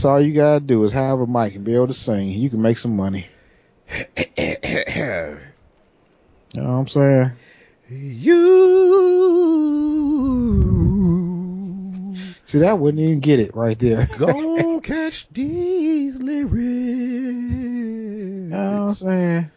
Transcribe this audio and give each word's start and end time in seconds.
That's 0.00 0.06
all 0.06 0.18
you 0.18 0.32
gotta 0.32 0.60
do 0.60 0.82
is 0.84 0.92
have 0.92 1.20
a 1.20 1.26
mic 1.26 1.54
and 1.56 1.62
be 1.62 1.74
able 1.74 1.88
to 1.88 1.92
sing. 1.92 2.30
You 2.30 2.48
can 2.48 2.62
make 2.62 2.78
some 2.78 2.96
money. 2.96 3.26
you 4.26 4.56
know 6.56 6.62
what 6.62 6.70
I'm 6.70 6.88
saying? 6.88 7.32
You 7.90 8.46
See, 12.46 12.60
that 12.60 12.78
wouldn't 12.78 13.02
even 13.02 13.20
get 13.20 13.40
it 13.40 13.54
right 13.54 13.78
there. 13.78 14.08
Go 14.16 14.80
catch 14.82 15.28
these 15.28 16.18
lyrics. 16.22 16.54
You 16.54 18.48
know 18.48 18.56
what 18.56 18.88
I'm 18.88 18.94
saying? 18.94 19.50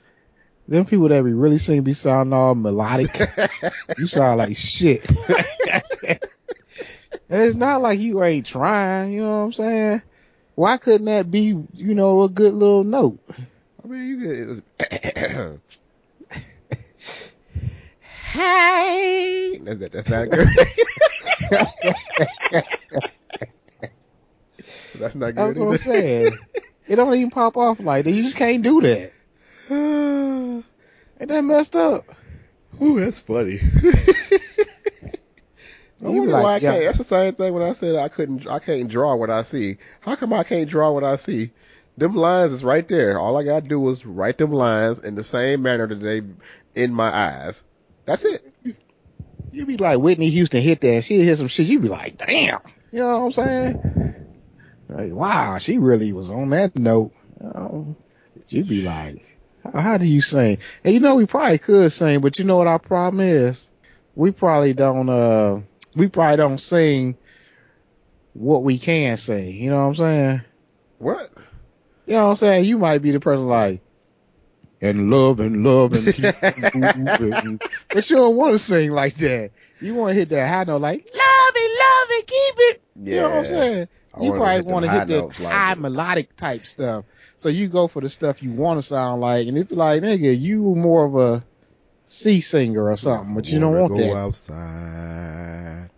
Them 0.67 0.85
people 0.85 1.07
that 1.07 1.23
be 1.23 1.31
really 1.31 1.57
singing 1.57 1.83
be 1.83 1.93
sounding 1.93 2.33
all 2.33 2.53
melodic. 2.53 3.17
you 3.97 4.07
sound 4.07 4.39
like 4.39 4.57
shit. 4.57 5.09
and 6.03 6.19
it's 7.29 7.55
not 7.55 7.81
like 7.81 8.01
you 8.01 8.21
ain't 8.21 8.45
trying, 8.45 9.13
you 9.13 9.21
know 9.21 9.39
what 9.39 9.45
I'm 9.45 9.53
saying? 9.53 10.01
Why 10.55 10.77
couldn't 10.77 11.05
that 11.05 11.29
be, 11.31 11.57
you 11.73 11.95
know, 11.95 12.21
a 12.21 12.29
good 12.29 12.53
little 12.53 12.83
note? 12.83 13.19
I 13.83 13.87
mean, 13.87 14.07
you 14.07 14.19
could. 14.19 14.61
hey, 18.33 19.59
that's 19.63 19.79
that. 19.79 19.91
That's 19.91 20.09
not 20.09 20.29
good. 20.29 20.47
that's 24.99 25.15
not 25.15 25.33
good. 25.33 25.35
That's 25.35 25.57
what 25.57 25.65
I'm 25.65 25.69
either. 25.69 25.77
saying. 25.77 26.37
It 26.87 26.97
don't 26.97 27.15
even 27.15 27.31
pop 27.31 27.57
off 27.57 27.79
like 27.79 28.05
that. 28.05 28.11
You 28.11 28.21
just 28.23 28.37
can't 28.37 28.61
do 28.61 28.81
that. 28.81 29.11
Ain't 29.71 30.65
that 31.29 31.43
messed 31.43 31.75
up? 31.75 32.05
Ooh, 32.81 32.99
that's 32.99 33.21
funny. 33.21 33.59
I 36.03 36.09
You 36.09 36.17
wonder 36.19 36.33
like, 36.33 36.43
why 36.43 36.53
I 36.53 36.57
yeah. 36.57 36.71
can't. 36.73 36.85
That's 36.85 36.97
the 36.97 37.03
same 37.03 37.33
thing 37.35 37.53
when 37.53 37.63
I 37.63 37.71
said 37.71 37.95
I 37.95 38.07
couldn't. 38.07 38.47
I 38.47 38.59
can't 38.59 38.87
draw 38.89 39.15
what 39.15 39.29
I 39.29 39.43
see. 39.43 39.77
How 40.01 40.15
come 40.15 40.33
I 40.33 40.43
can't 40.43 40.69
draw 40.69 40.91
what 40.91 41.03
I 41.03 41.15
see? 41.15 41.51
Them 41.97 42.15
lines 42.15 42.53
is 42.53 42.63
right 42.63 42.87
there. 42.87 43.19
All 43.19 43.37
I 43.37 43.43
gotta 43.43 43.67
do 43.67 43.87
is 43.89 44.05
write 44.05 44.37
them 44.37 44.51
lines 44.51 44.99
in 44.99 45.15
the 45.15 45.23
same 45.23 45.61
manner 45.61 45.87
that 45.87 45.95
they 45.95 46.21
in 46.75 46.93
my 46.93 47.15
eyes. 47.15 47.63
That's 48.05 48.25
it. 48.25 48.53
You 49.51 49.65
be 49.67 49.77
like 49.77 49.99
Whitney 49.99 50.29
Houston 50.29 50.61
hit 50.61 50.81
that. 50.81 51.03
She 51.03 51.19
hit 51.19 51.37
some 51.37 51.47
shit. 51.47 51.67
You 51.67 51.79
be 51.79 51.87
like, 51.87 52.17
damn. 52.17 52.59
You 52.91 52.99
know 52.99 53.19
what 53.19 53.25
I'm 53.25 53.31
saying? 53.31 54.15
Like, 54.89 55.13
wow, 55.13 55.57
she 55.59 55.77
really 55.77 56.11
was 56.13 56.31
on 56.31 56.49
that 56.49 56.75
note. 56.75 57.11
You 57.39 57.47
know, 57.47 57.95
you 58.49 58.63
be 58.63 58.81
like, 58.83 59.23
how, 59.63 59.79
how 59.79 59.97
do 59.97 60.05
you 60.05 60.21
sing? 60.21 60.57
And 60.83 60.93
you 60.93 60.99
know, 60.99 61.15
we 61.15 61.25
probably 61.27 61.59
could 61.59 61.91
sing, 61.91 62.21
but 62.21 62.39
you 62.39 62.45
know 62.45 62.57
what 62.57 62.67
our 62.67 62.79
problem 62.79 63.21
is? 63.21 63.71
We 64.15 64.31
probably 64.31 64.73
don't, 64.73 65.09
uh, 65.09 65.61
we 65.95 66.07
probably 66.07 66.37
don't 66.37 66.59
sing 66.59 67.17
what 68.33 68.63
we 68.63 68.77
can 68.77 69.17
sing. 69.17 69.55
You 69.55 69.69
know 69.69 69.81
what 69.81 69.87
I'm 69.89 69.95
saying? 69.95 70.41
What? 70.97 71.31
You 72.05 72.13
know 72.13 72.23
what 72.23 72.29
I'm 72.29 72.35
saying? 72.35 72.65
You 72.65 72.77
might 72.77 73.01
be 73.01 73.11
the 73.11 73.19
person 73.19 73.47
like, 73.47 73.81
and 74.81 75.09
love 75.09 75.39
and 75.39 75.63
love 75.63 75.93
and 75.93 76.13
keep 76.13 76.35
moving. 76.75 77.59
But 77.89 78.09
you 78.09 78.17
don't 78.17 78.35
want 78.35 78.53
to 78.53 78.59
sing 78.59 78.91
like 78.91 79.15
that. 79.15 79.51
You 79.79 79.95
want 79.95 80.09
to 80.09 80.15
hit 80.15 80.29
that 80.29 80.49
high 80.49 80.65
note 80.65 80.81
like, 80.81 81.05
love 81.05 81.53
it, 81.55 81.79
love 81.79 82.07
it, 82.09 82.27
keep 82.27 82.55
it. 82.57 82.81
You 83.03 83.15
know 83.17 83.29
what 83.29 83.37
I'm 83.39 83.45
saying? 83.45 83.87
I 84.13 84.23
You 84.23 84.31
probably 84.33 84.61
want 84.71 84.85
to 84.85 84.91
hit 84.91 85.07
the 85.07 85.21
notes 85.21 85.39
like 85.39 85.53
high 85.53 85.73
melodic 85.75 86.35
type 86.35 86.65
stuff. 86.65 87.05
So 87.37 87.49
you 87.49 87.67
go 87.67 87.87
for 87.87 88.01
the 88.01 88.09
stuff 88.09 88.43
you 88.43 88.51
want 88.51 88.77
to 88.77 88.81
sound 88.81 89.21
like, 89.21 89.47
and 89.47 89.57
it's 89.57 89.71
like, 89.71 90.03
nigga, 90.03 90.39
you 90.39 90.75
more 90.75 91.05
of 91.05 91.15
a 91.15 91.43
C 92.05 92.41
singer 92.41 92.89
or 92.89 92.97
something, 92.97 93.33
but 93.35 93.47
you 93.49 93.59
don't 93.59 93.73
Wanna 93.73 93.95
go 93.95 94.01
that. 94.01 94.15
outside 94.15 95.89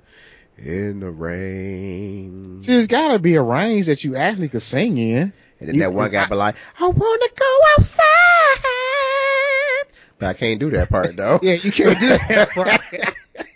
in 0.57 0.99
the 1.01 1.11
rain. 1.11 2.61
See, 2.61 2.73
it's 2.73 2.87
gotta 2.87 3.19
be 3.19 3.35
a 3.35 3.41
range 3.41 3.87
that 3.87 4.03
you 4.03 4.15
actually 4.15 4.49
could 4.49 4.61
sing 4.61 4.97
in. 4.97 5.33
And 5.59 5.69
then 5.69 5.75
You- 5.75 5.81
that 5.81 5.93
one 5.93 6.11
guy 6.11 6.21
not- 6.21 6.29
be 6.29 6.35
like, 6.35 6.55
I 6.79 6.87
wanna 6.87 7.27
go 7.35 7.59
outside. 7.77 8.03
But 10.19 10.27
I 10.27 10.33
can't 10.33 10.59
do 10.59 10.69
that 10.71 10.89
part 10.89 11.15
though. 11.15 11.39
Yeah, 11.43 11.53
you 11.53 11.71
can't 11.71 11.99
do 11.99 12.09
that, 12.09 12.55
right? 12.55 13.13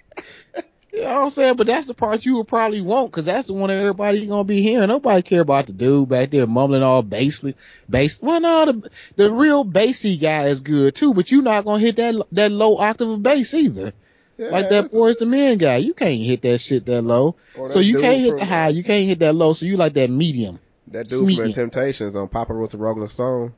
you 1.00 1.06
know 1.06 1.16
what 1.16 1.24
I'm 1.24 1.30
saying? 1.30 1.56
But 1.56 1.68
that's 1.68 1.88
the 1.88 1.94
part 1.94 2.26
you 2.26 2.38
would 2.38 2.48
probably 2.48 2.82
want, 2.82 3.12
cause 3.12 3.26
that's 3.26 3.48
the 3.48 3.54
one 3.54 3.70
that 3.70 3.78
everybody 3.78 4.26
gonna 4.26 4.44
be 4.44 4.62
hearing. 4.62 4.90
Nobody 4.90 5.22
care 5.22 5.42
about 5.42 5.68
the 5.68 5.74
dude 5.74 6.10
back 6.10 6.32
there 6.32 6.46
mumbling 6.46 6.84
all 6.84 7.04
bassly, 7.04 7.56
bass. 7.90 8.22
Well, 8.22 8.42
no, 8.42 8.66
the, 8.66 8.92
the 9.16 9.32
real 9.32 9.64
bassy 9.64 10.18
guy 10.18 10.48
is 10.48 10.60
good 10.60 10.96
too, 10.96 11.14
but 11.14 11.32
you're 11.32 11.42
not 11.42 11.64
gonna 11.64 11.80
hit 11.80 11.96
that, 11.96 12.22
that 12.34 12.52
low 12.52 12.78
octave 12.78 13.10
of 13.10 13.24
bass 13.24 13.54
either. 13.54 13.94
Yeah, 14.38 14.48
like 14.48 14.70
that 14.70 14.92
Boyz 14.92 15.22
II 15.22 15.28
Men 15.28 15.58
guy. 15.58 15.78
You 15.78 15.94
can't 15.94 16.22
hit 16.22 16.42
that 16.44 16.60
shit 16.60 16.86
that 16.86 17.02
low. 17.02 17.36
Or 17.58 17.70
So 17.70 17.80
that 17.80 17.86
you 17.86 18.00
can't 18.00 18.22
hit 18.22 18.38
the 18.38 18.46
high, 18.46 18.70
you 18.70 18.84
can't 18.84 19.06
hit 19.06 19.20
that 19.20 19.34
low, 19.34 19.54
so 19.54 19.66
you 19.66 19.78
like 19.78 19.94
that 19.94 20.10
medium. 20.10 20.60
That 20.88 21.08
dude 21.08 21.36
from. 21.36 21.54
Temptations 21.54 22.16
on 22.16 22.28
Papa 22.28 22.54
Roach 22.54 22.74
and 22.74 22.82
Rolling 22.82 23.08
Stone, 23.10 23.54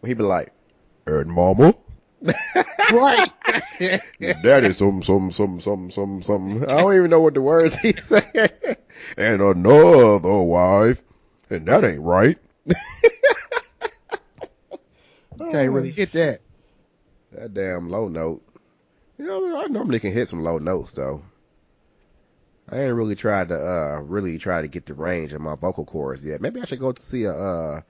when 0.00 0.08
he 0.08 0.14
be 0.14 0.22
like, 0.22 0.52
and 1.06 1.30
mama, 1.30 1.74
Right. 2.22 3.28
daddy, 4.42 4.72
some, 4.72 5.02
some, 5.02 5.30
some, 5.30 5.60
some, 5.60 5.90
some, 5.90 6.22
some. 6.22 6.62
I 6.64 6.80
don't 6.80 6.94
even 6.94 7.10
know 7.10 7.20
what 7.20 7.34
the 7.34 7.40
words 7.40 7.74
he 7.78 7.92
said. 7.94 8.78
and 9.16 9.40
another 9.40 10.42
wife, 10.42 11.02
and 11.48 11.66
that 11.66 11.84
ain't 11.84 12.02
right. 12.02 12.38
can't 15.52 15.72
really 15.72 15.90
hit 15.90 16.12
that. 16.12 16.40
That 17.32 17.54
damn 17.54 17.88
low 17.88 18.08
note. 18.08 18.42
You 19.18 19.26
know, 19.26 19.60
I 19.60 19.66
normally 19.66 20.00
can 20.00 20.12
hit 20.12 20.28
some 20.28 20.42
low 20.42 20.58
notes 20.58 20.94
though. 20.94 21.22
I 22.68 22.84
ain't 22.84 22.94
really 22.94 23.16
tried 23.16 23.48
to, 23.48 23.54
uh, 23.56 24.00
really 24.02 24.38
try 24.38 24.62
to 24.62 24.68
get 24.68 24.86
the 24.86 24.94
range 24.94 25.32
of 25.32 25.40
my 25.40 25.56
vocal 25.56 25.84
cords 25.84 26.24
yet. 26.24 26.40
Maybe 26.40 26.60
I 26.60 26.64
should 26.64 26.78
go 26.78 26.92
to 26.92 27.02
see 27.02 27.24
a, 27.24 27.32
uh, 27.32 27.80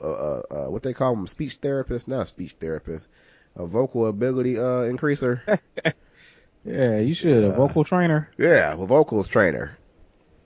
uh, 0.00 0.06
uh, 0.06 0.42
uh 0.50 0.70
what 0.70 0.84
they 0.84 0.92
call 0.92 1.14
them, 1.14 1.26
speech 1.26 1.54
therapist? 1.54 2.06
Not 2.06 2.22
a 2.22 2.26
speech 2.26 2.54
therapist. 2.60 3.08
A 3.58 3.66
vocal 3.66 4.06
ability, 4.06 4.58
uh, 4.58 4.86
increaser. 4.88 5.40
Yeah, 6.64 6.98
you 6.98 7.14
should. 7.14 7.44
A 7.44 7.52
vocal 7.52 7.84
trainer. 7.84 8.28
yeah, 8.36 8.72
a 8.72 8.76
vocals 8.76 9.28
trainer. 9.28 9.78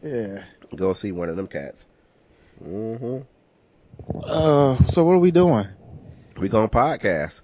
Yeah. 0.03 0.45
Go 0.77 0.93
see 0.93 1.11
one 1.11 1.29
of 1.29 1.37
them 1.37 1.49
cats. 1.49 1.87
Mm 2.63 2.99
hmm 2.99 4.19
Uh, 4.23 4.77
so 4.87 5.05
what 5.05 5.13
are 5.15 5.19
we 5.19 5.33
doing? 5.33 5.67
We 6.39 6.49
gonna 6.49 6.69
podcast. 6.69 7.43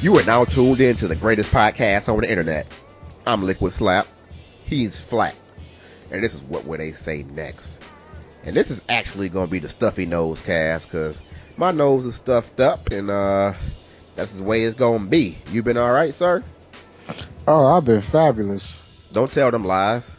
You 0.00 0.16
are 0.16 0.24
now 0.24 0.44
tuned 0.44 0.78
in 0.80 0.94
to 0.98 1.08
the 1.08 1.16
greatest 1.16 1.50
podcast 1.50 2.08
on 2.08 2.20
the 2.20 2.30
internet. 2.30 2.68
I'm 3.26 3.42
Liquid 3.42 3.72
Slap. 3.72 4.06
He's 4.64 5.00
Flat. 5.00 5.34
And 6.12 6.22
this 6.22 6.34
is 6.34 6.42
what 6.44 6.64
would 6.66 6.78
they 6.78 6.92
say 6.92 7.24
next. 7.24 7.80
And 8.44 8.54
this 8.54 8.70
is 8.70 8.84
actually 8.88 9.28
going 9.28 9.46
to 9.46 9.50
be 9.50 9.58
the 9.58 9.68
stuffy 9.68 10.06
nose 10.06 10.40
cast 10.40 10.86
because 10.86 11.20
my 11.56 11.72
nose 11.72 12.06
is 12.06 12.14
stuffed 12.14 12.60
up 12.60 12.92
and 12.92 13.10
uh 13.10 13.54
that's 14.14 14.38
the 14.38 14.44
way 14.44 14.62
it's 14.62 14.76
going 14.76 15.02
to 15.02 15.10
be. 15.10 15.36
You 15.50 15.64
been 15.64 15.76
all 15.76 15.92
right, 15.92 16.14
sir? 16.14 16.44
Oh, 17.48 17.66
I've 17.66 17.84
been 17.84 18.02
fabulous. 18.02 18.80
Don't 19.12 19.32
tell 19.32 19.50
them 19.50 19.64
lies. 19.64 20.14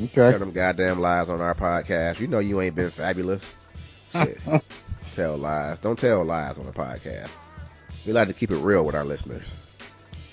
Okay. 0.00 0.30
Tell 0.30 0.38
them 0.38 0.52
goddamn 0.52 1.00
lies 1.00 1.28
on 1.28 1.40
our 1.40 1.54
podcast. 1.54 2.20
You 2.20 2.28
know 2.28 2.38
you 2.38 2.60
ain't 2.60 2.76
been 2.76 2.90
fabulous. 2.90 3.52
Shit. 4.12 4.38
tell 5.14 5.36
lies. 5.36 5.80
Don't 5.80 5.98
tell 5.98 6.24
lies 6.24 6.60
on 6.60 6.66
the 6.66 6.72
podcast. 6.72 7.30
We 8.06 8.12
like 8.12 8.28
to 8.28 8.34
keep 8.34 8.50
it 8.50 8.56
real 8.56 8.84
with 8.84 8.94
our 8.94 9.04
listeners. 9.04 9.56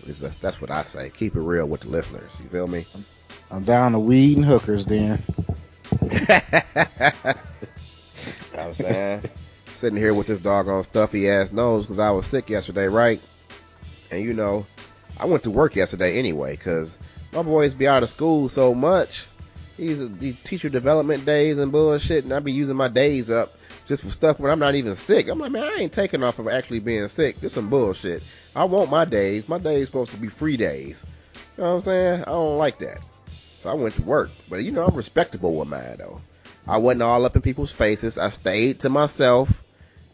That's, 0.05 0.37
that's 0.37 0.59
what 0.59 0.71
I 0.71 0.83
say. 0.83 1.09
Keep 1.09 1.35
it 1.35 1.41
real 1.41 1.67
with 1.67 1.81
the 1.81 1.89
listeners. 1.89 2.37
You 2.41 2.49
feel 2.49 2.67
me? 2.67 2.85
I'm 3.51 3.63
down 3.63 3.91
to 3.91 3.99
weed 3.99 4.37
and 4.37 4.45
hookers 4.45 4.85
then. 4.85 5.21
you 6.01 6.09
know 6.17 7.33
I'm 8.57 8.73
saying, 8.73 9.23
sitting 9.75 9.97
here 9.97 10.13
with 10.13 10.27
this 10.27 10.39
doggone 10.39 10.83
stuffy 10.83 11.29
ass 11.29 11.51
nose 11.51 11.85
because 11.85 11.99
I 11.99 12.11
was 12.11 12.25
sick 12.25 12.49
yesterday, 12.49 12.87
right? 12.87 13.21
And 14.11 14.23
you 14.23 14.33
know, 14.33 14.65
I 15.19 15.25
went 15.25 15.43
to 15.43 15.51
work 15.51 15.75
yesterday 15.75 16.17
anyway 16.17 16.55
because 16.55 16.97
my 17.33 17.43
boys 17.43 17.75
be 17.75 17.87
out 17.87 18.03
of 18.03 18.09
school 18.09 18.49
so 18.49 18.73
much. 18.73 19.27
These 19.77 20.17
the 20.17 20.33
teacher 20.33 20.69
development 20.69 21.25
days 21.25 21.59
and 21.59 21.71
bullshit, 21.71 22.23
and 22.23 22.33
I 22.33 22.39
be 22.39 22.51
using 22.51 22.75
my 22.75 22.87
days 22.87 23.29
up 23.31 23.55
just 23.89 24.03
for 24.03 24.11
stuff 24.11 24.39
when 24.39 24.51
I'm 24.51 24.59
not 24.59 24.75
even 24.75 24.93
sick. 24.93 25.27
I'm 25.29 25.39
like, 25.39 25.51
man, 25.51 25.63
I 25.63 25.81
ain't 25.81 25.91
taking 25.91 26.23
off 26.23 26.37
of 26.37 26.47
actually 26.47 26.79
being 26.79 27.07
sick. 27.07 27.41
This 27.41 27.53
some 27.53 27.71
bullshit. 27.71 28.21
I 28.55 28.65
want 28.65 28.91
my 28.91 29.03
days. 29.03 29.49
My 29.49 29.57
days 29.57 29.87
supposed 29.87 30.11
to 30.11 30.19
be 30.19 30.27
free 30.27 30.57
days. 30.57 31.03
You 31.57 31.63
know 31.63 31.69
what 31.69 31.75
I'm 31.75 31.81
saying? 31.81 32.21
I 32.21 32.25
don't 32.25 32.59
like 32.59 32.77
that. 32.79 32.99
So 33.57 33.67
I 33.67 33.73
went 33.73 33.95
to 33.95 34.03
work. 34.03 34.29
But 34.47 34.57
you 34.57 34.71
know, 34.71 34.85
I'm 34.85 34.95
respectable 34.95 35.55
with 35.55 35.69
mine 35.69 35.95
though. 35.97 36.21
I 36.67 36.77
wasn't 36.77 37.01
all 37.01 37.25
up 37.25 37.35
in 37.35 37.41
people's 37.41 37.73
faces. 37.73 38.19
I 38.19 38.29
stayed 38.29 38.81
to 38.81 38.89
myself. 38.89 39.63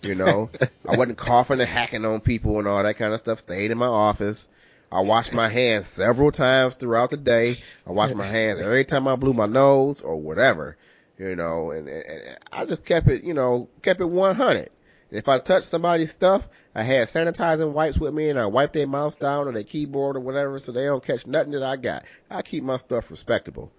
You 0.03 0.15
know, 0.15 0.49
I 0.87 0.95
wasn't 0.95 1.17
coughing 1.17 1.59
and 1.59 1.67
hacking 1.67 2.05
on 2.05 2.21
people 2.21 2.59
and 2.59 2.69
all 2.69 2.81
that 2.81 2.95
kind 2.95 3.11
of 3.11 3.19
stuff. 3.19 3.39
Stayed 3.39 3.71
in 3.71 3.77
my 3.77 3.87
office. 3.87 4.47
I 4.89 5.01
washed 5.01 5.33
my 5.33 5.49
hands 5.49 5.87
several 5.87 6.31
times 6.31 6.75
throughout 6.75 7.09
the 7.09 7.17
day. 7.17 7.55
I 7.85 7.91
washed 7.91 8.15
my 8.15 8.25
hands 8.25 8.61
every 8.61 8.85
time 8.85 9.09
I 9.09 9.17
blew 9.17 9.33
my 9.33 9.47
nose 9.47 9.99
or 9.99 10.15
whatever. 10.15 10.77
You 11.17 11.35
know, 11.35 11.71
and, 11.71 11.87
and, 11.87 12.05
and 12.05 12.37
I 12.51 12.65
just 12.65 12.85
kept 12.85 13.07
it, 13.07 13.23
you 13.23 13.33
know, 13.33 13.69
kept 13.81 14.01
it 14.01 14.09
100. 14.09 14.57
And 14.57 14.69
If 15.11 15.27
I 15.29 15.39
touched 15.39 15.67
somebody's 15.67 16.11
stuff, 16.11 16.47
I 16.73 16.83
had 16.83 17.07
sanitizing 17.07 17.71
wipes 17.71 17.99
with 17.99 18.13
me 18.13 18.29
and 18.29 18.39
I 18.39 18.47
wiped 18.47 18.73
their 18.73 18.87
mouse 18.87 19.15
down 19.15 19.47
or 19.47 19.51
their 19.51 19.63
keyboard 19.63 20.17
or 20.17 20.21
whatever 20.21 20.59
so 20.59 20.71
they 20.71 20.85
don't 20.85 21.03
catch 21.03 21.27
nothing 21.27 21.51
that 21.53 21.63
I 21.63 21.77
got. 21.77 22.05
I 22.29 22.41
keep 22.41 22.63
my 22.63 22.77
stuff 22.77 23.09
respectable. 23.09 23.71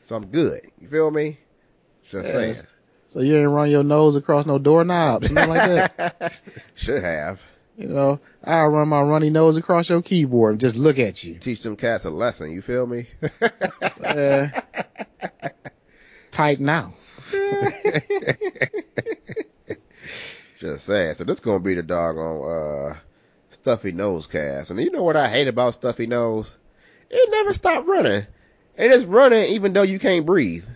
So 0.00 0.16
I'm 0.16 0.26
good. 0.26 0.60
You 0.80 0.88
feel 0.88 1.10
me? 1.10 1.38
Just 2.10 2.26
Yeah, 2.26 2.32
saying. 2.32 2.54
So 3.06 3.20
you 3.20 3.36
ain't 3.36 3.50
run 3.50 3.70
your 3.70 3.84
nose 3.84 4.16
across 4.16 4.46
no 4.46 4.58
doorknobs, 4.58 5.30
nothing 5.30 5.48
like 5.50 5.64
that. 5.64 6.42
Should 6.76 7.02
have. 7.02 7.42
You 7.76 7.88
know, 7.88 8.20
I'll 8.44 8.68
run 8.68 8.88
my 8.88 9.00
runny 9.00 9.30
nose 9.30 9.56
across 9.56 9.88
your 9.88 10.02
keyboard 10.02 10.52
and 10.52 10.60
just 10.60 10.76
look 10.76 10.98
at 10.98 11.24
you. 11.24 11.38
Teach 11.38 11.60
them 11.60 11.76
cats 11.76 12.04
a 12.04 12.10
lesson. 12.10 12.52
You 12.52 12.62
feel 12.62 12.86
me? 12.86 13.06
Uh, 14.02 14.48
tight 16.32 16.58
now. 16.58 16.94
Just 20.58 20.86
saying. 20.86 21.14
So 21.14 21.24
this 21.24 21.40
gonna 21.40 21.60
be 21.60 21.74
the 21.74 21.82
doggone 21.82 22.90
uh 22.90 22.94
stuffy 23.50 23.92
nose 23.92 24.26
cast. 24.26 24.70
And 24.70 24.80
you 24.80 24.90
know 24.90 25.02
what 25.02 25.16
I 25.16 25.28
hate 25.28 25.48
about 25.48 25.74
stuffy 25.74 26.06
nose? 26.06 26.58
It 27.10 27.30
never 27.30 27.52
stop 27.54 27.86
running. 27.86 28.26
It 28.76 28.90
is 28.90 29.04
running 29.04 29.44
even 29.52 29.72
though 29.72 29.82
you 29.82 29.98
can't 29.98 30.26
breathe. 30.26 30.66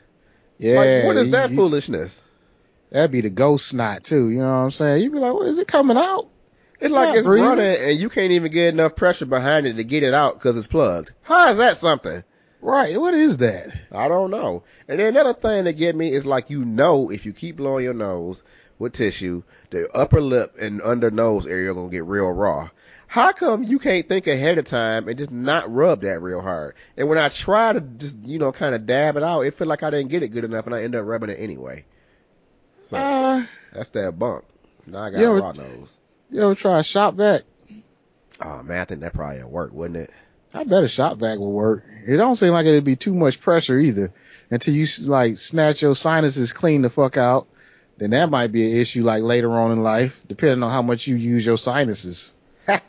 Yeah. 0.59 0.77
like, 0.77 1.05
what 1.07 1.17
is 1.17 1.31
that 1.31 1.51
you- 1.51 1.57
foolishness? 1.57 2.23
That'd 2.91 3.11
be 3.11 3.21
the 3.21 3.31
ghost 3.31 3.67
snot 3.67 4.05
too. 4.05 4.31
You 4.31 4.39
know 4.39 4.45
what 4.45 4.65
I'm 4.65 4.71
saying? 4.71 5.03
You'd 5.03 5.13
be 5.13 5.19
like, 5.19 5.35
well, 5.35 5.43
is 5.43 5.59
it 5.59 5.67
coming 5.67 5.97
out? 5.97 6.29
It's 6.79 6.93
like 6.93 7.17
it's 7.17 7.27
breathing. 7.27 7.49
running 7.49 7.77
and 7.81 7.99
you 7.99 8.09
can't 8.09 8.33
even 8.33 8.53
get 8.53 8.75
enough 8.75 8.95
pressure 8.97 9.27
behind 9.27 9.67
it 9.67 9.75
to 9.75 9.85
get 9.85 10.03
it 10.03 10.15
out 10.15 10.35
because 10.35 10.57
it's 10.59 10.67
plugged. 10.67 11.13
How 11.23 11.49
is 11.51 11.57
that 11.57 11.77
something? 11.77 12.23
Right. 12.67 13.01
What 13.01 13.15
is 13.15 13.37
that? 13.37 13.69
I 13.93 14.09
don't 14.09 14.33
know. 14.33 14.65
And 14.89 14.99
then 14.99 15.07
another 15.15 15.35
thing 15.35 15.65
that 15.65 15.75
get 15.75 15.95
me 15.95 16.13
is 16.13 16.27
like 16.27 16.51
you 16.51 16.65
know 16.65 17.13
if 17.13 17.25
you 17.25 17.33
keep 17.33 17.59
blowing 17.59 17.85
your 17.85 17.95
nose 17.95 18.43
with 18.81 18.93
tissue, 18.93 19.45
the 19.71 19.89
upper 19.95 20.21
lip 20.21 20.57
and 20.61 20.83
under 20.83 21.13
nose 21.13 21.47
area 21.47 21.71
are 21.71 21.75
gonna 21.75 21.91
get 21.91 22.05
real 22.07 22.29
raw. 22.29 22.69
How 23.07 23.31
come 23.31 23.63
you 23.63 23.79
can't 23.79 24.09
think 24.09 24.27
ahead 24.27 24.59
of 24.59 24.65
time 24.65 25.07
and 25.07 25.17
just 25.17 25.31
not 25.31 25.73
rub 25.73 26.01
that 26.01 26.21
real 26.21 26.43
hard? 26.43 26.75
And 26.97 27.09
when 27.09 27.19
I 27.19 27.29
try 27.29 27.73
to 27.73 27.81
just 27.81 28.17
you 28.25 28.41
know 28.41 28.51
kind 28.51 28.75
of 28.75 28.85
dab 28.85 29.17
it 29.17 29.23
out, 29.23 29.43
it 29.43 29.55
feel 29.55 29.69
like 29.69 29.85
I 29.85 29.91
didn't 29.91 30.11
get 30.11 30.25
it 30.25 30.31
good 30.31 30.45
enough, 30.45 30.67
and 30.67 30.75
I 30.75 30.83
end 30.83 30.97
up 30.97 31.07
rubbing 31.07 31.31
it 31.31 31.39
anyway. 31.39 31.85
So 32.87 32.97
Uh, 32.97 33.47
that's 33.73 33.91
that 33.91 34.19
bump. 34.19 34.45
Now 34.87 35.05
I 35.05 35.11
got 35.11 35.23
a 35.23 35.41
raw 35.41 35.53
nose. 35.53 36.01
you 36.31 36.43
ever 36.43 36.57
try 36.57 36.81
a 36.81 36.83
shop 36.83 37.15
vac? 37.15 37.43
Oh 38.41 38.65
man, 38.65 38.81
I 38.81 38.85
think 38.87 39.03
that 39.03 39.15
probably 39.15 39.45
work, 39.45 39.73
wouldn't 39.73 39.99
it? 39.99 40.11
I 40.57 40.65
bet 40.65 40.85
a 40.85 40.89
shop 40.89 41.19
vac 41.19 41.39
will 41.39 41.53
work. 41.53 41.85
It 42.07 42.17
don't 42.17 42.37
seem 42.37 42.53
like 42.53 42.65
it'd 42.65 42.83
be 42.83 42.97
too 42.97 43.15
much 43.15 43.41
pressure 43.41 43.79
either 43.79 44.13
until 44.51 44.75
you 44.75 44.87
like 45.03 45.37
snatch 45.37 45.83
your 45.83 45.95
sinuses 45.95 46.53
clean 46.53 46.81
the 46.81 46.89
fuck 46.89 47.19
out. 47.19 47.47
Then 47.99 48.11
that 48.11 48.31
might 48.31 48.53
be 48.53 48.71
an 48.71 48.79
issue 48.79 49.05
like 49.05 49.23
later 49.23 49.53
on 49.53 49.73
in 49.73 49.83
life, 49.83 50.23
depending 50.27 50.63
on 50.63 50.71
how 50.71 50.81
much 50.81 51.07
you 51.07 51.17
use 51.17 51.45
your 51.45 51.59
sinuses. 51.59 52.35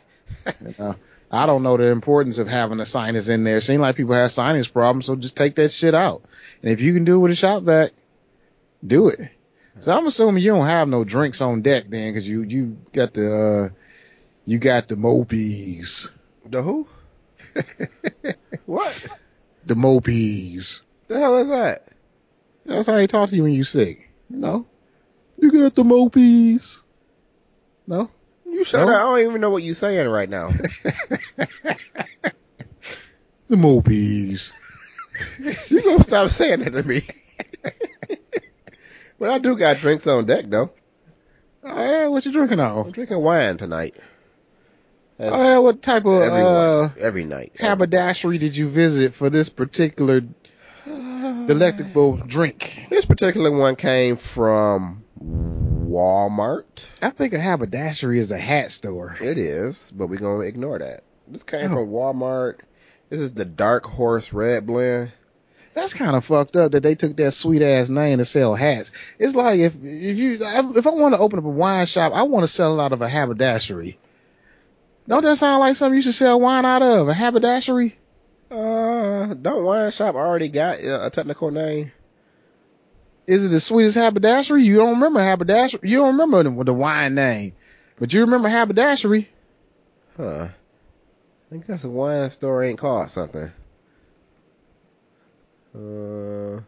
You 0.60 0.74
know, 0.78 0.94
I 1.30 1.46
don't 1.46 1.62
know 1.62 1.78
the 1.78 1.86
importance 1.86 2.38
of 2.38 2.48
having 2.48 2.80
a 2.80 2.86
sinus 2.86 3.28
in 3.28 3.44
there. 3.44 3.60
Seem 3.60 3.80
like 3.80 3.96
people 3.96 4.14
have 4.14 4.30
sinus 4.30 4.68
problems, 4.68 5.06
so 5.06 5.16
just 5.16 5.36
take 5.36 5.54
that 5.56 5.70
shit 5.70 5.94
out. 5.94 6.22
And 6.62 6.70
if 6.70 6.82
you 6.82 6.92
can 6.92 7.04
do 7.04 7.16
it 7.16 7.18
with 7.18 7.32
a 7.32 7.34
shop 7.34 7.62
vac, 7.62 7.92
do 8.86 9.08
it. 9.08 9.20
So 9.80 9.92
I'm 9.92 10.06
assuming 10.06 10.42
you 10.42 10.52
don't 10.52 10.66
have 10.66 10.86
no 10.86 11.04
drinks 11.04 11.40
on 11.40 11.62
deck 11.62 11.84
then, 11.84 12.12
because 12.12 12.28
you 12.28 12.42
you 12.42 12.76
got 12.92 13.14
the 13.14 13.70
uh, 13.72 13.74
you 14.44 14.58
got 14.58 14.88
the 14.88 14.96
mopies, 14.96 16.10
The 16.44 16.62
who? 16.62 16.86
what? 18.66 19.06
the 19.64 19.74
Mopees. 19.74 20.82
The 21.08 21.18
hell 21.18 21.38
is 21.38 21.48
that? 21.48 21.88
That's 22.66 22.86
how 22.86 22.94
they 22.94 23.06
talk 23.06 23.30
to 23.30 23.36
you 23.36 23.42
when 23.44 23.52
you 23.52 23.64
sick. 23.64 24.10
You 24.30 24.36
know, 24.36 24.66
you 25.38 25.50
got 25.50 25.74
the 25.74 25.84
Mopees. 25.84 26.78
No, 27.86 28.10
You 28.44 28.64
shut 28.64 28.86
No? 28.86 28.92
up. 28.92 28.96
I 29.00 29.02
don't 29.04 29.28
even 29.30 29.40
know 29.40 29.50
what 29.50 29.62
you're 29.62 29.74
saying 29.74 30.08
right 30.08 30.28
now. 30.28 30.48
the 33.48 33.56
Mopees. 33.56 34.52
you 35.70 35.82
gonna 35.82 36.02
stop 36.02 36.28
saying 36.28 36.60
that 36.60 36.72
to 36.72 36.82
me. 36.82 37.02
but 39.18 39.30
I 39.30 39.38
do 39.38 39.56
got 39.56 39.78
drinks 39.78 40.06
on 40.06 40.26
deck 40.26 40.44
though. 40.48 40.70
Oh, 41.64 41.82
yeah, 41.82 42.06
what 42.08 42.24
you 42.24 42.32
drinking 42.32 42.60
I'm 42.60 42.90
drinking 42.92 43.20
wine 43.20 43.56
tonight. 43.56 43.96
Oh, 45.20 45.60
what 45.62 45.82
type 45.82 46.04
of 46.04 46.22
every, 46.22 46.40
uh, 46.42 46.88
every 47.00 47.24
night. 47.24 47.52
haberdashery 47.58 48.38
did 48.38 48.56
you 48.56 48.68
visit 48.68 49.14
for 49.14 49.28
this 49.30 49.48
particular 49.48 50.22
delectable 51.46 52.16
drink? 52.26 52.86
This 52.90 53.04
particular 53.04 53.50
one 53.50 53.76
came 53.76 54.16
from 54.16 55.02
Walmart. 55.20 56.90
I 57.02 57.10
think 57.10 57.32
a 57.32 57.40
haberdashery 57.40 58.18
is 58.18 58.30
a 58.32 58.38
hat 58.38 58.70
store. 58.72 59.16
It 59.20 59.38
is, 59.38 59.90
but 59.96 60.08
we're 60.08 60.18
gonna 60.20 60.44
ignore 60.44 60.78
that. 60.78 61.02
This 61.26 61.42
came 61.42 61.72
Oh. 61.72 61.74
from 61.76 61.88
Walmart. 61.90 62.60
This 63.10 63.20
is 63.20 63.32
the 63.34 63.44
Dark 63.44 63.86
Horse 63.86 64.32
Red 64.32 64.66
Blend. 64.66 65.12
That's 65.74 65.94
kind 65.94 66.16
of 66.16 66.24
fucked 66.24 66.56
up 66.56 66.72
that 66.72 66.82
they 66.82 66.94
took 66.94 67.16
that 67.16 67.30
sweet 67.32 67.62
ass 67.62 67.88
name 67.88 68.18
to 68.18 68.24
sell 68.24 68.54
hats. 68.54 68.90
It's 69.18 69.34
like 69.36 69.60
if 69.60 69.74
if 69.82 70.18
you 70.18 70.38
if 70.40 70.86
I 70.86 70.90
want 70.90 71.14
to 71.14 71.20
open 71.20 71.38
up 71.38 71.44
a 71.44 71.48
wine 71.48 71.86
shop, 71.86 72.12
I 72.14 72.22
want 72.22 72.42
to 72.44 72.48
sell 72.48 72.80
out 72.80 72.92
of 72.92 73.00
a 73.02 73.08
haberdashery. 73.08 73.98
Don't 75.08 75.22
that 75.22 75.38
sound 75.38 75.60
like 75.60 75.74
something 75.74 75.96
you 75.96 76.02
should 76.02 76.14
sell 76.14 76.38
wine 76.38 76.66
out 76.66 76.82
of? 76.82 77.08
A 77.08 77.14
haberdashery? 77.14 77.96
Uh, 78.50 79.32
don't 79.34 79.64
wine 79.64 79.90
shop 79.90 80.14
already 80.14 80.48
got 80.48 80.84
uh, 80.84 81.00
a 81.04 81.10
technical 81.10 81.50
name? 81.50 81.92
Is 83.26 83.46
it 83.46 83.48
the 83.48 83.60
sweetest 83.60 83.96
haberdashery? 83.96 84.62
You 84.62 84.76
don't 84.76 84.94
remember 84.94 85.20
haberdashery? 85.20 85.88
You 85.88 85.98
don't 85.98 86.18
remember 86.18 86.42
the, 86.42 86.64
the 86.64 86.74
wine 86.74 87.14
name, 87.14 87.54
but 87.98 88.12
you 88.12 88.20
remember 88.20 88.50
haberdashery. 88.50 89.28
Huh. 90.16 90.48
I 91.50 91.56
guess 91.56 91.84
a 91.84 91.88
wine 91.88 92.28
store 92.30 92.62
ain't 92.62 92.78
called 92.78 93.08
something. 93.08 93.50
Uh, 95.74 96.60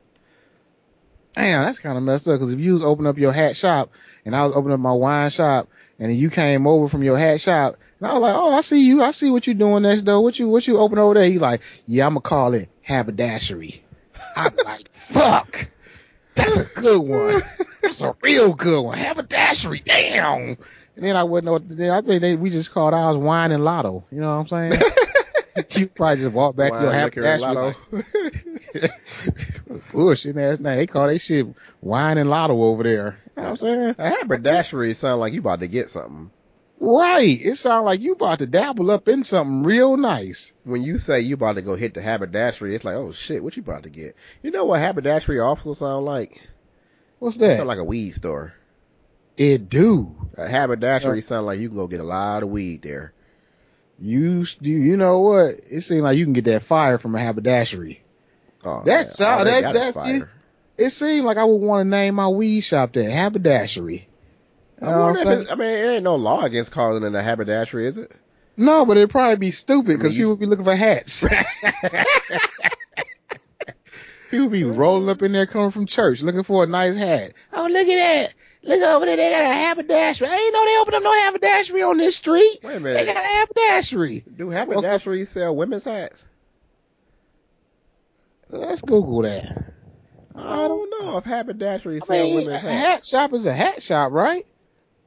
Damn, 1.34 1.64
that's 1.64 1.78
kind 1.78 1.96
of 1.96 2.02
messed 2.02 2.28
up. 2.28 2.34
Because 2.34 2.52
if 2.52 2.60
you 2.60 2.72
was 2.72 2.82
open 2.82 3.06
up 3.06 3.18
your 3.18 3.32
hat 3.32 3.56
shop 3.56 3.90
and 4.24 4.34
I 4.34 4.44
was 4.44 4.56
opening 4.56 4.74
up 4.74 4.80
my 4.80 4.92
wine 4.92 5.30
shop, 5.30 5.68
and 6.00 6.16
you 6.16 6.30
came 6.30 6.66
over 6.66 6.88
from 6.88 7.04
your 7.04 7.18
hat 7.18 7.40
shop, 7.40 7.76
and 7.98 8.08
I 8.08 8.14
was 8.14 8.22
like, 8.22 8.34
"Oh, 8.34 8.52
I 8.52 8.62
see 8.62 8.86
you. 8.86 9.02
I 9.02 9.10
see 9.10 9.30
what 9.30 9.46
you're 9.46 9.54
doing 9.54 9.82
next 9.82 10.02
door. 10.02 10.22
What 10.22 10.38
you 10.38 10.48
what 10.48 10.66
you 10.66 10.78
open 10.78 10.98
over 10.98 11.14
there?" 11.14 11.26
He's 11.26 11.42
like, 11.42 11.60
"Yeah, 11.86 12.06
I'm 12.06 12.14
gonna 12.14 12.22
call 12.22 12.54
it 12.54 12.68
haberdashery." 12.82 13.82
I'm 14.34 14.56
like, 14.64 14.90
"Fuck, 14.92 15.66
that's 16.34 16.56
a 16.56 16.64
good 16.80 17.06
one. 17.06 17.42
That's 17.82 18.02
a 18.02 18.16
real 18.22 18.54
good 18.54 18.82
one. 18.82 18.98
Haberdashery. 18.98 19.82
Damn." 19.84 20.56
And 20.96 21.04
then 21.04 21.16
I 21.16 21.24
wouldn't 21.24 21.44
know. 21.46 21.52
What 21.52 21.68
to 21.68 21.74
do. 21.74 21.90
I 21.90 22.00
think 22.00 22.22
they, 22.22 22.34
we 22.34 22.50
just 22.50 22.72
called 22.72 22.94
ours 22.94 23.16
wine 23.16 23.52
and 23.52 23.62
lotto. 23.62 24.04
You 24.10 24.20
know 24.20 24.36
what 24.36 24.52
I'm 24.52 24.70
saying? 24.72 24.72
you 25.76 25.86
probably 25.88 26.16
just 26.16 26.32
walk 26.32 26.56
back 26.56 26.72
to 26.72 26.80
your 26.80 26.92
haberdashery. 26.92 27.54
Like, 27.54 27.76
bullshit 29.92 30.36
ass 30.36 30.58
name. 30.60 30.78
They 30.78 30.86
call 30.86 31.06
they 31.06 31.18
shit 31.18 31.46
wine 31.80 32.18
and 32.18 32.28
lotto 32.30 32.62
over 32.62 32.82
there. 32.82 33.18
You 33.36 33.42
know 33.42 33.42
what 33.42 33.48
I'm 33.50 33.56
saying? 33.56 33.94
A 33.98 34.08
haberdashery 34.10 34.94
sound 34.94 35.20
like 35.20 35.32
you 35.32 35.40
about 35.40 35.60
to 35.60 35.68
get 35.68 35.90
something. 35.90 36.30
Right. 36.82 37.38
It 37.40 37.56
sounds 37.56 37.84
like 37.84 38.00
you 38.00 38.12
about 38.12 38.38
to 38.38 38.46
dabble 38.46 38.90
up 38.90 39.06
in 39.06 39.22
something 39.22 39.64
real 39.64 39.96
nice. 39.98 40.54
When 40.64 40.82
you 40.82 40.96
say 40.98 41.20
you 41.20 41.34
about 41.34 41.56
to 41.56 41.62
go 41.62 41.74
hit 41.76 41.92
the 41.94 42.00
haberdashery, 42.00 42.74
it's 42.74 42.84
like, 42.84 42.96
oh 42.96 43.12
shit, 43.12 43.44
what 43.44 43.56
you 43.56 43.62
about 43.62 43.82
to 43.82 43.90
get? 43.90 44.16
You 44.42 44.50
know 44.50 44.64
what 44.64 44.80
haberdashery 44.80 45.40
also 45.40 45.74
sound 45.74 46.06
like? 46.06 46.40
What's 47.18 47.36
It 47.36 47.40
that? 47.40 47.56
sound 47.56 47.68
like 47.68 47.78
a 47.78 47.84
weed 47.84 48.12
store. 48.12 48.54
it 49.36 49.68
do. 49.68 50.16
A 50.38 50.48
haberdashery 50.48 51.20
sound 51.20 51.44
like 51.46 51.58
you 51.58 51.68
can 51.68 51.76
go 51.76 51.86
get 51.86 52.00
a 52.00 52.04
lot 52.04 52.42
of 52.42 52.48
weed 52.48 52.82
there. 52.82 53.12
You, 53.98 54.46
you 54.60 54.78
you 54.78 54.96
know 54.96 55.20
what? 55.20 55.48
It 55.70 55.82
seems 55.82 56.00
like 56.02 56.16
you 56.16 56.24
can 56.24 56.32
get 56.32 56.46
that 56.46 56.62
fire 56.62 56.96
from 56.96 57.14
a 57.14 57.20
haberdashery. 57.20 58.02
Oh, 58.64 58.82
That 58.84 59.06
man, 59.18 59.38
all 59.38 59.44
that's- 59.44 59.72
that's 59.72 60.02
fire. 60.02 60.28
It 60.76 60.90
seemed 60.90 61.26
like 61.26 61.36
I 61.36 61.44
would 61.44 61.60
want 61.60 61.84
to 61.84 61.84
name 61.90 62.14
my 62.14 62.28
weed 62.28 62.62
shop 62.62 62.92
that 62.92 63.10
haberdashery. 63.10 64.08
You 64.80 64.86
know 64.86 64.92
I, 64.92 64.98
what 64.98 65.08
I'm 65.10 65.16
saying? 65.16 65.46
I 65.50 65.54
mean, 65.54 65.58
there 65.58 65.90
ain't 65.92 66.04
no 66.04 66.16
law 66.16 66.42
against 66.42 66.72
calling 66.72 67.02
it 67.02 67.14
a 67.14 67.22
haberdashery, 67.22 67.84
is 67.84 67.98
it? 67.98 68.10
No, 68.56 68.86
but 68.86 68.96
it'd 68.96 69.10
probably 69.10 69.36
be 69.36 69.50
stupid 69.50 69.84
I 69.84 69.88
mean, 69.88 69.98
because 69.98 70.14
people 70.14 70.30
would 70.30 70.40
be 70.40 70.46
looking 70.46 70.64
for 70.64 70.74
hats. 70.74 71.22
people 74.30 74.48
be 74.48 74.64
rolling 74.64 75.08
up 75.08 75.22
in 75.22 75.32
there 75.32 75.46
coming 75.46 75.70
from 75.70 75.86
church 75.86 76.22
looking 76.22 76.42
for 76.44 76.64
a 76.64 76.66
nice 76.66 76.96
hat. 76.96 77.34
Oh, 77.52 77.68
look 77.70 77.86
at 77.86 77.96
that. 77.96 78.34
Look 78.62 78.82
over 78.82 79.06
there. 79.06 79.16
They 79.16 79.30
got 79.30 79.42
a 79.42 79.48
haberdashery. 79.48 80.28
I 80.28 80.34
ain't 80.34 80.54
know 80.54 80.64
they 80.64 80.78
opened 80.80 80.96
up 80.96 81.02
no 81.02 81.12
haberdashery 81.24 81.82
on 81.82 81.96
this 81.96 82.16
street. 82.16 82.58
Wait 82.62 82.76
a 82.76 82.80
minute. 82.80 82.98
They 82.98 83.06
got 83.12 83.16
a 83.16 83.26
haberdashery. 83.26 84.24
Do 84.36 84.46
haberdasheries 84.48 85.28
sell 85.28 85.56
women's 85.56 85.84
hats? 85.84 86.28
Let's 88.52 88.82
Google 88.82 89.22
that. 89.22 89.64
I 90.34 90.68
don't 90.68 90.90
know 90.90 91.18
if 91.18 91.24
haberdasheries 91.24 92.02
I 92.02 92.06
sell 92.06 92.24
mean, 92.24 92.32
a 92.32 92.36
women's 92.44 92.62
hat 92.62 93.04
shop 93.04 93.32
is 93.32 93.46
a 93.46 93.52
hat 93.52 93.82
shop, 93.82 94.12
right? 94.12 94.46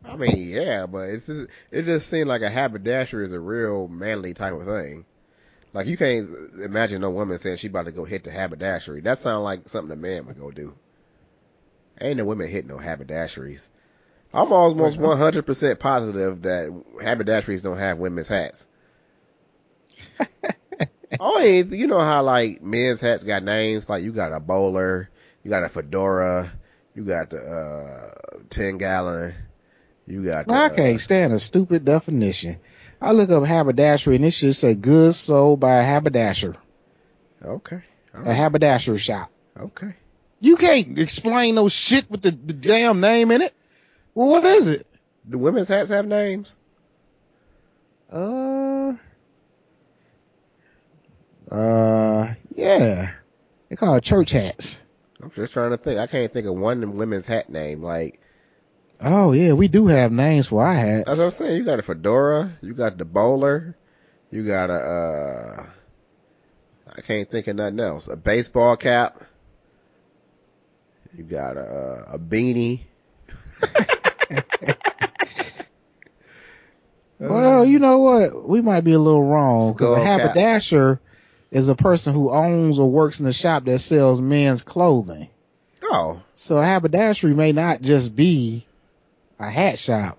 I 0.05 0.17
mean, 0.17 0.50
yeah, 0.50 0.85
but 0.85 1.09
it's 1.09 1.27
just, 1.27 1.50
it 1.71 1.83
just 1.83 2.09
seems 2.09 2.27
like 2.27 2.41
a 2.41 2.50
haberdashery 2.50 3.23
is 3.23 3.31
a 3.31 3.39
real 3.39 3.88
manly 3.88 4.33
type 4.33 4.53
of 4.53 4.65
thing. 4.65 5.05
Like 5.73 5.88
you 5.88 5.97
can't 5.97 6.29
imagine 6.62 7.01
no 7.01 7.09
woman 7.09 7.38
saying 7.38 7.57
she 7.57 7.67
about 7.67 7.85
to 7.85 7.91
go 7.91 8.05
hit 8.05 8.23
the 8.23 8.31
haberdashery. 8.31 9.01
That 9.01 9.17
sounds 9.17 9.43
like 9.43 9.69
something 9.69 9.97
a 9.97 10.00
man 10.00 10.25
would 10.27 10.38
go 10.38 10.51
do. 10.51 10.75
Ain't 12.00 12.17
no 12.17 12.25
women 12.25 12.47
hitting 12.47 12.69
no 12.69 12.77
haberdasheries. 12.77 13.69
I'm 14.33 14.51
almost 14.51 14.97
100% 14.97 15.79
positive 15.79 16.41
that 16.43 16.69
haberdasheries 17.01 17.63
don't 17.63 17.77
have 17.77 17.97
women's 18.00 18.27
hats. 18.27 18.67
oh, 21.20 21.39
you 21.41 21.88
know 21.88 22.00
how 22.00 22.24
like 22.24 22.62
men's 22.62 23.01
hats 23.01 23.24
got 23.24 23.43
names? 23.43 23.89
Like 23.89 24.03
you 24.03 24.12
got 24.12 24.34
a 24.34 24.39
bowler, 24.39 25.10
you 25.43 25.50
got 25.50 25.63
a 25.63 25.70
fedora, 25.70 26.51
you 26.96 27.03
got 27.03 27.29
the, 27.29 27.39
uh, 27.39 28.39
10 28.50 28.77
gallon, 28.77 29.34
you 30.08 30.24
got 30.24 30.48
the, 30.48 30.53
I 30.53 30.70
can't 30.70 30.96
uh, 30.96 31.00
stand 31.00 31.34
a 31.34 31.39
stupid 31.39 31.86
definition. 31.86 32.58
I 33.01 33.12
look 33.12 33.29
up 33.29 33.43
haberdashery 33.43 34.15
and 34.15 34.25
it 34.25 34.32
should 34.32 34.55
say 34.55 34.75
goods 34.75 35.17
sold 35.17 35.60
by 35.60 35.75
a 35.75 35.84
haberdasher. 35.84 36.55
Okay. 37.43 37.82
All 38.15 38.27
A 38.27 38.34
haberdasher 38.34 38.98
shop. 38.98 39.29
Okay. 39.60 39.93
You 40.39 40.55
can't 40.58 40.98
explain 41.00 41.55
no 41.55 41.70
shit 41.70 42.10
with 42.10 42.22
the, 42.22 42.32
the 42.32 42.53
damn 42.53 43.01
name 43.01 43.32
in 43.32 43.41
it. 43.41 43.53
Well, 44.13 44.27
what 44.27 44.46
is 44.46 44.67
it? 44.67 44.88
Do 45.27 45.38
women's 45.38 45.67
hats 45.67 45.89
have 45.89 46.05
names? 46.05 46.58
Uh, 48.12 48.72
uh, 51.51 52.33
yeah. 52.50 53.12
They 53.69 53.75
call 53.75 53.95
it 53.95 54.03
church 54.03 54.31
hats. 54.31 54.85
I'm 55.21 55.31
just 55.31 55.53
trying 55.53 55.71
to 55.71 55.77
think. 55.77 56.00
I 56.00 56.07
can't 56.07 56.31
think 56.31 56.47
of 56.47 56.55
one 56.55 56.95
women's 56.95 57.25
hat 57.25 57.50
name. 57.50 57.81
Like, 57.81 58.19
Oh 59.01 59.31
yeah, 59.31 59.53
we 59.53 59.67
do 59.67 59.88
have 59.88 60.12
names 60.12 60.47
for 60.47 60.63
our 60.65 60.73
hats. 60.73 61.05
that's 61.07 61.19
what 61.19 61.25
I'm 61.25 61.31
saying. 61.31 61.57
You 61.57 61.65
got 61.65 61.79
a 61.79 61.81
fedora. 61.81 62.51
You 62.62 62.73
got 62.73 62.97
the 62.97 63.05
bowler. 63.05 63.75
You 64.31 64.45
got 64.45 64.69
a, 64.69 64.73
uh, 64.73 65.65
I 66.95 67.01
can't 67.01 67.29
think 67.29 67.47
of 67.47 67.55
nothing 67.55 67.79
else. 67.79 68.07
A 68.07 68.15
baseball 68.15 68.77
cap. 68.77 69.21
You 71.15 71.23
got 71.23 71.57
a, 71.57 72.05
a 72.13 72.19
beanie. 72.19 72.81
Well, 77.29 77.63
you 77.63 77.79
know 77.79 78.00
what? 78.00 78.50
We 78.50 78.62
might 78.62 78.81
be 78.81 78.91
a 78.91 79.00
little 79.00 79.23
wrong 79.23 79.71
because 79.71 79.93
a 79.93 80.03
haberdasher. 80.03 80.95
cap. 80.97 81.12
Is 81.53 81.69
a 81.69 81.75
person 81.75 82.13
who 82.13 82.31
owns 82.31 82.79
or 82.79 82.89
works 82.89 83.19
in 83.19 83.27
a 83.27 83.33
shop 83.33 83.63
that 83.65 83.79
sells 83.79 84.19
men's 84.19 84.63
clothing. 84.63 85.29
Oh, 85.83 86.22
So 86.36 86.57
a 86.57 86.65
haberdashery 86.65 87.36
may 87.36 87.51
not 87.51 87.81
just 87.81 88.15
be 88.15 88.65
a 89.39 89.50
hat 89.50 89.77
shop. 89.77 90.17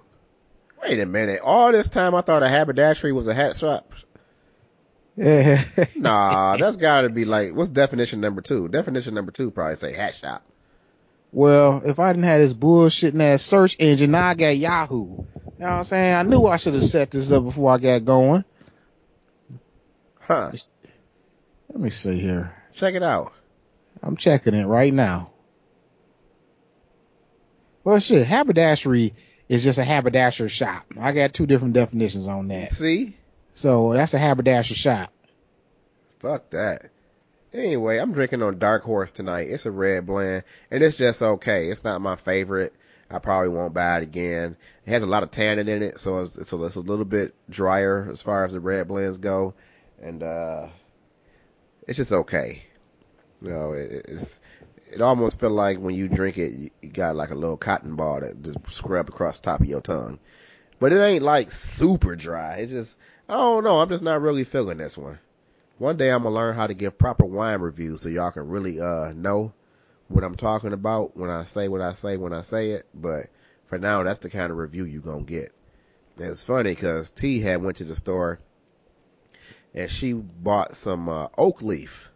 wait 0.82 1.00
a 1.00 1.06
minute. 1.06 1.40
All 1.42 1.72
this 1.72 1.88
time 1.88 2.14
I 2.14 2.20
thought 2.20 2.42
a 2.42 2.48
haberdashery 2.48 3.12
was 3.12 3.26
a 3.26 3.34
hat 3.34 3.56
shop. 3.56 3.92
Yeah. 5.16 5.62
Nah, 5.96 6.56
that's 6.56 6.76
gotta 6.76 7.08
be 7.08 7.24
like, 7.24 7.54
what's 7.54 7.70
definition 7.70 8.20
number 8.20 8.40
two? 8.40 8.68
Definition 8.68 9.14
number 9.14 9.32
two 9.32 9.50
probably 9.50 9.74
say 9.76 9.92
hat 9.94 10.14
shop. 10.14 10.44
well, 11.32 11.82
if 11.84 11.98
I 11.98 12.12
didn't 12.12 12.24
have 12.24 12.40
this 12.40 12.52
bullshitting 12.52 13.20
ass 13.20 13.42
search 13.42 13.76
engine, 13.80 14.10
now 14.12 14.28
I 14.28 14.34
got 14.34 14.56
Yahoo. 14.56 14.96
You 14.98 15.16
know 15.58 15.66
what 15.66 15.66
I'm 15.66 15.84
saying? 15.84 16.14
I 16.14 16.22
knew 16.22 16.46
I 16.46 16.56
should 16.58 16.74
have 16.74 16.84
set 16.84 17.10
this 17.10 17.32
up 17.32 17.44
before 17.44 17.72
I 17.72 17.78
got 17.78 18.04
going. 18.04 18.44
Huh. 20.20 20.50
Let 21.74 21.82
me 21.82 21.90
see 21.90 22.20
here. 22.20 22.54
Check 22.72 22.94
it 22.94 23.02
out. 23.02 23.32
I'm 24.00 24.16
checking 24.16 24.54
it 24.54 24.66
right 24.66 24.94
now. 24.94 25.32
Well, 27.82 27.98
shit, 27.98 28.24
haberdashery 28.24 29.12
is 29.48 29.64
just 29.64 29.80
a 29.80 29.84
haberdasher 29.84 30.48
shop. 30.48 30.86
I 30.98 31.10
got 31.10 31.34
two 31.34 31.46
different 31.46 31.74
definitions 31.74 32.28
on 32.28 32.46
that. 32.48 32.70
See? 32.70 33.16
So 33.54 33.92
that's 33.92 34.14
a 34.14 34.18
haberdasher 34.18 34.74
shop. 34.74 35.12
Fuck 36.20 36.50
that. 36.50 36.90
Anyway, 37.52 37.98
I'm 37.98 38.12
drinking 38.12 38.42
on 38.42 38.60
Dark 38.60 38.84
Horse 38.84 39.10
tonight. 39.10 39.48
It's 39.48 39.66
a 39.66 39.72
red 39.72 40.06
blend, 40.06 40.44
and 40.70 40.80
it's 40.80 40.96
just 40.96 41.22
okay. 41.22 41.70
It's 41.70 41.82
not 41.82 42.00
my 42.00 42.14
favorite. 42.14 42.72
I 43.10 43.18
probably 43.18 43.48
won't 43.48 43.74
buy 43.74 43.98
it 43.98 44.04
again. 44.04 44.56
It 44.86 44.90
has 44.90 45.02
a 45.02 45.06
lot 45.06 45.24
of 45.24 45.32
tannin 45.32 45.68
in 45.68 45.82
it, 45.82 45.98
so 45.98 46.20
it's, 46.20 46.38
it's, 46.38 46.52
a, 46.52 46.62
it's 46.62 46.76
a 46.76 46.80
little 46.80 47.04
bit 47.04 47.34
drier 47.50 48.06
as 48.12 48.22
far 48.22 48.44
as 48.44 48.52
the 48.52 48.60
red 48.60 48.86
blends 48.86 49.18
go, 49.18 49.54
and 50.00 50.22
uh, 50.22 50.68
it's 51.86 51.96
just 51.96 52.12
okay. 52.12 52.62
You 53.42 53.50
know, 53.50 53.72
it, 53.72 54.06
it's 54.08 54.40
it 54.90 55.02
almost 55.02 55.40
felt 55.40 55.52
like 55.52 55.78
when 55.78 55.94
you 55.94 56.08
drink 56.08 56.38
it, 56.38 56.52
you, 56.82 56.88
got 56.88 57.16
like 57.16 57.30
a 57.30 57.34
little 57.34 57.56
cotton 57.56 57.96
ball 57.96 58.20
that 58.20 58.42
just 58.42 58.58
scrubbed 58.70 59.08
across 59.08 59.38
the 59.38 59.44
top 59.44 59.60
of 59.60 59.66
your 59.66 59.80
tongue. 59.80 60.18
But 60.78 60.92
it 60.92 61.00
ain't 61.00 61.24
like 61.24 61.50
super 61.50 62.14
dry. 62.16 62.56
It's 62.58 62.72
just 62.72 62.96
I 63.28 63.34
don't 63.34 63.64
know. 63.64 63.80
I'm 63.80 63.88
just 63.88 64.02
not 64.02 64.22
really 64.22 64.44
feeling 64.44 64.78
this 64.78 64.96
one. 64.96 65.18
One 65.78 65.96
day 65.96 66.10
I'm 66.10 66.22
gonna 66.22 66.34
learn 66.34 66.54
how 66.54 66.66
to 66.66 66.74
give 66.74 66.98
proper 66.98 67.24
wine 67.24 67.60
reviews 67.60 68.02
so 68.02 68.08
y'all 68.08 68.30
can 68.30 68.48
really 68.48 68.80
uh 68.80 69.12
know 69.12 69.52
what 70.08 70.24
I'm 70.24 70.36
talking 70.36 70.72
about 70.72 71.16
when 71.16 71.30
I 71.30 71.44
say 71.44 71.68
what 71.68 71.80
I 71.80 71.92
say 71.94 72.16
when 72.16 72.32
I 72.32 72.42
say 72.42 72.70
it. 72.70 72.86
But 72.94 73.26
for 73.66 73.78
now, 73.78 74.02
that's 74.02 74.20
the 74.20 74.30
kind 74.30 74.50
of 74.52 74.58
review 74.58 74.84
you 74.84 75.00
gonna 75.00 75.24
get. 75.24 75.52
It's 76.18 76.44
funny 76.44 76.70
because 76.70 77.10
T 77.10 77.40
had 77.40 77.62
went 77.62 77.78
to 77.78 77.84
the 77.84 77.96
store 77.96 78.38
and 79.74 79.90
she 79.90 80.12
bought 80.12 80.76
some 80.76 81.08
uh, 81.08 81.28
oak 81.36 81.62
leaf, 81.62 82.10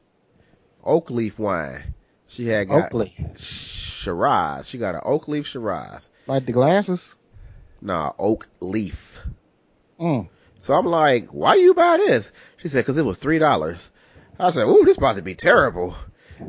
oak 0.85 1.11
leaf 1.11 1.39
wine. 1.39 1.95
She 2.29 2.47
had 2.47 2.69
got 2.69 2.87
Oakley. 2.87 3.15
Shiraz. 3.37 4.69
She 4.69 4.79
got 4.79 4.95
an 4.95 5.01
oak 5.05 5.29
leaf 5.29 5.47
Shiraz. 5.47 6.11
Like 6.27 6.45
the 6.45 6.53
glasses? 6.53 7.17
Nah, 7.81 8.13
oak 8.19 8.47
leaf. 8.61 9.21
Mm. 9.99 10.29
So 10.59 10.75
I'm 10.75 10.87
like, 10.87 11.29
why 11.29 11.55
you 11.55 11.75
buy 11.75 11.97
this? 11.97 12.33
She 12.59 12.69
said, 12.69 12.85
cause 12.85 12.97
it 12.97 13.05
was 13.05 13.19
three 13.19 13.39
dollars. 13.39 13.91
I 14.39 14.51
said, 14.51 14.67
ooh, 14.67 14.85
this 14.85 14.93
is 14.93 14.99
about 14.99 15.17
to 15.17 15.23
be 15.23 15.35
terrible. 15.35 15.97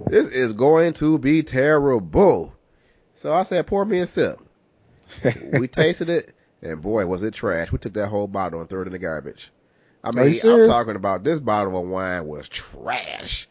This 0.08 0.30
is 0.30 0.54
going 0.54 0.94
to 0.94 1.18
be 1.18 1.42
terrible. 1.42 2.54
So 3.16 3.34
I 3.34 3.44
said, 3.44 3.66
pour 3.66 3.84
me 3.84 4.00
a 4.00 4.08
sip. 4.08 4.40
we 5.60 5.68
tasted 5.68 6.10
it, 6.10 6.34
and 6.62 6.82
boy, 6.82 7.08
was 7.08 7.24
it 7.24 7.34
trash. 7.34 7.72
We 7.72 7.80
took 7.80 7.94
that 7.94 8.08
whole 8.08 8.28
bottle 8.28 8.60
and 8.60 8.70
threw 8.70 8.84
it 8.84 8.88
in 8.88 8.92
the 8.92 9.00
garbage. 9.00 9.52
I 10.04 10.12
mean, 10.12 10.34
I'm 10.44 10.66
talking 10.66 10.96
about 10.96 11.24
this 11.24 11.40
bottle 11.40 11.78
of 11.78 11.88
wine 11.88 12.26
was 12.26 12.48
trash. 12.50 13.48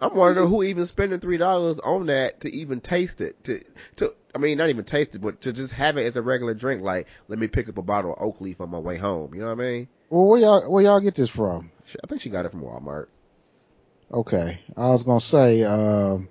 I'm 0.00 0.16
wondering 0.16 0.48
who 0.48 0.62
even 0.62 0.86
spending 0.86 1.20
three 1.20 1.36
dollars 1.36 1.78
on 1.78 2.06
that 2.06 2.40
to 2.40 2.50
even 2.54 2.80
taste 2.80 3.20
it. 3.20 3.42
To, 3.44 3.60
to, 3.96 4.10
I 4.34 4.38
mean, 4.38 4.56
not 4.56 4.70
even 4.70 4.84
taste 4.84 5.14
it, 5.14 5.20
but 5.20 5.42
to 5.42 5.52
just 5.52 5.74
have 5.74 5.98
it 5.98 6.06
as 6.06 6.16
a 6.16 6.22
regular 6.22 6.54
drink. 6.54 6.80
Like, 6.80 7.06
let 7.28 7.38
me 7.38 7.48
pick 7.48 7.68
up 7.68 7.76
a 7.76 7.82
bottle 7.82 8.14
of 8.14 8.22
oak 8.22 8.40
leaf 8.40 8.60
on 8.60 8.70
my 8.70 8.78
way 8.78 8.96
home. 8.96 9.34
You 9.34 9.40
know 9.40 9.54
what 9.54 9.62
I 9.62 9.70
mean? 9.70 9.88
Well, 10.08 10.26
where 10.26 10.40
y'all, 10.40 10.70
where 10.70 10.82
y'all 10.82 11.00
get 11.00 11.14
this 11.14 11.28
from? 11.28 11.70
I 12.02 12.06
think 12.06 12.22
she 12.22 12.30
got 12.30 12.46
it 12.46 12.50
from 12.50 12.62
Walmart. 12.62 13.08
Okay. 14.12 14.58
I 14.76 14.88
was 14.88 15.02
gonna 15.02 15.20
say, 15.20 15.62
um, 15.64 16.28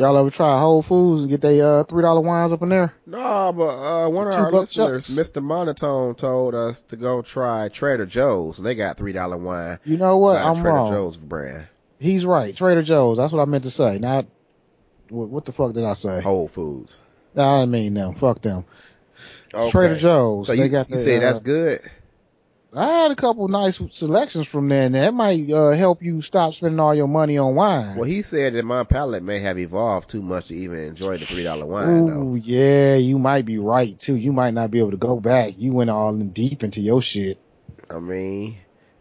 y'all 0.00 0.16
ever 0.16 0.30
try 0.30 0.58
Whole 0.58 0.82
Foods 0.82 1.22
and 1.22 1.30
get 1.30 1.40
they, 1.40 1.60
uh, 1.60 1.84
three 1.84 2.02
dollar 2.02 2.22
wines 2.22 2.52
up 2.52 2.62
in 2.62 2.70
there? 2.70 2.92
Nah, 3.06 3.52
but 3.52 3.68
uh, 3.68 4.08
one 4.08 4.26
of 4.26 4.34
our 4.34 4.50
listeners, 4.50 5.06
chucks. 5.06 5.30
Mr. 5.30 5.42
Monotone, 5.42 6.14
told 6.14 6.54
us 6.54 6.82
to 6.84 6.96
go 6.96 7.22
try 7.22 7.68
Trader 7.68 8.06
Joe's, 8.06 8.58
and 8.58 8.66
they 8.66 8.74
got 8.74 8.96
three 8.96 9.12
dollar 9.12 9.36
wine. 9.36 9.78
You 9.84 9.98
know 9.98 10.16
what? 10.16 10.36
I'm 10.36 10.54
Trader 10.56 10.68
wrong. 10.68 10.92
Joe's 10.92 11.16
brand, 11.16 11.68
He's 11.98 12.24
right. 12.24 12.56
Trader 12.56 12.82
Joe's. 12.82 13.18
That's 13.18 13.32
what 13.32 13.42
I 13.42 13.44
meant 13.44 13.64
to 13.64 13.70
say. 13.70 13.98
Not, 13.98 14.26
what, 15.10 15.28
what 15.28 15.44
the 15.44 15.52
fuck 15.52 15.74
did 15.74 15.84
I 15.84 15.92
say? 15.92 16.20
Whole 16.20 16.48
Foods. 16.48 17.04
No, 17.34 17.44
I 17.44 17.60
didn't 17.60 17.72
mean 17.72 17.94
them. 17.94 18.14
Fuck 18.14 18.40
them. 18.40 18.64
Okay. 19.52 19.70
Trader 19.70 19.96
Joe's. 19.96 20.46
So 20.46 20.56
they 20.56 20.64
you, 20.64 20.68
got 20.70 20.88
you 20.88 20.96
the, 20.96 21.02
say 21.02 21.18
uh, 21.18 21.20
that's 21.20 21.40
good? 21.40 21.80
I 22.72 22.86
had 22.86 23.10
a 23.10 23.16
couple 23.16 23.48
nice 23.48 23.80
selections 23.90 24.46
from 24.46 24.68
there, 24.68 24.86
and 24.86 24.94
that 24.94 25.12
might 25.12 25.50
uh, 25.50 25.70
help 25.70 26.02
you 26.02 26.22
stop 26.22 26.54
spending 26.54 26.78
all 26.78 26.94
your 26.94 27.08
money 27.08 27.36
on 27.36 27.56
wine. 27.56 27.96
Well, 27.96 28.04
he 28.04 28.22
said 28.22 28.52
that 28.54 28.64
my 28.64 28.84
palate 28.84 29.24
may 29.24 29.40
have 29.40 29.58
evolved 29.58 30.08
too 30.08 30.22
much 30.22 30.46
to 30.46 30.54
even 30.54 30.78
enjoy 30.78 31.16
the 31.16 31.24
three 31.24 31.42
dollar 31.42 31.66
wine. 31.66 32.06
though. 32.06 32.34
Yeah, 32.34 32.94
you 32.94 33.18
might 33.18 33.44
be 33.44 33.58
right 33.58 33.98
too. 33.98 34.16
You 34.16 34.32
might 34.32 34.54
not 34.54 34.70
be 34.70 34.78
able 34.78 34.92
to 34.92 34.96
go 34.96 35.18
back. 35.18 35.54
You 35.56 35.72
went 35.72 35.90
all 35.90 36.10
in 36.10 36.30
deep 36.30 36.62
into 36.62 36.80
your 36.80 37.02
shit. 37.02 37.38
I 37.90 37.98
mean, 37.98 38.56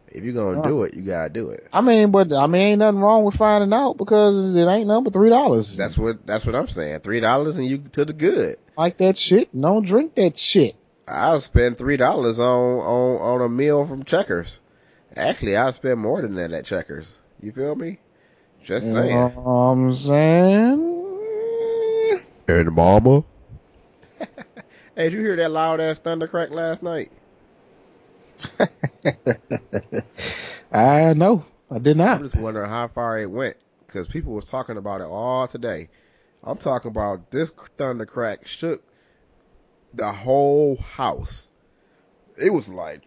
if 0.07 0.23
you're 0.23 0.33
gonna 0.33 0.67
do 0.67 0.83
it, 0.83 0.95
you 0.95 1.03
gotta 1.03 1.29
do 1.29 1.51
it. 1.51 1.67
I 1.71 1.81
mean, 1.81 2.09
but 2.09 2.33
I 2.33 2.47
mean, 2.47 2.61
ain't 2.61 2.79
nothing 2.79 3.01
wrong 3.01 3.23
with 3.23 3.35
finding 3.35 3.71
out 3.71 3.97
because 3.97 4.55
it 4.55 4.65
ain't 4.65 4.87
nothing 4.87 5.03
but 5.03 5.13
three 5.13 5.29
dollars. 5.29 5.77
That's 5.77 5.95
what 5.95 6.25
that's 6.25 6.43
what 6.43 6.55
I'm 6.55 6.67
saying. 6.67 7.01
Three 7.01 7.19
dollars 7.19 7.57
and 7.59 7.67
you 7.67 7.77
to 7.91 8.05
the 8.05 8.13
good. 8.13 8.55
like 8.75 8.97
that 8.97 9.15
shit. 9.17 9.49
Don't 9.55 9.85
drink 9.85 10.15
that 10.15 10.39
shit. 10.39 10.75
I'll 11.09 11.39
spend 11.41 11.77
three 11.77 11.97
dollars 11.97 12.39
on 12.39 12.79
on 12.79 13.21
on 13.21 13.41
a 13.41 13.49
meal 13.49 13.85
from 13.85 14.03
Checkers. 14.03 14.61
Actually, 15.15 15.57
I'll 15.57 15.73
spend 15.73 15.99
more 15.99 16.21
than 16.21 16.35
that 16.35 16.51
at 16.51 16.65
Checkers. 16.65 17.19
You 17.41 17.51
feel 17.51 17.75
me? 17.75 17.97
Just 18.63 18.91
saying. 18.91 19.09
You 19.09 19.15
know 19.15 19.27
what 19.29 19.51
I'm 19.51 19.93
saying. 19.93 21.05
And 22.47 22.71
mama. 22.71 23.23
hey, 24.95 25.09
did 25.09 25.13
you 25.13 25.21
hear 25.21 25.35
that 25.37 25.51
loud 25.51 25.79
ass 25.79 25.99
thunder 25.99 26.27
crack 26.27 26.51
last 26.51 26.83
night? 26.83 27.11
I 30.71 31.13
know. 31.13 31.43
I 31.71 31.79
did 31.79 31.97
not. 31.97 32.17
I'm 32.17 32.23
just 32.23 32.35
wondering 32.35 32.69
how 32.69 32.87
far 32.87 33.19
it 33.19 33.29
went 33.29 33.57
because 33.85 34.07
people 34.07 34.33
was 34.33 34.45
talking 34.45 34.77
about 34.77 35.01
it 35.01 35.07
all 35.07 35.47
today. 35.47 35.89
I'm 36.43 36.57
talking 36.57 36.91
about 36.91 37.31
this 37.31 37.49
thunder 37.49 38.05
crack 38.05 38.45
shook 38.45 38.83
the 39.93 40.11
whole 40.11 40.77
house. 40.77 41.51
It 42.41 42.53
was 42.53 42.69
like 42.69 43.03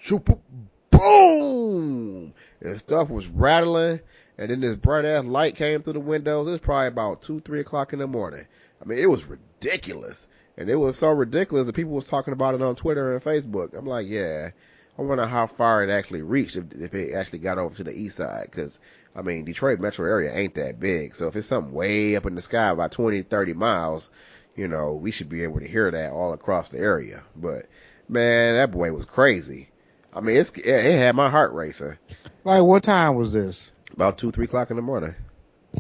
boom, 0.91 2.35
and 2.61 2.79
stuff 2.79 3.09
was 3.09 3.29
rattling, 3.29 4.01
and 4.39 4.51
then 4.51 4.61
this 4.61 4.77
bright 4.77 5.05
ass 5.05 5.25
light 5.25 5.55
came 5.55 5.83
through 5.83 5.95
the 5.95 6.01
windows. 6.01 6.47
It 6.47 6.53
was 6.53 6.61
probably 6.61 6.89
about 6.89 7.23
two, 7.23 7.41
three 7.41 7.61
o'clock 7.61 7.93
in 7.93 7.99
the 7.99 8.07
morning. 8.07 8.47
I 8.81 8.89
mean, 8.89 8.99
it 8.99 9.09
was 9.09 9.25
ridiculous. 9.25 10.29
And 10.57 10.69
it 10.69 10.77
was 10.77 10.99
so 10.99 11.11
ridiculous 11.11 11.67
that 11.67 11.75
people 11.75 11.93
was 11.93 12.07
talking 12.07 12.33
about 12.33 12.55
it 12.55 12.63
on 12.63 12.77
Twitter 12.77 13.15
and 13.15 13.25
Facebook. 13.25 13.77
I'm 13.77 13.87
like, 13.87 14.07
yeah, 14.07 14.51
I 14.99 15.03
wonder 15.03 15.27
how 15.27 15.47
far 15.47 15.83
it 15.83 15.91
actually 15.91 16.23
reached 16.23 16.57
if, 16.57 16.73
if 16.73 16.95
it 16.95 17.15
actually 17.15 17.39
got 17.39 17.59
over 17.59 17.75
to 17.77 17.85
the 17.85 17.99
east 17.99 18.17
side. 18.17 18.49
Cause 18.53 18.79
I 19.17 19.23
mean, 19.23 19.45
Detroit 19.45 19.81
metro 19.81 20.07
area 20.07 20.35
ain't 20.35 20.55
that 20.57 20.79
big. 20.79 21.15
So 21.15 21.29
if 21.29 21.37
it's 21.37 21.47
something 21.47 21.73
way 21.73 22.17
up 22.17 22.27
in 22.27 22.35
the 22.35 22.43
sky 22.43 22.69
about 22.69 22.93
20, 22.93 23.23
30 23.23 23.55
miles, 23.55 24.13
you 24.57 24.69
know, 24.69 24.95
we 24.95 25.11
should 25.11 25.29
be 25.29 25.43
able 25.45 25.61
to 25.61 25.69
hear 25.69 25.91
that 25.91 26.13
all 26.13 26.33
across 26.33 26.69
the 26.69 26.79
area. 26.79 27.23
But 27.37 27.67
man, 28.09 28.57
that 28.57 28.71
boy 28.71 28.93
was 28.93 29.05
crazy. 29.05 29.71
I 30.15 30.21
mean, 30.21 30.37
it's, 30.37 30.51
it, 30.51 30.67
it 30.67 30.99
had 30.99 31.17
my 31.17 31.31
heart 31.31 31.53
racing. 31.53 31.97
Like, 32.45 32.63
what 32.63 32.83
time 32.83 33.15
was 33.15 33.33
this? 33.33 33.73
About 33.95 34.19
two, 34.19 34.31
three 34.31 34.45
o'clock 34.45 34.71
in 34.71 34.77
the 34.77 34.83
morning. 34.83 35.15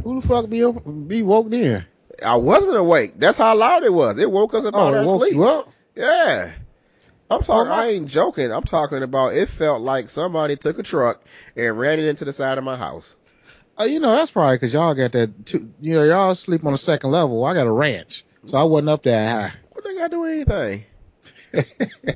Who 0.02 0.20
the 0.20 0.26
fuck 0.26 0.48
be 0.48 0.64
up, 0.64 0.82
be 1.06 1.22
woke 1.22 1.50
then? 1.50 1.86
I 2.24 2.36
wasn't 2.36 2.76
awake. 2.76 3.14
That's 3.16 3.38
how 3.38 3.54
loud 3.56 3.84
it 3.84 3.92
was. 3.92 4.18
It 4.18 4.30
woke 4.30 4.54
us 4.54 4.64
up 4.64 4.74
oh, 4.74 4.78
out 4.78 4.94
Oh, 4.94 4.98
of 4.98 5.04
it 5.04 5.08
woke 5.08 5.64
sleep. 5.66 5.74
Yeah. 5.96 6.52
I'm 7.30 7.42
talking, 7.42 7.70
Oh, 7.70 7.74
I 7.74 7.86
ain't 7.88 8.08
joking. 8.08 8.52
I'm 8.52 8.62
talking 8.62 9.02
about 9.02 9.34
it 9.34 9.48
felt 9.48 9.82
like 9.82 10.08
somebody 10.08 10.56
took 10.56 10.78
a 10.78 10.82
truck 10.82 11.22
and 11.56 11.78
ran 11.78 11.98
it 11.98 12.06
into 12.06 12.24
the 12.24 12.32
side 12.32 12.58
of 12.58 12.64
my 12.64 12.76
house. 12.76 13.16
Oh, 13.78 13.84
you 13.84 14.00
know, 14.00 14.10
that's 14.10 14.30
probably 14.30 14.58
cause 14.58 14.72
y'all 14.72 14.94
got 14.94 15.12
that, 15.12 15.46
two, 15.46 15.72
you 15.80 15.94
know, 15.94 16.04
y'all 16.04 16.34
sleep 16.34 16.64
on 16.64 16.72
the 16.72 16.78
second 16.78 17.10
level. 17.10 17.44
I 17.44 17.54
got 17.54 17.66
a 17.66 17.72
ranch. 17.72 18.24
So 18.44 18.58
I 18.58 18.64
wasn't 18.64 18.90
up 18.90 19.02
that 19.04 19.30
high. 19.30 19.58
What 19.70 19.84
they 19.84 19.94
got 19.94 20.11
to 20.11 20.16
do 20.16 20.25
anything? 20.25 20.84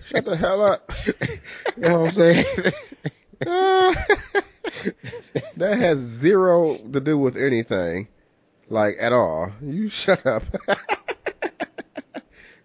Shut 0.06 0.24
the 0.24 0.36
hell 0.36 0.64
up. 0.64 0.90
You 1.76 1.82
know 1.82 1.98
what 2.00 2.04
I'm 2.06 2.10
saying? 2.10 2.44
that 5.56 5.78
has 5.78 5.98
zero 5.98 6.76
to 6.76 7.00
do 7.00 7.16
with 7.18 7.36
anything. 7.36 8.08
Like 8.68 8.96
at 9.00 9.12
all. 9.12 9.52
You 9.62 9.88
shut 9.88 10.26
up. 10.26 10.42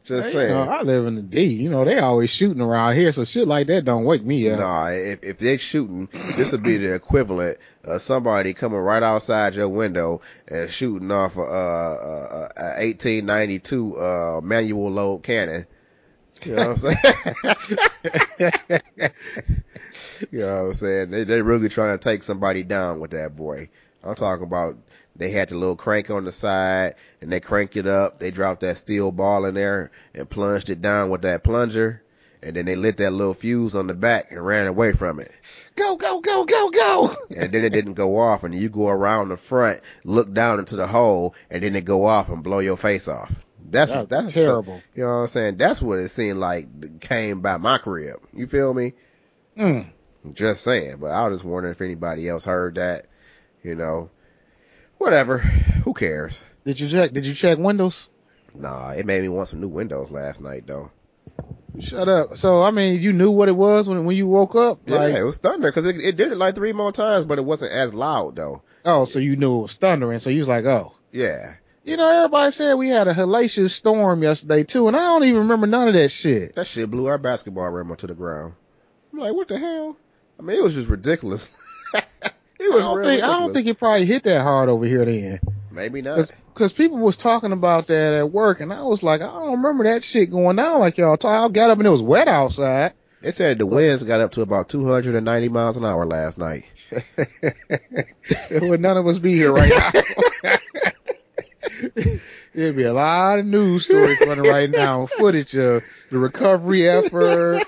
Just 0.03 0.33
You 0.33 0.39
know, 0.39 0.47
saying. 0.47 0.69
I 0.69 0.81
live 0.81 1.05
in 1.05 1.15
the 1.15 1.21
D. 1.21 1.43
You 1.43 1.69
know, 1.69 1.85
they 1.85 1.99
always 1.99 2.31
shooting 2.31 2.61
around 2.61 2.95
here, 2.95 3.11
so 3.11 3.23
shit 3.23 3.47
like 3.47 3.67
that 3.67 3.85
don't 3.85 4.03
wake 4.03 4.25
me 4.25 4.49
up. 4.49 4.59
Nah, 4.59 4.87
if, 4.87 5.23
if 5.23 5.37
they're 5.37 5.59
shooting, 5.59 6.09
this 6.35 6.51
would 6.51 6.63
be 6.63 6.77
the 6.77 6.95
equivalent 6.95 7.59
of 7.83 8.01
somebody 8.01 8.53
coming 8.53 8.79
right 8.79 9.03
outside 9.03 9.55
your 9.55 9.69
window 9.69 10.21
and 10.47 10.69
shooting 10.71 11.11
off 11.11 11.37
a, 11.37 11.41
a, 11.41 11.45
a, 11.45 12.49
a 12.57 12.85
1892 12.85 13.97
uh, 13.97 14.41
manual 14.43 14.89
load 14.89 15.19
cannon. 15.19 15.67
You 16.43 16.55
know 16.55 16.69
what 16.69 16.71
I'm 16.71 16.77
saying? 16.77 16.97
you 20.31 20.39
know 20.39 20.63
what 20.63 20.69
I'm 20.69 20.73
saying? 20.73 21.11
They 21.11 21.23
they 21.23 21.43
really 21.43 21.69
trying 21.69 21.97
to 21.97 22.03
take 22.03 22.23
somebody 22.23 22.63
down 22.63 22.99
with 22.99 23.11
that 23.11 23.35
boy. 23.35 23.69
I'm 24.03 24.15
talking 24.15 24.45
about 24.45 24.75
they 25.21 25.31
had 25.31 25.49
the 25.49 25.57
little 25.57 25.75
crank 25.75 26.09
on 26.09 26.25
the 26.25 26.31
side 26.31 26.95
and 27.21 27.31
they 27.31 27.39
cranked 27.39 27.77
it 27.77 27.87
up. 27.87 28.19
They 28.19 28.31
dropped 28.31 28.61
that 28.61 28.77
steel 28.77 29.11
ball 29.11 29.45
in 29.45 29.53
there 29.53 29.91
and 30.13 30.29
plunged 30.29 30.69
it 30.69 30.81
down 30.81 31.09
with 31.09 31.21
that 31.23 31.43
plunger. 31.43 32.01
And 32.43 32.55
then 32.55 32.65
they 32.65 32.75
lit 32.75 32.97
that 32.97 33.11
little 33.11 33.35
fuse 33.35 33.75
on 33.75 33.85
the 33.85 33.93
back 33.93 34.31
and 34.31 34.43
ran 34.43 34.65
away 34.65 34.93
from 34.93 35.19
it. 35.19 35.29
Go, 35.75 35.95
go, 35.95 36.21
go, 36.21 36.45
go, 36.45 36.69
go. 36.71 37.15
And 37.35 37.51
then 37.51 37.63
it 37.63 37.71
didn't 37.71 37.93
go 37.93 38.17
off 38.17 38.43
and 38.43 38.55
you 38.55 38.67
go 38.67 38.87
around 38.87 39.29
the 39.29 39.37
front, 39.37 39.81
look 40.03 40.33
down 40.33 40.57
into 40.57 40.75
the 40.75 40.87
hole 40.87 41.35
and 41.51 41.61
then 41.61 41.75
it 41.75 41.85
go 41.85 42.05
off 42.05 42.29
and 42.29 42.43
blow 42.43 42.59
your 42.59 42.77
face 42.77 43.07
off. 43.07 43.45
That's, 43.69 43.93
That's 43.93 44.09
that's 44.09 44.33
terrible. 44.33 44.81
You 44.95 45.03
know 45.03 45.09
what 45.09 45.15
I'm 45.15 45.27
saying? 45.27 45.57
That's 45.57 45.81
what 45.81 45.99
it 45.99 46.09
seemed 46.09 46.39
like 46.39 46.99
came 46.99 47.41
by 47.41 47.57
my 47.57 47.77
crib. 47.77 48.19
You 48.33 48.47
feel 48.47 48.73
me? 48.73 48.93
Mm. 49.57 49.85
Just 50.33 50.63
saying, 50.63 50.97
but 50.99 51.11
I 51.11 51.27
was 51.27 51.39
just 51.39 51.49
wondering 51.49 51.71
if 51.71 51.81
anybody 51.81 52.27
else 52.27 52.43
heard 52.43 52.75
that, 52.75 53.07
you 53.63 53.75
know, 53.75 54.09
whatever. 55.01 55.39
Who 55.39 55.93
cares? 55.93 56.47
Did 56.63 56.79
you 56.79 56.87
check, 56.87 57.11
did 57.11 57.25
you 57.25 57.33
check 57.33 57.57
windows? 57.57 58.09
Nah, 58.55 58.91
it 58.91 59.05
made 59.05 59.21
me 59.21 59.29
want 59.29 59.47
some 59.47 59.61
new 59.61 59.67
windows 59.67 60.11
last 60.11 60.41
night 60.41 60.67
though. 60.67 60.91
Shut 61.79 62.07
up. 62.07 62.35
So, 62.35 62.63
I 62.63 62.71
mean, 62.71 63.01
you 63.01 63.13
knew 63.13 63.31
what 63.31 63.47
it 63.47 63.55
was 63.55 63.87
when, 63.87 64.05
when 64.05 64.15
you 64.15 64.27
woke 64.27 64.55
up? 64.55 64.81
Yeah, 64.85 65.07
it 65.07 65.23
was 65.23 65.37
thunder 65.37 65.69
because 65.69 65.85
it, 65.85 66.03
it 66.03 66.17
did 66.17 66.31
it 66.31 66.37
like 66.37 66.55
three 66.55 66.73
more 66.73 66.91
times, 66.91 67.25
but 67.25 67.39
it 67.39 67.45
wasn't 67.45 67.71
as 67.71 67.93
loud 67.93 68.35
though. 68.35 68.61
oh, 68.85 69.05
so 69.05 69.19
you 69.19 69.37
knew 69.37 69.59
it 69.59 69.61
was 69.63 69.75
thundering. 69.75 70.19
So 70.19 70.29
you 70.29 70.39
was 70.39 70.47
like, 70.47 70.65
oh. 70.65 70.93
Yeah. 71.11 71.55
You 71.83 71.97
know, 71.97 72.07
everybody 72.07 72.51
said 72.51 72.75
we 72.75 72.89
had 72.89 73.07
a 73.07 73.13
hellacious 73.13 73.71
storm 73.71 74.21
yesterday 74.21 74.63
too, 74.63 74.87
and 74.87 74.95
I 74.95 74.99
don't 74.99 75.23
even 75.23 75.39
remember 75.39 75.65
none 75.65 75.87
of 75.87 75.95
that 75.95 76.09
shit. 76.09 76.55
That 76.55 76.67
shit 76.67 76.91
blew 76.91 77.07
our 77.07 77.17
basketball 77.17 77.69
rim 77.69 77.89
onto 77.89 78.05
the 78.05 78.13
ground. 78.13 78.53
I'm 79.11 79.19
like, 79.19 79.33
what 79.33 79.47
the 79.47 79.57
hell? 79.57 79.97
I 80.37 80.43
mean, 80.43 80.57
it 80.57 80.63
was 80.63 80.75
just 80.75 80.89
ridiculous. 80.89 81.49
it 82.61 82.75
I 82.75 82.79
don't 82.79 83.03
think 83.03 83.23
I 83.23 83.27
don't 83.27 83.53
think 83.53 83.67
it 83.67 83.79
probably 83.79 84.05
hit 84.05 84.23
that 84.23 84.41
hard 84.41 84.69
over 84.69 84.85
here 84.85 85.05
then, 85.05 85.39
Maybe 85.71 86.01
not. 86.01 86.31
because 86.53 86.73
people 86.73 86.97
was 86.97 87.17
talking 87.17 87.51
about 87.51 87.87
that 87.87 88.13
at 88.13 88.31
work, 88.31 88.59
and 88.59 88.71
I 88.73 88.83
was 88.83 89.03
like, 89.03 89.21
I 89.21 89.27
don't 89.27 89.57
remember 89.57 89.85
that 89.85 90.03
shit 90.03 90.31
going 90.31 90.57
down 90.57 90.79
like 90.79 90.97
y'all 90.97 91.17
talk. 91.17 91.49
I 91.49 91.53
got 91.53 91.71
up 91.71 91.77
and 91.77 91.87
it 91.87 91.91
was 91.91 92.01
wet 92.01 92.27
outside. 92.27 92.93
They 93.21 93.31
said 93.31 93.59
the 93.59 93.67
winds 93.67 94.03
got 94.03 94.19
up 94.19 94.31
to 94.33 94.41
about 94.41 94.69
290 94.69 95.49
miles 95.49 95.77
an 95.77 95.85
hour 95.85 96.05
last 96.07 96.39
night. 96.39 96.65
it 96.91 98.63
Would 98.63 98.81
none 98.81 98.97
of 98.97 99.05
us 99.05 99.19
be 99.19 99.35
here 99.35 99.53
right 99.53 99.71
now. 99.71 99.91
There'd 102.53 102.75
be 102.75 102.83
a 102.83 102.93
lot 102.93 103.39
of 103.39 103.45
news 103.45 103.85
stories 103.85 104.19
running 104.21 104.43
right 104.43 104.69
now, 104.69 105.05
footage 105.05 105.55
of 105.55 105.83
the 106.09 106.17
recovery 106.17 106.89
effort, 106.89 107.63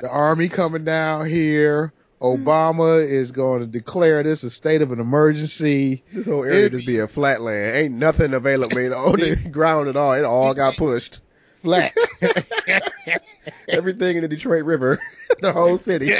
the 0.00 0.08
army 0.08 0.48
coming 0.48 0.84
down 0.84 1.28
here. 1.28 1.92
Obama 2.22 3.04
is 3.04 3.32
going 3.32 3.60
to 3.60 3.66
declare 3.66 4.22
this 4.22 4.44
a 4.44 4.50
state 4.50 4.80
of 4.80 4.92
an 4.92 5.00
emergency. 5.00 6.04
This 6.12 6.26
whole 6.26 6.44
area 6.44 6.70
just 6.70 6.86
be 6.86 6.98
a 6.98 7.08
flat 7.08 7.40
land. 7.40 7.76
Ain't 7.76 7.94
nothing 7.94 8.32
available 8.32 8.78
on 8.94 9.12
the 9.18 9.48
ground 9.50 9.88
at 9.88 9.96
all. 9.96 10.12
It 10.12 10.24
all 10.24 10.54
got 10.54 10.76
pushed. 10.76 11.20
Flat. 11.62 11.92
Everything 13.68 14.16
in 14.16 14.22
the 14.22 14.28
Detroit 14.28 14.64
River, 14.64 15.00
the 15.40 15.52
whole 15.52 15.76
city. 15.76 16.14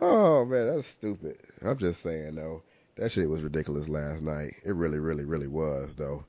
oh 0.00 0.44
man, 0.46 0.74
that's 0.74 0.86
stupid. 0.86 1.36
I'm 1.62 1.78
just 1.78 2.02
saying 2.02 2.34
though. 2.34 2.62
That 2.96 3.12
shit 3.12 3.28
was 3.28 3.42
ridiculous 3.42 3.88
last 3.88 4.22
night. 4.22 4.54
It 4.64 4.74
really, 4.74 4.98
really, 4.98 5.24
really 5.24 5.48
was 5.48 5.94
though. 5.94 6.24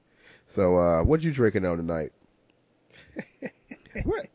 So, 0.48 0.78
uh, 0.78 1.04
what 1.04 1.24
you 1.24 1.32
drinking 1.32 1.66
on 1.66 1.78
tonight? 1.78 2.12
what? 4.04 4.28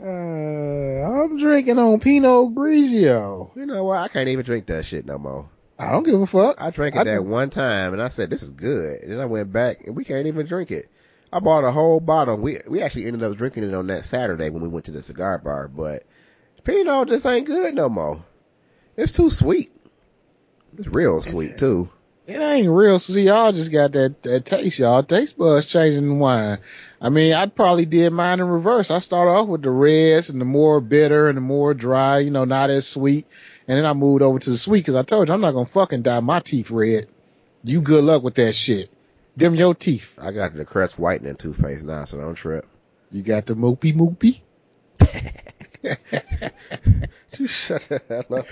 Uh, 0.00 0.06
I'm 0.06 1.38
drinking 1.38 1.78
on 1.78 2.00
Pinot 2.00 2.54
Grigio. 2.54 3.54
You 3.56 3.66
know 3.66 3.84
what? 3.84 3.98
I 3.98 4.08
can't 4.08 4.28
even 4.28 4.44
drink 4.44 4.66
that 4.66 4.84
shit 4.84 5.06
no 5.06 5.18
more. 5.18 5.48
I 5.78 5.90
don't 5.92 6.04
give 6.04 6.20
a 6.20 6.26
fuck. 6.26 6.56
I 6.60 6.70
drank 6.70 6.94
it 6.94 7.00
I 7.00 7.04
that 7.04 7.16
do- 7.22 7.28
one 7.28 7.50
time 7.50 7.92
and 7.92 8.02
I 8.02 8.08
said, 8.08 8.30
this 8.30 8.42
is 8.42 8.50
good. 8.50 9.02
And 9.02 9.12
then 9.12 9.20
I 9.20 9.26
went 9.26 9.52
back 9.52 9.86
and 9.86 9.96
we 9.96 10.04
can't 10.04 10.26
even 10.26 10.46
drink 10.46 10.70
it. 10.70 10.88
I 11.32 11.40
bought 11.40 11.64
a 11.64 11.70
whole 11.72 11.98
bottle. 12.00 12.36
We, 12.36 12.58
we 12.68 12.80
actually 12.80 13.06
ended 13.06 13.22
up 13.24 13.36
drinking 13.36 13.64
it 13.64 13.74
on 13.74 13.88
that 13.88 14.04
Saturday 14.04 14.50
when 14.50 14.62
we 14.62 14.68
went 14.68 14.86
to 14.86 14.92
the 14.92 15.02
cigar 15.02 15.38
bar, 15.38 15.66
but 15.68 16.04
Pinot 16.62 17.08
just 17.08 17.26
ain't 17.26 17.46
good 17.46 17.74
no 17.74 17.88
more. 17.88 18.24
It's 18.96 19.12
too 19.12 19.30
sweet. 19.30 19.72
It's 20.78 20.86
real 20.88 21.20
sweet 21.22 21.58
too. 21.58 21.88
It 22.26 22.40
ain't 22.40 22.70
real. 22.70 22.98
See, 22.98 23.22
y'all 23.24 23.52
just 23.52 23.70
got 23.72 23.92
that, 23.92 24.22
that 24.22 24.44
taste, 24.46 24.78
y'all. 24.78 25.02
Taste 25.02 25.36
buds 25.36 25.66
changing 25.66 26.08
the 26.08 26.14
wine. 26.14 26.58
I 27.04 27.10
mean, 27.10 27.34
I 27.34 27.44
probably 27.46 27.84
did 27.84 28.14
mine 28.14 28.40
in 28.40 28.48
reverse. 28.48 28.90
I 28.90 29.00
started 29.00 29.32
off 29.32 29.46
with 29.46 29.60
the 29.60 29.70
reds 29.70 30.30
and 30.30 30.40
the 30.40 30.46
more 30.46 30.80
bitter 30.80 31.28
and 31.28 31.36
the 31.36 31.42
more 31.42 31.74
dry, 31.74 32.20
you 32.20 32.30
know, 32.30 32.46
not 32.46 32.70
as 32.70 32.86
sweet. 32.86 33.26
And 33.68 33.76
then 33.76 33.84
I 33.84 33.92
moved 33.92 34.22
over 34.22 34.38
to 34.38 34.50
the 34.50 34.56
sweet 34.56 34.80
because 34.80 34.94
I 34.94 35.02
told 35.02 35.28
you 35.28 35.34
I'm 35.34 35.42
not 35.42 35.52
going 35.52 35.66
to 35.66 35.72
fucking 35.72 36.00
dye 36.00 36.20
my 36.20 36.40
teeth 36.40 36.70
red. 36.70 37.08
You 37.62 37.82
good 37.82 38.04
luck 38.04 38.22
with 38.22 38.36
that 38.36 38.54
shit. 38.54 38.88
Them 39.36 39.54
your 39.54 39.74
teeth. 39.74 40.18
I 40.18 40.32
got 40.32 40.54
the 40.54 40.64
Crest 40.64 40.98
whitening 40.98 41.36
toothpaste 41.36 41.84
now, 41.84 42.04
so 42.04 42.18
don't 42.18 42.36
trip. 42.36 42.66
You 43.10 43.22
got 43.22 43.44
the 43.44 43.54
moopy 43.54 43.94
moopy. 43.94 44.40
You 47.38 47.46
shut 47.48 47.82
the 47.82 48.00
hell 48.08 48.38
up. 48.38 48.46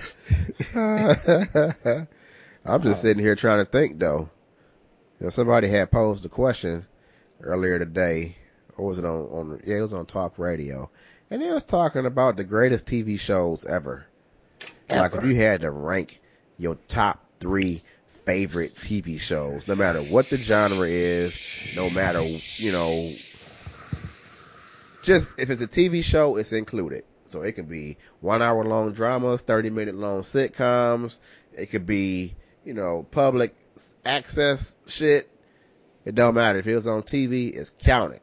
I'm 2.64 2.82
just 2.82 3.02
sitting 3.02 3.22
here 3.22 3.36
trying 3.36 3.64
to 3.64 3.70
think 3.70 3.98
though. 3.98 4.30
You 5.20 5.26
know, 5.26 5.28
somebody 5.28 5.68
had 5.68 5.90
posed 5.90 6.24
a 6.24 6.28
question 6.28 6.86
earlier 7.40 7.78
today, 7.78 8.36
or 8.76 8.86
was 8.86 8.98
it 8.98 9.04
on, 9.04 9.26
on, 9.26 9.60
yeah, 9.64 9.76
it 9.76 9.80
was 9.80 9.92
on 9.92 10.06
talk 10.06 10.38
radio. 10.38 10.90
And 11.30 11.42
it 11.42 11.52
was 11.52 11.64
talking 11.64 12.06
about 12.06 12.36
the 12.36 12.44
greatest 12.44 12.86
TV 12.86 13.18
shows 13.18 13.64
ever. 13.64 14.06
Like 14.90 15.14
if 15.14 15.24
you 15.24 15.34
had 15.34 15.62
to 15.62 15.70
rank 15.70 16.20
your 16.58 16.76
top 16.88 17.24
three 17.40 17.82
favorite 18.24 18.74
TV 18.76 19.18
shows, 19.18 19.66
no 19.68 19.74
matter 19.74 20.00
what 20.00 20.28
the 20.28 20.36
genre 20.36 20.86
is, 20.86 21.74
no 21.76 21.88
matter, 21.90 22.22
you 22.22 22.72
know, 22.72 22.90
just 25.02 25.40
if 25.40 25.50
it's 25.50 25.62
a 25.62 25.68
TV 25.68 26.04
show, 26.04 26.36
it's 26.36 26.52
included. 26.52 27.04
So 27.24 27.42
it 27.42 27.52
could 27.52 27.68
be 27.68 27.96
one 28.20 28.42
hour 28.42 28.62
long 28.62 28.92
dramas, 28.92 29.42
30 29.42 29.70
minute 29.70 29.94
long 29.94 30.20
sitcoms. 30.20 31.18
It 31.56 31.66
could 31.66 31.86
be, 31.86 32.34
you 32.64 32.74
know, 32.74 33.06
public 33.10 33.54
access 34.04 34.76
shit. 34.86 35.28
It 36.04 36.14
don't 36.14 36.34
matter. 36.34 36.58
If 36.58 36.66
it 36.66 36.74
was 36.74 36.86
on 36.86 37.02
TV, 37.02 37.54
it's 37.54 37.70
counted. 37.70 38.20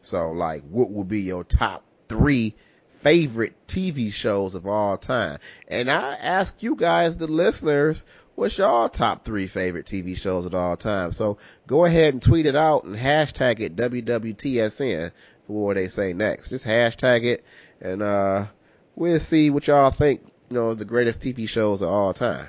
So 0.00 0.30
like, 0.32 0.62
what 0.62 0.90
would 0.90 1.08
be 1.08 1.20
your 1.20 1.44
top 1.44 1.84
three 2.08 2.54
favorite 3.00 3.54
TV 3.66 4.12
shows 4.12 4.54
of 4.54 4.66
all 4.66 4.96
time. 4.96 5.38
And 5.68 5.90
I 5.90 6.16
ask 6.16 6.62
you 6.62 6.74
guys, 6.74 7.16
the 7.16 7.26
listeners, 7.26 8.04
what's 8.34 8.58
your 8.58 8.88
top 8.88 9.24
three 9.24 9.46
favorite 9.46 9.86
TV 9.86 10.16
shows 10.16 10.44
of 10.46 10.54
all 10.54 10.76
time? 10.76 11.12
So 11.12 11.38
go 11.66 11.84
ahead 11.84 12.14
and 12.14 12.22
tweet 12.22 12.46
it 12.46 12.56
out 12.56 12.84
and 12.84 12.96
hashtag 12.96 13.60
it 13.60 13.76
WWTSN 13.76 15.12
for 15.46 15.66
what 15.66 15.74
they 15.74 15.88
say 15.88 16.12
next. 16.12 16.50
Just 16.50 16.66
hashtag 16.66 17.24
it 17.24 17.44
and, 17.80 18.02
uh, 18.02 18.46
we'll 18.96 19.20
see 19.20 19.50
what 19.50 19.66
y'all 19.68 19.90
think, 19.90 20.22
you 20.50 20.56
know, 20.56 20.70
is 20.70 20.78
the 20.78 20.84
greatest 20.84 21.20
TV 21.20 21.48
shows 21.48 21.82
of 21.82 21.88
all 21.88 22.12
time. 22.12 22.48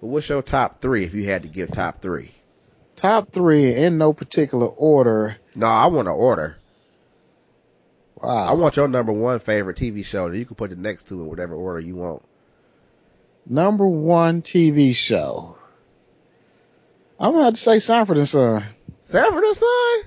But 0.00 0.08
what's 0.08 0.28
your 0.28 0.42
top 0.42 0.82
three 0.82 1.04
if 1.04 1.14
you 1.14 1.26
had 1.26 1.44
to 1.44 1.48
give 1.48 1.70
top 1.70 2.02
three? 2.02 2.32
Top 2.96 3.30
three 3.30 3.74
in 3.74 3.98
no 3.98 4.12
particular 4.12 4.66
order. 4.66 5.36
No, 5.54 5.66
I 5.66 5.86
want 5.86 6.06
to 6.06 6.12
order. 6.12 6.56
Wow. 8.16 8.48
I 8.48 8.52
want 8.54 8.76
your 8.76 8.88
number 8.88 9.12
one 9.12 9.38
favorite 9.38 9.76
TV 9.76 10.04
show 10.04 10.28
that 10.28 10.38
you 10.38 10.44
can 10.44 10.56
put 10.56 10.70
the 10.70 10.76
next 10.76 11.08
two 11.08 11.20
in 11.20 11.28
whatever 11.28 11.54
order 11.54 11.80
you 11.80 11.96
want. 11.96 12.22
Number 13.46 13.86
one 13.86 14.42
TV 14.42 14.94
show. 14.94 15.56
I'm 17.20 17.32
gonna 17.32 17.44
have 17.44 17.54
to 17.54 17.60
say 17.60 17.78
Sanford 17.78 18.16
and 18.16 18.26
Son. 18.28 18.64
Sanford 19.00 19.44
and 19.44 19.56
Son? 19.56 20.00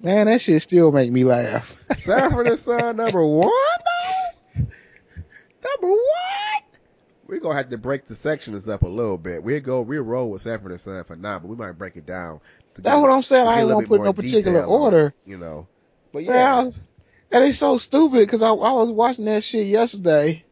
Man, 0.00 0.26
that 0.26 0.40
shit 0.40 0.62
still 0.62 0.92
make 0.92 1.10
me 1.10 1.24
laugh. 1.24 1.74
Sanford 1.96 2.46
and 2.46 2.58
Son 2.58 2.96
number 2.98 3.24
one 3.24 3.48
though? 3.48 4.62
Number 4.62 5.88
one? 5.88 6.62
We're 7.26 7.40
gonna 7.40 7.56
have 7.56 7.70
to 7.70 7.78
break 7.78 8.06
the 8.06 8.14
sections 8.14 8.68
up 8.68 8.82
a 8.82 8.88
little 8.88 9.18
bit. 9.18 9.42
We'll 9.42 9.60
go, 9.60 9.82
we'll 9.82 10.02
roll 10.02 10.30
with 10.30 10.42
Sanford 10.42 10.70
and 10.70 10.80
Son 10.80 11.02
for 11.04 11.16
now, 11.16 11.38
but 11.38 11.48
we 11.48 11.56
might 11.56 11.72
break 11.72 11.96
it 11.96 12.06
down. 12.06 12.40
That's 12.82 13.00
what 13.00 13.10
I'm 13.10 13.22
saying. 13.22 13.46
I 13.46 13.60
ain't 13.60 13.68
gonna 13.68 13.86
put 13.86 14.02
no 14.02 14.12
particular 14.12 14.64
order. 14.64 15.12
you 15.24 15.36
know. 15.36 15.68
But 16.12 16.24
yeah. 16.24 16.32
Well, 16.32 16.74
and 17.30 17.44
it's 17.44 17.58
so 17.58 17.76
stupid 17.76 18.20
because 18.20 18.42
I, 18.42 18.48
I 18.48 18.72
was 18.72 18.90
watching 18.90 19.26
that 19.26 19.44
shit 19.44 19.66
yesterday 19.66 20.44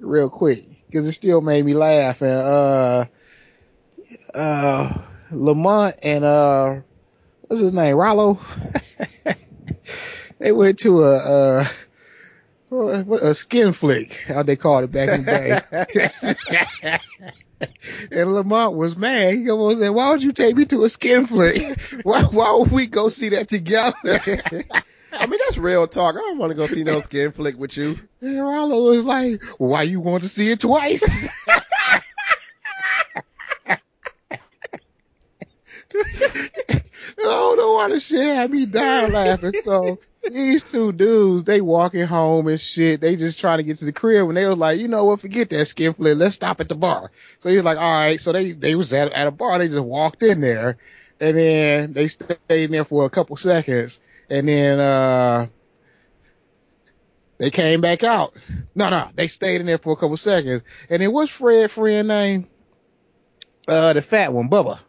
real 0.00 0.28
quick 0.30 0.64
because 0.86 1.06
it 1.06 1.12
still 1.12 1.40
made 1.40 1.64
me 1.64 1.74
laugh. 1.74 2.22
And, 2.22 2.30
uh, 2.32 3.04
uh, 4.34 4.98
Lamont 5.30 5.94
and, 6.02 6.24
uh, 6.24 6.80
what's 7.42 7.60
his 7.60 7.72
name? 7.72 7.96
Rollo? 7.96 8.40
they 10.38 10.50
went 10.50 10.80
to 10.80 11.04
a, 11.04 11.16
uh, 11.16 11.66
a 13.22 13.34
skin 13.34 13.72
flick, 13.72 14.24
how 14.26 14.42
they 14.42 14.56
called 14.56 14.84
it 14.84 14.92
back 14.92 15.10
in 15.10 15.24
the 15.24 15.60
day. 16.84 16.98
and 18.10 18.34
Lamont 18.34 18.76
was 18.76 18.96
mad. 18.96 19.34
He 19.34 19.50
almost 19.50 19.80
said, 19.80 19.90
why 19.90 20.10
would 20.10 20.22
you 20.22 20.32
take 20.32 20.56
me 20.56 20.64
to 20.66 20.84
a 20.84 20.88
skin 20.88 21.26
flick? 21.26 21.78
Why, 22.02 22.22
why 22.22 22.56
would 22.58 22.70
we 22.70 22.86
go 22.86 23.08
see 23.08 23.30
that 23.30 23.48
together? 23.48 23.94
I 24.04 25.26
mean, 25.26 25.38
that's 25.44 25.58
real 25.58 25.86
talk. 25.86 26.16
I 26.16 26.18
don't 26.18 26.38
want 26.38 26.50
to 26.50 26.56
go 26.56 26.66
see 26.66 26.84
no 26.84 27.00
skin 27.00 27.30
flick 27.30 27.56
with 27.56 27.76
you. 27.76 27.94
And 28.20 28.40
Rollo 28.40 28.84
was 28.90 29.04
like, 29.04 29.42
why 29.58 29.82
you 29.82 30.00
want 30.00 30.22
to 30.24 30.28
see 30.28 30.50
it 30.50 30.60
twice? 30.60 31.28
Know 37.64 37.72
why 37.72 37.88
the 37.88 37.98
shit 37.98 38.20
had 38.20 38.50
me 38.50 38.66
dying 38.66 39.10
laughing. 39.10 39.54
So 39.54 39.98
these 40.22 40.62
two 40.62 40.92
dudes, 40.92 41.44
they 41.44 41.62
walking 41.62 42.02
home 42.02 42.46
and 42.46 42.60
shit. 42.60 43.00
They 43.00 43.16
just 43.16 43.40
trying 43.40 43.56
to 43.56 43.64
get 43.64 43.78
to 43.78 43.86
the 43.86 43.92
crib 43.92 44.26
when 44.26 44.34
they 44.34 44.44
were 44.44 44.54
like, 44.54 44.78
you 44.78 44.86
know 44.86 45.06
what, 45.06 45.20
forget 45.20 45.48
that 45.48 45.64
skin. 45.64 45.94
Let's 45.96 46.34
stop 46.34 46.60
at 46.60 46.68
the 46.68 46.74
bar. 46.74 47.10
So 47.38 47.48
he 47.48 47.56
was 47.56 47.64
like, 47.64 47.78
all 47.78 48.00
right. 48.00 48.20
So 48.20 48.32
they, 48.32 48.52
they 48.52 48.74
was 48.74 48.92
at, 48.92 49.12
at 49.12 49.26
a 49.26 49.30
bar. 49.30 49.58
They 49.58 49.68
just 49.68 49.82
walked 49.82 50.22
in 50.22 50.42
there 50.42 50.76
and 51.18 51.38
then 51.38 51.92
they 51.94 52.08
stayed 52.08 52.36
in 52.50 52.70
there 52.70 52.84
for 52.84 53.06
a 53.06 53.10
couple 53.10 53.36
seconds 53.36 53.98
and 54.28 54.46
then, 54.46 54.78
uh, 54.78 55.46
they 57.38 57.50
came 57.50 57.80
back 57.80 58.04
out. 58.04 58.34
No, 58.74 58.90
no, 58.90 59.08
they 59.14 59.26
stayed 59.26 59.62
in 59.62 59.66
there 59.66 59.78
for 59.78 59.94
a 59.94 59.96
couple 59.96 60.18
seconds. 60.18 60.62
And 60.90 61.00
then 61.00 61.12
what's 61.12 61.30
Fred 61.30 61.70
friend 61.70 62.08
name? 62.08 62.46
Uh, 63.66 63.94
the 63.94 64.02
fat 64.02 64.34
one, 64.34 64.50
Bubba. 64.50 64.80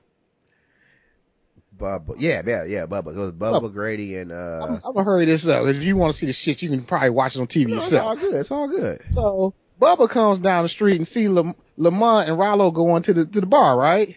Bubba. 1.77 2.15
Yeah, 2.17 2.41
yeah, 2.45 2.63
yeah, 2.63 2.85
Bubba. 2.85 3.15
It 3.15 3.19
was 3.19 3.31
Bubba, 3.31 3.61
Bubba. 3.61 3.73
Grady 3.73 4.17
and, 4.17 4.31
uh. 4.31 4.61
I'm, 4.63 4.73
I'm, 4.83 4.93
gonna 4.93 5.03
hurry 5.03 5.25
this 5.25 5.47
up. 5.47 5.65
If 5.67 5.81
you 5.81 5.95
want 5.95 6.13
to 6.13 6.17
see 6.17 6.27
the 6.27 6.33
shit, 6.33 6.61
you 6.61 6.69
can 6.69 6.81
probably 6.83 7.09
watch 7.09 7.35
it 7.35 7.41
on 7.41 7.47
TV 7.47 7.67
no, 7.67 7.75
yourself. 7.75 8.21
It's 8.21 8.21
all 8.21 8.29
good. 8.29 8.39
It's 8.39 8.51
all 8.51 8.67
good. 8.67 9.11
So, 9.11 9.53
Bubba 9.79 10.09
comes 10.09 10.39
down 10.39 10.63
the 10.63 10.69
street 10.69 10.97
and 10.97 11.07
see 11.07 11.27
Lam- 11.27 11.55
Lamont 11.77 12.29
and 12.29 12.37
Rollo 12.37 12.71
going 12.71 13.03
to 13.03 13.13
the, 13.13 13.25
to 13.25 13.41
the 13.41 13.47
bar, 13.47 13.77
right? 13.77 14.15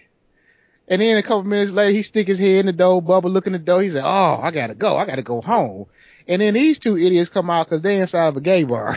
And 0.90 1.03
then 1.03 1.18
a 1.18 1.23
couple 1.23 1.44
minutes 1.44 1.73
later, 1.73 1.92
he 1.92 2.03
stick 2.03 2.27
his 2.27 2.38
head 2.38 2.61
in 2.61 2.66
the 2.66 2.73
door. 2.73 3.03
Bubba 3.03 3.25
look 3.25 3.47
in 3.47 3.53
the 3.53 3.59
door. 3.59 3.83
He 3.83 3.90
said, 3.90 4.05
"Oh, 4.07 4.40
I 4.42 4.51
gotta 4.51 4.75
go. 4.75 4.97
I 4.97 5.05
gotta 5.05 5.23
go 5.23 5.42
home." 5.42 5.87
And 6.27 6.40
then 6.40 6.55
these 6.55 6.79
two 6.79 6.97
idiots 6.97 7.29
come 7.29 7.51
out 7.51 7.66
because 7.66 7.83
they 7.83 8.01
inside 8.01 8.29
of 8.29 8.37
a 8.38 8.40
gay 8.40 8.64
bar. 8.64 8.97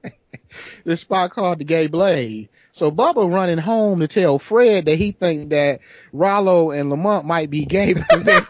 this 0.84 1.00
spot 1.00 1.32
called 1.32 1.58
the 1.58 1.64
Gay 1.64 1.86
Blade. 1.86 2.48
So 2.72 2.90
Bubba 2.90 3.30
running 3.30 3.58
home 3.58 4.00
to 4.00 4.08
tell 4.08 4.38
Fred 4.38 4.86
that 4.86 4.96
he 4.96 5.12
think 5.12 5.50
that 5.50 5.80
Rollo 6.12 6.70
and 6.70 6.88
Lamont 6.88 7.26
might 7.26 7.50
be 7.50 7.66
gay 7.66 7.92
because 7.94 8.24
they're 8.24 8.40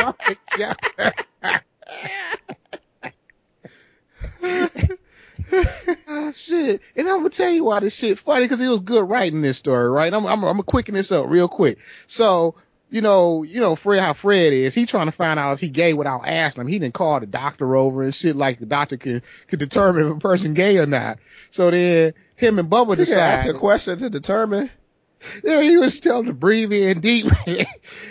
oh 0.00 0.14
ah, 6.08 6.32
shit. 6.32 6.80
And 6.94 7.08
I'm 7.08 7.18
gonna 7.18 7.30
tell 7.30 7.50
you 7.50 7.64
why 7.64 7.80
this 7.80 7.96
shit 7.96 8.20
funny 8.20 8.44
because 8.44 8.60
it 8.62 8.68
was 8.68 8.80
good 8.80 9.08
writing 9.08 9.42
this 9.42 9.58
story, 9.58 9.90
right? 9.90 10.14
I'm, 10.14 10.24
I'm, 10.26 10.44
I'm 10.44 10.52
gonna 10.52 10.62
quicken 10.62 10.94
this 10.94 11.10
up 11.10 11.26
real 11.28 11.48
quick. 11.48 11.78
So, 12.06 12.54
you 12.88 13.00
know, 13.00 13.42
you 13.42 13.60
know, 13.60 13.74
Fred, 13.74 14.00
how 14.00 14.12
Fred 14.12 14.52
is, 14.52 14.76
he 14.76 14.86
trying 14.86 15.06
to 15.06 15.12
find 15.12 15.40
out 15.40 15.52
if 15.52 15.60
he 15.60 15.70
gay 15.70 15.92
without 15.92 16.26
asking 16.26 16.62
him. 16.62 16.68
He 16.68 16.78
didn't 16.78 16.94
call 16.94 17.18
the 17.18 17.26
doctor 17.26 17.74
over 17.74 18.02
and 18.02 18.14
shit 18.14 18.36
like 18.36 18.60
the 18.60 18.66
doctor 18.66 18.96
could, 18.96 19.22
could 19.48 19.58
determine 19.58 20.06
if 20.06 20.16
a 20.16 20.20
person 20.20 20.54
gay 20.54 20.78
or 20.78 20.86
not. 20.86 21.18
So 21.50 21.70
then 21.70 22.14
him 22.40 22.58
and 22.58 22.70
Bubba 22.70 22.96
decide. 22.96 23.18
ask 23.18 23.46
a 23.46 23.52
question 23.52 23.98
to 23.98 24.10
determine. 24.10 24.70
Yeah, 25.44 25.62
he 25.62 25.76
was 25.76 26.00
telling 26.00 26.26
to 26.26 26.32
breathe 26.32 26.72
in 26.72 27.00
deep 27.00 27.26
and, 27.46 27.66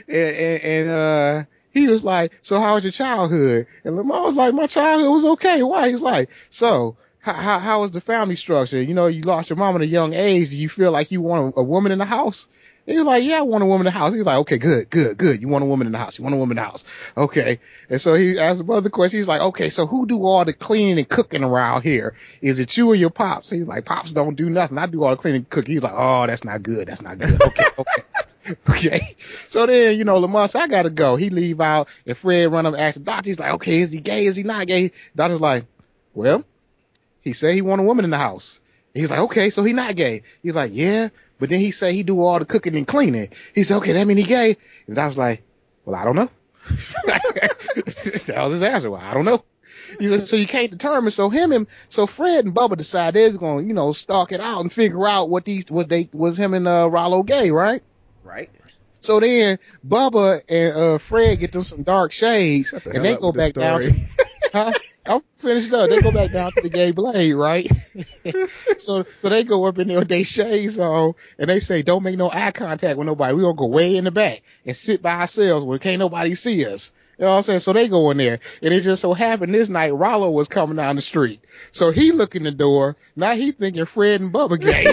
and, 0.08 0.62
and, 0.62 0.90
uh, 0.90 1.44
he 1.72 1.88
was 1.88 2.04
like, 2.04 2.38
so 2.42 2.60
how 2.60 2.76
was 2.76 2.84
your 2.84 2.92
childhood? 2.92 3.68
And 3.84 3.96
Lamar 3.96 4.24
was 4.24 4.36
like, 4.36 4.54
my 4.54 4.68
childhood 4.68 5.12
was 5.12 5.26
okay. 5.26 5.62
Why? 5.64 5.90
He's 5.90 6.02
like, 6.02 6.30
so 6.50 6.98
how, 7.20 7.34
how, 7.34 7.60
how 7.60 7.82
was 7.82 7.92
the 7.92 8.02
family 8.02 8.36
structure? 8.36 8.82
You 8.82 8.94
know, 8.94 9.08
you 9.08 9.22
lost 9.22 9.50
your 9.50 9.58
mom 9.58 9.76
at 9.76 9.82
a 9.82 9.88
young 9.88 10.14
age. 10.14 10.50
Do 10.50 10.62
you 10.62 10.70
feel 10.70 10.92
like 10.92 11.12
you 11.12 11.22
want 11.22 11.56
a, 11.56 11.60
a 11.60 11.64
woman 11.64 11.92
in 11.92 12.00
the 12.00 12.06
house? 12.06 12.48
He 12.90 12.98
was 12.98 13.06
like, 13.06 13.24
yeah, 13.24 13.38
I 13.38 13.42
want 13.44 13.64
a 13.64 13.68
woman 13.68 13.86
in 13.86 13.94
the 13.94 14.00
house. 14.00 14.14
He 14.14 14.18
was 14.18 14.26
like, 14.26 14.40
okay, 14.40 14.58
good, 14.58 14.90
good, 14.90 15.16
good. 15.16 15.40
You 15.40 15.48
want 15.48 15.64
a 15.64 15.68
woman 15.68 15.86
in 15.86 15.92
the 15.92 16.00
house. 16.00 16.18
You 16.18 16.24
want 16.24 16.34
a 16.34 16.40
woman 16.40 16.58
in 16.58 16.64
the 16.64 16.68
house. 16.68 16.86
Okay. 17.16 17.60
And 17.88 18.02
so 18.02 18.16
he 18.16 18.40
asked 18.40 18.66
the 18.66 18.74
other 18.74 18.90
question. 18.90 19.20
He's 19.20 19.28
like, 19.28 19.42
okay, 19.42 19.70
so 19.70 19.86
who 19.86 20.08
do 20.08 20.26
all 20.26 20.44
the 20.44 20.54
cleaning 20.54 20.98
and 20.98 21.08
cooking 21.08 21.44
around 21.44 21.84
here? 21.84 22.16
Is 22.42 22.60
it 22.60 22.76
you 22.76 22.88
or 22.90 22.96
your 22.96 23.12
pops? 23.12 23.52
He's 23.52 23.68
like, 23.68 23.86
pops 23.86 24.12
don't 24.12 24.36
do 24.36 24.50
nothing. 24.50 24.80
I 24.80 24.88
do 24.88 25.04
all 25.04 25.12
the 25.12 25.18
cleaning 25.18 25.42
and 25.42 25.50
cooking. 25.50 25.76
He's 25.76 25.84
like, 25.84 25.94
oh, 25.96 26.26
that's 26.26 26.44
not 26.44 26.64
good. 26.64 26.88
That's 26.88 27.04
not 27.04 27.20
good. 27.20 27.40
Okay. 27.40 27.64
Okay. 28.50 28.88
okay. 28.88 29.16
So 29.48 29.68
then, 29.68 29.96
you 29.96 30.06
know, 30.06 30.18
Lamar 30.18 30.48
said, 30.48 30.64
I 30.64 30.68
gotta 30.68 30.90
go. 30.90 31.16
He 31.16 31.30
leave 31.30 31.62
out 31.62 31.88
and 32.08 32.18
Fred 32.18 32.52
run 32.52 32.66
up 32.66 32.74
and 32.74 32.82
ask 32.82 32.98
the 32.98 33.04
doctor. 33.04 33.30
He's 33.30 33.40
like, 33.40 33.54
okay, 33.54 33.80
is 33.80 33.92
he 33.92 34.00
gay? 34.00 34.26
Is 34.26 34.36
he 34.36 34.42
not 34.42 34.66
gay? 34.66 34.92
Doctor's 35.16 35.40
like, 35.40 35.66
well, 36.16 36.44
he 37.22 37.34
said 37.34 37.54
he 37.54 37.62
want 37.62 37.82
a 37.82 37.84
woman 37.84 38.06
in 38.06 38.12
the 38.12 38.18
house. 38.18 38.60
He's 38.96 39.12
like, 39.12 39.20
okay, 39.20 39.52
so 39.52 39.64
he 39.64 39.74
not 39.74 39.96
gay. 39.96 40.24
He's 40.42 40.56
like, 40.56 40.72
yeah, 40.74 41.10
but 41.40 41.50
then 41.50 41.60
he 41.60 41.72
say 41.72 41.94
he 41.94 42.04
do 42.04 42.22
all 42.22 42.38
the 42.38 42.46
cooking 42.46 42.76
and 42.76 42.86
cleaning. 42.86 43.30
He 43.56 43.64
said, 43.64 43.78
okay, 43.78 43.94
that 43.94 44.06
mean 44.06 44.18
he 44.18 44.24
gay. 44.24 44.58
And 44.88 45.00
I 45.00 45.08
was 45.08 45.18
like, 45.18 45.42
well, 45.86 45.96
I 45.96 46.04
don't 46.04 46.16
know. 46.16 46.30
that 47.08 48.36
was 48.38 48.52
his 48.52 48.62
answer. 48.62 48.92
Well, 48.92 49.02
I 49.02 49.14
don't 49.14 49.26
know. 49.26 49.44
He 49.98 50.08
said, 50.08 50.28
so 50.28 50.36
you 50.36 50.46
can't 50.46 50.70
determine. 50.70 51.12
So 51.12 51.30
him 51.30 51.52
and, 51.52 51.68
so 51.88 52.06
Fred 52.06 52.46
and 52.46 52.54
Bubba 52.54 52.78
decide 52.78 53.14
they're 53.14 53.32
going 53.32 53.64
to, 53.64 53.68
you 53.68 53.74
know, 53.74 53.94
stalk 53.94 54.32
it 54.32 54.42
out 54.42 54.62
and 54.62 54.72
figure 54.72 55.08
out 55.08 55.30
what 55.30 55.46
these, 55.46 55.66
what 55.70 55.90
they, 55.90 56.10
was 56.14 56.38
him 56.38 56.54
and, 56.54 56.68
uh, 56.68 56.90
Rollo 56.90 57.24
gay, 57.24 57.50
right? 57.50 57.82
Right. 58.24 58.50
So 59.00 59.20
then 59.20 59.58
Bubba 59.88 60.42
and, 60.50 60.76
uh, 60.76 60.98
Fred 60.98 61.40
get 61.40 61.54
them 61.54 61.64
some 61.64 61.84
dark 61.84 62.12
shades 62.12 62.72
the 62.72 62.92
and 62.92 63.04
they 63.04 63.16
go 63.16 63.32
back 63.32 63.54
down 63.54 63.82
to, 63.82 63.96
huh? 64.54 64.72
I'm 65.10 65.22
finished 65.38 65.74
up. 65.74 65.90
They 65.90 66.02
go 66.02 66.12
back 66.12 66.32
down 66.32 66.52
to 66.52 66.62
the 66.62 66.70
gay 66.70 66.92
blade, 66.92 67.34
right? 67.34 67.68
so, 68.78 69.04
so 69.22 69.30
they 69.30 69.44
go 69.44 69.66
up 69.66 69.80
in 69.80 69.88
there 69.88 69.98
with 70.00 70.08
their 70.08 70.24
shades 70.24 70.78
on 70.78 71.14
and 71.40 71.50
they 71.50 71.60
say, 71.60 71.82
don't 71.82 72.04
make 72.04 72.18
no 72.18 72.30
eye 72.30 72.52
contact 72.52 72.96
with 72.96 73.08
nobody. 73.08 73.34
We're 73.34 73.42
going 73.42 73.56
to 73.56 73.60
go 73.60 73.66
way 73.66 73.98
in 73.98 74.04
the 74.04 74.12
back 74.12 74.44
and 74.68 74.78
sit 74.78 75.02
by 75.02 75.22
ourselves 75.22 75.66
where 75.66 75.80
can't 75.80 75.98
nobody 75.98 76.36
see 76.36 76.64
us. 76.64 76.94
You 77.18 77.26
know 77.26 77.32
what 77.32 77.38
I'm 77.38 77.42
saying? 77.42 77.60
So 77.60 77.74
they 77.74 77.88
go 77.88 78.12
in 78.12 78.18
there 78.18 78.40
and 78.62 78.72
it 78.72 78.82
just 78.82 79.02
so 79.02 79.14
happened 79.14 79.52
this 79.54 79.68
night 79.68 79.96
Rollo 79.96 80.30
was 80.30 80.48
coming 80.48 80.76
down 80.78 80.96
the 80.96 81.02
street. 81.02 81.42
So 81.72 81.90
he 81.90 82.12
look 82.12 82.36
in 82.36 82.44
the 82.44 82.52
door. 82.52 82.96
Now 83.16 83.34
he 83.34 83.52
thinking 83.52 83.86
Fred 83.86 84.22
and 84.22 84.32
Bubba 84.32 84.62
gay. 84.62 84.86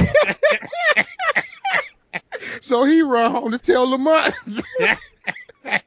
so 2.63 2.85
he 2.85 3.03
run 3.03 3.31
home 3.31 3.51
to 3.53 3.59
tell 3.59 3.89
Lamont. 3.89 4.35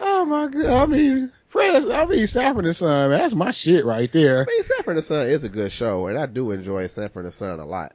oh 0.00 0.24
my 0.24 0.48
God. 0.48 0.66
I 0.66 0.86
mean, 0.86 1.32
Fred, 1.48 1.90
I 1.90 2.04
mean, 2.06 2.26
Sanford 2.26 2.66
and 2.66 2.76
Son, 2.76 3.10
man, 3.10 3.18
that's 3.20 3.34
my 3.34 3.50
shit 3.50 3.84
right 3.84 4.10
there. 4.12 4.42
I 4.42 4.44
mean, 4.46 4.62
Sanford 4.62 4.96
and 4.96 5.04
Son 5.04 5.26
is 5.26 5.44
a 5.44 5.48
good 5.48 5.72
show, 5.72 6.06
and 6.06 6.18
I 6.18 6.26
do 6.26 6.50
enjoy 6.50 6.86
Sanford 6.86 7.24
and 7.24 7.32
Son 7.32 7.58
a 7.58 7.64
lot. 7.64 7.92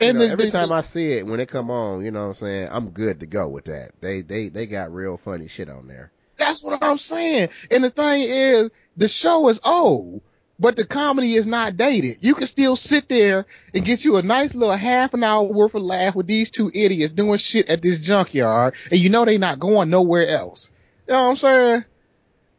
You 0.00 0.08
And 0.08 0.18
know, 0.18 0.24
the- 0.26 0.32
every 0.32 0.44
the- 0.46 0.50
time 0.50 0.68
the- 0.68 0.74
I 0.74 0.80
see 0.80 1.12
it, 1.12 1.26
when 1.26 1.38
it 1.38 1.48
come 1.48 1.70
on, 1.70 2.04
you 2.04 2.10
know 2.10 2.22
what 2.22 2.26
I'm 2.28 2.34
saying, 2.34 2.68
I'm 2.72 2.90
good 2.90 3.20
to 3.20 3.26
go 3.26 3.48
with 3.48 3.66
that. 3.66 3.90
They, 4.00 4.22
they, 4.22 4.48
they 4.48 4.66
got 4.66 4.92
real 4.92 5.16
funny 5.16 5.46
shit 5.46 5.70
on 5.70 5.86
there. 5.86 6.10
That's 6.38 6.62
what 6.64 6.82
I'm 6.82 6.98
saying. 6.98 7.50
And 7.70 7.84
the 7.84 7.90
thing 7.90 8.22
is, 8.22 8.70
the 8.96 9.06
show 9.06 9.48
is 9.48 9.60
old, 9.64 10.22
but 10.58 10.74
the 10.74 10.84
comedy 10.84 11.34
is 11.34 11.46
not 11.46 11.76
dated. 11.76 12.16
You 12.20 12.34
can 12.34 12.48
still 12.48 12.74
sit 12.74 13.08
there 13.08 13.46
and 13.72 13.84
get 13.84 14.04
you 14.04 14.16
a 14.16 14.22
nice 14.22 14.56
little 14.56 14.74
half 14.74 15.14
an 15.14 15.22
hour 15.22 15.44
worth 15.44 15.76
of 15.76 15.82
laugh 15.82 16.16
with 16.16 16.26
these 16.26 16.50
two 16.50 16.68
idiots 16.74 17.12
doing 17.12 17.38
shit 17.38 17.68
at 17.68 17.80
this 17.80 18.00
junkyard, 18.00 18.74
and 18.90 18.98
you 18.98 19.08
know 19.08 19.24
they 19.24 19.38
not 19.38 19.60
going 19.60 19.88
nowhere 19.88 20.26
else. 20.26 20.72
You 21.06 21.14
know 21.14 21.22
what 21.24 21.30
I'm 21.30 21.36
saying? 21.36 21.84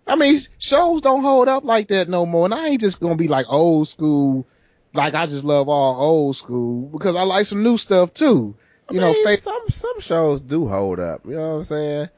I 0.05 0.15
mean, 0.15 0.39
shows 0.59 1.01
don't 1.01 1.21
hold 1.21 1.47
up 1.47 1.63
like 1.63 1.87
that 1.87 2.09
no 2.09 2.25
more, 2.25 2.45
and 2.45 2.53
I 2.53 2.67
ain't 2.67 2.81
just 2.81 2.99
gonna 2.99 3.15
be 3.15 3.27
like 3.27 3.45
old 3.49 3.87
school. 3.87 4.45
Like 4.93 5.13
I 5.15 5.25
just 5.25 5.43
love 5.43 5.69
all 5.69 6.01
old 6.01 6.35
school 6.35 6.87
because 6.89 7.15
I 7.15 7.23
like 7.23 7.45
some 7.45 7.63
new 7.63 7.77
stuff 7.77 8.13
too. 8.13 8.55
You 8.91 8.99
I 8.99 9.03
mean, 9.03 9.23
know, 9.23 9.35
some 9.35 9.69
some 9.69 9.99
shows 10.01 10.41
do 10.41 10.67
hold 10.67 10.99
up. 10.99 11.25
You 11.25 11.35
know 11.35 11.49
what 11.49 11.55
I'm 11.55 11.63
saying? 11.63 12.09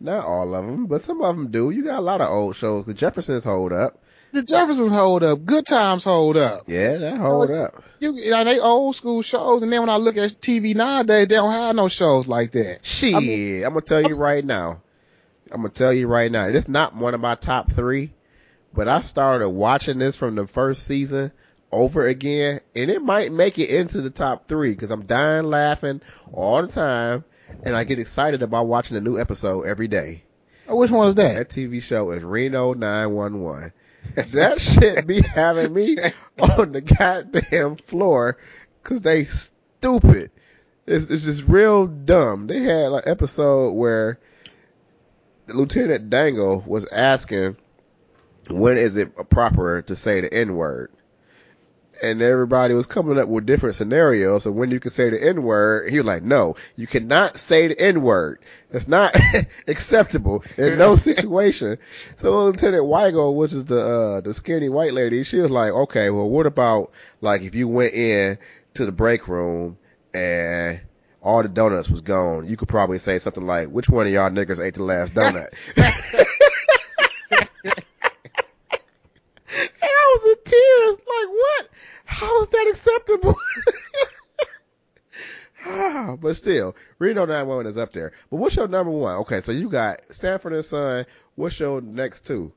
Not 0.00 0.24
all 0.24 0.54
of 0.54 0.66
them, 0.66 0.86
but 0.86 1.00
some 1.00 1.22
of 1.22 1.36
them 1.36 1.50
do. 1.50 1.70
You 1.70 1.84
got 1.84 1.98
a 1.98 2.02
lot 2.02 2.20
of 2.20 2.28
old 2.28 2.56
shows. 2.56 2.86
The 2.86 2.94
Jeffersons 2.94 3.44
hold 3.44 3.72
up. 3.72 3.98
The 4.32 4.42
Jeffersons 4.42 4.90
hold 4.90 5.22
up. 5.22 5.44
Good 5.44 5.64
times 5.64 6.02
hold 6.02 6.36
up. 6.36 6.64
Yeah, 6.66 6.96
that 6.96 7.16
hold 7.16 7.50
you 7.50 7.54
know, 7.54 7.62
up. 7.62 7.84
You, 8.00 8.14
you 8.14 8.30
know, 8.30 8.42
they 8.42 8.58
old 8.58 8.96
school 8.96 9.22
shows, 9.22 9.62
and 9.62 9.72
then 9.72 9.80
when 9.80 9.90
I 9.90 9.96
look 9.96 10.16
at 10.16 10.40
TV 10.40 10.74
nowadays, 10.74 11.28
they 11.28 11.36
don't 11.36 11.52
have 11.52 11.76
no 11.76 11.86
shows 11.88 12.26
like 12.26 12.50
that. 12.52 12.80
Shit, 12.82 13.14
I 13.14 13.20
mean, 13.20 13.64
I'm 13.64 13.70
gonna 13.70 13.82
tell 13.82 14.02
you 14.02 14.16
right 14.16 14.44
now. 14.44 14.82
I'm 15.54 15.60
gonna 15.60 15.72
tell 15.72 15.92
you 15.92 16.08
right 16.08 16.32
now. 16.32 16.48
It's 16.48 16.68
not 16.68 16.96
one 16.96 17.14
of 17.14 17.20
my 17.20 17.36
top 17.36 17.70
three, 17.70 18.12
but 18.74 18.88
I 18.88 19.02
started 19.02 19.48
watching 19.48 19.98
this 19.98 20.16
from 20.16 20.34
the 20.34 20.48
first 20.48 20.84
season 20.84 21.30
over 21.70 22.04
again, 22.08 22.60
and 22.74 22.90
it 22.90 23.00
might 23.00 23.30
make 23.30 23.60
it 23.60 23.70
into 23.70 24.00
the 24.00 24.10
top 24.10 24.48
three 24.48 24.72
because 24.72 24.90
I'm 24.90 25.06
dying 25.06 25.44
laughing 25.44 26.02
all 26.32 26.60
the 26.60 26.66
time, 26.66 27.24
and 27.62 27.76
I 27.76 27.84
get 27.84 28.00
excited 28.00 28.42
about 28.42 28.66
watching 28.66 28.96
a 28.96 29.00
new 29.00 29.16
episode 29.16 29.62
every 29.62 29.86
day. 29.86 30.24
Oh, 30.66 30.74
which 30.74 30.90
one 30.90 31.06
is 31.06 31.14
that? 31.14 31.36
That 31.36 31.50
TV 31.50 31.80
show 31.80 32.10
is 32.10 32.24
Reno 32.24 32.74
911. 32.74 33.72
that 34.32 34.60
shit 34.60 35.06
be 35.06 35.22
having 35.22 35.72
me 35.72 35.96
on 36.40 36.72
the 36.72 36.80
goddamn 36.80 37.76
floor 37.76 38.38
because 38.82 39.02
they 39.02 39.22
stupid. 39.22 40.32
It's, 40.84 41.10
it's 41.10 41.24
just 41.24 41.46
real 41.46 41.86
dumb. 41.86 42.48
They 42.48 42.58
had 42.58 42.90
an 42.90 43.02
episode 43.06 43.74
where 43.74 44.18
Lieutenant 45.46 46.10
Dangle 46.10 46.62
was 46.66 46.90
asking 46.90 47.56
when 48.50 48.76
is 48.76 48.96
it 48.96 49.14
proper 49.30 49.82
to 49.82 49.96
say 49.96 50.20
the 50.20 50.32
N 50.32 50.54
word 50.54 50.90
and 52.02 52.20
everybody 52.22 52.74
was 52.74 52.86
coming 52.86 53.18
up 53.18 53.28
with 53.28 53.46
different 53.46 53.76
scenarios 53.76 54.46
of 54.46 54.54
when 54.54 54.70
you 54.70 54.80
can 54.80 54.90
say 54.90 55.10
the 55.10 55.22
N 55.22 55.42
word. 55.42 55.90
He 55.90 55.98
was 55.98 56.06
like, 56.06 56.22
no, 56.22 56.56
you 56.76 56.86
cannot 56.86 57.36
say 57.36 57.68
the 57.68 57.80
N 57.80 58.02
word. 58.02 58.40
It's 58.70 58.88
not 58.88 59.14
acceptable 59.68 60.44
in 60.56 60.78
no 60.78 60.96
situation. 60.96 61.78
So 62.16 62.44
Lieutenant 62.44 62.86
Wiegel, 62.86 63.34
which 63.34 63.52
is 63.52 63.66
the, 63.66 63.80
uh, 63.80 64.20
the 64.20 64.34
skinny 64.34 64.68
white 64.68 64.92
lady, 64.92 65.24
she 65.24 65.38
was 65.38 65.50
like, 65.50 65.72
okay, 65.72 66.10
well, 66.10 66.28
what 66.28 66.46
about 66.46 66.90
like 67.20 67.42
if 67.42 67.54
you 67.54 67.68
went 67.68 67.94
in 67.94 68.38
to 68.74 68.86
the 68.86 68.92
break 68.92 69.28
room 69.28 69.78
and 70.12 70.80
all 71.24 71.42
the 71.42 71.48
donuts 71.48 71.88
was 71.88 72.02
gone, 72.02 72.46
you 72.46 72.56
could 72.56 72.68
probably 72.68 72.98
say 72.98 73.18
something 73.18 73.46
like, 73.46 73.68
which 73.68 73.88
one 73.88 74.06
of 74.06 74.12
y'all 74.12 74.30
niggas 74.30 74.64
ate 74.64 74.74
the 74.74 74.84
last 74.84 75.14
donut? 75.14 75.48
And 79.56 79.90
I 79.90 80.16
was 80.16 80.30
in 80.32 80.44
tears, 80.44 80.98
like, 80.98 81.28
what? 81.30 81.68
How 82.04 82.42
is 82.42 82.48
that 82.48 82.66
acceptable? 82.70 83.36
Ah, 85.66 86.16
but 86.20 86.36
still, 86.36 86.76
Reno 86.98 87.24
911 87.24 87.66
is 87.66 87.78
up 87.78 87.90
there. 87.92 88.12
But 88.28 88.36
what's 88.36 88.54
your 88.54 88.68
number 88.68 88.90
one? 88.90 89.16
Okay, 89.20 89.40
so 89.40 89.50
you 89.50 89.70
got 89.70 90.04
Sanford 90.12 90.52
and 90.52 90.62
Son. 90.62 91.06
What's 91.36 91.58
your 91.58 91.80
next 91.80 92.26
two? 92.26 92.52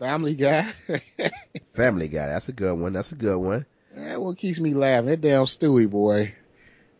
Family 0.00 0.34
Guy. 0.34 0.62
Family 1.74 2.08
Guy. 2.08 2.26
That's 2.26 2.48
a 2.48 2.52
good 2.52 2.76
one. 2.76 2.92
That's 2.92 3.12
a 3.12 3.16
good 3.16 3.38
one. 3.38 3.66
That 3.94 4.20
one 4.20 4.34
keeps 4.34 4.58
me 4.58 4.74
laughing. 4.74 5.10
That 5.10 5.20
damn 5.20 5.44
Stewie 5.44 5.88
boy. 5.88 6.34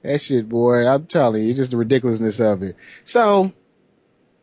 That 0.02 0.20
shit, 0.20 0.48
boy. 0.48 0.86
I'm 0.86 1.06
telling 1.06 1.44
you, 1.44 1.54
just 1.54 1.72
the 1.72 1.76
ridiculousness 1.76 2.40
of 2.40 2.62
it. 2.62 2.76
So, 3.04 3.52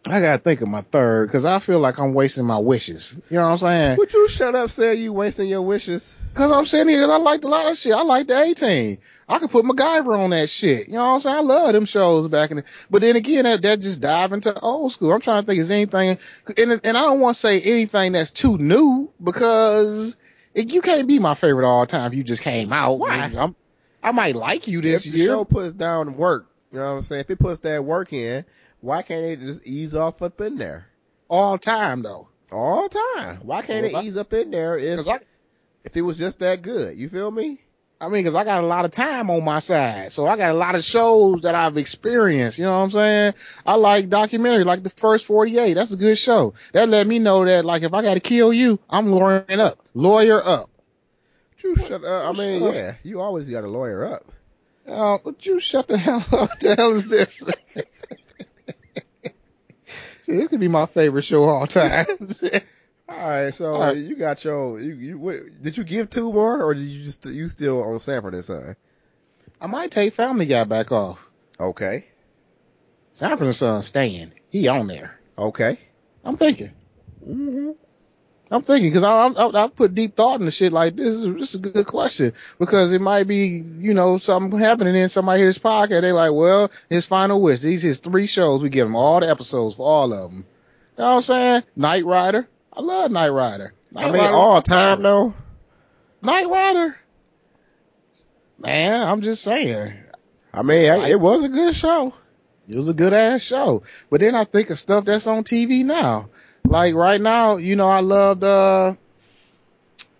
I 0.07 0.19
gotta 0.19 0.37
think 0.37 0.61
of 0.61 0.67
my 0.67 0.81
third 0.81 1.27
because 1.27 1.45
I 1.45 1.57
feel 1.59 1.79
like 1.79 1.97
I'm 1.97 2.13
wasting 2.13 2.45
my 2.45 2.59
wishes. 2.59 3.19
You 3.29 3.37
know 3.37 3.45
what 3.45 3.51
I'm 3.53 3.57
saying? 3.57 3.97
Would 3.97 4.13
you 4.13 4.29
shut 4.29 4.53
up, 4.53 4.69
say 4.69 4.95
you 4.95 5.11
wasting 5.11 5.47
your 5.47 5.63
wishes? 5.63 6.15
Cause 6.35 6.51
I'm 6.51 6.65
sitting 6.65 6.89
here, 6.89 7.03
I 7.03 7.17
liked 7.17 7.43
a 7.43 7.47
lot 7.47 7.71
of 7.71 7.77
shit. 7.77 7.93
I 7.93 8.03
like 8.03 8.27
the 8.27 8.39
A-Team. 8.39 8.99
I 9.27 9.39
could 9.39 9.49
put 9.49 9.65
MacGyver 9.65 10.19
on 10.19 10.29
that 10.29 10.49
shit. 10.49 10.87
You 10.87 10.95
know 10.95 11.05
what 11.05 11.13
I'm 11.13 11.19
saying? 11.21 11.37
I 11.37 11.39
love 11.39 11.73
them 11.73 11.85
shows 11.85 12.27
back 12.27 12.51
in 12.51 12.57
the, 12.57 12.63
but 12.91 13.01
then 13.01 13.15
again, 13.15 13.45
that, 13.45 13.61
that 13.63 13.79
just 13.79 14.01
dive 14.01 14.33
into 14.33 14.59
old 14.59 14.91
school. 14.91 15.11
I'm 15.11 15.21
trying 15.21 15.41
to 15.41 15.47
think 15.47 15.59
is 15.59 15.71
anything, 15.71 16.19
and, 16.57 16.81
and 16.83 16.97
I 16.97 17.01
don't 17.01 17.19
want 17.19 17.35
to 17.35 17.39
say 17.39 17.61
anything 17.61 18.11
that's 18.11 18.31
too 18.31 18.57
new 18.57 19.11
because 19.23 20.17
it, 20.53 20.71
you 20.71 20.81
can't 20.81 21.07
be 21.07 21.17
my 21.17 21.33
favorite 21.33 21.67
all 21.67 21.85
time 21.87 22.11
if 22.11 22.17
you 22.17 22.23
just 22.23 22.43
came 22.43 22.71
out. 22.71 22.99
Why? 22.99 23.31
I'm, 23.39 23.55
I 24.05 24.11
might 24.11 24.35
like 24.35 24.67
you 24.67 24.81
this 24.81 25.05
if 25.05 25.13
year. 25.13 25.27
the 25.27 25.33
show 25.33 25.45
puts 25.45 25.73
down 25.73 26.15
work, 26.15 26.47
you 26.71 26.77
know 26.77 26.91
what 26.91 26.97
I'm 26.97 27.01
saying? 27.01 27.21
If 27.21 27.29
it 27.31 27.39
puts 27.39 27.61
that 27.61 27.83
work 27.83 28.13
in, 28.13 28.45
why 28.81 29.01
can't 29.01 29.23
they 29.23 29.35
just 29.35 29.65
ease 29.65 29.95
off 29.95 30.21
up 30.21 30.39
in 30.41 30.57
there? 30.57 30.87
All 31.27 31.57
time 31.57 32.03
though. 32.03 32.27
All 32.51 32.87
time. 32.87 33.37
Why 33.41 33.63
can't 33.63 33.91
well, 33.91 34.01
it 34.01 34.05
ease 34.05 34.15
up 34.15 34.31
in 34.33 34.51
there 34.51 34.77
if 34.77 35.07
I, 35.07 35.19
if 35.83 35.97
it 35.97 36.03
was 36.03 36.17
just 36.17 36.39
that 36.39 36.61
good? 36.61 36.97
You 36.97 37.09
feel 37.09 37.31
me? 37.31 37.61
I 37.99 38.09
mean, 38.09 38.23
cause 38.23 38.35
I 38.35 38.43
got 38.43 38.63
a 38.63 38.67
lot 38.67 38.85
of 38.85 38.91
time 38.91 39.31
on 39.31 39.43
my 39.43 39.59
side. 39.59 40.11
So 40.11 40.27
I 40.27 40.37
got 40.37 40.51
a 40.51 40.55
lot 40.55 40.75
of 40.75 40.83
shows 40.83 41.41
that 41.41 41.55
I've 41.55 41.77
experienced. 41.77 42.59
You 42.59 42.65
know 42.65 42.73
what 42.73 42.83
I'm 42.83 42.91
saying? 42.91 43.33
I 43.65 43.75
like 43.75 44.09
documentary, 44.09 44.65
like 44.65 44.83
the 44.83 44.89
first 44.91 45.25
48. 45.25 45.73
That's 45.73 45.93
a 45.93 45.97
good 45.97 46.17
show. 46.17 46.53
That 46.73 46.89
let 46.89 47.07
me 47.07 47.17
know 47.19 47.45
that 47.45 47.65
like 47.65 47.83
if 47.83 47.93
I 47.93 48.03
gotta 48.03 48.19
kill 48.19 48.53
you, 48.53 48.79
I'm 48.89 49.07
lawyering 49.07 49.59
up. 49.59 49.79
Lawyer 49.93 50.41
up. 50.43 50.69
You 51.63 51.75
shut 51.75 52.03
up. 52.03 52.35
I 52.35 52.37
mean, 52.37 52.61
yeah, 52.61 52.95
you 53.03 53.21
always 53.21 53.47
got 53.49 53.63
a 53.63 53.67
lawyer 53.67 54.05
up. 54.05 54.23
Oh, 54.87 55.19
would 55.23 55.45
you 55.45 55.59
shut 55.59 55.87
the 55.87 55.97
hell 56.05 56.17
up? 56.17 56.59
The 56.59 56.75
hell 56.75 56.91
is 56.91 57.09
this? 57.09 57.43
this 60.27 60.47
could 60.47 60.59
be 60.59 60.67
my 60.67 60.85
favorite 60.85 61.23
show 61.23 61.43
of 61.43 61.49
all 61.49 61.67
time. 61.67 62.05
all 63.09 63.29
right, 63.29 63.53
so 63.53 63.73
all 63.73 63.81
right. 63.81 63.97
you 63.97 64.15
got 64.15 64.43
your 64.43 64.79
you, 64.79 64.93
you 64.93 65.19
wait, 65.19 65.61
did 65.61 65.77
you 65.77 65.83
give 65.83 66.09
two 66.09 66.31
more 66.31 66.63
or 66.63 66.73
did 66.73 66.83
you 66.83 67.03
just 67.03 67.25
you 67.25 67.49
still 67.49 67.83
on 67.83 67.99
Sanford 67.99 68.33
and 68.33 68.43
Son? 68.43 68.75
I 69.61 69.67
might 69.67 69.91
take 69.91 70.13
Family 70.13 70.45
Guy 70.45 70.63
back 70.65 70.91
off. 70.91 71.25
Okay. 71.59 72.05
Sanford 73.13 73.47
and 73.47 73.55
Son 73.55 73.81
staying. 73.83 74.33
He 74.49 74.67
on 74.67 74.87
there. 74.87 75.17
Okay. 75.37 75.79
I'm 76.23 76.35
thinking. 76.35 76.71
Mm-hmm. 77.25 77.71
I'm 78.51 78.61
thinking 78.61 78.89
because 78.89 79.03
I, 79.03 79.27
I, 79.27 79.63
I 79.63 79.67
put 79.67 79.95
deep 79.95 80.15
thought 80.15 80.39
into 80.39 80.51
shit 80.51 80.71
like 80.71 80.95
this. 80.95 81.15
Is 81.15 81.33
this 81.33 81.49
is 81.49 81.55
a 81.55 81.69
good 81.69 81.87
question 81.87 82.33
because 82.59 82.93
it 82.93 83.01
might 83.01 83.27
be 83.27 83.63
you 83.79 83.93
know 83.93 84.17
something 84.17 84.59
happening 84.59 84.95
in 84.95 85.09
somebody 85.09 85.39
hear 85.39 85.47
this 85.47 85.57
podcast. 85.57 86.01
They 86.01 86.11
like, 86.11 86.31
well, 86.31 86.69
his 86.89 87.05
final 87.05 87.41
wish. 87.41 87.59
These 87.59 87.81
his 87.81 87.99
three 87.99 88.27
shows. 88.27 88.61
We 88.61 88.69
give 88.69 88.87
him 88.87 88.95
all 88.95 89.19
the 89.19 89.29
episodes 89.29 89.75
for 89.75 89.87
all 89.87 90.13
of 90.13 90.29
them. 90.29 90.45
You 90.97 91.03
know 91.03 91.09
what 91.09 91.15
I'm 91.15 91.21
saying? 91.23 91.63
Knight 91.75 92.05
Rider. 92.05 92.47
I 92.71 92.81
love 92.81 93.11
Knight 93.11 93.29
Rider. 93.29 93.73
I 93.95 94.05
mean, 94.11 94.21
Rider. 94.21 94.33
all 94.33 94.61
time 94.61 95.01
though. 95.01 95.33
Knight 96.21 96.47
Rider. 96.47 96.97
Man, 98.59 99.07
I'm 99.07 99.21
just 99.21 99.43
saying. 99.43 99.93
I 100.53 100.61
mean, 100.61 100.89
I, 100.89 101.09
it 101.09 101.19
was 101.19 101.43
a 101.43 101.49
good 101.49 101.75
show. 101.75 102.13
It 102.67 102.75
was 102.75 102.89
a 102.89 102.93
good 102.93 103.13
ass 103.13 103.43
show. 103.43 103.83
But 104.09 104.21
then 104.21 104.35
I 104.35 104.43
think 104.43 104.69
of 104.69 104.79
stuff 104.79 105.05
that's 105.05 105.27
on 105.27 105.43
TV 105.43 105.85
now. 105.85 106.29
Like 106.75 106.93
right 106.93 107.21
now, 107.21 107.55
you 107.55 107.77
know, 107.77 107.87
I 107.87 108.01
loved 108.01 108.43
uh 108.43 108.95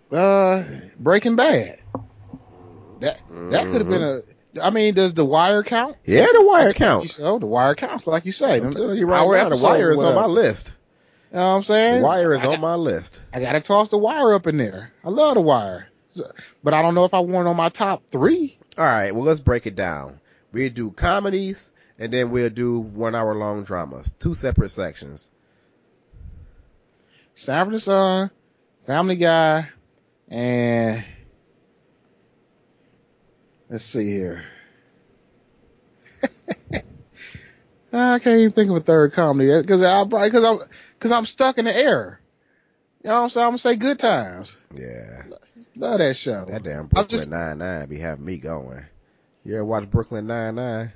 uh 0.10 0.64
Breaking 0.98 1.36
Bad. 1.36 1.80
That 3.02 3.20
that 3.52 3.66
could 3.66 3.82
have 3.82 3.90
been 3.90 4.02
a. 4.02 4.22
I 4.64 4.70
mean, 4.70 4.94
does 4.94 5.14
the 5.14 5.26
Wire 5.26 5.64
count? 5.64 5.98
Yeah, 6.06 6.28
the 6.32 6.46
Wire 6.48 6.72
counts. 6.72 7.16
So 7.16 7.40
the 7.40 7.46
Wire 7.46 7.76
counts, 7.76 8.08
like 8.08 8.24
you 8.24 8.32
say. 8.32 8.62
I'm 8.62 8.72
telling 8.72 8.98
you 8.98 9.06
right 9.06 9.30
now, 9.30 9.50
the 9.50 9.62
Wire 9.62 9.92
is 9.92 10.02
on 10.02 10.16
my 10.16 10.28
list. 10.28 10.72
You 11.32 11.36
know 11.36 11.42
what 11.42 11.56
I'm 11.58 11.64
saying? 11.64 12.00
The 12.00 12.06
Wire 12.08 12.34
is 12.34 12.46
I 12.46 12.54
on 12.54 12.62
my 12.62 12.76
list. 12.76 13.22
I 13.34 13.42
gotta 13.42 13.60
toss 13.60 13.90
the 13.90 13.98
Wire 13.98 14.34
up 14.34 14.48
in 14.48 14.56
there. 14.56 14.94
I 15.04 15.10
love 15.10 15.34
the 15.34 15.42
Wire, 15.42 15.90
but 16.64 16.74
I 16.74 16.82
don't 16.82 16.96
know 16.96 17.04
if 17.04 17.14
I 17.14 17.20
want 17.20 17.48
it 17.48 17.50
on 17.50 17.58
my 17.58 17.68
top 17.68 18.08
three. 18.08 18.58
All 18.78 18.86
right, 18.86 19.14
well 19.14 19.26
let's 19.26 19.42
break 19.42 19.68
it 19.68 19.76
down. 19.76 20.22
We 20.54 20.70
do 20.70 20.92
comedies, 20.92 21.74
and 22.00 22.14
then 22.14 22.32
we'll 22.32 22.50
do 22.50 22.80
one 22.80 23.14
hour 23.14 23.36
long 23.36 23.66
dramas, 23.66 24.16
two 24.20 24.34
separate 24.34 24.70
sections. 24.70 25.32
Sanford 27.36 27.74
and 27.74 27.84
Son, 27.84 28.32
Family 28.88 29.18
Guy, 29.18 29.68
and 30.30 31.04
let's 33.70 33.84
see 33.84 34.10
here. 34.10 34.46
I 37.92 38.20
can't 38.20 38.40
even 38.40 38.52
think 38.54 38.70
of 38.72 38.78
a 38.78 38.80
third 38.80 39.12
comedy 39.12 39.52
because 39.62 39.84
I 39.84 40.06
because 40.06 40.46
I'm 40.46 40.60
because 40.94 41.12
I'm 41.12 41.26
stuck 41.26 41.58
in 41.58 41.66
the 41.66 41.76
air. 41.76 42.22
You 43.04 43.10
know 43.10 43.18
what 43.18 43.24
I'm 43.24 43.30
saying? 43.30 43.44
I'm 43.44 43.50
gonna 43.52 43.58
say 43.60 43.76
Good 43.76 44.00
Times. 44.00 44.58
Yeah, 44.74 45.24
love 45.76 45.98
that 45.98 46.16
show. 46.16 46.46
That 46.46 46.64
damn 46.64 46.88
Brooklyn 46.88 47.30
Nine 47.30 47.58
Nine 47.58 47.90
be 47.90 48.00
having 48.00 48.24
me 48.24 48.38
going. 48.38 48.86
You 49.44 49.56
ever 49.56 49.66
watch 49.66 49.92
Brooklyn 49.92 50.26
Nine 50.26 50.56
Nine? 50.56 50.94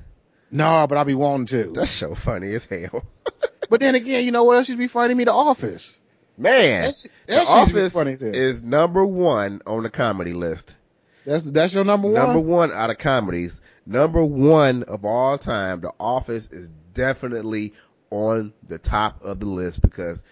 No, 0.52 0.88
but 0.88 0.98
I'll 0.98 1.04
be 1.04 1.16
wanting 1.16 1.48
to. 1.48 1.72
That's 1.74 1.92
so 1.92 2.16
funny 2.16 2.54
as 2.54 2.66
hell. 2.66 3.04
but 3.70 3.82
then 3.82 3.96
again, 3.96 4.24
you 4.24 4.32
know 4.32 4.46
what 4.46 4.56
else 4.56 4.70
used 4.70 4.78
to 4.78 4.84
be 4.84 4.88
funny 4.88 5.14
to 5.14 5.18
me? 5.18 5.26
The 5.26 5.34
Office. 5.34 6.00
Man, 6.40 6.84
That's 6.84 7.08
The 7.28 7.42
Office 7.42 7.94
funny 7.94 8.14
is 8.14 8.64
number 8.64 9.06
one 9.06 9.62
on 9.68 9.84
the 9.84 9.90
comedy 9.90 10.32
list. 10.32 10.78
That's 11.26 11.44
that's 11.44 11.74
your 11.74 11.84
number 11.84 12.08
one. 12.08 12.16
Number 12.16 12.40
one 12.40 12.72
out 12.72 12.90
of 12.90 12.98
comedies. 12.98 13.60
Number 13.86 14.24
one 14.24 14.84
of 14.84 15.04
all 15.04 15.38
time. 15.38 15.82
The 15.82 15.92
Office 16.00 16.48
is 16.52 16.70
definitely 16.94 17.74
on 18.10 18.54
the 18.66 18.80
top 18.80 19.24
of 19.24 19.42
the 19.42 19.48
list 19.48 19.82
because 19.82 20.24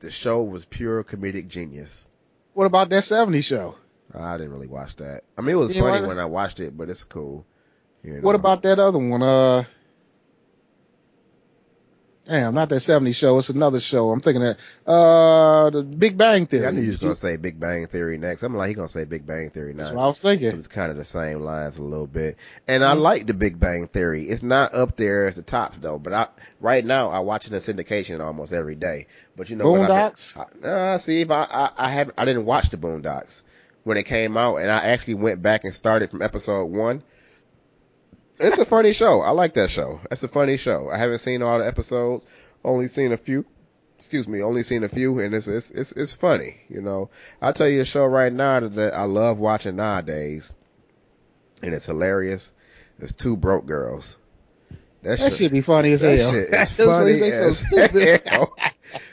the 0.00 0.10
show 0.10 0.42
was 0.42 0.66
pure 0.66 1.02
comedic 1.02 1.48
genius. 1.48 2.10
What 2.52 2.66
about 2.66 2.90
that 2.90 3.02
'70s 3.02 3.44
show? 3.44 3.74
I 4.12 4.36
didn't 4.36 4.52
really 4.52 4.68
watch 4.68 4.96
that. 4.96 5.22
I 5.38 5.40
mean, 5.40 5.56
it 5.56 5.58
was 5.58 5.76
funny 5.76 6.06
when 6.06 6.18
I 6.18 6.26
watched 6.26 6.60
it, 6.60 6.76
but 6.76 6.90
it's 6.90 7.04
cool. 7.04 7.46
You 8.02 8.14
know. 8.14 8.20
What 8.20 8.34
about 8.34 8.62
that 8.64 8.78
other 8.78 8.98
one? 8.98 9.22
Uh, 9.22 9.64
damn, 12.26 12.54
not 12.54 12.68
that 12.68 12.76
'70s 12.76 13.14
show. 13.16 13.38
It's 13.38 13.48
another 13.48 13.80
show. 13.80 14.10
I'm 14.10 14.20
thinking 14.20 14.42
that 14.42 14.58
uh, 14.86 15.70
the 15.70 15.82
Big 15.82 16.16
Bang 16.16 16.46
Theory. 16.46 16.62
Yeah, 16.62 16.68
I 16.68 16.72
knew 16.72 16.82
you 16.82 16.88
was 16.88 17.00
gonna 17.00 17.14
say 17.14 17.36
Big 17.36 17.58
Bang 17.60 17.86
Theory 17.86 18.18
next. 18.18 18.42
I'm 18.42 18.54
like, 18.56 18.68
he 18.68 18.74
gonna 18.74 18.88
say 18.88 19.04
Big 19.04 19.26
Bang 19.26 19.50
Theory 19.50 19.72
That's 19.72 19.90
what 19.90 20.02
I 20.04 20.06
was 20.08 20.20
thinking. 20.20 20.48
It's 20.48 20.68
kind 20.68 20.90
of 20.90 20.96
the 20.96 21.04
same 21.04 21.40
lines 21.40 21.78
a 21.78 21.82
little 21.82 22.06
bit. 22.06 22.36
And 22.68 22.84
I 22.84 22.92
like 22.94 23.26
the 23.26 23.34
Big 23.34 23.58
Bang 23.58 23.86
Theory. 23.88 24.24
It's 24.24 24.42
not 24.42 24.74
up 24.74 24.96
there 24.96 25.26
as 25.26 25.36
the 25.36 25.42
tops 25.42 25.78
though, 25.78 25.98
but 25.98 26.12
I, 26.12 26.28
right 26.60 26.84
now 26.84 27.10
I 27.10 27.20
watch 27.20 27.46
it 27.46 27.52
in 27.52 27.58
syndication 27.58 28.20
almost 28.24 28.52
every 28.52 28.74
day. 28.74 29.06
But 29.36 29.50
you 29.50 29.56
know 29.56 29.64
Boondocks. 29.64 30.36
been- 30.60 30.70
Uh, 30.70 30.98
see, 30.98 31.20
if 31.22 31.30
I, 31.30 31.46
I, 31.50 31.70
I 31.76 31.88
haven't, 31.88 32.14
I 32.18 32.24
didn't 32.24 32.44
watch 32.44 32.70
the 32.70 32.76
Boondocks 32.76 33.42
when 33.82 33.96
it 33.98 34.04
came 34.04 34.36
out 34.36 34.56
and 34.56 34.70
I 34.70 34.78
actually 34.86 35.14
went 35.14 35.42
back 35.42 35.64
and 35.64 35.74
started 35.74 36.10
from 36.10 36.22
episode 36.22 36.66
one. 36.66 37.02
It's 38.40 38.58
a 38.58 38.64
funny 38.64 38.92
show. 38.92 39.20
I 39.20 39.30
like 39.30 39.54
that 39.54 39.70
show. 39.70 40.00
That's 40.08 40.22
a 40.22 40.28
funny 40.28 40.56
show. 40.56 40.90
I 40.90 40.98
haven't 40.98 41.18
seen 41.18 41.42
all 41.42 41.58
the 41.58 41.66
episodes, 41.66 42.26
only 42.64 42.88
seen 42.88 43.12
a 43.12 43.16
few. 43.16 43.44
Excuse 43.98 44.28
me, 44.28 44.42
only 44.42 44.62
seen 44.62 44.82
a 44.82 44.88
few, 44.88 45.20
and 45.20 45.34
it's 45.34 45.48
it's 45.48 45.70
it's, 45.70 45.92
it's 45.92 46.14
funny. 46.14 46.56
You 46.68 46.82
know, 46.82 47.10
I'll 47.40 47.52
tell 47.52 47.68
you 47.68 47.80
a 47.80 47.84
show 47.84 48.04
right 48.06 48.32
now 48.32 48.60
that, 48.60 48.74
that 48.74 48.94
I 48.94 49.04
love 49.04 49.38
watching 49.38 49.76
nowadays, 49.76 50.56
and 51.62 51.72
it's 51.72 51.86
hilarious. 51.86 52.52
It's 52.98 53.12
Two 53.12 53.36
Broke 53.36 53.66
Girls. 53.66 54.18
That 55.02 55.32
should 55.32 55.52
be 55.52 55.60
funny 55.60 55.92
as 55.92 56.00
that 56.00 56.18
hell. 56.18 56.32
Those 56.50 56.70
funny 56.72 57.20
as 57.20 57.58
stupid. 57.58 58.22
hell. 58.26 58.56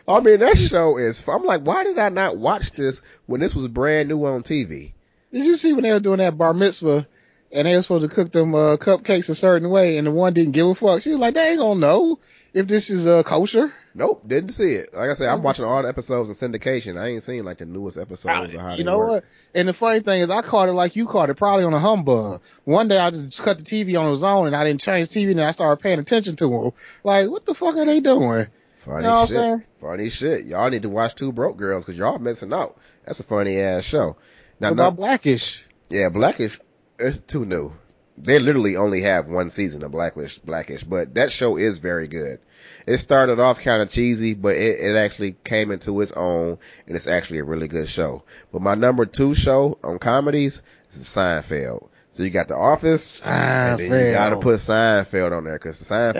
I 0.08 0.20
mean, 0.20 0.40
that 0.40 0.58
show 0.58 0.98
is. 0.98 1.26
I'm 1.28 1.44
like, 1.44 1.62
why 1.62 1.84
did 1.84 1.98
I 1.98 2.10
not 2.10 2.38
watch 2.38 2.72
this 2.72 3.02
when 3.26 3.40
this 3.42 3.56
was 3.56 3.68
brand 3.68 4.10
new 4.10 4.24
on 4.26 4.44
TV? 4.44 4.94
Did 5.32 5.46
you 5.46 5.56
see 5.56 5.74
when 5.74 5.84
they 5.84 5.92
were 5.92 6.00
doing 6.00 6.18
that 6.18 6.38
bar 6.38 6.54
mitzvah 6.54 7.08
and 7.54 7.68
they 7.68 7.76
were 7.76 7.82
supposed 7.82 8.10
to 8.10 8.14
cook 8.16 8.32
them 8.32 8.54
uh, 8.56 8.78
cupcakes 8.78 9.30
a 9.30 9.36
certain 9.36 9.70
way 9.70 9.98
and 9.98 10.08
the 10.08 10.12
one 10.12 10.34
didn't 10.34 10.54
give 10.54 10.68
a 10.68 10.76
fuck? 10.76 11.02
She 11.02 11.10
was 11.12 11.20
like, 11.20 11.34
they 11.34 11.50
ain't 11.50 11.60
gonna 11.60 11.80
know 11.80 12.20
if 12.54 12.68
this 12.68 12.90
is 12.90 13.08
uh, 13.08 13.24
kosher. 13.24 13.74
Nope, 13.94 14.24
didn't 14.26 14.52
see 14.52 14.72
it. 14.72 14.94
Like 14.94 15.10
I 15.10 15.14
said, 15.16 15.28
I'm 15.28 15.44
watching 15.44 15.66
all 15.66 15.82
the 15.82 15.90
episodes 15.90 16.30
in 16.30 16.52
syndication. 16.52 16.98
I 16.98 17.08
ain't 17.08 17.24
seen 17.24 17.44
like 17.44 17.58
the 17.58 17.66
newest 17.66 17.98
episodes 17.98 18.54
or 18.54 18.60
how 18.60 18.76
you 18.76 18.86
know 18.86 18.98
work. 19.00 19.10
what? 19.10 19.24
And 19.54 19.68
the 19.68 19.74
funny 19.74 20.00
thing 20.00 20.22
is, 20.22 20.30
I 20.30 20.42
caught 20.42 20.70
it 20.70 20.74
like 20.74 20.96
you 20.96 21.08
caught 21.08 21.30
it, 21.30 21.36
probably 21.36 21.66
on 21.66 21.74
a 21.74 21.80
humbug. 21.80 22.42
One 22.64 22.88
day 22.88 22.98
I 22.98 23.12
just 23.12 23.44
cut 23.44 23.58
the 23.58 23.66
TV 23.66 24.00
on 24.00 24.12
its 24.14 24.24
own 24.24 24.48
and 24.48 24.56
I 24.56 24.64
didn't 24.64 24.80
change 24.80 25.10
TV 25.10 25.32
and 25.32 25.42
I 25.42 25.52
started 25.52 25.84
paying 25.84 26.00
attention 26.00 26.38
to 26.38 26.48
them. 26.48 26.72
Like, 27.04 27.30
what 27.30 27.46
the 27.46 27.54
fuck 27.54 27.76
are 27.76 27.86
they 27.86 28.00
doing? 28.00 28.48
Funny 28.80 28.98
You 28.98 29.04
know 29.04 29.12
what 29.12 29.20
I'm 29.22 29.28
shit. 29.28 29.36
saying? 29.36 29.64
Funny 29.82 30.10
shit. 30.10 30.46
Y'all 30.46 30.70
need 30.70 30.84
to 30.84 30.90
watch 30.90 31.16
Two 31.16 31.32
Broke 31.34 31.58
Girls 31.58 31.84
because 31.86 32.00
y'all 32.00 32.18
missing 32.18 32.54
out. 32.54 32.78
That's 33.06 33.20
a 33.20 33.24
funny 33.24 33.60
ass 33.60 33.84
show. 33.84 34.16
Now, 34.62 34.70
What 34.70 34.78
no- 34.78 34.92
Blackish? 34.92 35.66
yeah, 35.90 36.08
Blackish, 36.10 36.60
it's 37.02 37.20
too 37.20 37.46
new. 37.46 37.74
They 38.18 38.40
literally 38.40 38.76
only 38.76 39.02
have 39.02 39.30
one 39.30 39.50
season 39.50 39.84
of 39.84 39.92
Blackish, 39.92 40.38
Blackish, 40.40 40.84
but 40.84 41.16
that 41.16 41.32
show 41.32 41.58
is 41.58 41.80
very 41.80 42.08
good. 42.08 42.40
It 42.86 42.98
started 42.98 43.40
off 43.40 43.62
kind 43.62 43.82
of 43.82 43.90
cheesy, 43.90 44.34
but 44.36 44.56
it, 44.56 44.80
it 44.80 44.96
actually 44.96 45.36
came 45.44 45.72
into 45.72 46.00
its 46.02 46.12
own, 46.12 46.60
and 46.86 46.96
it's 46.96 47.08
actually 47.08 47.40
a 47.40 47.44
really 47.44 47.68
good 47.68 47.90
show. 47.90 48.24
But 48.52 48.62
my 48.62 48.76
number 48.76 49.06
two 49.06 49.34
show 49.34 49.80
on 49.84 49.98
comedies 49.98 50.62
is 50.90 50.98
Seinfeld. 50.98 51.88
So 52.12 52.24
you 52.24 52.30
got 52.30 52.50
The 52.50 52.58
Office, 52.58 53.22
and 53.22 53.80
then 53.80 54.06
you 54.08 54.12
gotta 54.12 54.36
put 54.42 54.56
Seinfeld 54.60 55.32
on 55.36 55.46
there 55.46 55.54
because 55.54 55.82
Seinfeld 55.82 56.16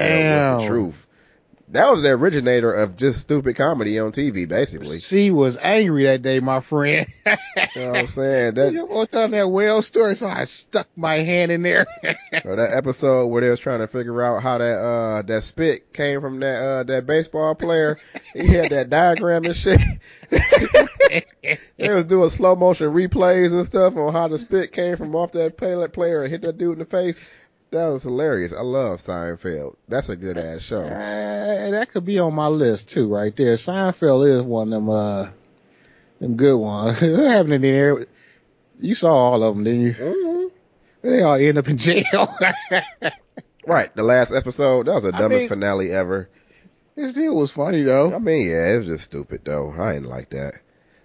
was 0.56 0.63
the 0.63 0.67
truth. 0.67 1.08
That 1.72 1.90
was 1.90 2.02
the 2.02 2.10
originator 2.10 2.74
of 2.74 2.98
just 2.98 3.22
stupid 3.22 3.56
comedy 3.56 3.98
on 3.98 4.12
TV, 4.12 4.48
basically. 4.48 4.98
She 4.98 5.32
was 5.32 5.58
angry 5.58 6.04
that 6.04 6.22
day, 6.22 6.40
my 6.40 6.60
friend. 6.60 7.08
You 7.76 7.82
know 7.82 7.92
what 7.92 8.00
I'm 8.00 8.08
saying? 8.08 8.56
That 8.56 8.74
you 8.74 8.86
want 8.86 9.10
to 9.10 9.16
tell 9.16 9.28
that 9.30 9.50
whale 9.50 9.82
story, 9.82 10.16
so 10.16 10.28
I 10.28 10.44
stuck 10.44 10.88
my 10.98 11.16
hand 11.16 11.52
in 11.52 11.64
there. 11.64 11.86
or 12.46 12.56
that 12.58 12.72
episode 12.74 13.28
where 13.28 13.42
they 13.42 13.50
was 13.50 13.60
trying 13.60 13.80
to 13.80 13.88
figure 13.88 14.22
out 14.22 14.42
how 14.42 14.58
that 14.58 14.78
uh 14.78 15.22
that 15.24 15.44
spit 15.44 15.94
came 15.94 16.20
from 16.20 16.40
that 16.42 16.62
uh 16.62 16.84
that 16.84 17.06
baseball 17.08 17.56
player. 17.56 17.98
he 18.34 18.48
had 18.48 18.72
that 18.72 18.90
diagram 18.90 19.46
and 19.46 19.56
shit. 19.56 19.80
they 21.78 21.90
was 21.90 22.06
doing 22.06 22.30
slow 22.30 22.56
motion 22.56 22.88
replays 22.88 23.54
and 23.54 23.66
stuff 23.66 23.96
on 23.96 24.12
how 24.12 24.28
the 24.28 24.38
spit 24.38 24.72
came 24.72 24.98
from 24.98 25.16
off 25.16 25.32
that 25.34 25.58
play- 25.58 25.88
player 25.88 26.24
and 26.24 26.32
hit 26.32 26.42
that 26.42 26.58
dude 26.58 26.74
in 26.74 26.80
the 26.80 26.86
face. 26.86 27.20
That 27.72 27.88
was 27.88 28.04
hilarious. 28.04 28.54
I 28.54 28.62
love 28.62 29.00
Seinfeld. 29.00 29.76
That's 29.88 30.10
a 30.10 30.16
good 30.16 30.38
ass 30.38 30.62
show. 30.62 30.82
Uh, 31.62 31.70
that 31.72 31.90
could 31.90 32.04
be 32.06 32.18
on 32.20 32.34
my 32.34 32.48
list 32.48 32.90
too, 32.90 33.14
right 33.14 33.36
there. 33.36 33.54
Seinfeld 33.56 34.28
is 34.40 34.42
one 34.44 34.74
of 34.74 34.82
them, 34.82 34.90
uh, 34.90 35.30
them 36.20 36.36
good 36.36 36.58
ones. 36.58 37.02
what 37.02 37.16
happened 37.20 37.54
in 37.54 37.62
there? 37.62 38.08
You 38.80 38.96
saw 38.96 39.14
all 39.14 39.44
of 39.44 39.56
them, 39.56 39.64
didn't 39.64 39.82
you? 39.82 39.94
hmm 39.94 40.48
They 41.04 41.22
all 41.22 41.36
end 41.36 41.58
up 41.60 41.68
in 41.70 41.78
jail. 41.78 42.04
Right, 43.66 43.96
the 43.96 44.02
last 44.04 44.34
episode 44.34 44.88
that 44.88 44.96
was 44.96 45.04
the 45.04 45.14
I 45.14 45.20
dumbest 45.20 45.42
mean- 45.42 45.50
finale 45.50 45.92
ever. 45.92 46.30
it 46.96 47.08
still 47.10 47.36
was 47.36 47.52
funny 47.52 47.84
though. 47.84 48.14
I 48.14 48.18
mean, 48.18 48.48
yeah, 48.50 48.74
it 48.74 48.78
was 48.78 48.86
just 48.88 49.04
stupid 49.04 49.42
though. 49.46 49.70
I 49.72 49.94
didn't 49.94 50.10
like 50.10 50.32
that. 50.32 50.56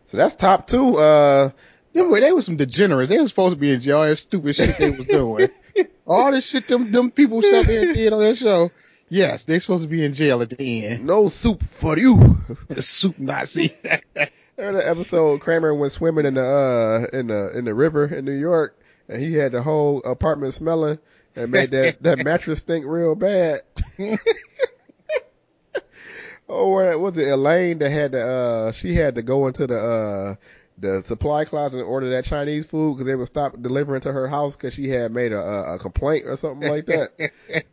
So 0.07 0.17
that's 0.17 0.35
top 0.37 0.67
two. 0.67 0.97
Uh, 0.97 1.51
Them, 1.93 2.11
were- 2.11 2.21
they 2.21 2.33
were 2.33 2.41
some 2.41 2.57
degenerates. 2.57 3.11
They 3.11 3.21
were 3.21 3.29
supposed 3.29 3.55
to 3.55 3.61
be 3.61 3.73
in 3.75 3.81
jail. 3.81 4.03
That 4.03 4.17
stupid 4.17 4.57
shit 4.57 4.79
they 4.79 4.89
was 4.91 5.05
doing. 5.05 5.49
all 6.07 6.33
this 6.33 6.49
shit 6.49 6.69
them 6.69 6.91
them 6.93 7.11
people 7.11 7.43
sat 7.43 7.67
there 7.67 7.87
and 7.87 7.95
did 7.95 8.13
on 8.13 8.21
that 8.21 8.37
show. 8.37 8.71
Yes, 9.09 9.45
they're 9.45 9.61
supposed 9.61 9.85
to 9.85 9.89
be 9.89 10.05
in 10.05 10.15
jail 10.15 10.43
at 10.43 10.51
the 10.51 10.87
end. 10.87 11.07
no 11.07 11.29
soup 11.29 11.63
for 11.63 11.97
you. 11.99 12.41
The 12.69 12.83
soup 12.83 13.19
Nazi. 13.19 13.73
Remember 14.57 14.81
the 14.81 14.89
episode 14.89 15.41
Kramer 15.41 15.75
went 15.75 15.93
swimming 15.93 16.27
in 16.27 16.35
the 16.35 16.43
uh 16.43 17.07
in 17.17 17.27
the 17.29 17.57
in 17.57 17.65
the 17.65 17.75
river 17.75 18.07
in 18.07 18.25
New 18.25 18.33
York 18.33 18.77
and 19.09 19.21
he 19.21 19.35
had 19.35 19.53
the 19.53 19.63
whole 19.63 20.03
apartment 20.03 20.55
smelling 20.55 20.99
and 21.35 21.51
made 21.51 21.71
that 21.71 22.03
that 22.03 22.25
mattress 22.25 22.61
stink 22.63 22.85
real 22.87 23.15
bad. 23.15 23.61
oh, 26.49 26.71
where 26.73 26.99
was 26.99 27.19
it 27.19 27.29
Elaine 27.29 27.79
that 27.79 27.91
had 27.91 28.13
to 28.13 28.21
uh 28.21 28.73
she 28.73 28.95
had 28.95 29.15
to 29.17 29.23
go 29.23 29.47
into 29.47 29.67
the 29.67 29.79
uh 29.79 30.35
the 30.79 31.03
supply 31.03 31.45
closet 31.45 31.81
and 31.81 31.89
order 31.89 32.11
that 32.11 32.25
Chinese 32.25 32.67
food 32.67 32.95
because 32.95 33.07
they 33.07 33.17
would 33.17 33.27
stop 33.27 33.61
delivering 33.61 34.03
to 34.03 34.13
her 34.13 34.29
house 34.29 34.57
because 34.57 34.75
she 34.75 34.89
had 34.89 35.11
made 35.11 35.33
a, 35.33 35.41
a, 35.41 35.75
a 35.75 35.79
complaint 35.79 36.27
or 36.27 36.37
something 36.37 36.69
like 36.69 36.87
that. 36.87 37.33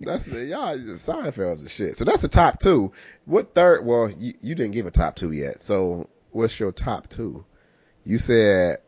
That's 0.00 0.26
the 0.26 0.44
y'all 0.44 0.76
Seinfeld's 0.76 1.62
the 1.62 1.68
shit. 1.68 1.96
So 1.96 2.04
that's 2.04 2.22
the 2.22 2.28
top 2.28 2.60
two. 2.60 2.92
What 3.24 3.52
third? 3.52 3.84
Well, 3.84 4.08
you, 4.08 4.32
you 4.40 4.54
didn't 4.54 4.72
give 4.74 4.86
a 4.86 4.92
top 4.92 5.16
two 5.16 5.32
yet. 5.32 5.60
So 5.60 6.08
what's 6.30 6.58
your 6.60 6.70
top 6.70 7.08
two? 7.08 7.44
You 8.04 8.18
said 8.18 8.78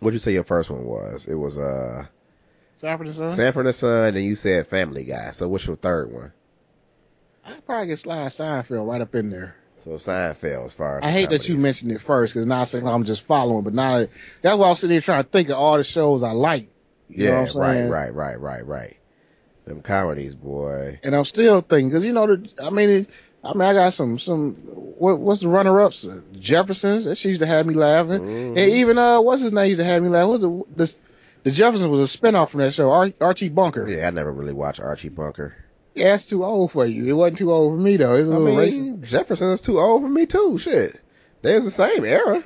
what'd 0.00 0.14
you 0.14 0.18
say 0.18 0.34
your 0.34 0.44
first 0.44 0.70
one 0.70 0.84
was? 0.84 1.26
It 1.26 1.36
was 1.36 1.56
uh 1.56 2.04
Sanford 2.76 3.06
and 3.06 3.16
Son? 3.16 3.30
Sanford 3.30 3.66
and 3.66 3.74
Son, 3.74 4.14
and 4.14 4.24
you 4.24 4.34
said 4.34 4.66
Family 4.66 5.04
Guy. 5.04 5.30
So 5.30 5.48
what's 5.48 5.66
your 5.66 5.76
third 5.76 6.12
one? 6.12 6.32
I'd 7.46 7.64
probably 7.64 7.88
get 7.88 7.98
slide 7.98 8.26
Seinfeld 8.26 8.86
right 8.86 9.00
up 9.00 9.14
in 9.14 9.30
there. 9.30 9.56
So 9.84 9.90
Seinfeld, 9.90 10.64
as 10.64 10.74
far 10.74 10.98
as 10.98 11.04
I 11.04 11.10
hate 11.10 11.28
that 11.30 11.46
you 11.48 11.56
mentioned 11.56 11.92
it 11.92 12.00
first 12.00 12.32
because 12.34 12.46
now 12.46 12.62
I 12.62 12.90
I'm 12.94 13.04
just 13.04 13.22
following, 13.22 13.64
but 13.64 13.74
now 13.74 13.98
that's 14.40 14.56
why 14.56 14.66
I 14.66 14.68
was 14.70 14.78
sitting 14.80 14.94
here 14.94 15.02
trying 15.02 15.22
to 15.22 15.28
think 15.28 15.50
of 15.50 15.56
all 15.58 15.76
the 15.76 15.84
shows 15.84 16.22
I 16.22 16.32
like. 16.32 16.68
You 17.10 17.24
know 17.24 17.30
Yeah, 17.30 17.40
what 17.42 17.54
I'm 17.56 17.60
right, 17.60 17.74
saying? 17.74 17.90
right, 17.90 18.14
right, 18.14 18.40
right, 18.40 18.66
right. 18.66 18.96
Them 19.66 19.82
comedies, 19.82 20.34
boy. 20.34 20.98
And 21.04 21.14
I'm 21.14 21.24
still 21.26 21.60
thinking 21.60 21.88
because 21.90 22.04
you 22.04 22.12
know, 22.14 22.26
the, 22.26 22.48
I 22.62 22.70
mean, 22.70 22.88
it, 22.90 23.10
I 23.42 23.52
mean, 23.52 23.60
I 23.62 23.74
got 23.74 23.92
some 23.92 24.18
some 24.18 24.54
what, 24.54 25.18
what's 25.20 25.42
the 25.42 25.48
runner 25.48 25.78
ups? 25.80 26.06
Jeffersons. 26.32 27.04
That 27.04 27.16
shit 27.16 27.28
used 27.30 27.40
to 27.42 27.46
have 27.46 27.66
me 27.66 27.74
laughing. 27.74 28.20
Mhm. 28.22 28.48
And 28.56 28.58
even 28.58 28.96
uh, 28.96 29.20
what's 29.20 29.42
his 29.42 29.52
name 29.52 29.68
used 29.68 29.80
to 29.80 29.86
have 29.86 30.02
me 30.02 30.08
laughing. 30.08 30.30
What's 30.30 30.42
the 30.42 30.64
this, 30.76 30.98
the 31.42 31.50
Jeffersons 31.50 31.90
was 31.90 32.14
a 32.14 32.18
spinoff 32.18 32.48
from 32.48 32.60
that 32.60 32.72
show, 32.72 32.90
Ar- 32.90 33.12
Archie 33.20 33.50
Bunker. 33.50 33.86
Yeah, 33.88 34.06
I 34.06 34.10
never 34.10 34.32
really 34.32 34.54
watched 34.54 34.80
Archie 34.80 35.10
Bunker. 35.10 35.54
It's 35.94 36.26
too 36.26 36.44
old 36.44 36.72
for 36.72 36.84
you. 36.86 37.06
It 37.06 37.12
wasn't 37.12 37.38
too 37.38 37.52
old 37.52 37.76
for 37.78 37.82
me 37.82 37.96
though. 37.96 38.16
It's 38.16 38.28
a 38.28 38.32
I 38.32 38.36
little 38.36 38.56
mean, 38.56 38.58
racist. 38.58 39.08
Jefferson 39.08 39.48
is 39.50 39.60
too 39.60 39.78
old 39.78 40.02
for 40.02 40.08
me 40.08 40.26
too. 40.26 40.58
Shit, 40.58 41.00
there's 41.42 41.64
the 41.64 41.70
same 41.70 42.04
era. 42.04 42.42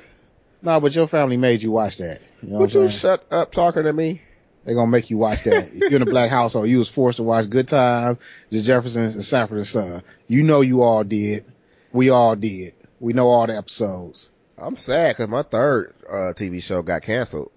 No, 0.61 0.79
but 0.79 0.93
your 0.93 1.07
family 1.07 1.37
made 1.37 1.63
you 1.63 1.71
watch 1.71 1.97
that. 1.97 2.21
You 2.41 2.49
know 2.49 2.59
Would 2.59 2.69
what 2.73 2.75
I'm 2.75 2.81
you 2.83 2.87
saying? 2.89 2.99
shut 2.99 3.25
up 3.31 3.51
talking 3.51 3.83
to 3.83 3.93
me? 3.93 4.21
They're 4.65 4.75
gonna 4.75 4.91
make 4.91 5.09
you 5.09 5.17
watch 5.17 5.43
that. 5.43 5.69
if 5.73 5.75
you're 5.91 5.95
in 5.95 6.01
a 6.01 6.05
black 6.05 6.29
household, 6.29 6.67
you 6.67 6.77
was 6.79 6.89
forced 6.89 7.17
to 7.17 7.23
watch 7.23 7.49
Good 7.49 7.67
Times, 7.67 8.19
The 8.49 8.61
Jeffersons, 8.61 9.15
and 9.15 9.23
Sanford 9.23 9.57
and 9.57 9.67
Son. 9.67 10.03
You 10.27 10.43
know 10.43 10.61
you 10.61 10.81
all 10.81 11.03
did. 11.03 11.45
We 11.91 12.09
all 12.09 12.35
did. 12.35 12.73
We 12.99 13.13
know 13.13 13.29
all 13.29 13.47
the 13.47 13.57
episodes. 13.57 14.31
I'm 14.57 14.75
sad 14.75 15.15
because 15.15 15.29
my 15.29 15.43
third 15.43 15.95
uh, 16.07 16.33
TV 16.35 16.61
show 16.61 16.81
got 16.81 17.01
canceled. 17.03 17.51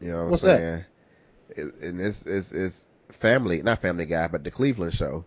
You 0.00 0.10
know 0.10 0.22
what 0.24 0.30
What's 0.32 0.42
I'm 0.42 0.48
that? 0.48 0.58
saying? 0.58 0.84
It, 1.50 1.74
and 1.84 2.00
it's, 2.00 2.26
it's 2.26 2.52
it's 2.52 2.86
Family, 3.10 3.62
not 3.62 3.78
Family 3.78 4.04
Guy, 4.06 4.26
but 4.26 4.42
the 4.44 4.50
Cleveland 4.50 4.92
Show. 4.94 5.24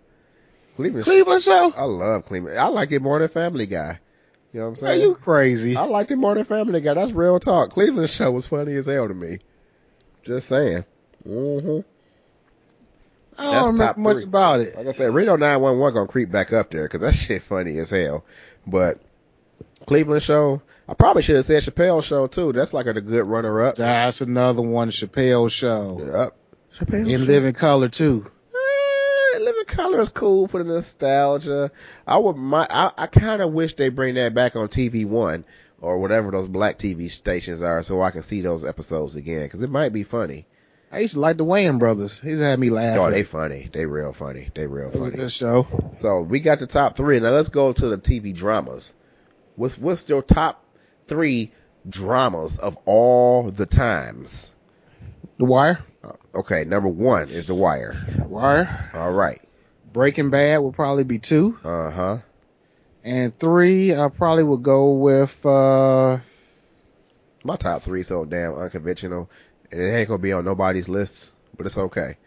Cleveland. 0.75 1.05
Show- 1.05 1.11
Cleveland 1.11 1.41
show. 1.43 1.73
I 1.75 1.83
love 1.83 2.25
Cleveland. 2.25 2.57
I 2.57 2.67
like 2.67 2.91
it 2.91 3.01
more 3.01 3.19
than 3.19 3.27
Family 3.27 3.65
Guy. 3.65 3.99
You 4.53 4.59
know 4.59 4.65
what 4.65 4.69
I'm 4.71 4.75
saying? 4.77 5.01
Are 5.01 5.05
you 5.05 5.15
crazy? 5.15 5.75
I 5.77 5.83
liked 5.85 6.11
it 6.11 6.17
more 6.17 6.35
than 6.35 6.43
Family 6.43 6.81
Guy. 6.81 6.93
That's 6.93 7.13
real 7.13 7.39
talk. 7.39 7.69
Cleveland 7.71 8.09
show 8.09 8.31
was 8.31 8.47
funny 8.47 8.73
as 8.75 8.85
hell 8.85 9.07
to 9.07 9.13
me. 9.13 9.39
Just 10.23 10.47
saying. 10.49 10.83
hmm 11.23 11.79
I 13.37 13.43
don't 13.43 13.53
that's 13.53 13.67
remember 13.71 13.99
much 14.01 14.15
three. 14.17 14.23
about 14.25 14.59
it. 14.59 14.75
Like 14.75 14.87
I 14.87 14.91
said, 14.91 15.13
Reno 15.13 15.35
911 15.37 15.93
gonna 15.95 16.07
creep 16.07 16.31
back 16.31 16.51
up 16.53 16.69
there 16.69 16.83
because 16.83 17.01
that 17.01 17.13
shit 17.15 17.41
funny 17.41 17.77
as 17.77 17.89
hell. 17.89 18.25
But 18.67 18.99
Cleveland 19.87 20.21
show, 20.21 20.61
I 20.87 20.93
probably 20.93 21.21
should 21.23 21.37
have 21.37 21.45
said 21.45 21.63
Chappelle 21.63 22.03
show 22.03 22.27
too. 22.27 22.51
That's 22.51 22.73
like 22.73 22.85
a, 22.87 22.93
good 23.01 23.25
runner 23.25 23.61
up. 23.63 23.75
That's 23.75 24.21
another 24.21 24.61
one, 24.61 24.89
Chappelle 24.89 25.49
show. 25.49 25.97
Yep. 25.99 26.37
Chappelle 26.89 27.09
In 27.09 27.19
show. 27.19 27.25
living 27.25 27.53
color 27.53 27.87
too. 27.89 28.29
Color 29.71 30.01
is 30.01 30.09
cool 30.09 30.47
for 30.47 30.63
the 30.63 30.73
nostalgia. 30.73 31.71
I 32.05 32.17
would 32.17 32.35
my 32.37 32.67
I, 32.69 32.91
I 32.97 33.07
kind 33.07 33.41
of 33.41 33.53
wish 33.53 33.75
they 33.75 33.89
bring 33.89 34.15
that 34.15 34.33
back 34.33 34.55
on 34.55 34.67
TV 34.67 35.05
One 35.05 35.43
or 35.79 35.97
whatever 35.99 36.29
those 36.31 36.47
black 36.47 36.77
TV 36.77 37.09
stations 37.09 37.61
are, 37.63 37.81
so 37.83 38.01
I 38.01 38.11
can 38.11 38.21
see 38.21 38.41
those 38.41 38.63
episodes 38.63 39.15
again 39.15 39.43
because 39.43 39.61
it 39.63 39.69
might 39.69 39.93
be 39.93 40.03
funny. 40.03 40.45
I 40.91 40.99
used 40.99 41.13
to 41.13 41.21
like 41.21 41.37
the 41.37 41.45
Wayans 41.45 41.79
brothers. 41.79 42.19
He's 42.19 42.39
had 42.39 42.59
me 42.59 42.69
laughing. 42.69 43.01
Oh, 43.01 43.09
they 43.09 43.23
funny. 43.23 43.69
They 43.71 43.85
real 43.85 44.11
funny. 44.13 44.49
They 44.53 44.67
real 44.67 44.89
It 44.89 44.95
was 44.95 45.07
a 45.07 45.11
funny. 45.11 45.23
good 45.23 45.31
show. 45.31 45.65
So 45.93 46.21
we 46.21 46.39
got 46.41 46.59
the 46.59 46.67
top 46.67 46.97
three. 46.97 47.19
Now 47.19 47.29
let's 47.29 47.47
go 47.49 47.71
to 47.71 47.87
the 47.87 47.97
TV 47.97 48.33
dramas. 48.35 48.93
What's 49.55 49.77
what's 49.77 50.07
your 50.09 50.21
top 50.21 50.63
three 51.07 51.51
dramas 51.89 52.59
of 52.59 52.77
all 52.85 53.49
the 53.51 53.65
times? 53.65 54.53
The 55.37 55.45
Wire. 55.45 55.79
Uh, 56.03 56.11
Okay, 56.33 56.63
number 56.63 56.87
one 56.87 57.27
is 57.29 57.47
The 57.47 57.55
Wire. 57.55 57.97
Wire. 58.27 58.89
All 58.93 59.11
right. 59.11 59.41
Breaking 59.93 60.29
Bad 60.29 60.59
would 60.59 60.73
probably 60.73 61.03
be 61.03 61.19
two. 61.19 61.57
Uh 61.63 61.91
huh. 61.91 62.17
And 63.03 63.37
three, 63.37 63.95
I 63.95 64.09
probably 64.09 64.43
would 64.43 64.61
go 64.63 64.91
with, 64.93 65.43
uh, 65.45 66.19
My 67.43 67.55
top 67.55 67.81
three 67.81 68.03
so 68.03 68.25
damn 68.25 68.53
unconventional, 68.53 69.29
and 69.71 69.81
it 69.81 69.85
ain't 69.91 70.07
gonna 70.07 70.19
be 70.21 70.33
on 70.33 70.45
nobody's 70.45 70.87
lists, 70.87 71.35
but 71.57 71.65
it's 71.65 71.77
okay. 71.77 72.17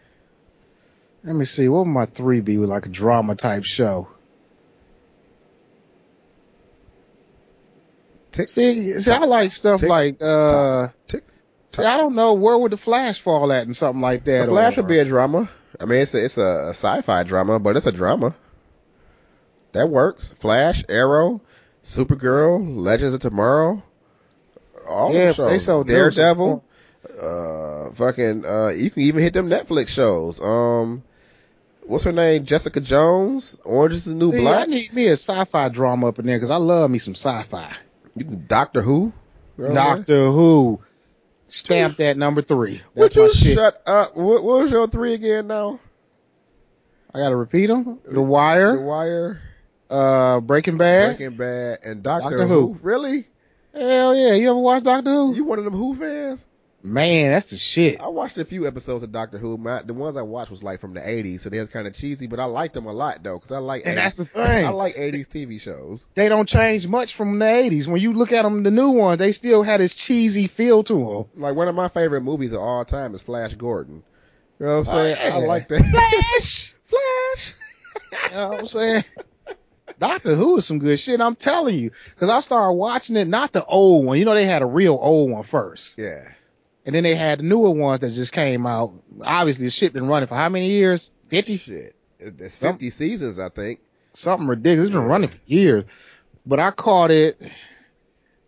let 1.23 1.35
me 1.35 1.45
see, 1.45 1.69
what 1.69 1.85
would 1.85 1.91
my 1.91 2.05
three 2.05 2.41
be 2.41 2.57
with 2.57 2.69
like 2.69 2.85
a 2.85 2.89
drama 2.89 3.35
type 3.35 3.63
show? 3.63 4.09
Tick, 8.33 8.49
See, 8.49 8.91
see, 8.91 9.11
I 9.11 9.19
like 9.19 9.51
stuff 9.53 9.79
tick, 9.79 9.89
like, 9.89 10.17
uh, 10.21 10.89
tick. 11.07 11.23
see, 11.71 11.83
I 11.83 11.95
don't 11.95 12.15
know 12.15 12.33
where 12.33 12.57
would 12.57 12.71
the 12.71 12.77
Flash 12.77 13.21
fall 13.21 13.51
at 13.53 13.63
and 13.63 13.73
something 13.73 14.01
like 14.01 14.25
that. 14.25 14.45
The 14.47 14.51
Flash 14.51 14.77
or- 14.77 14.81
would 14.81 14.89
be 14.89 14.99
a 14.99 15.05
drama. 15.05 15.49
I 15.79 15.85
mean, 15.85 15.99
it's 15.99 16.13
a, 16.13 16.23
it's 16.23 16.37
a 16.37 16.69
sci-fi 16.69 17.23
drama, 17.23 17.59
but 17.59 17.75
it's 17.75 17.85
a 17.85 17.91
drama. 17.91 18.35
That 19.73 19.89
works. 19.89 20.31
Flash, 20.33 20.83
Arrow, 20.87 21.41
Supergirl, 21.83 22.77
Legends 22.77 23.13
of 23.13 23.19
Tomorrow, 23.19 23.83
all 24.89 25.13
Yeah, 25.13 25.25
them 25.25 25.33
shows. 25.33 25.49
they 25.49 25.59
so 25.59 25.83
Daredevil, 25.83 26.63
uh, 27.21 27.89
fucking, 27.91 28.45
uh, 28.45 28.69
you 28.69 28.89
can 28.89 29.03
even 29.03 29.21
hit 29.21 29.33
them 29.33 29.49
Netflix 29.49 29.89
shows. 29.89 30.41
Um, 30.41 31.03
what's 31.83 32.05
her 32.05 32.11
name? 32.11 32.45
Jessica 32.45 32.79
Jones, 32.79 33.59
Orange 33.65 33.95
is 33.95 34.05
the 34.05 34.15
New 34.15 34.31
See, 34.31 34.47
I 34.47 34.65
need 34.65 34.93
me 34.93 35.07
a 35.07 35.13
sci-fi 35.13 35.69
drama 35.69 36.07
up 36.07 36.19
in 36.19 36.25
there 36.25 36.37
because 36.37 36.51
I 36.51 36.57
love 36.57 36.89
me 36.89 36.97
some 36.97 37.15
sci-fi. 37.15 37.75
You 38.15 38.25
can 38.25 38.45
Doctor 38.47 38.81
Who. 38.81 39.11
You 39.57 39.65
know 39.65 39.69
what 39.69 39.73
Doctor 39.75 40.31
Who. 40.31 40.79
Stamp 41.47 41.97
that 41.97 42.17
number 42.17 42.41
three. 42.41 42.81
Would 42.95 43.15
my 43.15 43.23
you 43.23 43.33
shit. 43.33 43.53
shut 43.53 43.81
up? 43.85 44.15
What, 44.15 44.43
what 44.43 44.61
was 44.61 44.71
your 44.71 44.87
three 44.87 45.13
again 45.13 45.47
now? 45.47 45.79
I 47.13 47.19
gotta 47.19 47.35
repeat 47.35 47.67
them. 47.67 47.99
The 48.05 48.21
Wire. 48.21 48.75
The 48.75 48.81
Wire, 48.81 49.41
Wire, 49.89 50.35
uh, 50.35 50.39
Breaking 50.41 50.77
Bad. 50.77 51.17
Breaking 51.17 51.37
Bad, 51.37 51.79
and 51.85 52.03
Doctor, 52.03 52.29
Doctor 52.29 52.47
Who. 52.47 52.73
Who. 52.73 52.79
Really? 52.81 53.25
Hell 53.73 54.15
yeah! 54.15 54.33
You 54.33 54.49
ever 54.49 54.59
watch 54.59 54.83
Doctor 54.83 55.11
Who? 55.11 55.35
You 55.35 55.43
one 55.43 55.59
of 55.59 55.65
them 55.65 55.73
Who 55.73 55.95
fans? 55.95 56.47
Man, 56.85 57.31
that's 57.31 57.49
the 57.49 57.57
shit. 57.57 57.99
I 57.99 58.07
watched 58.09 58.37
a 58.37 58.45
few 58.45 58.67
episodes 58.67 59.01
of 59.01 59.11
Doctor 59.11 59.39
Who. 59.39 59.57
My, 59.57 59.81
the 59.81 59.93
ones 59.93 60.15
I 60.15 60.21
watched 60.21 60.51
was 60.51 60.61
like 60.61 60.79
from 60.79 60.93
the 60.93 60.99
80s, 60.99 61.39
so 61.39 61.49
they 61.49 61.57
was 61.57 61.67
kind 61.67 61.87
of 61.87 61.95
cheesy, 61.95 62.27
but 62.27 62.39
I 62.39 62.45
liked 62.45 62.75
them 62.75 62.85
a 62.85 62.93
lot 62.93 63.23
though, 63.23 63.39
because 63.39 63.55
I 63.55 63.57
like 63.57 63.87
And 63.87 63.97
80s, 63.97 64.03
that's 64.03 64.15
the 64.17 64.25
thing. 64.25 64.65
I 64.65 64.69
like 64.69 64.95
80s 64.95 65.27
TV 65.27 65.59
shows. 65.59 66.07
They 66.13 66.29
don't 66.29 66.47
change 66.47 66.87
much 66.87 67.15
from 67.15 67.39
the 67.39 67.45
'80s. 67.45 67.87
When 67.87 68.01
you 68.01 68.13
look 68.13 68.31
at 68.31 68.43
them, 68.43 68.61
the 68.61 68.69
new 68.69 68.89
ones, 68.89 69.17
they 69.17 69.31
still 69.31 69.63
had 69.63 69.81
this 69.81 69.95
cheesy 69.95 70.47
feel 70.47 70.83
to 70.83 70.93
them. 70.93 71.41
Like 71.41 71.55
one 71.55 71.67
of 71.67 71.73
my 71.73 71.87
favorite 71.87 72.21
movies 72.21 72.53
of 72.53 72.61
all 72.61 72.85
time 72.85 73.15
is 73.15 73.21
Flash 73.23 73.55
Gordon. 73.55 74.03
You 74.59 74.67
know 74.67 74.79
what 74.79 74.87
I'm 74.87 74.95
oh, 74.95 74.97
saying? 74.97 75.17
Oh, 75.19 75.27
yeah. 75.27 75.35
I 75.35 75.39
like 75.39 75.67
that. 75.69 75.83
Flash. 76.33 76.75
Flash. 76.83 78.29
You 78.31 78.37
know 78.37 78.49
what 78.49 78.59
I'm 78.59 78.65
saying? 78.67 79.03
Doctor 79.97 80.35
Who 80.35 80.57
is 80.57 80.65
some 80.65 80.79
good 80.79 80.99
shit. 80.99 81.19
I'm 81.21 81.35
telling 81.35 81.79
you, 81.79 81.89
because 82.13 82.29
I 82.29 82.41
started 82.41 82.73
watching 82.73 83.15
it, 83.15 83.27
not 83.27 83.53
the 83.53 83.65
old 83.65 84.05
one. 84.05 84.19
You 84.19 84.25
know, 84.25 84.35
they 84.35 84.45
had 84.45 84.61
a 84.61 84.67
real 84.67 84.97
old 85.01 85.31
one 85.31 85.43
first, 85.43 85.97
Yeah. 85.97 86.29
And 86.85 86.93
then 86.95 87.03
they 87.03 87.15
had 87.15 87.39
the 87.39 87.43
newer 87.43 87.71
ones 87.71 87.99
that 88.01 88.11
just 88.11 88.31
came 88.33 88.65
out. 88.65 88.93
Obviously, 89.23 89.65
the 89.65 89.71
shit 89.71 89.93
been 89.93 90.07
running 90.07 90.27
for 90.27 90.35
how 90.35 90.49
many 90.49 90.69
years? 90.69 91.11
Fifty. 91.27 91.57
Shit. 91.57 91.95
It- 92.19 92.35
It's 92.39 92.55
Some- 92.55 92.73
50 92.75 92.89
seasons, 92.91 93.39
I 93.39 93.49
think. 93.49 93.79
something 94.13 94.47
ridiculous. 94.47 94.87
It's 94.87 94.93
been 94.95 95.03
Yeah. 95.03 95.09
running 95.09 95.29
for 95.29 95.39
years, 95.45 95.83
but 96.45 96.59
I 96.59 96.71
caught 96.71 97.11
it 97.11 97.41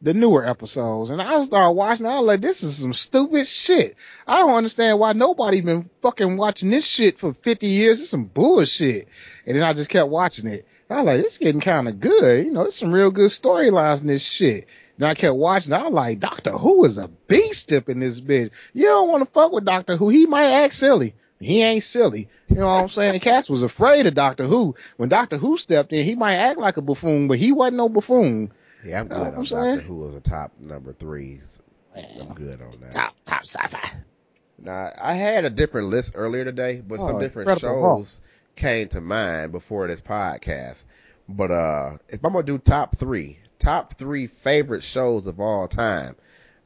the 0.01 0.13
newer 0.13 0.45
episodes, 0.47 1.09
and 1.09 1.19
I 1.19 1.41
started 1.41 1.71
watching. 1.71 2.05
I 2.05 2.19
was 2.19 2.27
like, 2.27 2.41
"This 2.41 2.61
is 2.61 2.77
some 2.77 2.93
stupid 2.93 3.47
shit." 3.47 3.95
I 4.27 4.37
don't 4.37 4.53
understand 4.53 4.99
why 4.99 5.13
nobody 5.13 5.59
been 5.61 5.89
fucking 6.03 6.37
watching 6.37 6.69
this 6.69 6.85
shit 6.85 7.17
for 7.17 7.33
fifty 7.33 7.65
years. 7.67 7.99
It's 7.99 8.09
some 8.09 8.25
bullshit. 8.25 9.07
And 9.47 9.55
then 9.57 9.63
I 9.63 9.73
just 9.73 9.89
kept 9.89 10.09
watching 10.09 10.47
it. 10.47 10.65
I 10.89 10.97
was 10.97 11.05
like, 11.05 11.25
"It's 11.25 11.37
getting 11.39 11.61
kind 11.61 11.87
of 11.87 11.99
good." 11.99 12.45
You 12.45 12.51
know, 12.51 12.61
there's 12.61 12.75
some 12.75 12.91
real 12.93 13.09
good 13.09 13.31
storylines 13.31 14.01
in 14.01 14.07
this 14.07 14.23
shit. 14.23 14.67
Then 14.97 15.09
I 15.09 15.13
kept 15.13 15.35
watching. 15.35 15.73
I 15.73 15.83
was 15.83 15.93
like, 15.93 16.19
"Doctor 16.19 16.51
Who 16.51 16.83
is 16.85 16.97
a 16.97 17.07
beast 17.27 17.71
up 17.73 17.87
in 17.89 17.99
this 17.99 18.19
bitch." 18.21 18.51
You 18.73 18.85
don't 18.85 19.09
want 19.09 19.23
to 19.23 19.29
fuck 19.31 19.51
with 19.51 19.65
Doctor 19.65 19.95
Who. 19.95 20.09
He 20.09 20.25
might 20.25 20.49
act 20.51 20.73
silly. 20.73 21.13
He 21.39 21.61
ain't 21.61 21.83
silly. 21.83 22.27
You 22.49 22.55
know 22.55 22.65
what 22.65 22.83
I'm 22.83 22.89
saying? 22.89 23.13
And 23.13 23.21
Cass 23.21 23.47
was 23.47 23.61
afraid 23.61 24.07
of 24.07 24.15
Doctor 24.15 24.45
Who. 24.45 24.73
When 24.97 25.07
Doctor 25.09 25.37
Who 25.37 25.57
stepped 25.57 25.93
in, 25.93 26.03
he 26.03 26.15
might 26.15 26.35
act 26.35 26.57
like 26.59 26.77
a 26.77 26.81
buffoon, 26.81 27.27
but 27.27 27.37
he 27.37 27.51
wasn't 27.51 27.77
no 27.77 27.89
buffoon. 27.89 28.51
Yeah, 28.83 29.01
I'm 29.01 29.07
Know 29.07 29.15
good 29.17 29.19
what 29.19 29.27
on 29.27 29.39
I'm 29.39 29.43
Doctor 29.43 29.63
saying? 29.63 29.79
Who 29.81 30.07
as 30.07 30.15
a 30.15 30.19
top 30.19 30.51
number 30.59 30.93
threes. 30.93 31.61
I'm 31.95 32.33
good 32.33 32.61
on 32.61 32.79
that. 32.81 32.91
Top, 32.91 33.15
top 33.25 33.45
sci-fi. 33.45 33.91
Now, 34.59 34.91
I 34.99 35.13
had 35.13 35.45
a 35.45 35.49
different 35.51 35.89
list 35.89 36.13
earlier 36.15 36.43
today, 36.43 36.81
but 36.85 36.99
some 36.99 37.17
Oh, 37.17 37.19
different 37.19 37.49
Incredible 37.49 37.81
Hulk. 37.81 37.99
shows 37.99 38.21
came 38.55 38.87
to 38.89 39.01
mind 39.01 39.51
before 39.51 39.87
this 39.87 40.01
podcast. 40.01 40.85
But 41.29 41.51
uh 41.51 41.91
if 42.09 42.23
I'm 42.25 42.33
gonna 42.33 42.43
do 42.45 42.57
top 42.57 42.95
three, 42.97 43.37
top 43.59 43.95
three 43.95 44.27
favorite 44.27 44.83
shows 44.83 45.27
of 45.27 45.39
all 45.39 45.67
time, 45.67 46.15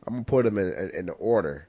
I'm 0.06 0.14
gonna 0.14 0.26
put 0.26 0.46
them 0.46 0.58
in, 0.58 0.92
in, 0.92 1.06
the 1.06 1.14
order. 1.14 1.68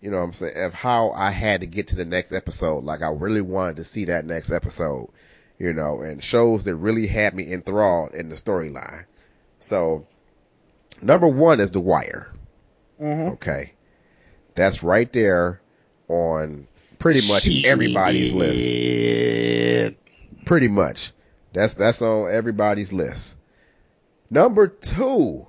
You 0.00 0.10
know 0.10 0.18
what 0.18 0.24
I'm 0.24 0.32
saying? 0.32 0.56
Of 0.56 0.74
how 0.74 1.10
I 1.12 1.30
had 1.30 1.60
to 1.60 1.66
get 1.66 1.88
to 1.88 1.96
the 1.96 2.04
next 2.04 2.32
episode. 2.32 2.84
Like 2.84 3.02
I 3.02 3.08
really 3.08 3.40
wanted 3.40 3.76
to 3.76 3.84
see 3.84 4.06
that 4.06 4.24
next 4.24 4.50
episode. 4.50 5.10
You 5.58 5.72
know, 5.72 6.02
and 6.02 6.22
shows 6.22 6.64
that 6.64 6.74
really 6.74 7.06
had 7.06 7.34
me 7.34 7.52
enthralled 7.52 8.14
in 8.14 8.28
the 8.28 8.34
storyline. 8.34 9.04
So, 9.60 10.04
number 11.00 11.28
one 11.28 11.60
is 11.60 11.70
The 11.70 11.80
Wire. 11.80 12.32
Mm-hmm. 13.00 13.34
Okay. 13.34 13.72
That's 14.56 14.82
right 14.82 15.12
there 15.12 15.60
on 16.08 16.66
pretty 16.98 17.20
much 17.28 17.64
everybody's 17.64 18.32
list. 18.32 19.96
Pretty 20.44 20.68
much. 20.68 21.12
That's 21.52 21.74
that's 21.74 22.02
on 22.02 22.30
everybody's 22.30 22.92
list. 22.92 23.36
Number 24.34 24.66
two. 24.66 25.46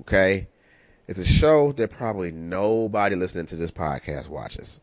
Okay. 0.00 0.48
It's 1.06 1.20
a 1.20 1.24
show 1.24 1.70
that 1.70 1.92
probably 1.92 2.32
nobody 2.32 3.14
listening 3.14 3.46
to 3.46 3.56
this 3.56 3.70
podcast 3.70 4.28
watches. 4.28 4.80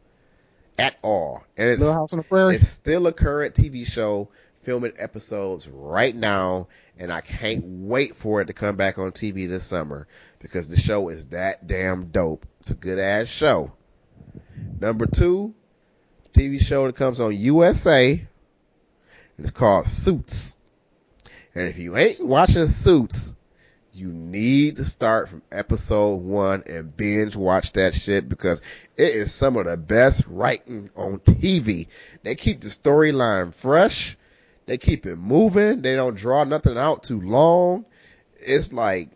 At 0.80 0.96
all. 1.02 1.44
And 1.58 1.70
it's 1.70 1.82
Little 1.82 1.94
House 1.94 2.14
on 2.14 2.20
the 2.20 2.24
Prairie. 2.24 2.56
it's 2.56 2.70
still 2.70 3.06
a 3.08 3.12
current 3.12 3.54
TV 3.54 3.86
show 3.86 4.30
filming 4.62 4.94
episodes 4.98 5.68
right 5.68 6.16
now, 6.16 6.70
and 6.98 7.12
I 7.12 7.20
can't 7.20 7.66
wait 7.66 8.16
for 8.16 8.40
it 8.40 8.46
to 8.46 8.54
come 8.54 8.78
back 8.78 8.98
on 8.98 9.12
TV 9.12 9.50
this 9.50 9.66
summer 9.66 10.08
because 10.40 10.70
the 10.70 10.80
show 10.80 11.10
is 11.10 11.26
that 11.28 11.68
damn 11.68 12.06
dope. 12.12 12.46
It's 12.62 12.72
a 12.72 12.76
good 12.76 12.98
ass 12.98 13.28
show. 13.28 13.74
Number 14.80 15.06
two, 15.06 15.54
TV 16.32 16.62
show 16.62 16.88
that 16.88 16.96
comes 16.96 17.20
on 17.20 17.36
USA. 17.36 18.26
It's 19.38 19.52
called 19.52 19.86
Suits. 19.88 20.56
And 21.56 21.68
if 21.68 21.78
you 21.78 21.96
ain't 21.98 22.26
watching 22.26 22.68
Suits, 22.68 23.36
you 23.94 24.08
need 24.08 24.78
to 24.78 24.86
start 24.86 25.30
from 25.30 25.44
episode 25.52 26.16
one 26.16 26.64
and 26.66 26.96
binge 26.96 27.36
watch 27.36 27.74
that 27.74 27.94
shit 27.94 28.28
because 28.28 28.60
it 28.98 29.14
is 29.14 29.32
some 29.32 29.56
of 29.56 29.66
the 29.66 29.78
best 29.78 30.24
writing 30.28 30.90
on 30.96 31.20
TV. 31.20 31.88
They 32.24 32.34
keep 32.34 32.62
the 32.62 32.70
storyline 32.70 33.54
fresh. 33.54 34.18
They 34.66 34.80
keep 34.80 35.06
it 35.06 35.18
moving. 35.18 35.84
They 35.84 35.96
don't 35.96 36.16
draw 36.16 36.44
nothing 36.44 36.78
out 36.78 37.04
too 37.04 37.22
long. 37.22 37.86
It's 38.36 38.74
like 38.74 39.12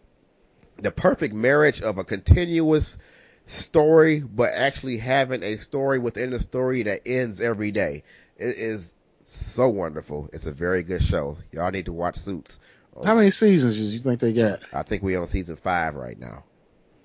the 0.78 0.92
perfect 0.92 1.34
marriage 1.34 1.82
of 1.82 1.98
a 1.98 2.04
continuous 2.04 3.00
story, 3.46 4.20
but 4.20 4.52
actually 4.54 4.98
having 4.98 5.42
a 5.42 5.56
story 5.56 5.98
within 5.98 6.30
the 6.30 6.40
story 6.40 6.84
that 6.84 7.02
ends 7.08 7.42
every 7.42 7.72
day. 7.72 8.04
It 8.38 8.58
is 8.58 8.94
so 9.30 9.68
wonderful. 9.70 10.30
It's 10.34 10.46
a 10.46 10.52
very 10.52 10.84
good 10.84 11.04
show. 11.04 11.38
Y'all 11.52 11.72
need 11.72 11.86
to 11.86 11.94
watch 11.94 12.18
Suits 12.18 12.60
How 13.04 13.16
many 13.16 13.30
seasons 13.32 13.78
do 13.78 13.84
you 13.86 14.00
think 14.00 14.20
they 14.20 14.34
got? 14.34 14.60
I 14.74 14.84
think 14.84 15.04
we 15.04 15.16
on 15.16 15.28
season 15.28 15.56
five 15.56 15.96
right 15.96 16.18
now. 16.18 16.44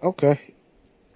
Okay. 0.02 0.40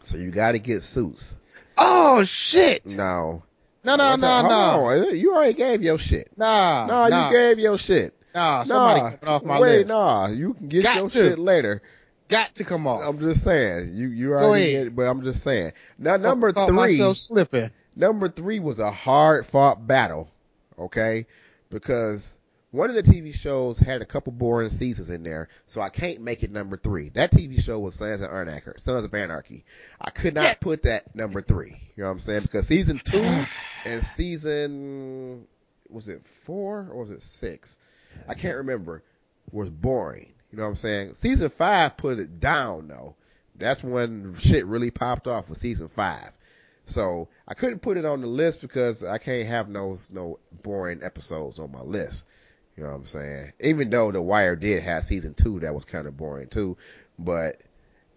So 0.00 0.16
you 0.18 0.30
got 0.30 0.52
to 0.52 0.59
get 0.59 0.82
suits. 0.82 1.38
Oh 1.78 2.22
shit! 2.24 2.86
No, 2.86 3.42
No, 3.84 3.96
no, 3.96 4.16
no, 4.16 4.42
no. 4.48 5.09
You 5.11 5.34
already 5.34 5.52
gave 5.54 5.82
your 5.82 5.98
shit. 5.98 6.30
nah, 6.36 6.86
No, 6.86 7.09
nah, 7.09 7.26
you 7.30 7.36
gave 7.36 7.59
your 7.59 7.76
shit. 7.78 8.14
nah. 8.34 8.62
Somebody 8.62 9.00
Nah, 9.00 9.11
coming 9.11 9.34
off 9.34 9.42
my 9.44 9.61
wait, 9.61 9.78
list. 9.78 9.88
nah, 9.88 10.28
you 10.28 10.54
can 10.54 10.68
get 10.68 10.84
Got 10.84 10.96
your 10.96 11.09
to. 11.11 11.18
shit 11.30 11.38
later. 11.38 11.82
Got 12.28 12.54
to 12.57 12.64
come 12.64 12.86
off. 12.86 13.02
I'm 13.04 13.18
just 13.18 13.42
saying. 13.44 13.90
You 13.94 14.09
you 14.09 14.28
Go 14.30 14.34
already 14.46 14.74
ahead. 14.74 14.86
get, 14.86 14.96
but 14.96 15.02
I'm 15.02 15.22
just 15.22 15.42
saying. 15.42 15.72
Now 15.98 16.16
number 16.16 16.52
Caught 16.52 16.68
three, 16.68 16.76
myself 16.76 17.16
slipping. 17.16 17.70
number 17.94 18.28
three 18.28 18.59
was 18.59 18.78
a 18.80 18.90
hard 18.90 19.44
fought 19.46 19.86
battle. 19.86 20.30
Okay, 20.79 21.27
because 21.70 22.37
one 22.70 22.91
of 22.91 22.97
the 22.97 23.03
TV 23.03 23.35
shows 23.35 23.79
had 23.79 24.03
a 24.03 24.05
couple 24.05 24.33
boring 24.33 24.68
seasons 24.70 25.09
in 25.09 25.22
there, 25.22 25.49
so 25.66 25.81
I 25.81 25.89
can't 25.89 26.20
make 26.20 26.43
it 26.43 26.51
number 26.51 26.77
three. 26.77 27.09
That 27.11 27.31
TV 27.31 27.61
show 27.62 27.79
was 27.79 27.95
Sons 27.95 28.20
of 28.20 28.31
Anarchy. 28.31 28.72
Sons 28.77 29.05
of 29.05 29.14
Anarchy. 29.14 29.64
I 30.01 30.11
could 30.11 30.35
not 30.35 30.45
Yeah. 30.45 30.55
put 30.55 30.83
that 30.83 31.14
number 31.14 31.41
three. 31.41 31.77
You 31.97 32.03
know 32.03 32.09
what 32.09 32.12
I'm 32.12 32.18
saying? 32.18 32.43
Because 32.43 32.66
season 32.66 33.01
two 33.03 33.22
and 33.87 34.03
season 34.05 35.47
was 35.89 36.09
it 36.09 36.27
four 36.45 36.89
or 36.91 37.01
was 37.01 37.11
it 37.11 37.22
six? 37.22 37.79
I 38.29 38.35
can't 38.35 38.57
remember. 38.59 39.03
Was 39.53 39.70
boring. 39.70 40.33
You 40.51 40.59
know 40.59 40.64
what 40.64 40.70
I'm 40.70 40.77
saying? 40.77 41.14
Season 41.14 41.49
five 41.49 41.97
put 41.97 42.18
it 42.18 42.41
down 42.41 42.89
though. 42.89 43.14
That's 43.55 43.83
when 43.83 44.35
shit 44.39 44.66
really 44.66 44.91
popped 44.91 45.27
off 45.27 45.49
with 45.49 45.59
season 45.59 45.89
five. 45.89 46.31
So 46.87 47.28
I 47.47 47.55
couldn't 47.55 47.80
put 47.80 47.97
it 47.97 48.05
on 48.05 48.20
the 48.20 48.26
list 48.26 48.62
because 48.62 49.05
I 49.05 49.18
can't 49.18 49.49
have 49.49 49.68
no 49.68 49.97
no 50.12 50.39
boring 50.62 51.03
episodes 51.03 51.59
on 51.59 51.72
my 51.72 51.82
list. 51.82 52.26
You 52.76 52.84
know 52.84 52.91
what 52.91 52.97
I'm 52.97 53.05
saying? 53.07 53.53
Even 53.61 53.91
though 53.91 54.12
The 54.12 54.22
Wire 54.22 54.55
did 54.55 54.82
have 54.82 55.05
season 55.05 55.34
two 55.34 55.61
that 55.61 55.74
was 55.74 55.84
kind 55.84 56.07
of 56.07 56.16
boring 56.16 56.49
too, 56.49 56.76
but 57.18 57.61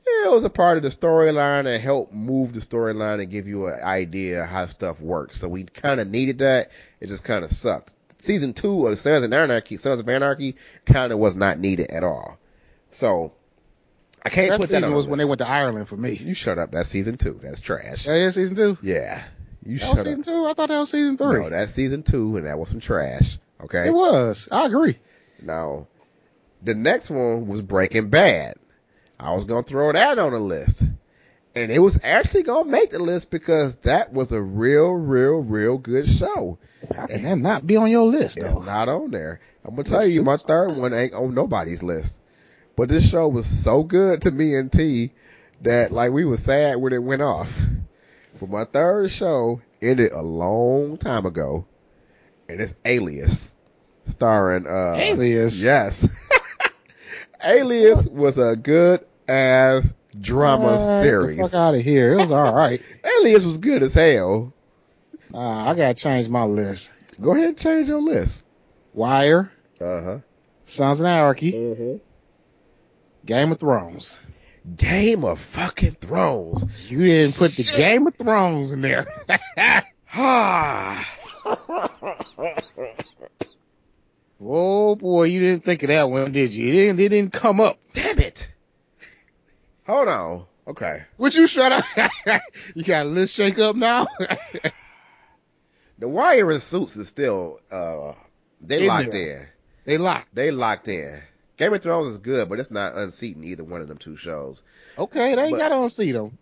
yeah, 0.06 0.28
it 0.28 0.32
was 0.32 0.44
a 0.44 0.50
part 0.50 0.78
of 0.78 0.84
the 0.84 0.90
storyline 0.90 1.66
and 1.66 1.82
helped 1.82 2.14
move 2.14 2.54
the 2.54 2.60
storyline 2.60 3.22
and 3.22 3.32
give 3.32 3.48
you 3.48 3.68
an 3.68 3.82
idea 3.82 4.46
how 4.46 4.66
stuff 4.66 5.00
works. 5.00 5.40
So 5.40 5.48
we 5.48 5.64
kind 5.64 6.00
of 6.00 6.08
needed 6.08 6.40
that. 6.40 6.72
It 7.00 7.08
just 7.08 7.24
kind 7.24 7.44
of 7.44 7.52
sucked. 7.52 7.96
Season 8.18 8.54
two 8.54 8.88
of 8.88 9.00
Sons 9.00 9.24
of 9.24 9.32
Anarchy, 9.32 9.78
Sons 9.78 10.00
of 10.00 10.10
Anarchy, 10.10 10.58
kind 10.86 11.14
of 11.14 11.20
was 11.20 11.36
not 11.36 11.58
needed 11.58 11.90
at 11.90 12.04
all. 12.04 12.38
So 12.92 13.34
I 14.24 14.30
can't 14.30 14.50
That 14.50 14.60
put 14.60 14.70
that 14.70 14.76
season 14.78 14.92
on 14.92 14.96
was 14.96 15.08
when 15.08 15.18
they 15.18 15.26
went 15.26 15.40
to 15.40 15.48
Ireland 15.48 15.88
for 15.88 15.98
me. 15.98 16.14
You 16.14 16.34
shut 16.34 16.60
up. 16.60 16.72
That's 16.72 16.90
season 16.90 17.18
two. 17.18 17.40
That's 17.42 17.62
trash. 17.62 18.06
Yeah, 18.06 18.16
yeah, 18.16 18.32
season 18.32 18.56
two. 18.56 18.78
Yeah. 18.82 19.24
You 19.64 19.78
That 19.80 19.90
was 19.92 20.00
season 20.00 20.20
up. 20.20 20.26
two. 20.26 20.46
I 20.46 20.54
thought 20.54 20.70
that 20.70 20.80
was 20.80 20.90
season 20.90 21.18
three. 21.18 21.40
No, 21.40 21.50
that's 21.50 21.72
season 21.74 22.04
two, 22.04 22.38
and 22.38 22.46
that 22.46 22.58
was 22.60 22.70
some 22.70 22.80
trash. 22.80 23.38
Okay. 23.62 23.88
It 23.88 23.94
was. 23.94 24.48
I 24.52 24.66
agree. 24.66 24.98
Now, 25.42 25.88
the 26.64 26.76
next 26.76 27.10
one 27.10 27.48
was 27.48 27.62
Breaking 27.62 28.10
Bad. 28.10 28.56
I 29.20 29.34
was 29.34 29.44
gonna 29.44 29.64
throw 29.64 29.92
that 29.92 30.18
on 30.18 30.32
the 30.32 30.40
list, 30.40 30.84
and 31.56 31.72
it 31.72 31.80
was 31.80 32.00
actually 32.04 32.44
gonna 32.44 32.70
make 32.70 32.90
the 32.92 33.00
list 33.00 33.32
because 33.32 33.78
that 33.78 34.14
was 34.14 34.32
a 34.32 34.42
real, 34.42 34.92
real, 34.92 35.40
real 35.42 35.78
good 35.78 36.08
show. 36.08 36.58
How 36.96 37.08
can 37.08 37.24
that 37.24 37.38
not 37.38 37.68
be 37.68 37.76
on 37.76 37.90
your 37.90 38.06
list 38.08 38.38
It's 38.38 38.56
not 38.56 38.88
on 38.88 39.12
there. 39.12 39.42
I'm 39.66 39.72
gonna 39.72 39.84
tell 39.84 40.00
Let's 40.00 40.16
you, 40.16 40.24
my 40.24 40.38
third 40.38 40.78
one 40.78 40.94
ain't 40.94 41.14
on 41.14 41.34
nobody's 41.34 41.84
list. 41.84 42.22
But 42.80 42.88
this 42.88 43.10
show 43.10 43.28
was 43.28 43.46
so 43.46 43.84
good 43.84 44.22
to 44.22 44.32
me 44.32 44.56
and 44.56 44.72
T 44.72 45.12
that 45.64 45.92
like 45.92 46.14
we 46.14 46.24
were 46.24 46.38
sad 46.38 46.78
when 46.78 46.94
it 46.94 47.04
went 47.04 47.22
off. 47.22 47.60
But 48.40 48.50
my 48.50 48.64
third 48.64 49.12
show 49.12 49.60
ended 49.82 50.14
a 50.14 50.22
long 50.22 50.96
time 50.96 51.26
ago, 51.26 51.66
and 52.48 52.62
it's 52.62 52.76
Alias, 52.86 53.54
starring 54.06 54.66
uh 54.66 54.96
Alias? 54.96 55.62
Yes, 55.62 56.30
Alias 57.46 58.08
was 58.08 58.38
a 58.38 58.56
good 58.56 59.06
ass 59.28 59.94
drama 60.18 60.78
Get 60.78 61.02
series. 61.02 61.38
The 61.38 61.44
fuck 61.44 61.54
out 61.56 61.76
of 61.76 61.82
here. 61.82 62.14
It 62.14 62.22
was 62.22 62.32
all 62.32 62.56
right. 62.56 62.82
Alias 63.20 63.44
was 63.44 63.58
good 63.58 63.84
as 63.84 63.94
hell. 63.94 64.54
Uh, 65.34 65.38
I 65.38 65.76
gotta 65.76 65.96
change 65.96 66.30
my 66.30 66.46
list. 66.46 66.94
Go 67.20 67.34
ahead 67.34 67.50
and 67.50 67.58
change 67.58 67.90
your 67.90 68.02
list. 68.02 68.46
Wire, 68.94 69.52
Uh 69.82 70.02
huh. 70.02 70.18
Sons 70.64 71.02
of 71.02 71.08
Anarchy, 71.08 71.52
Mm-hmm. 71.52 72.09
Game 73.30 73.52
of 73.52 73.60
Thrones. 73.60 74.22
Game 74.76 75.24
of 75.24 75.40
fucking 75.40 75.98
Thrones. 76.02 76.90
You 76.92 76.98
didn't 76.98 77.36
put 77.36 77.52
the 77.52 77.74
Game 77.78 78.08
of 78.08 78.16
Thrones 78.16 78.72
in 78.72 78.82
there. 78.82 79.06
Oh 84.42 84.96
boy, 84.96 85.24
you 85.26 85.42
didn't 85.42 85.66
think 85.66 85.84
of 85.84 85.90
that 85.90 86.10
one, 86.10 86.32
did 86.32 86.54
you? 86.54 86.70
It 86.70 86.72
didn't, 86.72 87.00
it 87.02 87.10
didn't 87.10 87.34
come 87.34 87.60
up. 87.60 87.78
Damn 87.92 88.20
it. 88.20 88.50
Hold 89.86 90.08
on. 90.08 90.46
Okay. 90.66 91.04
Would 91.18 91.36
you 91.36 91.46
shut 91.46 91.74
up? 91.74 91.84
you 92.74 92.84
got 92.84 93.06
a 93.06 93.10
list 93.10 93.36
shake 93.36 93.60
up 93.60 93.76
now? 93.76 94.08
The 95.98 96.08
Wire 96.08 96.50
and 96.52 96.62
Suits 96.62 96.96
is 96.96 97.10
still 97.10 97.60
uh 97.70 98.14
they 98.62 98.84
In 98.84 98.88
locked 98.88 99.12
there. 99.12 99.40
in. 99.42 99.48
they 99.84 99.98
locked. 99.98 100.34
They 100.34 100.52
locked 100.52 100.88
in. 100.88 101.22
Game 101.60 101.74
of 101.74 101.82
Thrones 101.84 102.08
is 102.08 102.18
good, 102.18 102.48
but 102.48 102.60
it's 102.60 102.72
not 102.72 102.96
unseating 102.96 103.44
either 103.44 103.66
one 103.66 103.82
of 103.82 103.90
them 103.90 103.98
two 103.98 104.16
shows. 104.16 104.64
Okay, 104.98 105.36
they 105.36 105.44
ain't 105.44 105.58
got 105.58 105.74
on 105.74 105.90
see 105.90 106.14
them. 106.14 106.38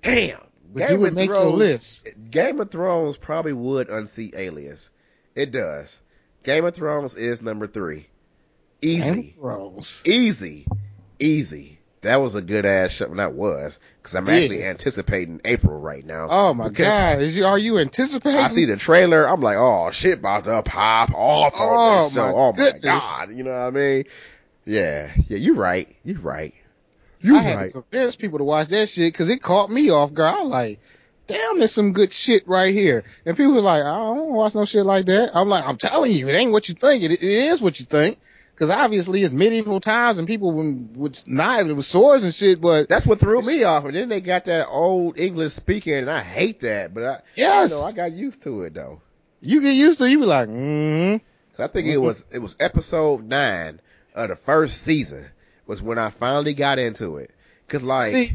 Damn. 0.00 0.38
But 0.72 0.90
you 0.90 1.00
would 1.00 1.14
make 1.14 1.28
your 1.28 1.46
list. 1.46 2.08
Game 2.30 2.60
of 2.60 2.70
Thrones 2.70 3.16
probably 3.16 3.52
would 3.52 3.88
unseat 3.88 4.34
Alias. 4.36 4.92
It 5.34 5.50
does. 5.50 6.00
Game 6.44 6.64
of 6.64 6.74
Thrones 6.76 7.16
is 7.16 7.42
number 7.42 7.66
three. 7.66 8.06
Game 8.80 9.00
Easy. 9.02 9.30
of 9.36 9.42
Thrones. 9.42 10.02
Easy. 10.06 10.66
Easy. 11.18 11.78
That 12.02 12.22
was 12.22 12.34
a 12.36 12.40
good 12.40 12.64
ass 12.64 12.92
show. 12.92 13.12
Not 13.12 13.34
was, 13.34 13.78
because 13.98 14.14
I'm 14.14 14.26
actually 14.26 14.64
anticipating 14.64 15.42
April 15.44 15.78
right 15.78 16.06
now. 16.06 16.28
Oh 16.30 16.54
my 16.54 16.70
god, 16.70 17.20
is 17.20 17.36
you, 17.36 17.44
are 17.44 17.58
you 17.58 17.76
anticipating? 17.78 18.40
I 18.40 18.48
see 18.48 18.64
the 18.64 18.76
trailer. 18.78 19.28
I'm 19.28 19.42
like, 19.42 19.58
oh 19.58 19.90
shit, 19.90 20.20
about 20.20 20.44
to 20.44 20.62
pop 20.62 21.10
off 21.12 21.52
on 21.60 21.60
Oh, 21.60 22.04
this 22.04 22.14
show. 22.14 22.22
my 22.22 22.32
oh 22.32 22.52
goodness. 22.54 22.84
my 22.84 22.90
god, 23.26 23.30
you 23.36 23.44
know 23.44 23.50
what 23.50 23.58
I 23.66 23.70
mean? 23.70 24.04
Yeah, 24.70 25.10
yeah, 25.28 25.36
you're 25.38 25.56
right, 25.56 25.88
You're 26.04 26.20
right, 26.20 26.54
you 27.20 27.36
I 27.36 27.42
had 27.42 27.56
right. 27.56 27.72
to 27.72 27.82
convince 27.82 28.14
people 28.16 28.38
to 28.38 28.44
watch 28.44 28.68
that 28.68 28.88
shit 28.88 29.12
because 29.12 29.28
it 29.28 29.42
caught 29.42 29.70
me 29.70 29.90
off 29.90 30.14
guard. 30.14 30.36
I 30.36 30.40
was 30.42 30.48
like, 30.50 30.80
damn, 31.26 31.58
there's 31.58 31.72
some 31.72 31.92
good 31.92 32.12
shit 32.12 32.46
right 32.46 32.72
here. 32.72 33.04
And 33.26 33.36
people 33.36 33.54
were 33.54 33.60
like, 33.60 33.82
I 33.82 33.96
don't 34.14 34.32
watch 34.32 34.54
no 34.54 34.64
shit 34.64 34.86
like 34.86 35.06
that. 35.06 35.30
I'm 35.34 35.48
like, 35.48 35.66
I'm 35.66 35.76
telling 35.76 36.12
you, 36.12 36.28
it 36.28 36.32
ain't 36.34 36.52
what 36.52 36.68
you 36.68 36.74
think. 36.74 37.02
It, 37.02 37.12
it 37.12 37.22
is 37.22 37.60
what 37.60 37.78
you 37.80 37.86
think. 37.86 38.18
Because 38.54 38.70
obviously 38.70 39.22
it's 39.22 39.32
medieval 39.32 39.80
times 39.80 40.18
and 40.18 40.28
people 40.28 40.52
would, 40.52 40.94
would 40.96 41.18
knives 41.26 41.66
and 41.68 41.76
with 41.76 41.86
swords 41.86 42.24
and 42.24 42.32
shit, 42.34 42.60
but 42.60 42.88
That's 42.88 43.06
what 43.06 43.18
threw 43.18 43.40
me 43.40 43.64
off. 43.64 43.84
And 43.86 43.94
then 43.94 44.08
they 44.08 44.20
got 44.20 44.44
that 44.44 44.68
old 44.68 45.18
English 45.18 45.54
speaking, 45.54 45.94
and 45.94 46.10
I 46.10 46.20
hate 46.20 46.60
that. 46.60 46.92
But 46.94 47.02
I, 47.04 47.20
Yes. 47.34 47.70
you 47.70 47.76
know, 47.76 47.82
I 47.84 47.92
got 47.92 48.12
used 48.12 48.42
to 48.42 48.62
it 48.62 48.74
though. 48.74 49.00
you 49.40 49.62
get 49.62 49.72
used 49.72 49.98
to 50.00 50.04
it. 50.04 50.10
You 50.10 50.20
be 50.20 50.26
like, 50.26 50.48
mm 50.48 51.20
'Cause 51.56 51.68
I 51.68 51.72
think 51.72 51.88
it 51.88 51.96
was 51.98 52.26
it 52.32 52.38
was 52.38 52.56
episode 52.60 53.24
nine 53.24 53.80
of 54.14 54.28
the 54.28 54.36
first 54.36 54.82
season 54.82 55.24
was 55.66 55.82
when 55.82 55.98
I 55.98 56.10
finally 56.10 56.54
got 56.54 56.78
into 56.78 57.18
it. 57.18 57.30
Cause 57.68 57.82
like 57.82 58.06
See- 58.06 58.30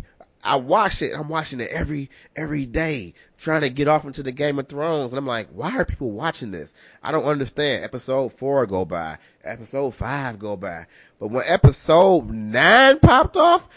I 0.45 0.57
watch 0.57 1.01
it, 1.01 1.13
I'm 1.17 1.28
watching 1.28 1.59
it 1.59 1.69
every 1.71 2.11
every 2.36 2.67
day, 2.67 3.15
trying 3.39 3.61
to 3.61 3.69
get 3.69 3.88
off 3.88 4.05
into 4.05 4.21
the 4.21 4.32
Game 4.32 4.59
of 4.59 4.67
Thrones, 4.67 5.11
and 5.11 5.17
I'm 5.17 5.26
like, 5.26 5.47
why 5.51 5.76
are 5.76 5.86
people 5.86 6.11
watching 6.11 6.51
this? 6.51 6.76
I 7.01 7.11
don't 7.11 7.26
understand. 7.26 7.84
Episode 7.84 8.32
four 8.34 8.65
go 8.67 8.86
by, 8.86 9.17
episode 9.43 9.95
five 9.95 10.38
go 10.38 10.55
by, 10.55 10.86
but 11.19 11.30
when 11.30 11.43
episode 11.47 12.30
nine 12.30 12.99
popped 12.99 13.38
off. 13.38 13.67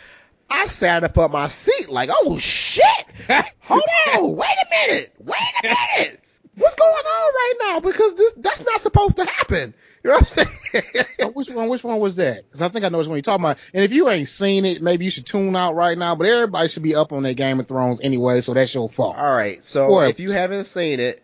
I 0.50 0.64
sat 0.64 1.04
up 1.04 1.18
on 1.18 1.30
my 1.30 1.46
seat 1.48 1.90
like, 1.90 2.08
oh 2.10 2.38
shit! 2.38 2.84
Hold 3.60 3.82
on, 4.14 4.34
wait 4.34 4.48
a 4.48 4.88
minute, 4.88 5.12
wait 5.18 5.36
a 5.62 5.66
minute. 5.66 6.20
What's 6.54 6.74
going 6.74 6.90
on 6.90 7.34
right 7.34 7.54
now? 7.64 7.80
Because 7.80 8.14
this 8.14 8.32
that's 8.32 8.64
not 8.64 8.80
supposed 8.80 9.18
to 9.18 9.26
happen. 9.26 9.74
You 10.02 10.10
know 10.10 10.16
what 10.16 10.20
I'm 10.20 10.26
saying? 10.26 11.06
Oh, 11.20 11.32
which 11.78 11.84
one? 11.84 12.00
Was 12.00 12.16
that? 12.16 12.44
Because 12.44 12.62
I 12.62 12.68
think 12.68 12.84
I 12.84 12.88
know 12.88 12.98
which 12.98 13.06
one 13.06 13.16
you're 13.16 13.22
talking 13.22 13.44
about. 13.44 13.58
And 13.72 13.84
if 13.84 13.92
you 13.92 14.08
ain't 14.08 14.28
seen 14.28 14.64
it, 14.64 14.82
maybe 14.82 15.04
you 15.04 15.10
should 15.10 15.26
tune 15.26 15.54
out 15.54 15.74
right 15.74 15.96
now. 15.96 16.14
But 16.14 16.26
everybody 16.26 16.68
should 16.68 16.82
be 16.82 16.94
up 16.94 17.12
on 17.12 17.22
their 17.22 17.34
Game 17.34 17.60
of 17.60 17.68
Thrones 17.68 18.00
anyway, 18.00 18.40
so 18.40 18.54
that's 18.54 18.74
your 18.74 18.88
fault. 18.88 19.16
All 19.16 19.34
right. 19.34 19.62
So 19.62 19.86
Spoilers. 19.88 20.10
if 20.10 20.20
you 20.20 20.32
haven't 20.32 20.64
seen 20.64 20.98
it, 21.00 21.22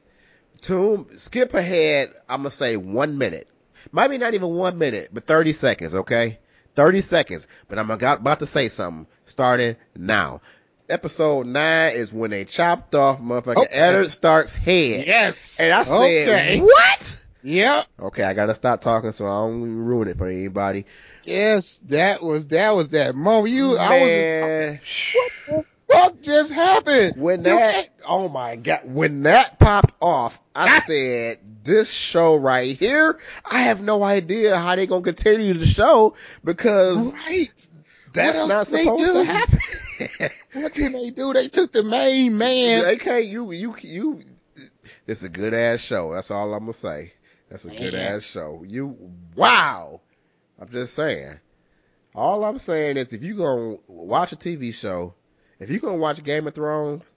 tune 0.60 1.06
skip 1.16 1.54
ahead. 1.54 2.12
I'm 2.28 2.40
gonna 2.40 2.50
say 2.50 2.76
one 2.76 3.18
minute, 3.18 3.48
maybe 3.92 4.18
not 4.18 4.34
even 4.34 4.50
one 4.50 4.78
minute, 4.78 5.10
but 5.12 5.24
30 5.24 5.52
seconds. 5.52 5.94
Okay, 5.94 6.38
30 6.74 7.00
seconds. 7.00 7.48
But 7.68 7.78
I'm 7.78 7.90
about 7.90 8.38
to 8.38 8.46
say 8.46 8.68
something 8.68 9.06
starting 9.24 9.76
now. 9.96 10.40
Episode 10.88 11.46
nine 11.46 11.94
is 11.94 12.12
when 12.12 12.30
they 12.30 12.44
chopped 12.44 12.94
off 12.94 13.18
motherfucking 13.18 13.56
Okay. 13.56 13.74
Eddard 13.74 14.10
Stark's 14.10 14.54
head. 14.54 15.06
Yes. 15.06 15.58
And 15.58 15.72
I 15.72 15.82
said, 15.84 16.28
okay. 16.28 16.60
what? 16.60 17.23
Yep. 17.44 17.86
Okay, 18.00 18.22
I 18.22 18.32
gotta 18.32 18.54
stop 18.54 18.80
talking 18.80 19.12
so 19.12 19.26
I 19.26 19.46
don't 19.46 19.76
ruin 19.76 20.08
it 20.08 20.16
for 20.16 20.26
anybody. 20.26 20.86
Yes, 21.24 21.78
that 21.88 22.22
was 22.22 22.46
that 22.46 22.70
was 22.74 22.88
that 22.88 23.14
moment. 23.14 23.52
You, 23.52 23.76
I 23.78 24.00
was. 24.00 24.78
What 25.14 25.32
the 25.46 25.64
fuck 25.94 26.22
just 26.22 26.52
happened? 26.54 27.20
when 27.20 27.40
You 27.40 27.44
that, 27.44 27.90
oh 28.08 28.30
my 28.30 28.56
god, 28.56 28.80
when 28.84 29.24
that 29.24 29.58
popped 29.58 29.94
off, 30.00 30.40
I 30.54 30.68
That's 30.68 30.86
said, 30.86 31.38
this 31.62 31.92
show 31.92 32.34
right 32.36 32.78
here, 32.78 33.18
I 33.50 33.58
have 33.60 33.82
no 33.82 34.02
idea 34.02 34.56
how 34.56 34.74
they 34.74 34.86
gonna 34.86 35.02
continue 35.02 35.52
the 35.52 35.66
show 35.66 36.14
because 36.44 37.12
right. 37.12 37.68
that's 38.14 38.48
not 38.48 38.66
supposed 38.66 39.12
to 39.12 39.24
happen. 39.24 39.58
What 40.54 40.72
can 40.72 40.92
they 40.92 41.10
do? 41.10 41.32
They 41.32 41.48
took 41.48 41.72
the 41.72 41.82
main 41.82 42.38
man. 42.38 42.84
okay, 42.94 43.22
you, 43.22 43.50
you, 43.50 43.74
you, 43.80 44.22
it's 45.06 45.24
a 45.24 45.28
good 45.28 45.52
ass 45.52 45.80
show. 45.80 46.12
That's 46.12 46.30
all 46.30 46.54
I'm 46.54 46.60
gonna 46.60 46.72
say. 46.72 47.12
That's 47.54 47.66
a 47.66 47.70
good 47.70 47.94
ass 47.94 48.24
show. 48.24 48.64
You, 48.66 48.96
wow. 49.36 50.00
I'm 50.60 50.68
just 50.70 50.92
saying. 50.92 51.38
All 52.12 52.42
I'm 52.44 52.58
saying 52.58 52.96
is 52.96 53.12
if 53.12 53.22
you 53.22 53.36
gonna 53.36 53.76
watch 53.86 54.32
a 54.32 54.36
TV 54.36 54.74
show, 54.74 55.14
if 55.60 55.70
you 55.70 55.78
gonna 55.78 55.98
watch 55.98 56.24
Game 56.24 56.48
of 56.48 56.54
Thrones, 56.56 57.12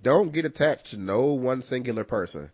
don't 0.00 0.32
get 0.32 0.44
attached 0.44 0.92
to 0.92 1.00
no 1.00 1.32
one 1.32 1.60
singular 1.60 2.04
person. 2.04 2.52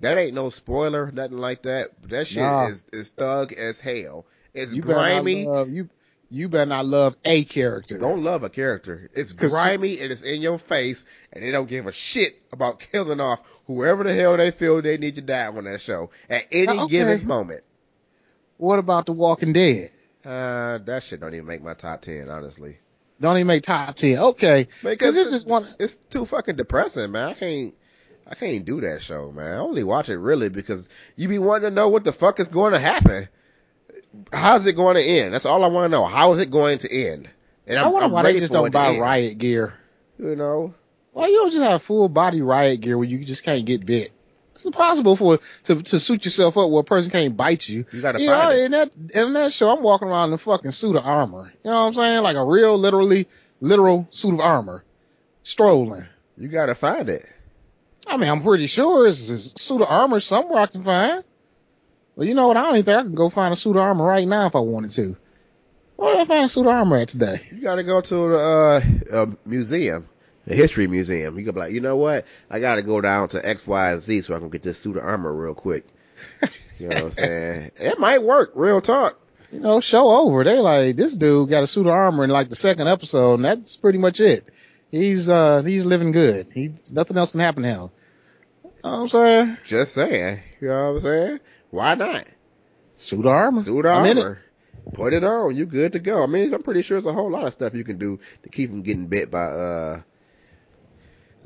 That 0.00 0.18
ain't 0.18 0.34
no 0.34 0.48
spoiler, 0.48 1.12
nothing 1.12 1.38
like 1.38 1.62
that. 1.62 1.90
That 2.08 2.26
shit 2.26 2.42
Nah. 2.42 2.66
is, 2.66 2.86
is 2.92 3.10
thug 3.10 3.52
as 3.52 3.78
hell. 3.78 4.26
It's 4.52 4.74
You 4.74 4.82
grimy. 4.82 5.44
love 5.44 5.68
you. 5.70 5.88
You 6.30 6.48
better 6.50 6.66
not 6.66 6.84
love 6.84 7.16
a 7.24 7.44
character. 7.44 7.96
Don't 7.98 8.22
love 8.22 8.42
a 8.42 8.50
character. 8.50 9.08
It's 9.14 9.32
grimy 9.32 9.98
and 10.00 10.12
it's 10.12 10.22
in 10.22 10.42
your 10.42 10.58
face 10.58 11.06
and 11.32 11.42
they 11.42 11.50
don't 11.50 11.68
give 11.68 11.86
a 11.86 11.92
shit 11.92 12.42
about 12.52 12.80
killing 12.80 13.20
off 13.20 13.42
whoever 13.66 14.04
the 14.04 14.14
hell 14.14 14.36
they 14.36 14.50
feel 14.50 14.82
they 14.82 14.98
need 14.98 15.14
to 15.14 15.22
die 15.22 15.46
on 15.46 15.64
that 15.64 15.80
show 15.80 16.10
at 16.28 16.44
any 16.52 16.68
Uh, 16.78 16.84
okay. 16.84 16.90
given 16.90 17.26
moment. 17.26 17.62
What 18.58 18.78
about 18.78 19.06
The 19.06 19.12
Walking 19.12 19.52
Dead? 19.54 19.90
Uh, 20.24 20.78
that 20.78 21.02
shit 21.02 21.20
don't 21.20 21.32
even 21.32 21.46
make 21.46 21.62
my 21.62 21.74
top 21.74 22.02
10, 22.02 22.28
honestly. 22.28 22.76
Don't 23.20 23.36
even 23.36 23.46
make 23.48 23.62
top 23.64 23.96
ten. 23.96 24.18
Okay, 24.18 24.68
Because 24.84 25.14
this 25.14 25.32
is 25.32 25.44
one. 25.46 25.66
It's 25.80 25.96
too 25.96 26.24
fucking 26.24 26.54
depressing, 26.56 27.10
man. 27.10 27.30
I 27.30 27.34
can't, 27.34 27.74
I 28.28 28.34
can't 28.36 28.64
do 28.64 28.80
that 28.82 29.02
show, 29.02 29.32
man. 29.32 29.54
I 29.54 29.56
only 29.56 29.82
watch 29.82 30.08
it 30.08 30.18
really 30.18 30.50
because 30.50 30.88
you 31.16 31.26
be 31.28 31.38
wanting 31.40 31.70
to 31.70 31.74
know 31.74 31.88
what 31.88 32.04
the 32.04 32.12
fuck 32.12 32.38
is 32.38 32.50
going 32.50 32.74
to 32.74 32.78
happen. 32.78 33.26
How's 34.32 34.66
it 34.66 34.74
going 34.74 34.96
to 34.96 35.02
end? 35.02 35.34
That's 35.34 35.46
all 35.46 35.64
I 35.64 35.68
want 35.68 35.84
to 35.84 35.88
know. 35.88 36.04
How 36.04 36.32
is 36.32 36.38
it 36.40 36.50
going 36.50 36.78
to 36.78 36.92
end? 36.92 37.28
And 37.66 37.78
I 37.78 37.84
I'm, 37.84 37.92
wonder 37.92 38.06
I'm 38.06 38.12
why 38.12 38.22
they 38.22 38.38
just 38.38 38.52
don't 38.52 38.72
buy 38.72 38.98
riot 38.98 39.38
gear. 39.38 39.74
You 40.18 40.34
know, 40.34 40.74
Why 41.12 41.26
you 41.28 41.36
don't 41.36 41.50
just 41.52 41.62
have 41.62 41.82
full 41.82 42.08
body 42.08 42.42
riot 42.42 42.80
gear 42.80 42.98
where 42.98 43.06
you 43.06 43.24
just 43.24 43.44
can't 43.44 43.64
get 43.64 43.86
bit? 43.86 44.10
It's 44.54 44.64
impossible 44.64 45.14
for 45.14 45.38
to 45.64 45.82
to 45.82 46.00
suit 46.00 46.24
yourself 46.24 46.58
up 46.58 46.68
where 46.70 46.80
a 46.80 46.84
person 46.84 47.12
can't 47.12 47.36
bite 47.36 47.68
you. 47.68 47.84
you 47.92 48.00
gotta 48.02 48.20
You 48.20 48.26
find 48.28 48.50
know, 48.50 48.56
it. 48.56 48.64
in 48.64 48.70
that 48.72 48.90
in 49.14 49.32
that 49.34 49.52
show, 49.52 49.70
I'm 49.70 49.84
walking 49.84 50.08
around 50.08 50.30
in 50.30 50.34
a 50.34 50.38
fucking 50.38 50.72
suit 50.72 50.96
of 50.96 51.04
armor. 51.06 51.52
You 51.62 51.70
know 51.70 51.76
what 51.82 51.86
I'm 51.86 51.94
saying? 51.94 52.22
Like 52.24 52.36
a 52.36 52.44
real, 52.44 52.76
literally, 52.76 53.28
literal 53.60 54.08
suit 54.10 54.34
of 54.34 54.40
armor, 54.40 54.82
strolling. 55.42 56.04
You 56.36 56.48
gotta 56.48 56.74
find 56.74 57.08
it. 57.08 57.24
I 58.06 58.16
mean, 58.16 58.28
I'm 58.28 58.42
pretty 58.42 58.66
sure 58.66 59.06
it's 59.06 59.28
a 59.30 59.38
suit 59.38 59.82
of 59.82 59.88
armor 59.88 60.18
somewhere 60.18 60.62
I 60.62 60.66
can 60.66 60.82
find. 60.82 61.22
Well, 62.18 62.26
you 62.26 62.34
know 62.34 62.48
what? 62.48 62.56
I 62.56 62.62
don't 62.62 62.72
even 62.72 62.84
think 62.84 62.98
I 62.98 63.02
can 63.02 63.14
go 63.14 63.28
find 63.28 63.52
a 63.52 63.56
suit 63.56 63.76
of 63.76 63.82
armor 63.82 64.04
right 64.04 64.26
now 64.26 64.48
if 64.48 64.56
I 64.56 64.58
wanted 64.58 64.90
to. 64.90 65.16
Where 65.94 66.14
did 66.14 66.22
I 66.22 66.24
find 66.24 66.46
a 66.46 66.48
suit 66.48 66.66
of 66.66 66.74
armor 66.74 66.96
at 66.96 67.06
today? 67.06 67.46
You 67.52 67.60
gotta 67.60 67.84
go 67.84 68.00
to 68.00 68.14
the 68.30 68.36
uh, 69.14 69.22
a 69.22 69.48
museum, 69.48 70.08
a 70.48 70.52
history 70.52 70.88
museum. 70.88 71.38
You 71.38 71.44
gotta 71.44 71.52
be 71.52 71.60
like, 71.60 71.72
you 71.72 71.80
know 71.80 71.94
what? 71.94 72.26
I 72.50 72.58
gotta 72.58 72.82
go 72.82 73.00
down 73.00 73.28
to 73.28 73.48
X, 73.48 73.64
Y, 73.68 73.92
and 73.92 74.00
Z 74.00 74.22
so 74.22 74.34
I 74.34 74.40
can 74.40 74.48
get 74.48 74.64
this 74.64 74.80
suit 74.80 74.96
of 74.96 75.04
armor 75.04 75.32
real 75.32 75.54
quick. 75.54 75.84
You 76.80 76.88
know 76.88 76.96
what 76.96 77.04
I'm 77.04 77.10
saying? 77.12 77.70
It 77.80 78.00
might 78.00 78.24
work. 78.24 78.50
Real 78.56 78.80
talk. 78.80 79.16
You 79.52 79.60
know, 79.60 79.80
show 79.80 80.08
over. 80.08 80.42
They 80.42 80.58
like 80.58 80.96
this 80.96 81.14
dude 81.14 81.48
got 81.48 81.62
a 81.62 81.68
suit 81.68 81.86
of 81.86 81.92
armor 81.92 82.24
in 82.24 82.30
like 82.30 82.50
the 82.50 82.56
second 82.56 82.88
episode, 82.88 83.34
and 83.34 83.44
that's 83.44 83.76
pretty 83.76 83.98
much 83.98 84.18
it. 84.18 84.44
He's 84.90 85.28
uh 85.28 85.62
he's 85.62 85.86
living 85.86 86.10
good. 86.10 86.48
He 86.52 86.72
nothing 86.90 87.16
else 87.16 87.30
can 87.30 87.38
happen 87.38 87.62
to 87.62 87.68
him. 87.68 87.90
You 88.64 88.70
know 88.82 88.90
what 88.90 88.98
I'm 89.02 89.08
saying? 89.08 89.58
Just 89.64 89.94
saying. 89.94 90.40
You 90.60 90.68
know 90.68 90.94
what 90.94 90.96
I'm 90.96 91.00
saying? 91.00 91.40
Why 91.70 91.94
not? 91.94 92.26
Suit 92.96 93.26
of 93.26 93.32
armor. 93.32 93.60
Suit 93.60 93.86
of 93.86 93.92
I'm 93.96 94.06
it. 94.06 94.18
armor. 94.18 94.38
Put 94.92 95.12
it 95.12 95.22
on. 95.24 95.54
You 95.54 95.66
good 95.66 95.92
to 95.92 95.98
go. 95.98 96.22
I 96.22 96.26
mean, 96.26 96.52
I'm 96.54 96.62
pretty 96.62 96.82
sure 96.82 96.94
there's 96.96 97.06
a 97.06 97.12
whole 97.12 97.30
lot 97.30 97.44
of 97.44 97.52
stuff 97.52 97.74
you 97.74 97.84
can 97.84 97.98
do 97.98 98.18
to 98.42 98.48
keep 98.48 98.70
from 98.70 98.82
getting 98.82 99.06
bit 99.06 99.30
by 99.30 99.44
uh 99.44 100.00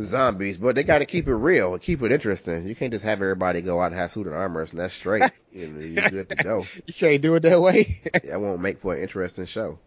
zombies, 0.01 0.59
but 0.59 0.75
they 0.75 0.85
got 0.85 0.99
to 0.99 1.07
keep 1.07 1.27
it 1.29 1.35
real 1.35 1.73
and 1.75 1.83
keep 1.83 2.03
it 2.03 2.13
interesting. 2.13 2.67
You 2.67 2.75
can't 2.75 2.93
just 2.93 3.05
have 3.05 3.21
everybody 3.21 3.61
go 3.63 3.81
out 3.81 3.87
and 3.87 3.95
have 3.97 4.11
suit 4.11 4.27
and 4.27 4.35
armor 4.35 4.61
and 4.61 4.79
that's 4.79 4.95
straight. 4.95 5.31
you 5.53 5.69
know, 5.69 6.09
good 6.09 6.29
to 6.31 6.37
go. 6.37 6.65
You 6.87 6.95
can't 6.95 7.23
do 7.23 7.35
it 7.35 7.41
that 7.41 7.61
way. 7.61 7.97
That 8.25 8.41
won't 8.41 8.61
make 8.61 8.79
for 8.79 8.95
an 8.95 9.03
interesting 9.03 9.47
show. 9.47 9.79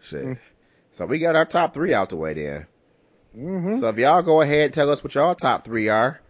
Shit. 0.00 0.24
Mm. 0.24 0.38
So 0.90 1.06
we 1.06 1.18
got 1.18 1.36
our 1.36 1.46
top 1.46 1.74
three 1.74 1.94
out 1.94 2.10
the 2.10 2.16
way 2.16 2.34
then. 2.34 2.66
hmm 3.34 3.76
So 3.76 3.88
if 3.88 3.98
y'all 3.98 4.22
go 4.22 4.42
ahead 4.42 4.66
and 4.66 4.74
tell 4.74 4.90
us 4.90 5.02
what 5.02 5.14
y'all 5.14 5.34
top 5.34 5.64
three 5.64 5.88
are, 5.88 6.20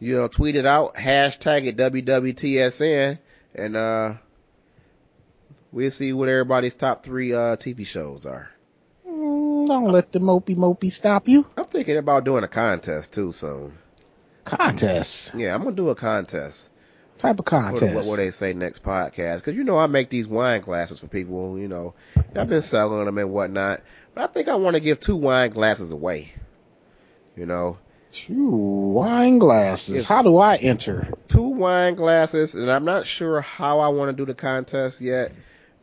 you 0.00 0.14
know, 0.16 0.28
tweet 0.28 0.56
it 0.56 0.66
out, 0.66 0.94
hashtag 0.94 1.66
it 1.66 1.76
WWTSN, 1.76 3.18
and 3.54 3.76
uh, 3.76 4.14
we'll 5.72 5.90
see 5.90 6.12
what 6.12 6.28
everybody's 6.28 6.74
top 6.74 7.02
three 7.02 7.32
uh 7.32 7.56
TV 7.56 7.86
shows 7.86 8.26
are. 8.26 8.50
Mm, 9.08 9.66
don't 9.66 9.90
let 9.90 10.12
the 10.12 10.18
mopey 10.18 10.56
mopey 10.56 10.92
stop 10.92 11.28
you. 11.28 11.46
I'm 11.56 11.64
thinking 11.64 11.96
about 11.96 12.24
doing 12.24 12.44
a 12.44 12.48
contest 12.48 13.14
too 13.14 13.32
soon. 13.32 13.76
Contest. 14.44 15.34
Yeah, 15.34 15.54
I'm 15.54 15.64
gonna 15.64 15.76
do 15.76 15.90
a 15.90 15.94
contest. 15.94 16.70
Type 17.18 17.38
of 17.38 17.46
contest. 17.46 17.94
What, 17.94 18.06
what 18.06 18.16
they 18.16 18.30
say 18.30 18.52
next 18.52 18.82
podcast? 18.82 19.36
Because 19.36 19.54
you 19.54 19.64
know 19.64 19.78
I 19.78 19.86
make 19.86 20.10
these 20.10 20.28
wine 20.28 20.60
glasses 20.60 21.00
for 21.00 21.06
people. 21.06 21.58
You 21.58 21.66
know, 21.66 21.94
I've 22.36 22.48
been 22.48 22.60
selling 22.60 23.04
them 23.06 23.16
and 23.16 23.32
whatnot, 23.32 23.80
but 24.14 24.24
I 24.24 24.26
think 24.26 24.48
I 24.48 24.56
want 24.56 24.76
to 24.76 24.82
give 24.82 25.00
two 25.00 25.16
wine 25.16 25.50
glasses 25.50 25.92
away. 25.92 26.32
You 27.34 27.46
know, 27.46 27.78
Two 28.10 28.48
wine 28.48 29.38
glasses. 29.38 29.96
Yes. 29.96 30.04
How 30.06 30.22
do 30.22 30.36
I 30.38 30.56
enter? 30.56 31.08
two 31.28 31.48
wine 31.48 31.94
glasses, 31.96 32.54
and 32.54 32.70
I'm 32.70 32.84
not 32.84 33.06
sure 33.06 33.40
how 33.40 33.80
I 33.80 33.88
want 33.88 34.10
to 34.10 34.16
do 34.16 34.26
the 34.26 34.34
contest 34.34 35.00
yet, 35.00 35.32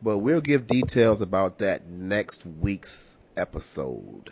but 0.01 0.19
we'll 0.19 0.41
give 0.41 0.67
details 0.67 1.21
about 1.21 1.59
that 1.59 1.85
next 1.87 2.45
week's 2.45 3.17
episode. 3.37 4.31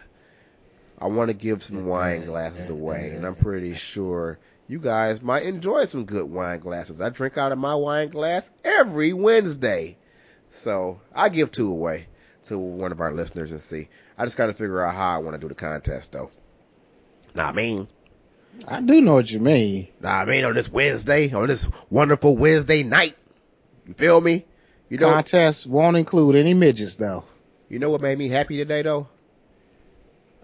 I 0.98 1.08
want 1.08 1.30
to 1.30 1.36
give 1.36 1.64
some 1.64 1.86
wine 1.86 2.26
glasses 2.26 2.70
away, 2.70 3.12
and 3.16 3.26
I'm 3.26 3.36
pretty 3.36 3.74
sure 3.74 4.40
you 4.68 4.80
guys 4.80 5.22
might 5.22 5.44
enjoy 5.44 5.86
some 5.86 6.06
good 6.06 6.30
wine 6.30 6.60
glasses. 6.60 7.02
I 7.02 7.10
drink 7.10 7.38
out 7.38 7.52
of 7.52 7.58
my 7.58 7.76
wine 7.76 8.10
glass 8.10 8.50
every 8.64 9.12
Wednesday. 9.14 9.98
So 10.50 11.02
I 11.14 11.30
give 11.30 11.52
two 11.52 11.72
away 11.72 12.08
to 12.46 12.58
one 12.58 12.92
of 12.92 13.02
our 13.02 13.12
listeners 13.14 13.52
and 13.52 13.62
see. 13.62 13.90
I 14.18 14.26
just 14.26 14.38
got 14.38 14.48
to 14.48 14.54
figure 14.54 14.82
out 14.82 14.96
how 14.96 15.16
I 15.16 15.18
want 15.20 15.36
to 15.36 15.40
do 15.40 15.48
the 15.48 15.56
contest 15.56 16.12
though. 16.12 16.30
Nah, 17.36 17.50
I 17.50 17.52
mean, 17.54 17.88
I 18.68 18.82
do 18.82 19.02
know 19.02 19.14
what 19.14 19.32
you 19.32 19.40
mean. 19.40 19.88
Nah, 20.02 20.12
I 20.20 20.26
mean 20.26 20.44
on 20.46 20.54
this 20.54 20.72
Wednesday, 20.72 21.32
on 21.34 21.48
this 21.48 21.68
wonderful 21.90 22.36
Wednesday 22.38 22.84
night. 22.84 23.16
You 23.88 23.94
feel 23.94 24.20
me? 24.22 24.46
You 24.90 24.98
know, 24.98 25.10
Contest 25.10 25.66
won't 25.68 25.96
include 25.98 26.36
any 26.36 26.54
midgets 26.54 26.96
though. 26.96 27.24
you 27.70 27.80
know 27.80 27.90
what 27.90 28.02
made 28.02 28.18
me 28.18 28.28
happy 28.28 28.58
today 28.58 28.82
though? 28.82 29.08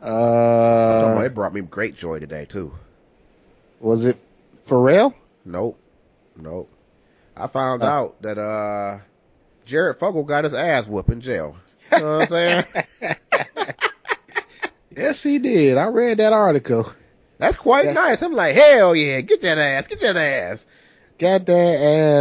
Oh, 0.02 1.18
Uh, 1.18 1.22
it 1.22 1.34
brought 1.34 1.54
me 1.54 1.62
great 1.62 1.96
joy 1.96 2.20
today 2.20 2.46
too. 2.46 2.72
was 3.80 4.06
it 4.06 4.18
Pharrell? 4.68 5.14
Nope, 5.46 5.80
nope. 6.36 6.70
I 7.36 7.48
found 7.48 7.84
Uh. 7.84 7.88
out 7.88 8.22
that 8.22 8.38
uh 8.38 9.00
Jared 9.66 9.98
Fogle 10.00 10.24
got 10.24 10.44
his 10.46 10.54
ass 10.54 10.88
whooped 10.88 11.10
in 11.10 11.20
jail. 11.22 11.58
You 11.92 12.00
know 12.00 12.18
what 12.18 12.22
I'm 12.22 12.28
saying? 12.28 12.64
Yes, 14.98 15.22
he 15.24 15.40
did. 15.40 15.78
I 15.78 15.86
read 15.88 16.18
that 16.18 16.34
article. 16.34 16.92
That's 17.38 17.56
quite 17.58 17.86
Yeah. 17.86 17.94
nice. 17.94 18.22
I'm 18.24 18.34
like, 18.34 18.56
hell 18.56 18.96
yeah, 18.96 19.22
get 19.22 19.42
that 19.44 19.58
ass, 19.58 19.88
get 19.88 20.02
that 20.02 20.18
ass. 20.18 20.66
Got 21.20 21.46
that 21.46 21.54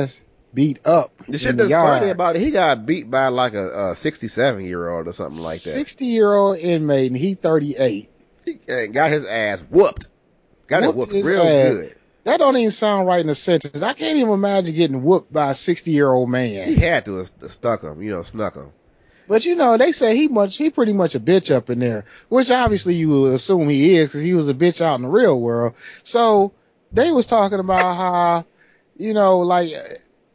ass 0.03 0.21
beat 0.53 0.87
up. 0.87 1.11
The 1.29 1.39
shit 1.39 1.57
that's 1.57 1.73
funny 1.73 2.11
about 2.11 2.37
it, 2.37 2.41
he 2.43 2.51
got 2.51 2.87
beat 2.87 3.11
by 3.11 3.29
like 3.29 3.55
a, 3.55 3.91
a 3.91 3.97
67 3.97 4.65
year 4.65 4.89
old 4.91 5.07
or 5.09 5.13
something 5.13 5.43
like 5.43 5.55
that. 5.63 5.71
60 5.71 6.05
year 6.05 6.33
old 6.33 6.59
inmate 6.59 7.09
and 7.11 7.17
he 7.17 7.35
38. 7.35 8.09
He 8.45 8.55
got 8.89 9.11
his 9.11 9.27
ass 9.27 9.61
whooped. 9.63 10.09
Got 10.67 10.83
it 10.85 10.95
Whooped 10.95 11.13
whooped 11.13 11.27
real 11.27 11.43
ass. 11.43 11.73
good. 11.75 11.95
That 12.25 12.39
don't 12.39 12.57
even 12.57 12.71
sound 12.73 13.07
right 13.07 13.21
in 13.21 13.29
a 13.29 13.35
sentence. 13.35 13.83
I 13.83 13.93
can't 13.93 14.19
even 14.19 14.33
imagine 14.33 14.75
getting 14.75 15.03
whooped 15.05 15.33
by 15.33 15.51
a 15.51 15.55
60 15.55 15.91
year 15.93 16.11
old 16.11 16.29
man. 16.29 16.67
He 16.67 16.75
had 16.75 17.05
to 17.07 17.17
have 17.17 17.27
stuck 17.29 17.83
him, 17.83 18.03
you 18.03 18.11
know, 18.11 18.23
snuck 18.23 18.55
him. 18.57 18.73
But 19.29 19.45
you 19.45 19.55
know, 19.55 19.77
they 19.77 19.93
say 19.93 20.17
he 20.17 20.29
much, 20.29 20.57
he 20.57 20.71
pretty 20.71 20.93
much 20.93 21.15
a 21.15 21.21
bitch 21.21 21.55
up 21.55 21.71
in 21.71 21.79
there, 21.79 22.05
which 22.29 22.51
obviously 22.51 22.95
you 22.95 23.09
would 23.09 23.35
assume 23.35 23.69
he 23.69 23.97
is 23.97 24.11
because 24.11 24.23
he 24.23 24.35
was 24.35 24.49
a 24.49 24.55
bitch 24.55 24.81
out 24.81 24.97
in 24.97 25.03
the 25.03 25.11
real 25.11 25.41
world. 25.41 25.75
So 26.05 26.53
they 26.93 27.11
was 27.11 27.27
talking 27.27 27.59
about 27.59 27.97
how, 27.97 28.47
you 28.97 29.15
know, 29.15 29.41
like, 29.41 29.71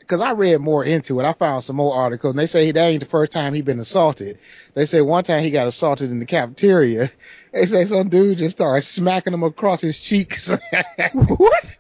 cause 0.08 0.20
I 0.20 0.32
read 0.32 0.60
more 0.60 0.84
into 0.84 1.20
it. 1.20 1.26
I 1.26 1.34
found 1.34 1.64
some 1.64 1.78
more 1.78 1.96
articles 1.96 2.34
and 2.34 2.40
they 2.40 2.46
say 2.46 2.72
that 2.72 2.86
ain't 2.86 3.00
the 3.00 3.06
first 3.06 3.32
time 3.32 3.54
he 3.54 3.62
been 3.62 3.80
assaulted. 3.80 4.38
They 4.74 4.86
say 4.86 5.02
one 5.02 5.24
time 5.24 5.42
he 5.42 5.52
got 5.52 5.68
assaulted 5.68 6.12
in 6.12 6.20
the 6.20 6.26
cafeteria. 6.26 7.08
They 7.54 7.66
say 7.66 7.84
some 7.84 8.08
dude 8.08 8.38
just 8.38 8.58
started 8.58 8.82
smacking 8.82 9.34
him 9.34 9.44
across 9.44 9.82
his 9.82 10.02
cheeks. 10.02 10.56
what? 11.14 11.78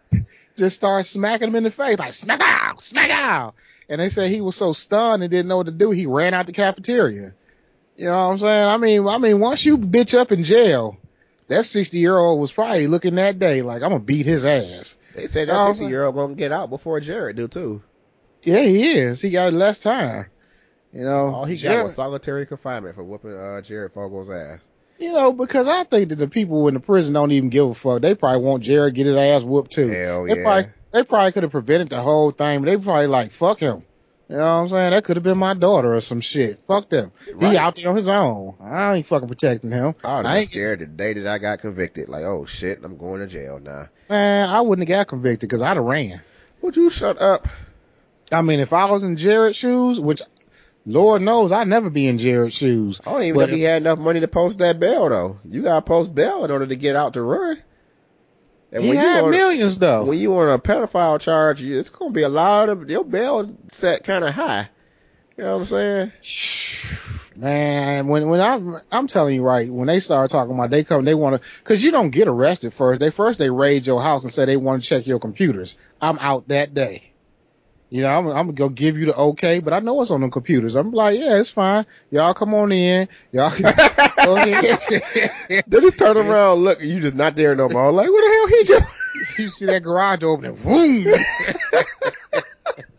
Just 0.61 0.75
started 0.75 1.05
smacking 1.05 1.47
him 1.47 1.55
in 1.55 1.63
the 1.63 1.71
face, 1.71 1.97
like 1.97 2.13
smack 2.13 2.39
out, 2.39 2.79
smack 2.79 3.09
out. 3.09 3.55
And 3.89 3.99
they 3.99 4.09
said 4.09 4.29
he 4.29 4.41
was 4.41 4.55
so 4.55 4.73
stunned 4.73 5.23
and 5.23 5.31
didn't 5.31 5.47
know 5.47 5.57
what 5.57 5.65
to 5.65 5.71
do, 5.71 5.89
he 5.89 6.05
ran 6.05 6.35
out 6.35 6.45
the 6.45 6.51
cafeteria. 6.51 7.33
You 7.97 8.05
know 8.05 8.11
what 8.11 8.33
I'm 8.33 8.37
saying? 8.37 8.67
I 8.67 8.77
mean, 8.77 9.07
I 9.07 9.17
mean, 9.17 9.39
once 9.39 9.65
you 9.65 9.79
bitch 9.79 10.15
up 10.15 10.31
in 10.31 10.43
jail, 10.43 10.99
that 11.47 11.65
60 11.65 11.97
year 11.97 12.15
old 12.15 12.39
was 12.39 12.51
probably 12.51 12.85
looking 12.85 13.15
that 13.15 13.39
day 13.39 13.63
like, 13.63 13.81
I'm 13.81 13.89
gonna 13.89 14.01
beat 14.01 14.27
his 14.27 14.45
ass. 14.45 14.99
They 15.15 15.25
said 15.25 15.49
that 15.49 15.65
60 15.65 15.87
year 15.87 16.05
old 16.05 16.13
gonna 16.13 16.35
get 16.35 16.51
out 16.51 16.69
before 16.69 16.99
Jared 16.99 17.37
do 17.37 17.47
too. 17.47 17.81
Yeah, 18.43 18.61
he 18.61 18.99
is. 18.99 19.19
He 19.19 19.31
got 19.31 19.53
less 19.53 19.79
time. 19.79 20.27
You 20.93 21.05
know, 21.05 21.33
All 21.33 21.45
he 21.45 21.57
got 21.57 21.81
was 21.81 21.95
solitary 21.95 22.45
confinement 22.45 22.93
for 22.93 23.03
whooping 23.03 23.33
uh, 23.33 23.61
Jared 23.61 23.93
Fogle's 23.93 24.29
ass. 24.29 24.69
You 25.01 25.11
know, 25.11 25.33
because 25.33 25.67
I 25.67 25.83
think 25.83 26.09
that 26.09 26.15
the 26.15 26.27
people 26.27 26.67
in 26.67 26.75
the 26.75 26.79
prison 26.79 27.13
don't 27.13 27.31
even 27.31 27.49
give 27.49 27.67
a 27.67 27.73
fuck. 27.73 28.01
They 28.01 28.15
probably 28.15 28.45
want 28.45 28.63
Jared 28.63 28.95
get 28.95 29.07
his 29.07 29.15
ass 29.15 29.41
whooped 29.43 29.71
too. 29.71 29.87
Hell 29.87 30.23
they 30.25 30.37
yeah. 30.37 30.43
probably 30.43 30.71
they 30.91 31.03
probably 31.03 31.31
could 31.31 31.43
have 31.43 31.51
prevented 31.51 31.89
the 31.89 31.99
whole 31.99 32.31
thing. 32.31 32.61
They 32.61 32.77
probably 32.77 33.07
like 33.07 33.31
fuck 33.31 33.59
him. 33.59 33.83
You 34.29 34.37
know 34.37 34.43
what 34.43 34.49
I'm 34.49 34.67
saying? 34.69 34.91
That 34.91 35.03
could 35.03 35.17
have 35.17 35.23
been 35.23 35.37
my 35.37 35.53
daughter 35.53 35.93
or 35.93 35.99
some 35.99 36.21
shit. 36.21 36.61
Fuck 36.65 36.89
them. 36.89 37.11
Right. 37.33 37.51
He 37.51 37.57
out 37.57 37.75
there 37.75 37.89
on 37.89 37.97
his 37.97 38.07
own. 38.07 38.55
I 38.61 38.95
ain't 38.95 39.05
fucking 39.05 39.27
protecting 39.27 39.71
him. 39.71 39.93
I 40.05 40.17
was 40.17 40.25
I 40.25 40.37
ain't- 40.37 40.47
scared 40.49 40.79
the 40.79 40.85
day 40.85 41.11
that 41.13 41.27
I 41.27 41.37
got 41.37 41.59
convicted. 41.59 42.07
Like, 42.07 42.23
oh 42.23 42.45
shit, 42.45 42.79
I'm 42.81 42.97
going 42.97 43.19
to 43.19 43.27
jail 43.27 43.59
now. 43.59 43.89
Man, 44.09 44.47
I 44.47 44.61
wouldn't 44.61 44.87
have 44.87 44.95
got 44.99 45.07
convicted 45.09 45.49
because 45.49 45.61
I'd 45.61 45.75
have 45.75 45.85
ran. 45.85 46.21
Would 46.61 46.77
you 46.77 46.89
shut 46.89 47.19
up? 47.21 47.47
I 48.31 48.41
mean, 48.41 48.61
if 48.61 48.71
I 48.71 48.89
was 48.89 49.03
in 49.03 49.17
Jared's 49.17 49.57
shoes, 49.57 49.99
which 49.99 50.21
Lord 50.85 51.21
knows 51.21 51.51
I'd 51.51 51.67
never 51.67 51.89
be 51.89 52.07
in 52.07 52.17
Jared's 52.17 52.55
shoes. 52.55 53.01
I 53.05 53.11
don't 53.11 53.23
even 53.23 53.35
But 53.35 53.49
know 53.49 53.53
if 53.53 53.57
he 53.57 53.63
had 53.63 53.81
enough 53.83 53.99
money 53.99 54.19
to 54.21 54.27
post 54.27 54.59
that 54.59 54.79
bail 54.79 55.09
though. 55.09 55.39
You 55.45 55.61
gotta 55.63 55.81
post 55.83 56.13
bail 56.15 56.43
in 56.43 56.51
order 56.51 56.65
to 56.65 56.75
get 56.75 56.95
out 56.95 57.13
to 57.13 57.21
run. 57.21 57.57
And 58.71 58.83
he 58.83 58.89
when 58.89 58.97
had 58.97 59.19
you 59.19 59.25
on, 59.25 59.31
millions 59.31 59.77
though. 59.77 60.05
when 60.05 60.17
you 60.17 60.35
on 60.37 60.49
a 60.49 60.57
pedophile 60.57 61.19
charge, 61.19 61.61
it's 61.61 61.89
gonna 61.89 62.11
be 62.11 62.23
a 62.23 62.29
lot 62.29 62.69
of 62.69 62.89
your 62.89 63.03
bail 63.03 63.55
set 63.67 64.03
kind 64.03 64.23
of 64.23 64.33
high. 64.33 64.69
You 65.37 65.43
know 65.43 65.57
what 65.57 65.71
I'm 65.73 66.11
saying? 66.21 67.27
Man, 67.35 68.07
when 68.07 68.27
when 68.27 68.41
I 68.41 68.79
I'm 68.91 69.07
telling 69.07 69.35
you 69.35 69.43
right, 69.43 69.69
when 69.71 69.87
they 69.87 69.99
start 69.99 70.31
talking 70.31 70.53
about 70.53 70.69
they 70.69 70.83
come, 70.83 71.05
they 71.05 71.15
want 71.15 71.41
to, 71.41 71.63
cause 71.63 71.81
you 71.81 71.91
don't 71.91 72.09
get 72.09 72.27
arrested 72.27 72.73
first. 72.73 72.99
They 72.99 73.09
first 73.09 73.39
they 73.39 73.49
raid 73.49 73.87
your 73.87 74.01
house 74.01 74.23
and 74.23 74.33
say 74.33 74.45
they 74.45 74.57
want 74.57 74.83
to 74.83 74.89
check 74.89 75.07
your 75.07 75.19
computers. 75.19 75.77
I'm 76.01 76.19
out 76.19 76.47
that 76.49 76.73
day. 76.73 77.10
You 77.91 78.03
know, 78.03 78.07
I'm, 78.07 78.27
I'm 78.27 78.33
gonna 78.47 78.53
go 78.53 78.69
give 78.69 78.97
you 78.97 79.07
the 79.07 79.15
okay, 79.15 79.59
but 79.59 79.73
I 79.73 79.79
know 79.79 79.95
what's 79.95 80.11
on 80.11 80.21
the 80.21 80.29
computers. 80.29 80.77
I'm 80.77 80.91
like, 80.91 81.19
yeah, 81.19 81.37
it's 81.39 81.49
fine. 81.49 81.85
Y'all 82.09 82.33
come 82.33 82.53
on 82.53 82.71
in. 82.71 83.09
Y'all 83.33 83.51
can 83.51 83.63
go 84.23 84.37
ahead. 84.37 84.79
They 85.67 85.81
just 85.81 85.99
turn 85.99 86.15
around, 86.15 86.59
look, 86.59 86.81
you 86.81 87.01
just 87.01 87.17
not 87.17 87.35
there 87.35 87.53
no 87.53 87.67
more. 87.67 87.91
Like, 87.91 88.09
where 88.09 88.21
the 88.21 88.33
hell 88.33 88.47
he 88.59 88.65
go? 88.65 88.79
you 89.43 89.49
see 89.49 89.65
that 89.65 89.83
garage 89.83 90.23
opening, 90.23 90.55
boom. 90.55 91.05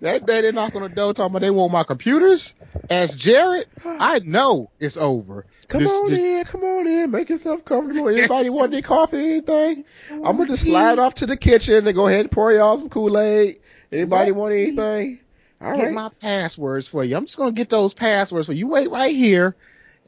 that 0.00 0.26
day 0.26 0.40
they 0.42 0.52
knock 0.52 0.74
on 0.74 0.82
the 0.82 0.88
door 0.88 1.12
talking 1.14 1.30
about 1.32 1.40
they 1.40 1.50
want 1.50 1.72
my 1.72 1.84
computers. 1.84 2.54
As 2.88 3.14
Jared, 3.14 3.66
I 3.84 4.20
know 4.20 4.70
it's 4.78 4.96
over. 4.96 5.46
Come 5.68 5.82
This- 5.82 5.92
on 5.92 6.10
this- 6.10 6.18
in, 6.18 6.44
come 6.44 6.64
on 6.64 6.86
in, 6.86 7.10
make 7.10 7.28
yourself 7.30 7.64
comfortable. 7.64 8.08
Anybody 8.16 8.50
want 8.50 8.72
any 8.72 8.82
coffee, 8.82 9.18
anything? 9.18 9.84
I'm 10.10 10.22
gonna 10.36 10.46
just 10.48 10.64
slide 10.64 10.98
off 10.98 11.14
to 11.16 11.26
the 11.26 11.36
kitchen 11.36 11.86
and 11.86 11.94
go 11.94 12.06
ahead 12.08 12.20
and 12.20 12.30
pour 12.30 12.52
y'all 12.52 12.78
some 12.78 12.88
Kool-Aid. 12.88 13.60
Anybody 13.92 14.30
Let 14.30 14.36
want 14.36 14.54
anything? 14.54 15.20
All 15.60 15.76
get 15.76 15.84
right. 15.86 15.92
my 15.94 16.08
passwords 16.20 16.86
for 16.86 17.04
you. 17.04 17.16
I'm 17.16 17.26
just 17.26 17.36
gonna 17.36 17.52
get 17.52 17.68
those 17.68 17.92
passwords 17.92 18.46
for 18.46 18.52
you. 18.54 18.66
Wait 18.68 18.90
right 18.90 19.14
here, 19.14 19.56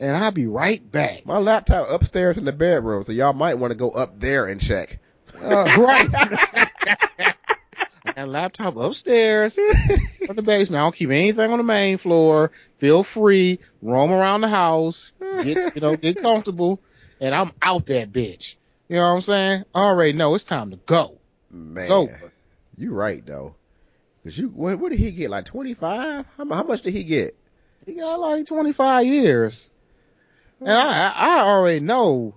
and 0.00 0.16
I'll 0.16 0.32
be 0.32 0.46
right 0.46 0.80
back. 0.90 1.26
My 1.26 1.38
laptop 1.38 1.90
upstairs 1.90 2.38
in 2.38 2.44
the 2.46 2.52
bedroom, 2.52 3.02
so 3.02 3.12
y'all 3.12 3.34
might 3.34 3.58
want 3.58 3.70
to 3.72 3.76
go 3.76 3.90
up 3.90 4.18
there 4.18 4.46
and 4.46 4.60
check. 4.60 4.98
Uh, 5.42 5.76
right. 5.78 7.36
A 8.16 8.26
laptop 8.26 8.76
upstairs 8.76 9.56
in 9.58 10.36
the 10.36 10.42
basement. 10.42 10.80
I 10.80 10.84
don't 10.84 10.94
keep 10.94 11.10
anything 11.10 11.50
on 11.50 11.58
the 11.58 11.64
main 11.64 11.98
floor. 11.98 12.50
Feel 12.78 13.02
free, 13.02 13.60
roam 13.80 14.10
around 14.10 14.40
the 14.40 14.48
house, 14.48 15.12
get 15.20 15.74
you 15.74 15.80
know, 15.80 15.96
get 15.96 16.20
comfortable, 16.20 16.80
and 17.20 17.34
I'm 17.34 17.52
out 17.62 17.86
that 17.86 18.12
bitch. 18.12 18.56
You 18.88 18.96
know 18.96 19.02
what 19.02 19.14
I'm 19.16 19.20
saying? 19.22 19.64
I 19.74 19.80
already 19.80 20.12
know 20.12 20.34
it's 20.34 20.44
time 20.44 20.70
to 20.70 20.76
go. 20.76 21.18
Man, 21.50 21.90
over. 21.90 22.32
you 22.76 22.92
right 22.92 23.24
though. 23.24 23.54
Cause 24.24 24.38
you, 24.38 24.48
what, 24.48 24.78
what 24.78 24.90
did 24.90 25.00
he 25.00 25.10
get? 25.10 25.30
Like 25.30 25.46
25? 25.46 26.26
How, 26.36 26.44
how 26.48 26.62
much 26.62 26.82
did 26.82 26.94
he 26.94 27.04
get? 27.04 27.36
He 27.86 27.94
got 27.94 28.20
like 28.20 28.46
25 28.46 29.06
years. 29.06 29.70
And 30.60 30.70
I, 30.70 31.12
I 31.14 31.40
already 31.40 31.80
know 31.80 32.34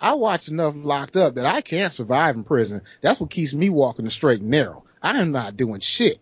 I 0.00 0.14
watch 0.14 0.48
enough 0.48 0.74
locked 0.76 1.16
up 1.16 1.34
that 1.34 1.46
I 1.46 1.60
can't 1.60 1.92
survive 1.92 2.36
in 2.36 2.44
prison. 2.44 2.82
That's 3.00 3.18
what 3.18 3.30
keeps 3.30 3.54
me 3.54 3.68
walking 3.68 4.04
the 4.04 4.10
straight 4.10 4.40
and 4.40 4.50
narrow. 4.50 4.83
I 5.04 5.20
am 5.20 5.30
not 5.32 5.56
doing 5.56 5.80
shit 5.80 6.18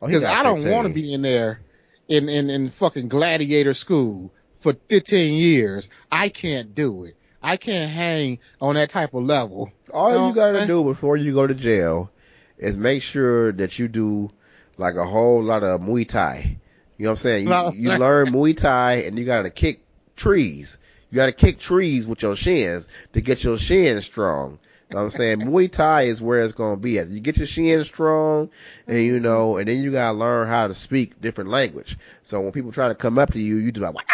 Oh, 0.00 0.06
because 0.06 0.22
got 0.22 0.36
I 0.38 0.42
don't 0.44 0.70
want 0.70 0.86
to 0.86 0.94
be 0.94 1.12
in 1.12 1.22
there 1.22 1.60
in, 2.08 2.28
in, 2.28 2.50
in 2.50 2.68
fucking 2.70 3.08
gladiator 3.08 3.74
school 3.74 4.30
for 4.58 4.74
15 4.88 5.34
years. 5.34 5.88
I 6.12 6.28
can't 6.28 6.74
do 6.74 7.04
it. 7.04 7.16
I 7.42 7.56
can't 7.56 7.90
hang 7.90 8.38
on 8.60 8.74
that 8.76 8.90
type 8.90 9.14
of 9.14 9.24
level. 9.24 9.72
All 9.92 10.10
No, 10.12 10.28
you 10.28 10.34
gotta 10.34 10.60
I- 10.62 10.66
do 10.66 10.84
before 10.84 11.16
you 11.16 11.32
go 11.34 11.46
to 11.46 11.54
jail 11.54 12.10
is 12.58 12.76
make 12.76 13.02
sure 13.02 13.52
that 13.52 13.78
you 13.78 13.88
do 13.88 14.30
like 14.76 14.94
a 14.96 15.04
whole 15.04 15.42
lot 15.42 15.62
of 15.64 15.80
Muay 15.80 16.06
Thai. 16.06 16.58
You 16.98 17.04
know 17.04 17.10
what 17.10 17.12
I'm 17.12 17.16
saying? 17.16 17.44
You, 17.44 17.50
No. 17.50 17.72
you 17.72 17.90
learn 17.96 18.26
Muay 18.32 18.56
Thai 18.56 18.94
and 19.06 19.18
you 19.18 19.24
gotta 19.24 19.50
kick 19.50 19.80
trees. 20.16 20.78
You 21.10 21.16
gotta 21.16 21.32
kick 21.32 21.58
trees 21.58 22.06
with 22.06 22.22
your 22.22 22.36
shins 22.36 22.86
to 23.14 23.20
get 23.20 23.42
your 23.42 23.56
shins 23.58 24.04
strong. 24.04 24.58
What 24.90 25.02
I'm 25.02 25.10
saying? 25.10 25.40
Muay 25.40 25.70
Thai 25.70 26.02
is 26.02 26.22
where 26.22 26.42
it's 26.42 26.52
gonna 26.52 26.78
be. 26.78 26.98
As 26.98 27.14
you 27.14 27.20
get 27.20 27.36
your 27.36 27.46
shin 27.46 27.84
strong 27.84 28.48
and 28.86 28.98
you 28.98 29.14
mm-hmm. 29.14 29.22
know, 29.22 29.56
and 29.58 29.68
then 29.68 29.82
you 29.82 29.92
gotta 29.92 30.16
learn 30.16 30.48
how 30.48 30.66
to 30.66 30.74
speak 30.74 31.20
different 31.20 31.50
language. 31.50 31.98
So 32.22 32.40
when 32.40 32.52
people 32.52 32.72
try 32.72 32.88
to 32.88 32.94
come 32.94 33.18
up 33.18 33.32
to 33.32 33.38
you, 33.38 33.56
you 33.56 33.70
just 33.70 33.94
like, 33.94 34.06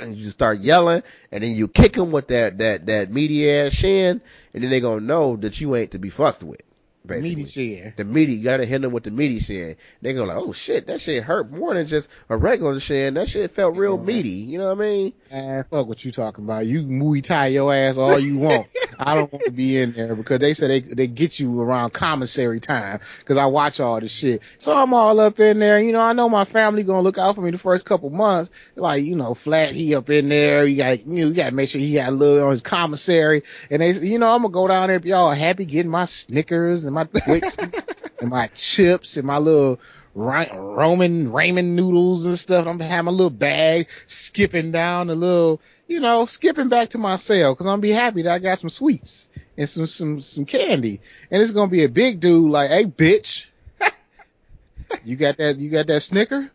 and 0.00 0.16
you 0.16 0.24
just 0.24 0.36
start 0.36 0.58
yelling 0.58 1.04
and 1.30 1.44
then 1.44 1.52
you 1.52 1.68
kick 1.68 1.92
them 1.92 2.10
with 2.10 2.28
that, 2.28 2.58
that, 2.58 2.86
that 2.86 3.12
meaty 3.12 3.48
ass 3.48 3.72
shin 3.72 4.20
and 4.52 4.62
then 4.62 4.70
they 4.70 4.80
gonna 4.80 5.00
know 5.00 5.36
that 5.36 5.60
you 5.60 5.76
ain't 5.76 5.92
to 5.92 5.98
be 5.98 6.10
fucked 6.10 6.42
with. 6.42 6.62
Basically. 7.04 7.36
Meaty 7.36 7.44
shit. 7.44 7.96
The 7.96 8.04
meaty, 8.04 8.34
you 8.34 8.44
gotta 8.44 8.64
hit 8.64 8.80
them 8.80 8.92
with 8.92 9.02
the 9.02 9.10
meaty 9.10 9.40
shin. 9.40 9.76
They 10.02 10.12
go 10.12 10.24
like, 10.24 10.36
oh 10.36 10.52
shit, 10.52 10.86
that 10.86 11.00
shit 11.00 11.24
hurt 11.24 11.50
more 11.50 11.74
than 11.74 11.86
just 11.86 12.08
a 12.28 12.36
regular 12.36 12.78
shin. 12.78 13.14
That 13.14 13.28
shit 13.28 13.50
felt 13.50 13.76
real 13.76 13.98
meaty. 13.98 14.28
You 14.28 14.58
know 14.58 14.74
what 14.74 14.84
I 14.84 14.88
mean? 14.88 15.12
Man, 15.30 15.64
fuck 15.64 15.88
what 15.88 16.04
you 16.04 16.12
talking 16.12 16.44
about. 16.44 16.66
You 16.66 16.82
Muay 16.82 17.22
Thai 17.22 17.48
your 17.48 17.74
ass 17.74 17.98
all 17.98 18.18
you 18.18 18.38
want. 18.38 18.68
I 18.98 19.16
don't 19.16 19.32
want 19.32 19.44
to 19.46 19.50
be 19.50 19.78
in 19.78 19.92
there 19.92 20.14
because 20.14 20.38
they 20.38 20.54
say 20.54 20.68
they 20.68 20.80
they 20.80 21.06
get 21.08 21.40
you 21.40 21.60
around 21.60 21.92
commissary 21.92 22.60
time 22.60 23.00
because 23.18 23.36
I 23.36 23.46
watch 23.46 23.80
all 23.80 23.98
this 24.00 24.12
shit. 24.12 24.42
So 24.58 24.72
I'm 24.72 24.94
all 24.94 25.18
up 25.18 25.40
in 25.40 25.58
there. 25.58 25.80
You 25.80 25.92
know, 25.92 26.00
I 26.00 26.12
know 26.12 26.28
my 26.28 26.44
family 26.44 26.84
gonna 26.84 27.02
look 27.02 27.18
out 27.18 27.34
for 27.34 27.40
me 27.40 27.50
the 27.50 27.58
first 27.58 27.84
couple 27.84 28.10
months. 28.10 28.50
Like, 28.76 29.02
you 29.02 29.16
know, 29.16 29.34
flat 29.34 29.70
he 29.70 29.96
up 29.96 30.08
in 30.08 30.28
there. 30.28 30.64
You 30.64 30.76
got 30.76 31.04
you, 31.06 31.24
know, 31.24 31.28
you 31.28 31.34
got 31.34 31.50
to 31.50 31.54
make 31.54 31.68
sure 31.68 31.80
he 31.80 31.94
got 31.94 32.10
a 32.10 32.12
little 32.12 32.44
on 32.44 32.52
his 32.52 32.62
commissary. 32.62 33.42
And 33.70 33.82
they, 33.82 33.92
you 33.92 34.18
know, 34.18 34.30
I'm 34.30 34.42
gonna 34.42 34.52
go 34.52 34.68
down 34.68 34.88
there 34.88 35.00
be 35.00 35.12
all 35.12 35.32
happy 35.32 35.64
getting 35.64 35.90
my 35.90 36.04
Snickers 36.04 36.84
and 36.84 36.91
my 36.92 37.04
Twixes 37.04 37.80
and 38.20 38.30
my 38.30 38.46
chips 38.48 39.16
and 39.16 39.26
my 39.26 39.38
little 39.38 39.80
Roman 40.14 41.30
ramen 41.30 41.70
noodles 41.74 42.26
and 42.26 42.38
stuff. 42.38 42.66
I'm 42.66 42.78
having 42.78 43.06
my 43.06 43.10
little 43.10 43.30
bag, 43.30 43.88
skipping 44.06 44.70
down 44.70 45.06
the 45.06 45.14
little, 45.14 45.60
you 45.86 46.00
know, 46.00 46.26
skipping 46.26 46.68
back 46.68 46.90
to 46.90 46.98
my 46.98 47.16
cell 47.16 47.54
because 47.54 47.66
I'm 47.66 47.80
be 47.80 47.90
happy 47.90 48.22
that 48.22 48.32
I 48.32 48.38
got 48.38 48.58
some 48.58 48.70
sweets 48.70 49.28
and 49.56 49.68
some 49.68 49.86
some 49.86 50.20
some 50.20 50.44
candy. 50.44 51.00
And 51.30 51.40
it's 51.40 51.52
gonna 51.52 51.70
be 51.70 51.84
a 51.84 51.88
big 51.88 52.20
dude 52.20 52.50
like, 52.50 52.68
hey, 52.70 52.84
bitch, 52.84 53.46
you 55.04 55.16
got 55.16 55.38
that? 55.38 55.56
You 55.56 55.70
got 55.70 55.86
that 55.86 56.00
Snicker? 56.00 56.50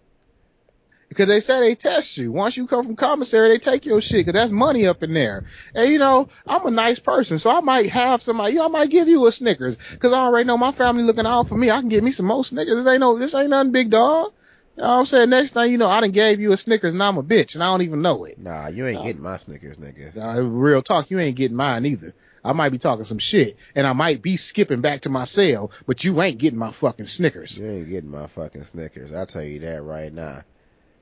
Because 1.09 1.27
they 1.27 1.39
say 1.39 1.61
they 1.61 1.75
test 1.75 2.17
you. 2.17 2.31
Once 2.31 2.57
you 2.57 2.67
come 2.67 2.83
from 2.83 2.95
commissary, 2.95 3.47
they 3.49 3.59
take 3.59 3.85
your 3.85 4.01
shit 4.01 4.25
because 4.25 4.33
that's 4.33 4.51
money 4.51 4.87
up 4.87 5.03
in 5.03 5.13
there. 5.13 5.45
And 5.73 5.89
you 5.89 5.99
know, 5.99 6.27
I'm 6.45 6.65
a 6.65 6.71
nice 6.71 6.99
person, 6.99 7.37
so 7.39 7.49
I 7.49 7.61
might 7.61 7.89
have 7.89 8.21
somebody. 8.21 8.53
You 8.53 8.59
know, 8.59 8.65
I 8.65 8.69
might 8.69 8.89
give 8.89 9.07
you 9.07 9.25
a 9.25 9.31
Snickers 9.31 9.77
because 9.93 10.11
I 10.11 10.19
already 10.19 10.45
know 10.45 10.57
my 10.57 10.71
family 10.73 11.03
looking 11.03 11.25
out 11.25 11.47
for 11.47 11.55
me. 11.55 11.71
I 11.71 11.79
can 11.79 11.89
get 11.89 12.03
me 12.03 12.11
some 12.11 12.25
more 12.25 12.43
Snickers. 12.43 12.75
This 12.75 12.87
ain't 12.87 12.99
no, 12.99 13.17
this 13.17 13.33
ain't 13.35 13.49
nothing 13.49 13.71
big 13.71 13.89
dog. 13.89 14.33
You 14.75 14.83
know 14.83 14.89
what 14.89 14.95
I'm 14.99 15.05
saying? 15.05 15.29
Next 15.31 15.53
thing 15.53 15.71
you 15.71 15.77
know, 15.79 15.87
I 15.87 16.01
done 16.01 16.11
gave 16.11 16.39
you 16.39 16.51
a 16.51 16.57
Snickers 16.57 16.93
and 16.93 17.01
I'm 17.01 17.17
a 17.17 17.23
bitch 17.23 17.55
and 17.55 17.63
I 17.63 17.67
don't 17.67 17.81
even 17.81 18.01
know 18.03 18.25
it. 18.25 18.37
Nah, 18.37 18.67
you 18.67 18.85
ain't 18.85 18.99
Nah. 18.99 19.03
getting 19.05 19.23
my 19.23 19.37
Snickers, 19.39 19.77
nigga. 19.77 20.15
Uh, 20.15 20.43
real 20.43 20.83
talk, 20.83 21.09
you 21.09 21.17
ain't 21.19 21.35
getting 21.35 21.57
mine 21.57 21.85
either. 21.87 22.13
I 22.43 22.53
might 22.53 22.69
be 22.69 22.77
talking 22.77 23.03
some 23.05 23.17
shit 23.17 23.55
and 23.75 23.87
I 23.87 23.93
might 23.93 24.21
be 24.21 24.37
skipping 24.37 24.81
back 24.81 25.01
to 25.01 25.09
my 25.09 25.23
cell, 25.23 25.71
but 25.87 26.03
you 26.03 26.21
ain't 26.21 26.37
getting 26.37 26.59
my 26.59 26.71
fucking 26.71 27.07
Snickers. 27.07 27.57
You 27.57 27.65
ain't 27.65 27.89
getting 27.89 28.11
my 28.11 28.27
fucking 28.27 28.65
Snickers. 28.65 29.13
I'll 29.13 29.25
tell 29.25 29.43
you 29.43 29.59
that 29.61 29.81
right 29.81 30.13
now. 30.13 30.43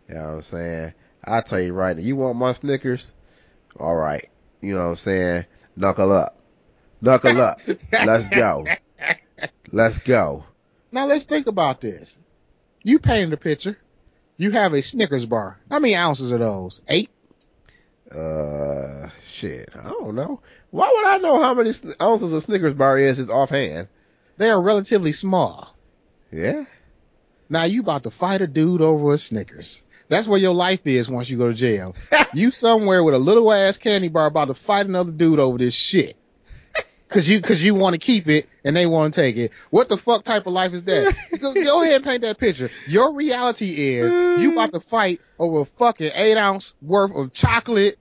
You 0.07 0.15
know 0.15 0.21
what 0.21 0.33
I'm 0.33 0.41
saying? 0.41 0.93
I'll 1.23 1.43
tell 1.43 1.59
you 1.59 1.73
right 1.73 1.97
now. 1.97 2.03
You 2.03 2.15
want 2.15 2.37
my 2.37 2.53
Snickers? 2.53 3.13
All 3.79 3.95
right. 3.95 4.29
You 4.61 4.75
know 4.75 4.83
what 4.83 4.89
I'm 4.89 4.95
saying? 4.95 5.45
Knuckle 5.75 6.11
up. 6.11 6.39
Knuckle 7.01 7.41
up. 7.41 7.59
Let's 7.91 8.29
go. 8.29 8.65
Let's 9.71 9.99
go. 9.99 10.45
Now 10.91 11.07
let's 11.07 11.25
think 11.25 11.47
about 11.47 11.81
this. 11.81 12.19
You 12.83 12.99
painted 12.99 13.33
a 13.33 13.37
picture. 13.37 13.77
You 14.37 14.51
have 14.51 14.73
a 14.73 14.81
Snickers 14.81 15.25
bar. 15.25 15.59
How 15.69 15.79
many 15.79 15.95
ounces 15.95 16.31
are 16.31 16.37
those? 16.37 16.81
Eight? 16.87 17.09
Uh, 18.11 19.09
shit. 19.27 19.69
I 19.75 19.89
don't 19.89 20.15
know. 20.15 20.41
Why 20.69 20.91
would 20.93 21.05
I 21.05 21.17
know 21.17 21.41
how 21.41 21.53
many 21.53 21.71
ounces 22.01 22.33
a 22.33 22.41
Snickers 22.41 22.73
bar 22.73 22.97
is 22.99 23.17
just 23.17 23.31
offhand? 23.31 23.87
They 24.37 24.49
are 24.49 24.61
relatively 24.61 25.13
small. 25.13 25.75
Yeah? 26.31 26.65
Now 27.49 27.63
you 27.63 27.81
about 27.81 28.03
to 28.03 28.11
fight 28.11 28.41
a 28.41 28.47
dude 28.47 28.81
over 28.81 29.13
a 29.13 29.17
Snickers. 29.17 29.83
That's 30.07 30.27
where 30.27 30.39
your 30.39 30.53
life 30.53 30.85
is 30.85 31.09
once 31.09 31.29
you 31.29 31.37
go 31.37 31.47
to 31.47 31.53
jail. 31.53 31.95
you 32.33 32.51
somewhere 32.51 33.03
with 33.03 33.15
a 33.15 33.19
little 33.19 33.51
ass 33.51 33.77
candy 33.77 34.09
bar 34.09 34.27
about 34.27 34.45
to 34.45 34.53
fight 34.53 34.85
another 34.85 35.11
dude 35.11 35.39
over 35.39 35.57
this 35.57 35.75
shit. 35.75 36.15
Cause 37.09 37.29
you, 37.29 37.39
cause 37.39 37.63
you 37.63 37.75
want 37.75 37.93
to 37.93 37.99
keep 37.99 38.27
it 38.27 38.47
and 38.63 38.75
they 38.75 38.87
want 38.87 39.13
to 39.13 39.21
take 39.21 39.37
it. 39.37 39.53
What 39.69 39.87
the 39.87 39.95
fuck 39.95 40.23
type 40.23 40.47
of 40.47 40.53
life 40.53 40.73
is 40.73 40.83
that? 40.83 41.15
go, 41.39 41.53
go 41.53 41.83
ahead 41.83 41.97
and 41.97 42.03
paint 42.03 42.23
that 42.23 42.37
picture. 42.37 42.69
Your 42.87 43.13
reality 43.13 43.69
is 43.69 44.41
you 44.41 44.51
about 44.51 44.73
to 44.73 44.79
fight 44.79 45.21
over 45.39 45.61
a 45.61 45.65
fucking 45.65 46.11
eight 46.13 46.35
ounce 46.35 46.73
worth 46.81 47.15
of 47.15 47.31
chocolate 47.31 47.97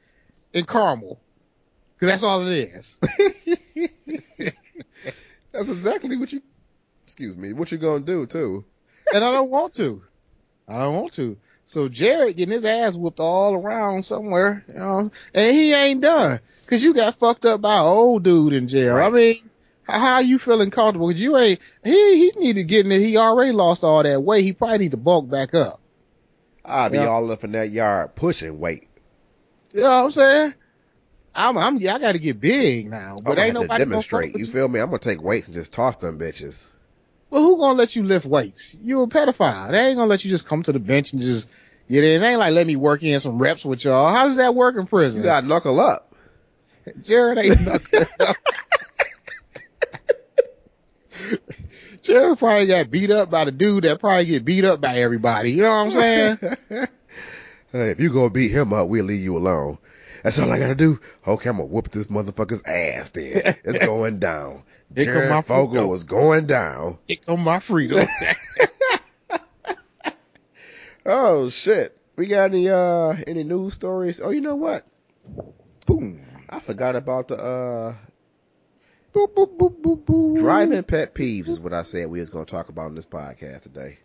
and 0.53 0.67
caramel. 0.67 1.21
Cause 2.01 2.09
that's 2.09 2.23
all 2.23 2.45
it 2.47 2.53
is. 2.53 2.99
That's 5.55 5.69
exactly 5.69 6.17
what 6.17 6.33
you, 6.33 6.43
excuse 7.05 7.37
me, 7.37 7.53
what 7.53 7.71
you 7.71 7.79
gonna 7.79 8.05
do 8.05 8.27
too. 8.27 8.65
and 9.15 9.23
I 9.23 9.31
don't 9.31 9.51
want 9.51 9.75
to. 9.75 10.03
I 10.67 10.79
don't 10.79 10.97
want 10.97 11.13
to. 11.15 11.37
So 11.75 11.89
Jared 11.89 12.37
getting 12.37 12.53
his 12.53 12.65
ass 12.65 12.95
whooped 12.95 13.19
all 13.19 13.55
around 13.55 14.05
somewhere, 14.05 14.65
you 14.69 14.75
know, 14.75 15.11
and 15.35 15.57
he 15.57 15.75
ain't 15.75 16.03
done. 16.03 16.39
Cause 16.69 16.85
you 16.85 16.95
got 16.95 17.17
fucked 17.17 17.45
up 17.45 17.63
by 17.63 17.79
an 17.79 17.85
old 17.85 18.23
dude 18.23 18.53
in 18.53 18.69
jail. 18.69 18.95
Right. 18.95 19.07
I 19.07 19.11
mean, 19.11 19.51
how, 19.83 19.99
how 19.99 20.19
you 20.21 20.39
feeling 20.39 20.71
comfortable? 20.71 21.11
Cause 21.11 21.21
you 21.21 21.37
ain't, 21.37 21.59
he, 21.83 21.91
he 22.31 22.33
need 22.39 22.53
to 22.53 22.63
get 22.63 22.87
in 22.87 22.93
it. 22.93 23.01
He 23.01 23.17
already 23.17 23.51
lost 23.51 23.83
all 23.83 24.05
that 24.05 24.23
weight. 24.23 24.45
He 24.45 24.53
probably 24.53 24.79
need 24.79 24.93
to 24.93 24.97
bulk 24.97 25.29
back 25.29 25.53
up. 25.53 25.81
I'll 26.65 26.91
be 26.91 26.99
Yeah. 26.99 27.07
all 27.07 27.29
up 27.33 27.43
in 27.43 27.51
that 27.51 27.71
yard 27.71 28.15
pushing 28.15 28.61
weight. 28.61 28.87
You 29.73 29.81
know 29.81 29.89
what 29.89 30.05
I'm 30.05 30.11
saying? 30.13 30.55
I'm, 31.35 31.59
I'm, 31.59 31.77
I 31.79 31.99
gotta 31.99 32.21
get 32.21 32.39
big 32.39 32.89
now, 32.89 33.17
But 33.21 33.37
ain't 33.41 33.49
to 33.49 33.63
nobody 33.63 33.67
gonna 33.69 33.79
demonstrate. 33.79 34.37
You 34.37 34.47
feel 34.47 34.69
me? 34.69 34.79
I'm 34.79 34.87
gonna 34.91 35.01
take 35.01 35.21
weights 35.21 35.49
and 35.49 35.57
just 35.57 35.73
toss 35.73 35.97
them 35.97 36.21
bitches. 36.21 36.69
Well, 37.31 37.43
who 37.43 37.59
gonna 37.59 37.77
let 37.77 37.97
you 37.97 38.05
lift 38.05 38.27
weights? 38.27 38.77
You 38.81 39.03
a 39.03 39.09
pedophile. 39.09 39.73
They 39.73 39.89
ain't 39.89 39.97
gonna 39.97 40.09
let 40.09 40.25
you 40.25 40.31
just 40.31 40.47
come 40.47 40.63
to 40.63 40.73
the 40.73 40.79
bench 40.79 41.13
and 41.13 41.21
just 41.21 41.49
in. 41.89 42.21
They 42.21 42.31
ain't 42.31 42.39
like 42.39 42.55
let 42.55 42.67
me 42.67 42.77
work 42.77 43.03
in 43.03 43.21
some 43.21 43.39
reps 43.39 43.65
with 43.65 43.85
y'all. 43.85 44.13
How 44.13 44.25
does 44.25 44.37
that 44.37 44.55
work 44.55 44.77
in 44.77 44.87
prison? 44.87 45.23
You 45.23 45.29
gotta 45.29 45.47
knuckle 45.47 45.81
up. 45.81 46.15
Jared 47.03 47.39
ain't 47.39 47.61
nothing. 47.65 48.07
Jared 52.03 52.39
probably 52.39 52.67
got 52.67 52.91
beat 52.91 53.11
up 53.11 53.31
by 53.31 53.45
the 53.47 53.53
dude 53.53 53.85
that 53.85 53.99
probably 54.01 54.27
get 54.27 54.45
beat 54.45 54.65
up 54.65 54.81
by 54.81 54.99
everybody. 54.99 55.53
You 55.53 55.63
know 55.63 55.71
what 55.71 55.87
I'm 55.87 55.91
saying? 55.93 56.39
Hey, 57.73 57.91
if 57.91 57.99
you 57.99 58.11
gonna 58.13 58.31
beat 58.31 58.53
him 58.53 58.73
up, 58.73 58.87
we'll 58.87 59.05
leave 59.05 59.21
you 59.21 59.37
alone. 59.37 59.79
That's 60.23 60.39
all 60.39 60.49
I 60.53 60.61
gotta 60.61 60.77
do. 60.77 61.01
Okay, 61.27 61.49
I'm 61.49 61.57
gonna 61.57 61.67
whoop 61.67 61.91
this 61.91 62.07
motherfucker's 62.07 62.63
ass 62.63 63.11
then. 63.11 63.57
It's 63.65 63.79
going 63.85 64.21
down. 64.21 64.63
Here 64.95 65.07
come 65.07 65.15
my 65.23 65.29
Jared 65.29 65.47
Fogle 65.47 65.71
freedom. 65.73 65.89
was 65.89 66.05
going 66.05 66.47
down. 66.47 66.99
Here 67.09 67.17
come 67.27 67.41
my 67.41 67.59
freedom. 67.59 68.07
Oh 71.07 71.49
shit. 71.49 71.97
We 72.17 72.27
got 72.27 72.51
any 72.51 72.69
uh 72.69 73.15
any 73.27 73.45
news 73.45 73.75
stories? 73.75 74.21
Oh, 74.21 74.31
you 74.31 74.41
know 74.41 74.57
what? 74.57 74.87
Boom. 75.87 76.25
I 76.49 76.61
forgot 76.61 76.97
about 76.97 77.29
the 77.29 77.37
uh 77.37 77.95
Boop, 79.13 79.33
boop, 79.35 79.57
boop, 79.57 79.81
boop, 79.81 80.05
boop. 80.05 80.39
driving 80.39 80.83
pet 80.83 81.15
peeves 81.15 81.47
is 81.47 81.61
what 81.61 81.73
I 81.73 81.83
said 81.83 82.11
we 82.11 82.19
was 82.19 82.31
gonna 82.31 82.47
talk 82.47 82.69
about 82.69 82.89
in 82.89 82.97
this 82.97 83.07
podcast 83.07 83.63
today. 83.63 83.99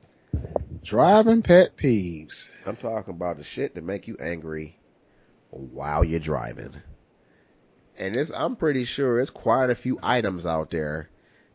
Driving 0.83 1.41
pet 1.41 1.75
peeves. 1.75 2.53
I'm 2.65 2.75
talking 2.75 3.15
about 3.15 3.37
the 3.37 3.43
shit 3.43 3.73
that 3.75 3.83
make 3.83 4.07
you 4.07 4.17
angry 4.19 4.77
while 5.49 6.03
you're 6.03 6.19
driving. 6.19 6.73
And 7.97 8.15
it's, 8.15 8.31
I'm 8.31 8.55
pretty 8.55 8.85
sure 8.85 9.19
it's 9.19 9.31
quite 9.31 9.71
a 9.71 9.75
few 9.75 9.97
items 10.01 10.45
out 10.45 10.69
there 10.69 11.09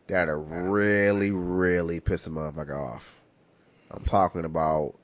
that 0.07 0.27
are 0.27 0.39
really, 0.39 1.31
really 1.31 2.01
pissing 2.01 2.33
motherfucker 2.33 2.77
off. 2.77 3.19
I'm 3.89 4.03
talking 4.03 4.45
about 4.45 4.95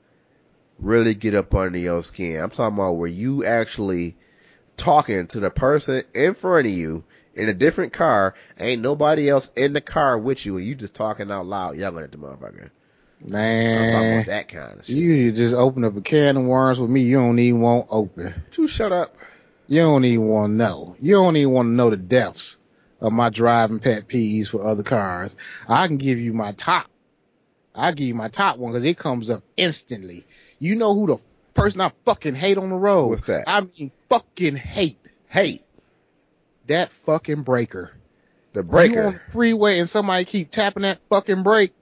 really 0.78 1.14
get 1.14 1.34
up 1.34 1.54
under 1.54 1.78
your 1.78 2.02
skin. 2.02 2.42
I'm 2.42 2.50
talking 2.50 2.76
about 2.76 2.92
where 2.92 3.08
you 3.08 3.44
actually 3.44 4.16
talking 4.76 5.26
to 5.28 5.40
the 5.40 5.50
person 5.50 6.02
in 6.14 6.34
front 6.34 6.66
of 6.66 6.72
you 6.72 7.04
in 7.34 7.48
a 7.48 7.54
different 7.54 7.92
car. 7.92 8.34
Ain't 8.58 8.82
nobody 8.82 9.28
else 9.28 9.50
in 9.56 9.72
the 9.72 9.80
car 9.80 10.18
with 10.18 10.44
you 10.44 10.56
and 10.56 10.66
you 10.66 10.74
just 10.74 10.94
talking 10.94 11.30
out 11.30 11.46
loud 11.46 11.76
yelling 11.76 12.04
at 12.04 12.12
the 12.12 12.18
motherfucker. 12.18 12.70
Man, 13.24 13.78
I'm 13.78 13.90
talking 13.90 14.12
about 14.12 14.26
that 14.26 14.48
kind 14.48 14.80
of 14.80 14.86
shit. 14.86 14.96
You 14.96 15.32
just 15.32 15.54
open 15.54 15.84
up 15.84 15.96
a 15.96 16.00
can 16.00 16.36
of 16.36 16.44
worms 16.44 16.80
with 16.80 16.90
me. 16.90 17.02
You 17.02 17.18
don't 17.18 17.38
even 17.38 17.60
want 17.60 17.86
open. 17.90 18.34
you 18.56 18.66
shut 18.66 18.92
up. 18.92 19.16
You 19.68 19.80
don't 19.80 20.04
even 20.04 20.26
want 20.26 20.50
to 20.50 20.56
know. 20.56 20.96
You 21.00 21.14
don't 21.14 21.36
even 21.36 21.52
want 21.52 21.66
to 21.66 21.72
know 21.72 21.90
the 21.90 21.96
depths 21.96 22.58
of 23.00 23.12
my 23.12 23.30
driving 23.30 23.80
pet 23.80 24.08
peeves 24.08 24.48
for 24.48 24.66
other 24.66 24.82
cars. 24.82 25.36
I 25.68 25.86
can 25.86 25.98
give 25.98 26.18
you 26.18 26.32
my 26.32 26.52
top. 26.52 26.86
I 27.74 27.92
give 27.92 28.08
you 28.08 28.14
my 28.14 28.28
top 28.28 28.58
one 28.58 28.72
because 28.72 28.84
it 28.84 28.98
comes 28.98 29.30
up 29.30 29.42
instantly. 29.56 30.26
You 30.62 30.76
know 30.76 30.94
who 30.94 31.08
the 31.08 31.16
person 31.54 31.80
I 31.80 31.90
fucking 32.04 32.36
hate 32.36 32.56
on 32.56 32.70
the 32.70 32.76
road? 32.76 33.08
What's 33.08 33.24
that? 33.24 33.48
I 33.48 33.62
mean 33.62 33.90
fucking 34.08 34.54
hate. 34.54 34.96
Hate 35.26 35.64
That 36.68 36.92
fucking 36.92 37.42
breaker. 37.42 37.90
the 38.52 38.62
breaker. 38.62 38.92
You 38.92 39.06
on 39.06 39.12
the 39.14 39.20
freeway 39.32 39.80
and 39.80 39.88
somebody 39.88 40.24
keep 40.24 40.52
tapping 40.52 40.84
that 40.84 41.00
fucking 41.10 41.42
brake 41.42 41.72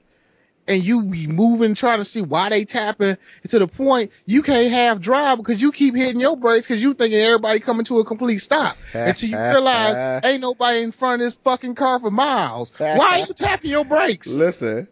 and 0.66 0.82
you 0.82 1.02
be 1.02 1.26
moving 1.26 1.74
trying 1.74 1.98
to 1.98 2.06
see 2.06 2.22
why 2.22 2.48
they 2.48 2.64
tapping 2.64 3.18
to 3.48 3.58
the 3.58 3.66
point 3.66 4.12
you 4.24 4.40
can't 4.40 4.70
have 4.70 5.02
drive 5.02 5.36
because 5.36 5.60
you 5.60 5.72
keep 5.72 5.94
hitting 5.94 6.20
your 6.20 6.38
brakes 6.38 6.66
because 6.66 6.82
you 6.82 6.94
thinking 6.94 7.20
everybody 7.20 7.60
coming 7.60 7.84
to 7.84 7.98
a 7.98 8.04
complete 8.06 8.38
stop 8.38 8.78
until 8.94 9.28
you 9.28 9.36
realize 9.38 10.24
ain't 10.24 10.40
nobody 10.40 10.80
in 10.80 10.92
front 10.92 11.20
of 11.20 11.26
this 11.26 11.34
fucking 11.44 11.74
car 11.74 12.00
for 12.00 12.10
miles. 12.10 12.72
Why 12.78 12.96
are 12.96 13.18
you 13.18 13.34
tapping 13.34 13.72
your 13.72 13.84
brakes? 13.84 14.32
Listen, 14.32 14.88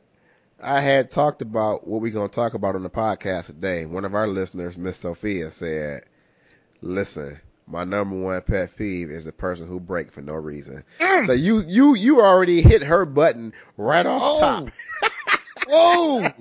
I 0.62 0.80
had 0.80 1.10
talked 1.10 1.42
about 1.42 1.86
what 1.86 2.00
we're 2.00 2.12
going 2.12 2.28
to 2.28 2.34
talk 2.34 2.54
about 2.54 2.74
on 2.74 2.82
the 2.82 2.90
podcast 2.90 3.46
today. 3.46 3.86
One 3.86 4.04
of 4.04 4.14
our 4.14 4.26
listeners, 4.26 4.76
Miss 4.76 4.96
Sophia, 4.98 5.50
said, 5.50 6.02
listen, 6.80 7.40
my 7.66 7.84
number 7.84 8.16
one 8.16 8.40
pet 8.42 8.76
peeve 8.76 9.10
is 9.10 9.24
the 9.24 9.32
person 9.32 9.68
who 9.68 9.78
brake 9.78 10.10
for 10.12 10.20
no 10.22 10.34
reason. 10.34 10.82
Mm. 10.98 11.26
So 11.26 11.32
you, 11.32 11.60
you, 11.66 11.94
you 11.94 12.20
already 12.20 12.60
hit 12.62 12.82
her 12.82 13.04
button 13.04 13.52
right 13.76 14.04
off 14.06 14.22
Oh. 14.22 14.38
top. 14.40 14.68
Oh, 15.70 16.32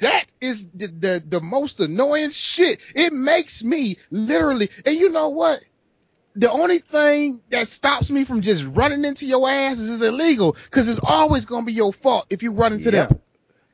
that 0.00 0.24
is 0.40 0.64
the, 0.72 0.86
the 0.86 1.22
the 1.28 1.40
most 1.42 1.80
annoying 1.80 2.30
shit. 2.30 2.80
It 2.94 3.12
makes 3.12 3.62
me 3.62 3.96
literally, 4.10 4.70
and 4.86 4.94
you 4.96 5.10
know 5.10 5.28
what? 5.28 5.60
The 6.36 6.50
only 6.50 6.78
thing 6.78 7.42
that 7.50 7.68
stops 7.68 8.10
me 8.10 8.24
from 8.24 8.40
just 8.40 8.64
running 8.64 9.04
into 9.04 9.26
your 9.26 9.48
ass 9.48 9.78
is, 9.78 9.88
is 9.88 10.02
illegal 10.02 10.52
because 10.64 10.88
it's 10.88 11.00
always 11.02 11.44
gonna 11.44 11.66
be 11.66 11.72
your 11.72 11.92
fault 11.92 12.26
if 12.30 12.42
you 12.42 12.52
run 12.52 12.72
into 12.72 12.90
Yep. 12.90 13.08
them. 13.08 13.20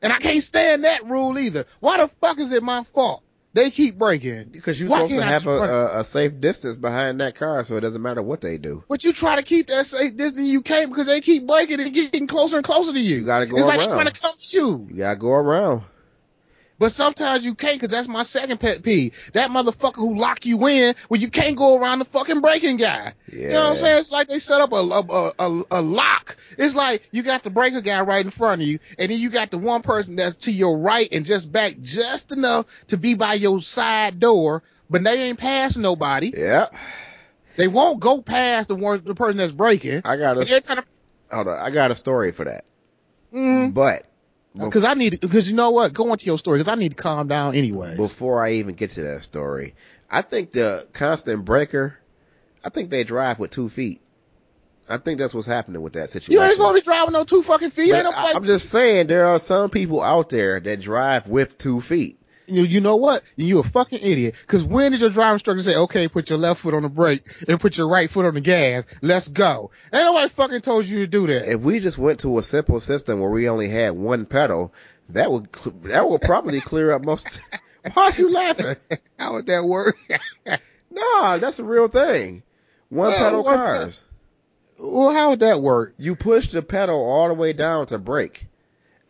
And 0.02 0.12
I 0.12 0.18
can't 0.18 0.42
stand 0.42 0.84
that 0.84 1.06
rule 1.06 1.38
either. 1.38 1.64
Why 1.80 1.98
the 1.98 2.08
fuck 2.08 2.38
is 2.38 2.52
it 2.52 2.62
my 2.62 2.84
fault? 2.84 3.22
They 3.54 3.70
keep 3.70 3.98
braking. 3.98 4.50
Because 4.50 4.78
you're 4.78 4.90
Why 4.90 4.98
supposed 4.98 5.14
to 5.14 5.24
have 5.24 5.46
a, 5.46 5.50
a, 5.50 6.00
a 6.00 6.04
safe 6.04 6.40
distance 6.40 6.76
behind 6.76 7.20
that 7.22 7.34
car 7.34 7.64
so 7.64 7.76
it 7.76 7.80
doesn't 7.80 8.02
matter 8.02 8.20
what 8.20 8.42
they 8.42 8.58
do. 8.58 8.84
But 8.86 9.02
you 9.02 9.14
try 9.14 9.36
to 9.36 9.42
keep 9.42 9.68
that 9.68 9.86
safe 9.86 10.14
distance, 10.14 10.46
you 10.46 10.60
can't 10.60 10.90
because 10.90 11.06
they 11.06 11.22
keep 11.22 11.46
braking 11.46 11.80
and 11.80 11.92
getting 11.92 12.26
closer 12.26 12.56
and 12.56 12.64
closer 12.64 12.92
to 12.92 13.00
you. 13.00 13.16
You 13.16 13.24
gotta 13.24 13.46
go 13.46 13.56
it's 13.56 13.66
like 13.66 13.80
they're 13.80 13.88
trying 13.88 14.08
to 14.08 14.20
come 14.20 14.34
to 14.36 14.56
you. 14.56 14.86
You 14.90 14.96
gotta 14.98 15.18
go 15.18 15.30
around. 15.30 15.82
But 16.78 16.92
sometimes 16.92 17.44
you 17.44 17.54
can't 17.54 17.80
because 17.80 17.90
that's 17.90 18.08
my 18.08 18.22
second 18.22 18.58
pet 18.60 18.82
peeve. 18.82 19.30
That 19.32 19.50
motherfucker 19.50 19.96
who 19.96 20.16
lock 20.16 20.44
you 20.44 20.66
in 20.66 20.94
when 21.08 21.20
you 21.20 21.30
can't 21.30 21.56
go 21.56 21.78
around 21.78 22.00
the 22.00 22.04
fucking 22.04 22.40
braking 22.40 22.76
guy. 22.76 23.14
Yeah. 23.32 23.38
You 23.42 23.48
know 23.50 23.62
what 23.64 23.70
I'm 23.70 23.76
saying? 23.76 23.98
It's 23.98 24.12
like 24.12 24.28
they 24.28 24.38
set 24.38 24.60
up 24.60 24.72
a, 24.72 24.76
a, 24.76 25.32
a, 25.38 25.62
a 25.70 25.80
lock. 25.80 26.36
It's 26.58 26.74
like 26.74 27.08
you 27.12 27.22
got 27.22 27.42
the 27.42 27.50
breaker 27.50 27.80
guy 27.80 28.02
right 28.02 28.24
in 28.24 28.30
front 28.30 28.60
of 28.60 28.68
you 28.68 28.78
and 28.98 29.10
then 29.10 29.18
you 29.18 29.30
got 29.30 29.50
the 29.50 29.58
one 29.58 29.82
person 29.82 30.16
that's 30.16 30.36
to 30.38 30.52
your 30.52 30.78
right 30.78 31.08
and 31.12 31.24
just 31.24 31.50
back 31.50 31.76
just 31.80 32.32
enough 32.32 32.66
to 32.88 32.98
be 32.98 33.14
by 33.14 33.34
your 33.34 33.62
side 33.62 34.20
door, 34.20 34.62
but 34.90 35.02
they 35.02 35.22
ain't 35.22 35.38
passing 35.38 35.82
nobody. 35.82 36.32
Yeah. 36.36 36.66
They 37.56 37.68
won't 37.68 38.00
go 38.00 38.20
past 38.20 38.68
the 38.68 38.74
one, 38.76 39.02
the 39.02 39.14
person 39.14 39.38
that's 39.38 39.52
braking. 39.52 40.02
I 40.04 40.16
got 40.16 40.36
a, 40.36 40.44
to... 40.44 40.84
hold 41.32 41.48
on. 41.48 41.58
I 41.58 41.70
got 41.70 41.90
a 41.90 41.94
story 41.94 42.32
for 42.32 42.44
that. 42.44 42.66
mm, 43.32 43.72
But 43.72 44.06
cause 44.58 44.84
I 44.84 44.94
need, 44.94 45.20
cause 45.30 45.48
you 45.48 45.54
know 45.56 45.70
what? 45.70 45.92
Go 45.92 46.12
into 46.12 46.26
your 46.26 46.38
story 46.38 46.58
cause 46.58 46.68
I 46.68 46.74
need 46.74 46.96
to 46.96 47.02
calm 47.02 47.28
down 47.28 47.54
anyway. 47.54 47.96
before 47.96 48.44
I 48.44 48.52
even 48.54 48.74
get 48.74 48.90
to 48.92 49.02
that 49.02 49.22
story, 49.22 49.74
I 50.10 50.22
think 50.22 50.52
the 50.52 50.86
constant 50.92 51.44
breaker, 51.44 51.98
I 52.64 52.70
think 52.70 52.90
they 52.90 53.04
drive 53.04 53.38
with 53.38 53.50
two 53.50 53.68
feet. 53.68 54.00
I 54.88 54.98
think 54.98 55.18
that's 55.18 55.34
what's 55.34 55.46
happening 55.48 55.82
with 55.82 55.94
that 55.94 56.10
situation. 56.10 56.32
you 56.40 56.48
ain't 56.48 56.58
gonna 56.58 56.74
be 56.74 56.80
driving 56.80 57.12
no 57.12 57.24
two 57.24 57.42
fucking 57.42 57.70
feet. 57.70 57.90
But 57.90 57.96
Ain't 57.96 58.04
no 58.04 58.12
I- 58.12 58.32
I'm 58.36 58.42
just 58.42 58.68
saying 58.70 59.08
there 59.08 59.26
are 59.26 59.38
some 59.38 59.68
people 59.68 60.00
out 60.00 60.28
there 60.30 60.60
that 60.60 60.80
drive 60.80 61.28
with 61.28 61.58
two 61.58 61.80
feet. 61.80 62.18
You, 62.46 62.62
you 62.64 62.80
know 62.80 62.96
what? 62.96 63.22
You 63.36 63.58
a 63.58 63.62
fucking 63.62 64.00
idiot. 64.02 64.42
Cause 64.46 64.64
when 64.64 64.92
did 64.92 65.00
your 65.00 65.10
driving 65.10 65.34
instructor 65.34 65.62
say, 65.62 65.76
okay, 65.76 66.08
put 66.08 66.28
your 66.30 66.38
left 66.38 66.60
foot 66.60 66.74
on 66.74 66.82
the 66.82 66.88
brake 66.88 67.22
and 67.48 67.60
put 67.60 67.76
your 67.76 67.88
right 67.88 68.08
foot 68.10 68.24
on 68.26 68.34
the 68.34 68.40
gas. 68.40 68.84
Let's 69.02 69.28
go. 69.28 69.70
Ain't 69.92 70.04
nobody 70.04 70.28
fucking 70.28 70.60
told 70.60 70.86
you 70.86 71.00
to 71.00 71.06
do 71.06 71.26
that. 71.26 71.48
If 71.50 71.60
we 71.60 71.80
just 71.80 71.98
went 71.98 72.20
to 72.20 72.38
a 72.38 72.42
simple 72.42 72.80
system 72.80 73.20
where 73.20 73.30
we 73.30 73.48
only 73.48 73.68
had 73.68 73.92
one 73.94 74.26
pedal, 74.26 74.72
that 75.10 75.30
would 75.30 75.52
that 75.84 76.08
would 76.08 76.22
probably 76.22 76.60
clear 76.60 76.92
up 76.92 77.04
most. 77.04 77.40
Why 77.94 78.06
are 78.06 78.12
you 78.12 78.30
laughing? 78.32 78.76
How 79.18 79.34
would 79.34 79.46
that 79.46 79.64
work? 79.64 79.96
No, 80.90 81.38
that's 81.38 81.58
a 81.58 81.64
real 81.64 81.88
thing. 81.88 82.42
One 82.88 83.08
Well, 83.08 83.18
pedal 83.18 83.44
cars. 83.44 84.04
well, 84.78 85.12
how 85.12 85.30
would 85.30 85.40
that 85.40 85.60
work? 85.60 85.94
You 85.98 86.16
push 86.16 86.48
the 86.48 86.62
pedal 86.62 86.96
all 86.96 87.28
the 87.28 87.34
way 87.34 87.52
down 87.52 87.86
to 87.86 87.98
brake. 87.98 88.46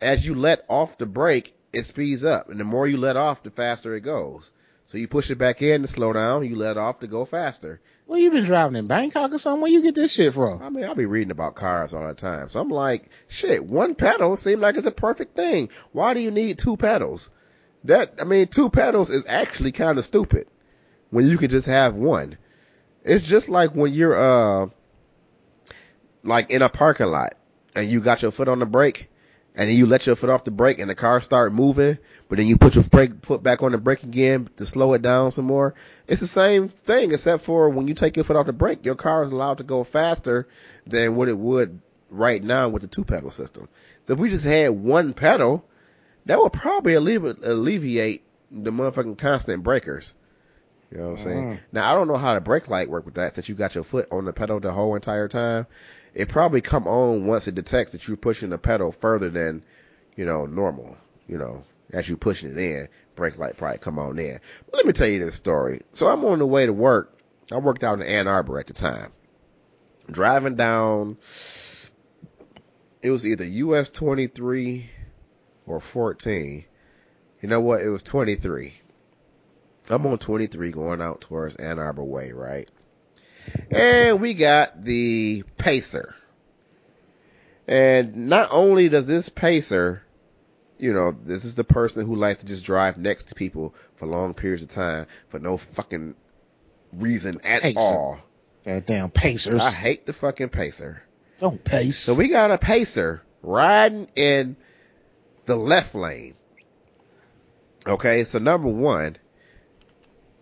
As 0.01 0.25
you 0.27 0.35
let 0.35 0.65
off 0.67 0.97
the 0.97 1.05
brake, 1.05 1.53
it 1.77 1.85
speeds 1.85 2.25
up, 2.25 2.49
and 2.49 2.59
the 2.59 2.63
more 2.63 2.87
you 2.87 2.97
let 2.97 3.17
off, 3.17 3.43
the 3.43 3.51
faster 3.51 3.93
it 3.95 4.01
goes. 4.01 4.51
So 4.85 4.97
you 4.97 5.07
push 5.07 5.29
it 5.29 5.37
back 5.37 5.61
in 5.61 5.83
to 5.83 5.87
slow 5.87 6.11
down, 6.11 6.47
you 6.47 6.55
let 6.55 6.75
off 6.75 7.01
to 7.01 7.07
go 7.07 7.23
faster. 7.23 7.79
Well, 8.07 8.17
you've 8.17 8.33
been 8.33 8.45
driving 8.45 8.77
in 8.77 8.87
Bangkok 8.87 9.31
or 9.31 9.37
something? 9.37 9.61
Where 9.61 9.69
you 9.69 9.83
get 9.83 9.93
this 9.93 10.13
shit 10.13 10.33
from? 10.33 10.63
I 10.63 10.69
mean, 10.69 10.85
I'll 10.85 10.95
be 10.95 11.05
reading 11.05 11.29
about 11.29 11.53
cars 11.53 11.93
all 11.93 12.07
the 12.07 12.15
time. 12.15 12.49
So 12.49 12.59
I'm 12.59 12.69
like, 12.69 13.09
shit, 13.27 13.63
one 13.63 13.93
pedal 13.93 14.35
seems 14.37 14.59
like 14.59 14.75
it's 14.75 14.87
a 14.87 14.91
perfect 14.91 15.35
thing. 15.35 15.69
Why 15.91 16.15
do 16.15 16.19
you 16.19 16.31
need 16.31 16.57
two 16.57 16.77
pedals? 16.77 17.29
That, 17.83 18.13
I 18.19 18.23
mean, 18.23 18.47
two 18.47 18.71
pedals 18.71 19.11
is 19.11 19.27
actually 19.27 19.71
kind 19.71 19.99
of 19.99 20.05
stupid 20.05 20.47
when 21.11 21.27
you 21.27 21.37
can 21.37 21.49
just 21.49 21.67
have 21.67 21.93
one. 21.93 22.37
It's 23.03 23.27
just 23.27 23.49
like 23.49 23.75
when 23.75 23.93
you're, 23.93 24.15
uh, 24.15 24.69
like 26.23 26.49
in 26.49 26.63
a 26.63 26.69
parking 26.69 27.07
lot 27.07 27.35
and 27.75 27.87
you 27.87 27.99
got 28.01 28.23
your 28.23 28.31
foot 28.31 28.47
on 28.47 28.59
the 28.59 28.65
brake 28.65 29.09
and 29.57 29.67
then 29.67 29.75
you 29.75 29.87
let 29.87 30.05
your 30.05 30.15
foot 30.15 30.29
off 30.29 30.43
the 30.43 30.51
brake 30.51 30.77
and 30.77 30.89
the 30.89 30.95
car 30.95 31.19
start 31.19 31.51
moving, 31.51 31.97
but 32.29 32.37
then 32.37 32.45
you 32.45 32.57
put 32.57 32.75
your 32.75 32.83
brake 32.83 33.25
foot 33.25 33.41
back 33.41 33.63
on 33.63 33.71
the 33.71 33.79
brake 33.79 34.03
again 34.03 34.47
to 34.57 34.67
slow 34.67 34.93
it 34.93 35.01
down 35.01 35.31
some 35.31 35.45
more. 35.45 35.73
It's 36.07 36.21
the 36.21 36.27
same 36.27 36.69
thing 36.69 37.11
except 37.11 37.43
for 37.43 37.69
when 37.69 37.87
you 37.87 37.95
take 37.95 38.15
your 38.15 38.23
foot 38.23 38.35
off 38.35 38.45
the 38.45 38.53
brake, 38.53 38.85
your 38.85 38.93
car 38.93 39.23
is 39.23 39.31
allowed 39.31 39.57
to 39.57 39.63
go 39.63 39.83
faster 39.83 40.47
than 40.85 41.15
what 41.15 41.27
it 41.27 41.37
would 41.37 41.81
right 42.11 42.41
now 42.41 42.69
with 42.69 42.83
the 42.83 42.87
two 42.87 43.03
pedal 43.03 43.31
system. 43.31 43.67
So 44.03 44.13
if 44.13 44.19
we 44.19 44.29
just 44.29 44.45
had 44.45 44.69
one 44.69 45.13
pedal, 45.13 45.65
that 46.25 46.39
would 46.39 46.53
probably 46.53 46.93
alleviate 46.93 48.23
the 48.51 48.71
motherfucking 48.71 49.17
constant 49.17 49.63
breakers. 49.63 50.13
You 50.91 50.99
know 50.99 51.05
what 51.05 51.11
I'm 51.11 51.17
saying? 51.17 51.43
Mm. 51.45 51.59
Now 51.71 51.91
I 51.91 51.95
don't 51.95 52.07
know 52.07 52.15
how 52.15 52.35
the 52.35 52.41
brake 52.41 52.69
light 52.69 52.89
work 52.89 53.05
with 53.05 53.15
that 53.15 53.33
since 53.33 53.49
you 53.49 53.55
got 53.55 53.75
your 53.75 53.83
foot 53.83 54.07
on 54.11 54.23
the 54.23 54.33
pedal 54.33 54.59
the 54.59 54.71
whole 54.71 54.95
entire 54.95 55.27
time 55.27 55.65
it 56.17 56.29
probably 56.29 56.61
come 56.61 56.87
on 56.87 57.27
once 57.27 57.47
it 57.47 57.53
detects 57.53 57.91
that 57.91 58.07
you're 58.07 58.17
pushing 58.17 58.49
the 58.49 58.57
pedal 58.57 58.91
further 58.91 59.29
than, 59.29 59.61
you 60.15 60.25
know, 60.25 60.47
normal, 60.47 60.97
you 61.27 61.37
know, 61.37 61.63
as 61.93 62.09
you 62.09 62.17
pushing 62.17 62.49
it 62.49 62.57
in, 62.57 62.87
brake 63.15 63.37
light 63.37 63.55
probably 63.55 63.77
come 63.77 63.99
on 63.99 64.17
in. 64.17 64.39
But 64.65 64.77
let 64.77 64.87
me 64.87 64.93
tell 64.93 65.07
you 65.07 65.19
this 65.19 65.35
story. 65.35 65.81
So 65.91 66.07
I'm 66.07 66.25
on 66.25 66.39
the 66.39 66.47
way 66.47 66.65
to 66.65 66.73
work. 66.73 67.19
I 67.51 67.57
worked 67.57 67.83
out 67.83 68.01
in 68.01 68.07
Ann 68.07 68.27
Arbor 68.27 68.59
at 68.59 68.65
the 68.65 68.73
time. 68.73 69.11
Driving 70.09 70.55
down, 70.55 71.17
it 73.03 73.11
was 73.11 73.23
either 73.23 73.45
US 73.45 73.89
23 73.89 74.89
or 75.67 75.79
14. 75.79 76.65
You 77.41 77.47
know 77.47 77.61
what? 77.61 77.81
It 77.81 77.89
was 77.89 78.01
23. 78.01 78.73
I'm 79.91 80.03
on 80.07 80.17
23 80.17 80.71
going 80.71 80.99
out 80.99 81.21
towards 81.21 81.57
Ann 81.57 81.77
Arbor 81.77 82.03
Way, 82.03 82.31
right? 82.31 82.67
And 83.71 84.21
we 84.21 84.33
got 84.33 84.83
the 84.83 85.43
Pacer. 85.57 86.15
And 87.67 88.29
not 88.29 88.49
only 88.51 88.89
does 88.89 89.07
this 89.07 89.29
Pacer, 89.29 90.03
you 90.77 90.93
know, 90.93 91.11
this 91.11 91.43
is 91.43 91.55
the 91.55 91.63
person 91.63 92.05
who 92.05 92.15
likes 92.15 92.39
to 92.39 92.45
just 92.45 92.65
drive 92.65 92.97
next 92.97 93.29
to 93.29 93.35
people 93.35 93.75
for 93.95 94.05
long 94.05 94.33
periods 94.33 94.63
of 94.63 94.69
time 94.69 95.07
for 95.27 95.39
no 95.39 95.57
fucking 95.57 96.15
reason 96.93 97.35
at 97.43 97.61
Pacer. 97.61 97.79
all. 97.79 98.19
That 98.63 98.85
damn 98.85 99.09
Pacers. 99.09 99.61
I 99.61 99.71
hate 99.71 100.05
the 100.05 100.13
fucking 100.13 100.49
Pacer. 100.49 101.01
Don't 101.39 101.63
pace. 101.63 101.97
So 101.97 102.15
we 102.15 102.29
got 102.29 102.51
a 102.51 102.57
Pacer 102.57 103.21
riding 103.43 104.09
in 104.15 104.57
the 105.45 105.55
left 105.55 105.95
lane. 105.95 106.35
Okay, 107.85 108.23
so 108.23 108.39
number 108.39 108.67
one, 108.67 109.15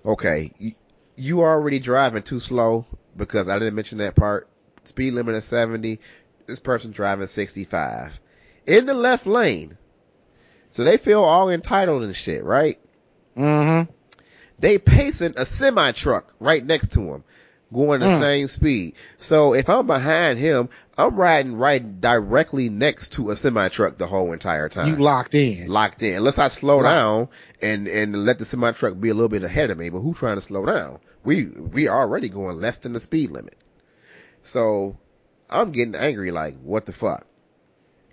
okay, 0.05 0.75
you, 1.15 1.37
you 1.37 1.41
already 1.41 1.79
driving 1.79 2.23
too 2.23 2.39
slow 2.39 2.85
because 3.15 3.49
I 3.49 3.59
didn't 3.59 3.75
mention 3.75 3.99
that 3.99 4.15
part. 4.15 4.47
Speed 4.83 5.13
limit 5.13 5.35
is 5.35 5.45
70. 5.45 5.99
This 6.45 6.59
person 6.59 6.91
driving 6.91 7.27
65 7.27 8.19
in 8.67 8.85
the 8.85 8.93
left 8.93 9.25
lane. 9.25 9.77
So 10.69 10.83
they 10.83 10.97
feel 10.97 11.23
all 11.23 11.49
entitled 11.49 12.03
and 12.03 12.15
shit, 12.15 12.43
right? 12.43 12.79
mm-hmm. 13.37 13.91
They 14.59 14.77
pacing 14.77 15.33
a 15.37 15.45
semi 15.45 15.91
truck 15.91 16.33
right 16.39 16.65
next 16.65 16.93
to 16.93 17.01
him, 17.01 17.23
going 17.75 17.99
the 17.99 18.07
Mm. 18.07 18.19
same 18.19 18.47
speed. 18.47 18.95
So 19.17 19.53
if 19.53 19.69
I'm 19.69 19.85
behind 19.85 20.39
him, 20.39 20.69
I'm 20.97 21.15
riding 21.15 21.57
right 21.57 22.01
directly 22.01 22.69
next 22.69 23.13
to 23.13 23.29
a 23.29 23.35
semi 23.35 23.67
truck 23.69 23.97
the 23.97 24.07
whole 24.07 24.31
entire 24.33 24.69
time. 24.69 24.87
You 24.87 24.95
locked 24.95 25.35
in. 25.35 25.67
locked 25.67 26.01
in. 26.01 26.15
Unless 26.17 26.39
I 26.39 26.47
slow 26.47 26.81
down 26.81 27.29
and 27.61 27.87
and 27.87 28.25
let 28.25 28.39
the 28.39 28.45
semi 28.45 28.71
truck 28.71 28.99
be 28.99 29.09
a 29.09 29.13
little 29.13 29.29
bit 29.29 29.43
ahead 29.43 29.69
of 29.69 29.77
me, 29.77 29.89
but 29.89 29.99
who's 29.99 30.17
trying 30.17 30.35
to 30.35 30.41
slow 30.41 30.65
down? 30.65 30.99
We 31.23 31.45
we 31.45 31.89
already 31.89 32.29
going 32.29 32.59
less 32.61 32.77
than 32.77 32.93
the 32.93 32.99
speed 32.99 33.31
limit. 33.31 33.55
So 34.43 34.97
I'm 35.49 35.71
getting 35.71 35.95
angry 35.95 36.31
like 36.31 36.55
what 36.61 36.85
the 36.85 36.93
fuck. 36.93 37.27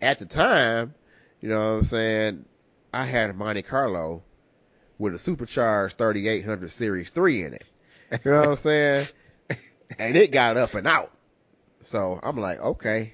At 0.01 0.19
the 0.19 0.27
time, 0.27 0.95
you 1.41 1.49
know 1.49 1.61
what 1.61 1.79
I'm 1.79 1.85
saying, 1.85 2.45
I 2.93 3.05
had 3.05 3.31
a 3.31 3.33
Monte 3.35 3.63
Carlo 3.63 4.23
with 4.99 5.15
a 5.15 5.19
supercharged 5.19 5.97
3800 5.99 6.71
series 6.71 7.11
3 7.11 7.45
in 7.45 7.55
it. 7.55 7.65
You 8.25 8.31
know 8.31 8.41
what 8.41 8.49
I'm 8.49 8.57
saying? 8.57 9.07
And 9.99 10.17
it 10.17 10.33
got 10.33 10.57
up 10.57 10.75
and 10.75 10.87
out. 10.87 11.11
So 11.81 12.19
I'm 12.23 12.37
like, 12.37 12.61
okay, 12.61 13.13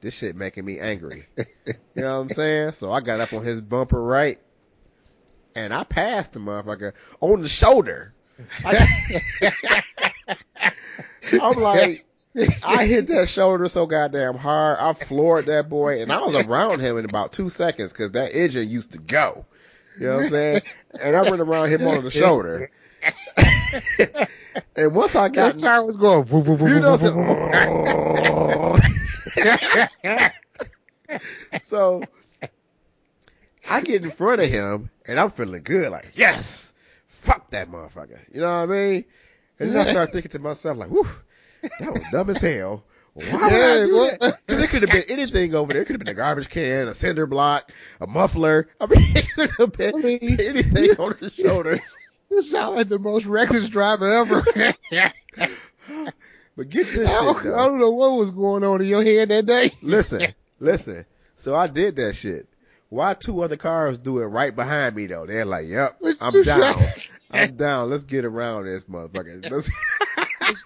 this 0.00 0.16
shit 0.16 0.36
making 0.36 0.64
me 0.64 0.78
angry. 0.78 1.24
You 1.96 2.02
know 2.02 2.14
what 2.14 2.20
I'm 2.20 2.28
saying? 2.28 2.72
So 2.72 2.92
I 2.92 3.00
got 3.00 3.20
up 3.20 3.32
on 3.32 3.42
his 3.42 3.62
bumper 3.62 4.00
right 4.00 4.38
and 5.54 5.72
I 5.72 5.82
passed 5.82 6.34
the 6.34 6.40
motherfucker 6.40 6.92
on 7.20 7.40
the 7.40 7.48
shoulder. 7.48 8.12
I, 8.64 8.86
am 11.32 11.54
like, 11.60 12.04
I 12.64 12.84
hit 12.84 13.08
that 13.08 13.30
shoulder 13.30 13.66
so 13.68 13.86
goddamn 13.86 14.36
hard. 14.36 14.78
I 14.78 14.92
floored 14.92 15.46
that 15.46 15.70
boy 15.70 16.02
and 16.02 16.12
I 16.12 16.20
was 16.20 16.34
around 16.46 16.80
him 16.80 16.98
in 16.98 17.06
about 17.06 17.32
two 17.32 17.48
seconds 17.48 17.92
because 17.94 18.12
that 18.12 18.34
engine 18.34 18.68
used 18.68 18.92
to 18.92 18.98
go. 18.98 19.46
You 19.98 20.06
know 20.06 20.16
what 20.16 20.24
I'm 20.24 20.28
saying? 20.28 20.60
And 21.00 21.16
I 21.16 21.22
went 21.22 21.40
around 21.40 21.70
him 21.70 21.86
on 21.86 22.04
the 22.04 22.10
shoulder. 22.10 22.70
and 24.76 24.94
once 24.94 25.14
I 25.14 25.28
got 25.28 25.58
That 25.58 25.84
was 25.84 25.96
going. 25.96 26.26
Woo, 26.28 26.40
woo, 26.40 26.54
woo, 26.54 26.68
you 26.68 26.74
woo, 26.76 26.80
know, 26.80 26.96
woo, 26.96 27.14
woo, 27.14 27.24
woo. 28.62 28.76
so 31.62 32.02
I 33.68 33.80
get 33.82 34.04
in 34.04 34.10
front 34.10 34.40
of 34.42 34.48
him 34.48 34.90
and 35.06 35.20
I'm 35.20 35.30
feeling 35.30 35.62
good, 35.62 35.90
like, 35.90 36.12
yes, 36.14 36.72
fuck 37.08 37.50
that 37.50 37.70
motherfucker. 37.70 38.18
You 38.32 38.40
know 38.40 38.60
what 38.60 38.70
I 38.70 38.72
mean? 38.72 39.04
And 39.58 39.70
then 39.70 39.86
I 39.86 39.90
start 39.90 40.12
thinking 40.12 40.30
to 40.32 40.38
myself, 40.38 40.78
like, 40.78 40.90
whew, 40.90 41.08
that 41.80 41.92
was 41.92 42.04
dumb 42.12 42.30
as 42.30 42.40
hell. 42.40 42.84
Why 43.14 43.24
would 43.24 43.52
I 43.52 43.86
do 43.86 43.92
that? 44.20 44.40
Cause 44.46 44.60
it 44.60 44.68
could 44.68 44.82
have 44.82 44.90
been 44.90 45.04
anything 45.08 45.54
over 45.54 45.72
there. 45.72 45.80
It 45.82 45.86
could 45.86 45.94
have 45.94 46.00
been 46.00 46.12
a 46.12 46.14
garbage 46.14 46.50
can, 46.50 46.86
a 46.86 46.92
cinder 46.92 47.26
block, 47.26 47.72
a 48.00 48.06
muffler. 48.06 48.68
I 48.78 48.86
mean, 48.86 48.98
it 49.14 49.28
could 49.34 49.50
have 49.58 49.72
been 49.72 50.04
anything 50.04 50.90
on 50.98 51.16
the 51.18 51.30
shoulder. 51.30 51.78
You 52.36 52.42
sound 52.42 52.76
like 52.76 52.88
the 52.88 52.98
most 52.98 53.24
reckless 53.24 53.66
driver 53.70 54.12
ever. 54.12 54.44
But 56.56 56.70
get 56.70 56.86
this 56.86 57.08
I 57.08 57.12
shit 57.12 57.22
don't, 57.24 57.44
though. 57.44 57.58
I 57.58 57.66
don't 57.66 57.80
know 57.80 57.90
what 57.90 58.16
was 58.18 58.30
going 58.30 58.62
on 58.64 58.80
in 58.82 58.86
your 58.86 59.02
head 59.02 59.28
that 59.30 59.44
day. 59.46 59.70
Listen, 59.82 60.22
listen. 60.58 61.04
So 61.36 61.54
I 61.54 61.66
did 61.66 61.96
that 61.96 62.14
shit. 62.14 62.46
Why 62.88 63.12
two 63.14 63.42
other 63.42 63.56
cars 63.56 63.98
do 63.98 64.20
it 64.20 64.26
right 64.26 64.54
behind 64.54 64.96
me 64.96 65.06
though? 65.06 65.26
They're 65.26 65.44
like, 65.44 65.66
"Yep, 65.66 66.02
I'm 66.20 66.42
down. 66.42 66.74
I'm 67.30 67.56
down. 67.56 67.90
Let's 67.90 68.04
get 68.04 68.24
around 68.24 68.64
this 68.66 68.84
motherfucker." 68.84 69.50
Let's- 69.50 69.70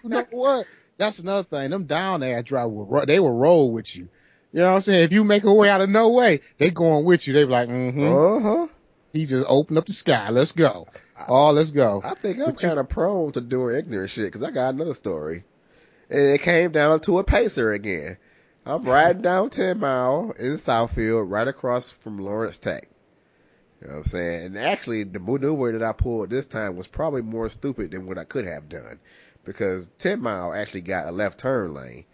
you 0.05 0.11
know 0.11 0.27
what? 0.31 0.67
That's 0.97 1.19
another 1.21 1.43
thing. 1.45 1.71
Them 1.71 1.85
down 1.87 2.21
there 2.21 2.43
driver 2.43 2.69
will 2.69 2.87
ro- 2.87 3.05
they 3.05 3.19
will 3.19 3.37
roll 3.37 3.73
with 3.73 3.97
you. 3.97 4.09
You 4.53 4.61
know 4.61 4.71
what 4.71 4.75
I'm 4.77 4.81
saying? 4.83 5.05
If 5.05 5.13
you 5.13 5.25
make 5.25 5.45
a 5.45 5.53
way 5.53 5.69
out 5.71 5.81
of 5.81 5.89
no 5.91 6.11
way, 6.11 6.41
they 6.59 6.71
going 6.71 7.05
with 7.05 7.27
you. 7.27 7.33
They 7.33 7.45
be 7.45 7.51
like, 7.51 7.69
mm-hmm. 7.69 8.05
Uh 8.05 8.41
huh. 8.41 8.67
He 9.13 9.27
just 9.27 9.45
opened 9.49 9.79
up 9.79 9.87
the 9.87 9.93
sky. 9.93 10.31
Let's 10.31 10.53
go. 10.53 10.87
Oh, 11.29 11.51
let's 11.51 11.71
go. 11.73 12.01
I 12.05 12.15
think 12.15 12.41
I'm 12.41 12.55
kind 12.55 12.79
of 12.79 12.89
prone 12.89 13.33
to 13.33 13.41
doing 13.41 13.77
ignorant 13.77 14.11
shit 14.11 14.27
because 14.27 14.43
I 14.43 14.51
got 14.51 14.75
another 14.75 14.95
story, 14.95 15.45
and 16.09 16.21
it 16.21 16.43
came 16.43 16.71
down 16.71 17.01
to 17.01 17.19
a 17.19 17.25
pacer 17.25 17.73
again. 17.73 18.19
I'm 18.65 18.85
riding 18.85 19.23
down 19.23 19.51
10 19.51 19.79
Mile 19.79 20.35
in 20.39 20.53
Southfield, 20.53 21.31
right 21.31 21.49
across 21.49 21.91
from 21.91 22.19
Lawrence 22.19 22.59
Tech. 22.59 22.89
You 23.81 23.89
know 23.89 23.95
what 23.95 23.99
I'm 24.01 24.05
saying? 24.05 24.45
And 24.47 24.59
actually, 24.59 25.05
the 25.05 25.19
maneuver 25.19 25.73
that 25.73 25.83
I 25.83 25.93
pulled 25.93 26.31
this 26.31 26.47
time 26.47 26.77
was 26.77 26.87
probably 26.87 27.23
more 27.23 27.49
stupid 27.49 27.91
than 27.91 28.07
what 28.07 28.19
I 28.19 28.25
could 28.25 28.45
have 28.45 28.69
done 28.69 29.01
because 29.45 29.89
10 29.99 30.21
Mile 30.21 30.53
actually 30.53 30.83
got 30.83 31.07
a 31.07 31.13
left 31.13 31.41
turn 31.41 31.75
lane. 31.75 32.05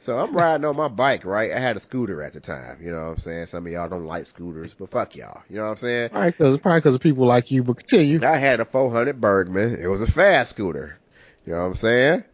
So 0.00 0.16
I'm 0.16 0.32
riding 0.32 0.64
on 0.64 0.76
my 0.76 0.86
bike, 0.86 1.24
right? 1.24 1.50
I 1.52 1.58
had 1.58 1.76
a 1.76 1.80
scooter 1.80 2.22
at 2.22 2.32
the 2.32 2.40
time. 2.40 2.78
You 2.80 2.92
know 2.92 3.02
what 3.02 3.10
I'm 3.10 3.16
saying? 3.16 3.46
Some 3.46 3.66
of 3.66 3.72
y'all 3.72 3.88
don't 3.88 4.06
like 4.06 4.26
scooters, 4.26 4.74
but 4.74 4.90
fuck 4.90 5.16
y'all. 5.16 5.42
You 5.50 5.56
know 5.56 5.64
what 5.64 5.70
I'm 5.70 5.76
saying? 5.76 6.10
All 6.14 6.20
right, 6.20 6.36
cause 6.36 6.54
it's 6.54 6.62
probably 6.62 6.80
cause 6.82 6.94
of 6.94 7.00
people 7.00 7.26
like 7.26 7.50
you, 7.50 7.64
but 7.64 7.78
continue. 7.78 8.24
I 8.24 8.36
had 8.36 8.60
a 8.60 8.64
400 8.64 9.20
Burgman. 9.20 9.76
It 9.80 9.88
was 9.88 10.00
a 10.00 10.06
fast 10.10 10.50
scooter. 10.50 10.98
You 11.44 11.52
know 11.52 11.60
what 11.60 11.66
I'm 11.66 11.74
saying? 11.74 12.24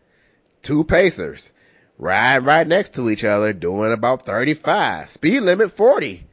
Two 0.60 0.84
Pacers. 0.84 1.52
Riding 1.96 2.44
right 2.46 2.66
next 2.66 2.94
to 2.94 3.08
each 3.08 3.24
other, 3.24 3.52
doing 3.54 3.92
about 3.92 4.26
35. 4.26 5.08
Speed 5.08 5.40
limit 5.40 5.72
40. 5.72 6.26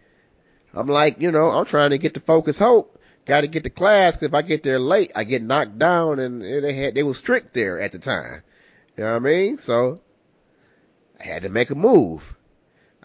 I'm 0.73 0.87
like, 0.87 1.21
you 1.21 1.31
know, 1.31 1.49
I'm 1.49 1.65
trying 1.65 1.91
to 1.91 1.97
get 1.97 2.15
to 2.15 2.19
Focus 2.19 2.59
Hope. 2.59 2.99
Got 3.25 3.41
to 3.41 3.47
get 3.47 3.63
to 3.63 3.69
class 3.69 4.17
'cause 4.17 4.23
if 4.23 4.33
I 4.33 4.41
get 4.41 4.63
there 4.63 4.79
late, 4.79 5.11
I 5.15 5.23
get 5.23 5.43
knocked 5.43 5.77
down 5.77 6.19
and 6.19 6.41
they 6.41 6.73
had, 6.73 6.95
they 6.95 7.03
were 7.03 7.13
strict 7.13 7.53
there 7.53 7.79
at 7.79 7.91
the 7.93 7.99
time. 7.99 8.41
You 8.97 9.03
know 9.03 9.11
what 9.11 9.15
I 9.17 9.19
mean? 9.19 9.57
So 9.59 10.01
I 11.21 11.27
had 11.27 11.43
to 11.43 11.49
make 11.49 11.69
a 11.69 11.75
move. 11.75 12.35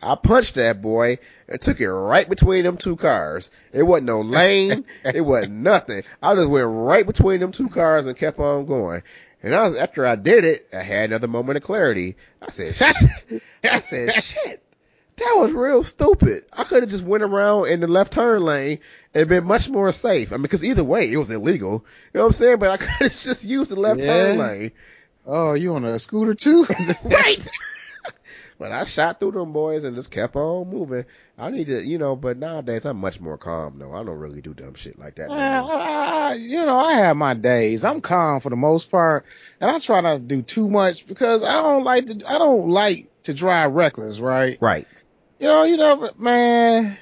I 0.03 0.15
punched 0.15 0.55
that 0.57 0.83
boy 0.83 1.19
and 1.49 1.61
took 1.61 1.81
it 1.81 1.91
right 1.91 2.29
between 2.29 2.65
them 2.65 2.77
two 2.77 2.97
cars. 2.97 3.51
It 3.73 3.83
wasn't 3.83 4.07
no 4.07 4.21
lane. 4.21 4.85
it 5.05 5.23
wasn't 5.23 5.55
nothing. 5.55 6.03
I 6.23 6.35
just 6.35 6.51
went 6.51 6.67
right 6.69 7.07
between 7.07 7.41
them 7.41 7.53
two 7.53 7.69
cars 7.69 8.07
and 8.07 8.17
kept 8.17 8.39
on 8.39 8.67
going. 8.67 9.03
And 9.43 9.55
I 9.55 9.67
was, 9.67 9.77
after 9.77 10.05
I 10.07 10.17
did 10.17 10.45
it, 10.45 10.69
I 10.75 10.83
had 10.83 11.11
another 11.11 11.29
moment 11.29 11.57
of 11.59 11.63
clarity. 11.63 12.17
I 12.43 12.51
said, 12.51 12.75
shit. 12.75 13.43
I 13.65 13.81
said, 13.81 14.13
shit. 14.23 14.63
That 15.17 15.35
was 15.39 15.53
real 15.53 15.83
stupid. 15.83 16.45
I 16.53 16.65
could 16.65 16.83
have 16.83 16.91
just 16.91 17.05
went 17.05 17.23
around 17.23 17.69
in 17.69 17.81
the 17.81 17.87
left 17.87 18.13
turn 18.13 18.43
lane 18.43 18.81
and 19.15 19.29
been 19.29 19.45
much 19.45 19.71
more 19.71 19.91
safe. 19.93 20.31
I 20.33 20.37
mean, 20.37 20.47
cause 20.49 20.63
either 20.63 20.85
way, 20.85 21.11
it 21.11 21.17
was 21.17 21.31
illegal. 21.31 21.87
You 22.13 22.19
know 22.19 22.21
what 22.21 22.27
I'm 22.27 22.33
saying? 22.33 22.59
But 22.59 22.71
I 22.71 22.77
could 22.77 22.89
have 23.11 23.17
just 23.17 23.45
used 23.45 23.71
the 23.71 23.81
left 23.81 24.01
Yeah. 24.01 24.07
turn 24.07 24.39
lane. 24.39 24.73
Oh, 25.25 25.55
you 25.55 25.75
on 25.75 25.85
a 25.87 25.99
scooter 25.99 26.35
too? 26.35 26.67
Right. 27.05 27.49
But 28.59 28.73
I 28.73 28.85
shot 28.85 29.21
through 29.21 29.33
them 29.33 29.53
boys 29.53 29.85
and 29.85 29.97
just 29.97 30.11
kept 30.11 30.37
on 30.37 30.69
moving. 30.69 31.05
I 31.39 31.51
need 31.51 31.67
to, 31.67 31.85
you 31.85 31.99
know, 31.99 32.17
but 32.17 32.37
nowadays 32.39 32.85
I'm 32.85 32.97
much 32.99 33.21
more 33.21 33.37
calm 33.39 33.79
though. 33.79 33.93
I 33.93 34.05
don't 34.05 34.19
really 34.19 34.41
do 34.41 34.55
dumb 34.55 34.75
shit 34.75 34.99
like 34.99 35.17
that. 35.17 35.29
more. 35.29 35.39
I- 35.39 36.31
I- 36.31 36.35
you 36.35 36.65
know, 36.65 36.79
I 36.79 36.93
have 36.95 37.17
my 37.17 37.35
days. 37.35 37.85
I'm 37.85 38.01
calm 38.01 38.41
for 38.41 38.51
the 38.51 38.57
most 38.57 38.91
part, 38.91 39.25
and 39.61 39.71
I 39.71 39.79
try 39.79 40.01
not 40.01 40.15
to 40.15 40.21
do 40.21 40.43
too 40.43 40.69
much 40.69 41.07
because 41.07 41.45
I 41.45 41.63
don't 41.63 41.85
like 41.85 42.07
to. 42.07 42.15
I 42.29 42.39
don't 42.39 42.69
like 42.69 43.09
to 43.25 43.35
drive 43.35 43.73
reckless, 43.73 44.19
right? 44.21 44.59
Right. 44.61 44.87
You 45.39 45.47
know, 45.47 45.63
you 45.65 45.77
know, 45.77 45.97
but 45.97 46.19
man. 46.19 46.99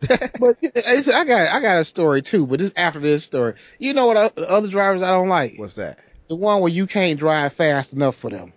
but 0.40 0.56
it's, 0.62 1.08
I 1.08 1.24
got 1.24 1.48
I 1.48 1.60
got 1.60 1.78
a 1.78 1.84
story 1.84 2.22
too, 2.22 2.46
but 2.46 2.60
this 2.60 2.72
after 2.76 3.00
this 3.00 3.24
story. 3.24 3.54
You 3.78 3.94
know 3.94 4.06
what 4.06 4.16
uh, 4.16 4.30
o- 4.36 4.42
other 4.42 4.68
drivers 4.68 5.02
I 5.02 5.10
don't 5.10 5.28
like? 5.28 5.54
What's 5.56 5.74
that? 5.74 5.98
The 6.28 6.36
one 6.36 6.60
where 6.60 6.70
you 6.70 6.86
can't 6.86 7.18
drive 7.18 7.52
fast 7.52 7.92
enough 7.94 8.14
for 8.16 8.30
them. 8.30 8.52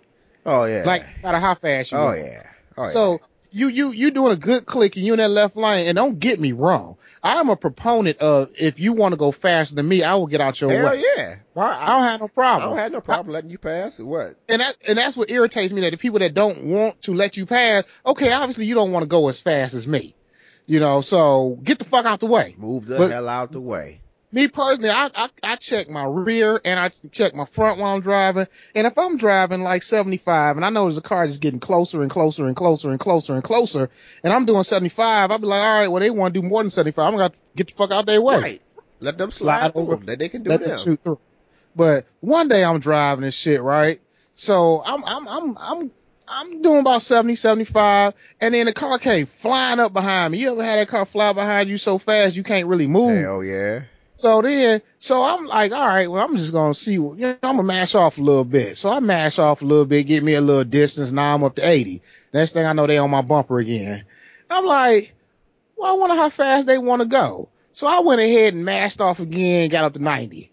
Oh 0.46 0.64
yeah. 0.64 0.82
Like 0.84 1.02
no 1.22 1.28
matter 1.28 1.38
how 1.38 1.54
fast 1.54 1.92
you 1.92 1.98
oh 1.98 2.12
go. 2.12 2.14
yeah. 2.14 2.42
Oh 2.76 2.82
yeah. 2.82 2.88
So 2.88 3.20
you 3.50 3.68
you 3.68 3.90
you 3.90 4.10
doing 4.10 4.32
a 4.32 4.36
good 4.36 4.64
click 4.66 4.96
and 4.96 5.04
you 5.04 5.12
in 5.12 5.18
that 5.18 5.28
left 5.28 5.56
lane, 5.56 5.86
and 5.88 5.96
don't 5.96 6.18
get 6.18 6.40
me 6.40 6.52
wrong. 6.52 6.96
I'm 7.22 7.50
a 7.50 7.56
proponent 7.56 8.18
of 8.18 8.50
if 8.58 8.80
you 8.80 8.92
want 8.94 9.12
to 9.12 9.16
go 9.16 9.30
faster 9.30 9.74
than 9.76 9.86
me, 9.86 10.02
I 10.02 10.14
will 10.16 10.26
get 10.26 10.40
out 10.40 10.60
your 10.60 10.72
yeah. 10.72 10.78
Hell 10.82 10.90
way. 10.92 11.02
yeah. 11.16 11.36
Why? 11.52 11.66
I 11.72 11.84
I, 11.84 11.88
don't 11.90 12.02
have 12.08 12.20
no 12.20 12.28
problem. 12.28 12.62
I 12.62 12.70
don't 12.72 12.78
have 12.78 12.92
no 12.92 13.00
problem 13.00 13.32
letting 13.32 13.50
you 13.50 13.58
pass. 13.58 14.00
or 14.00 14.06
What? 14.06 14.34
and 14.48 14.60
that 14.60 14.76
and 14.88 14.98
that's 14.98 15.16
what 15.16 15.30
irritates 15.30 15.72
me 15.72 15.82
that 15.82 15.90
the 15.90 15.96
people 15.98 16.18
that 16.18 16.34
don't 16.34 16.64
want 16.64 17.00
to 17.02 17.14
let 17.14 17.36
you 17.36 17.46
pass, 17.46 17.84
okay, 18.06 18.32
obviously 18.32 18.64
you 18.64 18.74
don't 18.74 18.90
want 18.92 19.02
to 19.04 19.08
go 19.08 19.28
as 19.28 19.40
fast 19.40 19.74
as 19.74 19.86
me. 19.86 20.14
You 20.66 20.80
know, 20.80 21.00
so 21.00 21.58
get 21.62 21.78
the 21.78 21.84
fuck 21.84 22.06
out 22.06 22.20
the 22.20 22.26
way. 22.26 22.54
Move 22.58 22.86
the 22.86 22.96
But- 22.96 23.10
hell 23.10 23.28
out 23.28 23.52
the 23.52 23.60
way. 23.60 24.00
Me 24.34 24.48
personally, 24.48 24.88
I, 24.88 25.10
I 25.14 25.28
I 25.42 25.56
check 25.56 25.90
my 25.90 26.04
rear 26.04 26.58
and 26.64 26.80
I 26.80 26.90
check 27.10 27.34
my 27.34 27.44
front 27.44 27.78
while 27.78 27.94
I'm 27.94 28.00
driving. 28.00 28.46
And 28.74 28.86
if 28.86 28.96
I'm 28.98 29.18
driving 29.18 29.60
like 29.60 29.82
75 29.82 30.56
and 30.56 30.64
I 30.64 30.70
know 30.70 30.84
there's 30.84 30.96
a 30.96 31.02
car 31.02 31.26
just 31.26 31.42
getting 31.42 31.60
closer 31.60 32.00
and 32.00 32.10
closer 32.10 32.46
and 32.46 32.56
closer 32.56 32.90
and 32.90 32.98
closer 32.98 33.34
and 33.34 33.44
closer, 33.44 33.90
and 34.24 34.32
I'm 34.32 34.46
doing 34.46 34.62
75, 34.62 35.30
I'll 35.30 35.38
be 35.38 35.46
like, 35.46 35.60
all 35.62 35.80
right, 35.80 35.88
well 35.88 36.00
they 36.00 36.08
want 36.10 36.32
to 36.32 36.40
do 36.40 36.48
more 36.48 36.62
than 36.62 36.70
75. 36.70 37.06
I'm 37.06 37.18
gonna 37.18 37.32
get 37.56 37.68
the 37.68 37.74
fuck 37.74 37.90
out 37.90 38.06
their 38.06 38.22
way. 38.22 38.40
Right. 38.40 38.62
Let 39.00 39.18
them 39.18 39.30
slide, 39.30 39.72
Slide 39.72 39.72
over. 39.74 39.96
them. 39.96 40.16
They 40.18 40.28
can 40.30 40.42
do 40.42 40.48
Let 40.50 40.60
them. 40.60 40.68
them 40.70 40.78
shoot 40.78 41.00
through. 41.04 41.18
But 41.76 42.06
one 42.20 42.48
day 42.48 42.64
I'm 42.64 42.80
driving 42.80 43.22
this 43.24 43.34
shit, 43.34 43.60
right? 43.62 44.00
So 44.34 44.82
I'm 44.86 45.04
I'm 45.04 45.28
I'm 45.28 45.58
I'm 45.58 45.92
I'm 46.28 46.62
doing 46.62 46.80
about 46.80 47.02
70, 47.02 47.34
75, 47.34 48.14
and 48.40 48.54
then 48.54 48.64
the 48.64 48.72
car 48.72 48.98
came 48.98 49.26
flying 49.26 49.78
up 49.80 49.92
behind 49.92 50.32
me. 50.32 50.38
You 50.38 50.52
ever 50.52 50.64
had 50.64 50.78
that 50.78 50.88
car 50.88 51.04
fly 51.04 51.34
behind 51.34 51.68
you 51.68 51.76
so 51.76 51.98
fast 51.98 52.34
you 52.36 52.42
can't 52.42 52.66
really 52.68 52.86
move? 52.86 53.18
Hell 53.18 53.44
yeah. 53.44 53.82
So 54.14 54.42
then, 54.42 54.82
so 54.98 55.22
I'm 55.22 55.46
like, 55.46 55.72
all 55.72 55.86
right, 55.86 56.10
well, 56.10 56.24
I'm 56.24 56.36
just 56.36 56.52
gonna 56.52 56.74
see. 56.74 56.98
what- 56.98 57.18
You 57.18 57.28
know, 57.28 57.38
I'm 57.42 57.56
gonna 57.56 57.62
mash 57.64 57.94
off 57.94 58.18
a 58.18 58.22
little 58.22 58.44
bit. 58.44 58.76
So 58.76 58.90
I 58.90 59.00
mash 59.00 59.38
off 59.38 59.62
a 59.62 59.64
little 59.64 59.86
bit, 59.86 60.04
get 60.04 60.22
me 60.22 60.34
a 60.34 60.40
little 60.40 60.64
distance. 60.64 61.12
Now 61.12 61.34
I'm 61.34 61.44
up 61.44 61.56
to 61.56 61.68
80. 61.68 62.02
Next 62.34 62.52
thing 62.52 62.66
I 62.66 62.72
know, 62.74 62.86
they 62.86 62.98
on 62.98 63.10
my 63.10 63.22
bumper 63.22 63.58
again. 63.58 64.04
I'm 64.50 64.66
like, 64.66 65.14
well, 65.76 65.96
I 65.96 65.98
wonder 65.98 66.16
how 66.16 66.30
fast 66.30 66.66
they 66.68 66.78
want 66.78 67.02
to 67.02 67.08
go. 67.08 67.48
So 67.72 67.88
I 67.88 68.00
went 68.00 68.20
ahead 68.20 68.54
and 68.54 68.64
mashed 68.64 69.00
off 69.00 69.20
again, 69.20 69.70
got 69.70 69.84
up 69.84 69.94
to 69.94 70.02
90. 70.02 70.50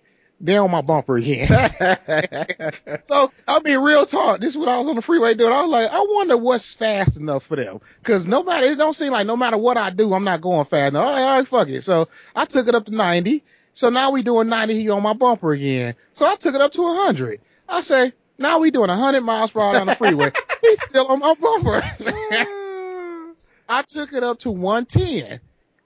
On 0.47 0.71
my 0.71 0.79
bumper 0.81 1.17
again. 1.17 1.47
so 3.01 3.29
I 3.45 3.59
mean, 3.59 3.79
real 3.79 4.05
talk. 4.05 4.39
This 4.39 4.51
is 4.51 4.57
what 4.57 4.69
I 4.69 4.77
was 4.77 4.87
on 4.87 4.95
the 4.95 5.01
freeway 5.01 5.33
doing. 5.33 5.51
I 5.51 5.63
was 5.63 5.69
like, 5.69 5.91
I 5.91 5.99
wonder 5.99 6.37
what's 6.37 6.73
fast 6.73 7.17
enough 7.17 7.43
for 7.43 7.57
them. 7.57 7.81
Cause 8.03 8.25
no 8.25 8.41
matter, 8.43 8.67
it 8.67 8.77
don't 8.77 8.93
seem 8.93 9.11
like 9.11 9.27
no 9.27 9.35
matter 9.35 9.57
what 9.57 9.75
I 9.75 9.89
do, 9.89 10.13
I'm 10.13 10.23
not 10.23 10.39
going 10.39 10.63
fast 10.63 10.93
enough. 10.93 11.05
All 11.05 11.13
right, 11.13 11.21
all 11.21 11.37
right, 11.39 11.47
fuck 11.47 11.67
it. 11.67 11.81
So 11.81 12.07
I 12.33 12.45
took 12.45 12.69
it 12.69 12.75
up 12.75 12.85
to 12.85 12.95
90. 12.95 13.43
So 13.73 13.89
now 13.89 14.11
we 14.11 14.23
doing 14.23 14.47
90 14.47 14.75
here 14.75 14.93
on 14.93 15.03
my 15.03 15.13
bumper 15.13 15.51
again. 15.51 15.95
So 16.13 16.25
I 16.25 16.35
took 16.35 16.55
it 16.55 16.61
up 16.61 16.71
to 16.71 16.81
100. 16.83 17.41
I 17.67 17.81
say, 17.81 18.13
now 18.37 18.59
we 18.59 18.71
doing 18.71 18.87
100 18.87 19.21
miles 19.21 19.51
per 19.51 19.59
hour 19.59 19.77
on 19.77 19.87
the 19.87 19.95
freeway. 19.95 20.31
He's 20.61 20.81
still 20.81 21.07
on 21.07 21.19
my 21.19 21.33
bumper. 21.39 21.81
I 23.69 23.83
took 23.87 24.13
it 24.13 24.23
up 24.23 24.39
to 24.39 24.51
110. 24.51 25.41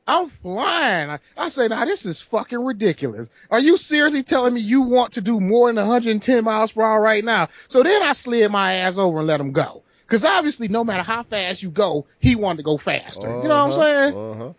I'm 0.05 0.27
flying. 0.29 1.09
I, 1.09 1.19
I 1.37 1.49
say, 1.49 1.67
now 1.69 1.85
this 1.85 2.05
is 2.05 2.21
fucking 2.21 2.63
ridiculous. 2.63 3.29
Are 3.49 3.59
you 3.59 3.77
seriously 3.77 4.23
telling 4.23 4.53
me 4.53 4.59
you 4.61 4.81
want 4.81 5.13
to 5.13 5.21
do 5.21 5.39
more 5.39 5.67
than 5.67 5.77
110 5.77 6.43
miles 6.43 6.71
per 6.73 6.81
hour 6.81 7.01
right 7.01 7.23
now? 7.23 7.47
So 7.69 7.83
then 7.83 8.01
I 8.03 8.13
slid 8.13 8.51
my 8.51 8.73
ass 8.73 8.97
over 8.97 9.19
and 9.19 9.27
let 9.27 9.39
him 9.39 9.51
go. 9.53 9.83
Cause 10.07 10.25
obviously 10.25 10.67
no 10.67 10.83
matter 10.83 11.01
how 11.03 11.23
fast 11.23 11.63
you 11.63 11.71
go, 11.71 12.05
he 12.19 12.35
wanted 12.35 12.57
to 12.57 12.63
go 12.63 12.77
faster. 12.77 13.27
You 13.27 13.47
know 13.47 13.49
what 13.49 13.51
I'm 13.51 13.69
Uh-huh, 13.71 13.81
saying? 13.81 14.17
Uh-huh. 14.17 14.53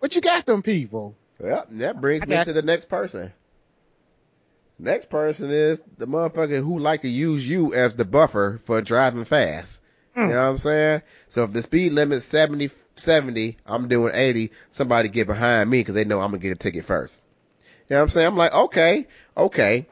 But 0.00 0.14
you 0.14 0.20
got 0.20 0.44
them 0.46 0.62
people. 0.62 1.16
Well, 1.40 1.66
that 1.70 2.00
brings 2.00 2.26
me 2.26 2.44
to 2.44 2.52
the 2.52 2.62
next 2.62 2.88
person. 2.90 3.32
Next 4.78 5.10
person 5.10 5.50
is 5.50 5.82
the 5.98 6.06
motherfucker 6.06 6.62
who 6.62 6.78
like 6.78 7.02
to 7.02 7.08
use 7.08 7.48
you 7.48 7.72
as 7.72 7.94
the 7.94 8.04
buffer 8.04 8.60
for 8.64 8.80
driving 8.82 9.24
fast. 9.24 9.80
You 10.14 10.22
Hmm. 10.22 10.28
know 10.28 10.36
what 10.36 10.42
I'm 10.42 10.56
saying? 10.58 11.02
So 11.28 11.44
if 11.44 11.52
the 11.52 11.62
speed 11.62 11.92
limit's 11.92 12.26
70, 12.26 12.70
70, 12.96 13.56
I'm 13.66 13.88
doing 13.88 14.12
80, 14.14 14.50
somebody 14.70 15.08
get 15.08 15.26
behind 15.26 15.70
me 15.70 15.80
because 15.80 15.94
they 15.94 16.04
know 16.04 16.20
I'm 16.20 16.30
gonna 16.30 16.38
get 16.38 16.52
a 16.52 16.56
ticket 16.56 16.84
first. 16.84 17.22
You 17.88 17.94
know 17.94 17.96
what 17.96 18.02
I'm 18.02 18.08
saying? 18.08 18.26
I'm 18.28 18.36
like, 18.36 18.52
okay, 18.54 19.06
okay. 19.36 19.86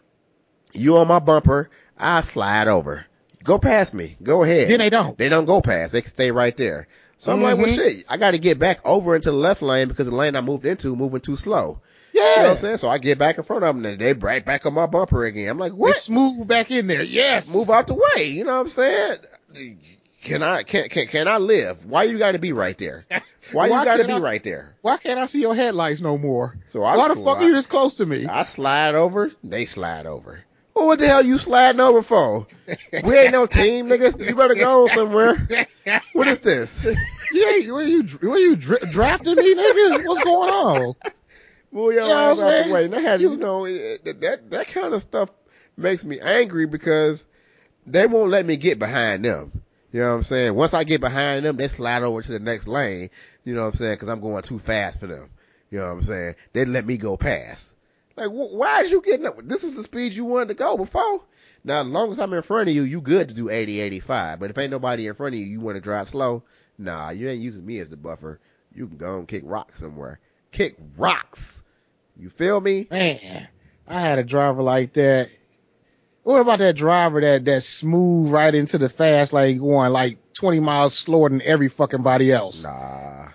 You 0.73 0.99
on 0.99 1.09
my 1.09 1.19
bumper, 1.19 1.71
I 1.99 2.21
slide 2.21 2.69
over. 2.69 3.07
Go 3.45 3.59
past 3.59 3.95
me. 3.95 4.17
Go 4.23 4.43
ahead. 4.43 4.69
Then 4.69 4.79
they 4.79 4.91
don't. 4.91 5.17
They 5.17 5.29
don't 5.31 5.47
go 5.47 5.63
past. 5.63 5.93
They 5.93 6.03
stay 6.03 6.31
right 6.31 6.57
there. 6.57 6.87
So 7.17 7.33
I'm 7.33 7.43
like, 7.43 7.57
well, 7.59 7.67
Mhm. 7.67 7.75
shit, 7.75 8.05
I 8.09 8.17
got 8.17 8.31
to 8.33 8.39
get 8.39 8.59
back 8.59 8.81
over 8.85 9.15
into 9.17 9.31
the 9.31 9.37
left 9.37 9.63
lane 9.63 9.89
because 9.89 10.07
the 10.07 10.15
lane 10.15 10.37
I 10.37 10.41
moved 10.43 10.65
into 10.67 10.95
moving 10.97 11.21
too 11.21 11.37
slow. 11.37 11.81
Yeah. 12.13 12.23
You 12.23 12.37
know 12.37 12.43
what 12.45 12.51
I'm 12.53 12.57
saying? 12.59 12.77
So 12.79 12.89
I 12.89 12.99
get 12.99 13.19
back 13.19 13.39
in 13.39 13.45
front 13.45 13.65
of 13.65 13.75
them 13.75 13.85
and 13.85 13.99
they 14.01 14.13
right 14.13 14.45
back 14.45 14.67
on 14.67 14.75
my 14.75 14.87
bumper 14.87 15.25
again. 15.25 15.49
I'm 15.49 15.59
like, 15.59 15.73
what? 15.73 15.97
smooth 15.97 16.47
back 16.47 16.71
in 16.71 16.87
there. 16.87 17.03
Yes. 17.03 17.55
Move 17.55 17.71
out 17.71 17.87
the 17.87 17.95
way. 17.95 18.25
You 18.27 18.45
know 18.45 18.55
what 18.55 18.61
I'm 18.61 18.69
saying? 18.69 19.19
Can 20.23 20.43
I, 20.43 20.63
can, 20.65 20.89
can, 20.91 21.07
can 21.07 21.29
I 21.29 21.39
live? 21.39 21.87
Why 21.87 22.03
you 22.05 22.19
got 22.19 22.33
to 22.33 22.39
be 22.39 22.53
right 22.53 22.77
there? 22.77 23.05
Why, 23.09 23.21
Why 23.71 23.79
you 23.79 23.85
got 23.85 23.97
to 23.97 24.07
be 24.07 24.13
I- 24.13 24.19
right 24.19 24.45
there? 24.45 24.75
Why 24.83 24.97
can't 24.99 25.19
I 25.19 25.27
see 25.27 25.41
your 25.41 25.55
headlights 25.55 26.01
no 26.03 26.19
more? 26.19 26.57
So 26.67 26.83
I 26.85 26.97
Why 26.97 27.09
the 27.09 27.17
fuck 27.17 27.39
are 27.39 27.45
you 27.45 27.55
this 27.55 27.67
close 27.67 27.95
to 27.95 28.07
me? 28.07 28.27
I 28.27 28.43
slide 28.45 28.95
over. 28.95 29.31
They 29.43 29.65
slide 29.65 30.05
over. 30.07 30.45
Well, 30.75 30.87
what 30.87 30.99
the 30.99 31.07
hell 31.07 31.25
you 31.25 31.39
sliding 31.39 31.81
over 31.81 32.03
for? 32.03 32.47
We 33.05 33.17
ain't 33.17 33.33
no 33.33 33.47
team, 33.47 33.87
nigga. 33.89 34.19
You 34.29 34.35
better 34.37 34.55
go 34.55 34.87
somewhere. 34.87 35.37
What 36.13 36.29
is 36.29 36.41
this? 36.41 36.85
you 37.33 37.49
ain't, 37.49 37.69
were 37.73 37.83
you, 37.83 38.07
were 38.23 38.39
you 38.39 38.57
dra- 38.57 38.87
drafting 38.91 39.35
me, 39.37 39.55
nigga? 39.55 40.07
What's 40.07 40.23
going 40.23 40.51
on? 40.51 40.95
Move 41.73 41.95
your 41.95 42.03
You 42.05 42.09
know 42.09 42.15
what 42.35 42.39
ass 42.39 42.43
out 42.43 42.65
the 42.67 42.73
way. 42.73 42.85
And 42.85 42.95
I 42.95 43.01
had, 43.01 43.21
you 43.21 43.31
You- 43.33 43.37
know, 43.39 43.65
eh, 43.65 43.71
eh, 43.71 43.73
it- 43.73 44.01
it- 44.05 44.21
that 44.21 44.51
that 44.51 44.69
kind 44.69 44.93
of 44.95 45.01
stuff 45.01 45.31
makes 45.77 46.05
me 46.05 46.21
angry 46.21 46.67
because 46.67 47.27
they 47.87 48.07
won't 48.07 48.31
let 48.31 48.45
me 48.47 48.57
get 48.57 48.79
behind 48.79 49.25
them. 49.25 49.63
You 49.93 50.01
know 50.01 50.09
what 50.11 50.15
I'm 50.17 50.23
saying? 50.23 50.55
Once 50.55 50.73
I 50.73 50.85
get 50.85 51.01
behind 51.01 51.45
them, 51.45 51.57
they 51.57 51.69
slide 51.69 52.03
over 52.03 52.23
to 52.23 52.33
the 52.33 52.39
next 52.39 52.69
lane. 52.69 53.11
You 53.45 53.55
know 53.55 53.63
what 53.63 53.69
I'm 53.69 53.73
saying? 53.75 53.95
Because 53.95 54.09
I'm 54.09 54.21
going 54.21 54.43
too 54.43 54.59
fast 54.59 55.01
for 55.01 55.07
them. 55.07 55.31
You 55.71 55.79
know 55.79 55.87
what 55.87 55.93
I'm 55.93 56.03
saying? 56.03 56.35
They 56.53 56.65
let 56.65 56.87
me 56.87 56.97
go 56.97 57.17
past. 57.17 57.73
Like, 58.17 58.29
wh- 58.29 58.53
why 58.53 58.83
is 58.83 58.91
you 58.91 59.03
getting 59.03 59.27
up? 59.27 59.39
This 59.43 59.65
is 59.65 59.77
the 59.77 59.83
speed 59.83 60.13
you 60.13 60.25
wanted 60.25 60.49
to 60.49 60.55
go 60.55 60.77
before. 60.77 61.23
Now, 61.65 61.81
as 61.81 61.87
long 61.89 62.11
as 62.11 62.19
I'm 62.19 62.33
in 62.33 62.43
front 62.43 62.69
of 62.69 62.75
you, 62.75 62.83
you 62.83 63.01
good 63.01 63.29
to 63.29 63.35
do 63.35 63.51
80, 63.51 63.81
85. 63.81 64.41
But 64.41 64.51
if 64.51 64.59
ain't 64.59 64.71
nobody 64.71 65.07
in 65.07 65.15
front 65.15 65.35
of 65.35 65.41
you, 65.41 65.47
you 65.47 65.61
want 65.61 65.75
to 65.77 65.81
drive 65.81 66.09
slow. 66.09 66.43
Nah, 66.79 67.11
you 67.11 67.29
ain't 67.29 67.43
using 67.43 67.67
me 67.67 67.79
as 67.79 67.91
the 67.91 67.97
buffer. 67.97 68.41
You 68.75 68.87
can 68.87 68.97
go 68.97 69.19
and 69.19 69.29
kick 69.29 69.43
rocks 69.45 69.81
somewhere. 69.81 70.21
Kick 70.53 70.77
rocks. 70.97 71.65
You 72.17 72.31
feel 72.31 72.61
me? 72.61 72.87
Man, 72.91 73.49
I 73.87 74.01
had 74.01 74.19
a 74.19 74.25
driver 74.25 74.63
like 74.63 74.93
that. 74.95 75.31
What 76.23 76.41
about 76.41 76.59
that 76.59 76.77
driver 76.77 77.21
that 77.21 77.45
that 77.47 77.63
smooth 77.63 78.31
right 78.31 78.55
into 78.55 78.79
the 78.79 78.89
fast 78.89 79.33
lane 79.33 79.59
going 79.59 79.93
like 79.93 80.19
20 80.35 80.61
miles 80.61 80.95
slower 80.95 81.29
than 81.31 81.43
every 81.43 81.69
fucking 81.69 82.03
body 82.03 82.31
else? 82.31 82.63
Nah, 82.65 83.29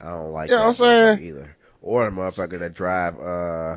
I 0.00 0.04
don't 0.10 0.32
like 0.32 0.48
You 0.50 0.56
know 0.56 0.60
that 0.60 0.66
what 0.66 0.68
I'm 0.68 1.16
saying? 1.18 1.22
either. 1.26 1.56
Or 1.82 2.04
the 2.04 2.10
motherfucker 2.16 2.58
that 2.60 2.74
drive 2.74 3.18
uh 3.20 3.76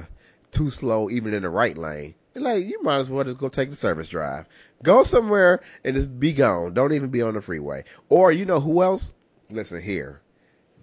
too 0.52 0.70
slow 0.70 1.10
even 1.10 1.34
in 1.34 1.44
the 1.44 1.50
right 1.50 1.78
lane. 1.78 2.16
Like, 2.38 2.66
you 2.66 2.82
might 2.84 2.98
as 2.98 3.10
well 3.10 3.24
just 3.24 3.38
go 3.38 3.48
take 3.48 3.70
the 3.70 3.76
service 3.78 4.10
drive. 4.10 4.46
Go 4.84 5.04
somewhere 5.04 5.62
and 5.86 5.96
just 5.96 6.20
be 6.20 6.34
gone. 6.34 6.74
Don't 6.74 6.92
even 6.94 7.10
be 7.10 7.22
on 7.22 7.34
the 7.34 7.42
freeway. 7.42 7.86
Or 8.10 8.30
you 8.32 8.44
know 8.46 8.60
who 8.60 8.84
else? 8.84 9.14
Listen 9.52 9.82
here. 9.82 10.22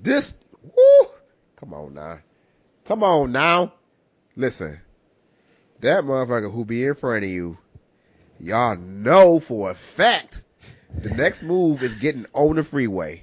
This 0.01 0.39
woo, 0.63 1.07
come 1.57 1.75
on 1.75 1.93
now. 1.95 2.21
Come 2.87 3.03
on 3.03 3.33
now. 3.33 3.75
Listen. 4.35 4.81
That 5.81 6.05
motherfucker 6.05 6.51
who 6.53 6.65
be 6.65 6.87
in 6.87 6.95
front 6.95 7.25
of 7.25 7.31
you, 7.31 7.59
y'all 8.43 8.77
know 8.77 9.39
for 9.39 9.71
a 9.71 9.75
fact 9.75 10.43
the 10.95 11.11
next 11.11 11.45
move 11.45 11.83
is 11.83 11.95
getting 11.95 12.27
on 12.33 12.57
the 12.57 12.63
freeway. 12.63 13.23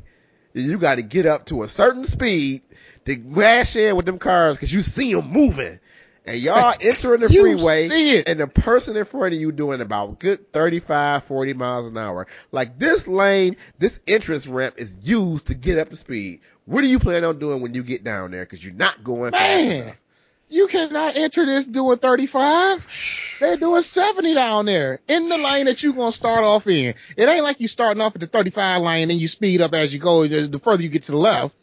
you 0.54 0.78
got 0.78 0.96
to 0.96 1.02
get 1.04 1.26
up 1.26 1.46
to 1.48 1.62
a 1.64 1.68
certain 1.68 2.04
speed 2.04 2.62
to 3.06 3.18
mash 3.20 3.76
in 3.76 3.96
with 3.96 4.06
them 4.06 4.18
cars 4.18 4.56
because 4.56 4.74
you 4.74 4.82
see 4.82 5.14
them 5.14 5.30
moving. 5.30 5.80
And 6.26 6.38
y'all 6.38 6.74
entering 6.82 7.22
the 7.22 7.30
freeway 7.30 8.24
and 8.26 8.40
the 8.40 8.48
person 8.48 8.96
in 8.98 9.06
front 9.06 9.34
of 9.34 9.40
you 9.40 9.52
doing 9.52 9.82
about 9.82 10.20
good 10.20 10.52
35, 10.52 11.24
40 11.24 11.54
miles 11.54 11.92
an 11.92 11.98
hour. 11.98 12.28
Like 12.52 12.80
this 12.80 13.08
lane, 13.08 13.56
this 13.78 14.00
entrance 14.08 14.48
ramp 14.48 14.76
is 14.78 14.98
used 15.04 15.48
to 15.48 15.54
get 15.54 15.78
up 15.78 15.90
to 15.90 15.96
speed. 15.96 16.42
What 16.66 16.84
are 16.84 16.88
you 16.88 17.00
planning 17.00 17.26
on 17.26 17.40
doing 17.40 17.62
when 17.62 17.74
you 17.74 17.84
get 17.84 18.04
down 18.04 18.32
there? 18.32 18.46
Cause 18.46 18.64
you're 18.64 18.74
not 18.74 19.04
going 19.04 19.32
fast 19.32 19.68
Man, 19.68 19.84
enough. 19.84 20.02
You 20.50 20.68
cannot 20.68 21.16
enter 21.18 21.46
this 21.46 21.66
doing 21.66 21.98
35. 21.98 23.38
They're 23.40 23.58
doing 23.58 23.82
70 23.82 24.34
down 24.34 24.66
there 24.66 25.00
in 25.08 25.30
the 25.30 25.38
lane 25.38 25.66
that 25.66 25.82
you're 25.84 25.94
going 25.94 26.12
to 26.12 26.16
start 26.16 26.44
off 26.44 26.68
in. 26.68 26.94
It 27.18 27.30
ain't 27.30 27.44
like 27.44 27.60
you 27.60 27.68
starting 27.68 28.02
off 28.02 28.16
at 28.16 28.22
the 28.22 28.28
35 28.28 28.82
lane 28.82 29.12
and 29.12 29.20
you 29.20 29.28
speed 29.28 29.62
up 29.62 29.74
as 29.74 29.94
you 29.94 30.00
go. 30.00 30.28
The 30.28 30.60
further 30.60 30.84
you 30.84 30.90
get 30.90 31.04
to 31.04 31.12
the 31.12 31.18
left, 31.18 31.56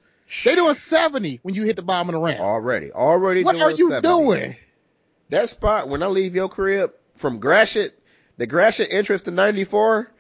they 0.45 0.55
doing 0.55 0.75
70 0.75 1.41
when 1.43 1.55
you 1.55 1.65
hit 1.65 1.77
the 1.77 1.83
bottom 1.83 2.09
of 2.09 2.15
the 2.15 2.21
ramp. 2.21 2.41
Already, 2.41 2.93
already 2.93 3.45
What 3.45 3.61
are 3.61 3.71
you 3.71 3.91
70. 3.91 4.03
doing? 4.09 4.57
That 5.31 5.49
spot 5.49 5.89
when 5.89 6.03
I 6.03 6.07
leave 6.07 6.35
your 6.37 6.49
crib 6.49 6.93
from 7.17 7.41
Gratiot, 7.41 7.99
the 8.37 8.47
Gratiot 8.47 8.89
entrance 8.93 9.23
to 9.23 9.31
94, 9.33 10.11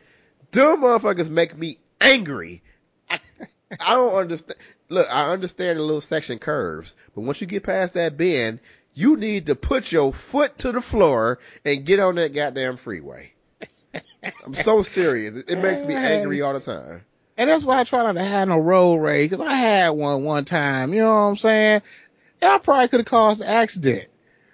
them 0.51 0.83
motherfuckers 0.83 1.31
make 1.31 1.57
me 1.57 1.79
angry. 2.01 2.63
I, 3.09 3.21
I 3.81 3.95
don't 3.95 4.15
understand. 4.15 4.59
Look, 4.89 5.07
I 5.13 5.33
understand 5.33 5.79
the 5.79 5.83
little 5.83 6.01
section 6.01 6.39
curves, 6.39 6.95
but 7.15 7.23
once 7.23 7.41
you 7.41 7.47
get 7.47 7.65
past 7.65 7.95
that 7.95 8.17
bend, 8.17 8.61
you 8.95 9.17
need 9.17 9.47
to 9.47 9.55
put 9.55 9.93
your 9.93 10.13
foot 10.13 10.59
to 10.59 10.73
the 10.73 10.81
floor 10.81 11.39
and 11.65 11.85
get 11.85 12.01
on 12.01 12.15
that 12.15 12.35
goddamn 12.35 12.77
freeway. 12.77 13.33
I'm 14.45 14.55
so 14.55 14.83
serious. 14.83 15.37
It, 15.37 15.51
it 15.51 15.59
makes 15.59 15.85
me 15.85 15.95
angry 15.95 16.41
all 16.41 16.55
the 16.55 16.61
time. 16.61 17.05
And 17.37 17.51
that's 17.51 17.65
why 17.65 17.81
I 17.81 17.85
try 17.85 18.03
not 18.03 18.15
to 18.15 18.23
have 18.23 18.49
no 18.49 18.59
road 18.59 18.97
rage 18.97 19.31
because 19.31 19.45
I 19.45 19.53
had 19.53 19.91
one 19.91 20.25
one 20.25 20.45
time. 20.47 20.95
You 20.95 21.01
know 21.01 21.11
what 21.11 21.21
I'm 21.21 21.37
saying? 21.37 21.83
And 22.41 22.53
I 22.53 22.59
probably 22.59 22.89
could 22.89 23.01
have 23.01 23.07
caused 23.07 23.43
an 23.43 23.49
accident, 23.49 24.09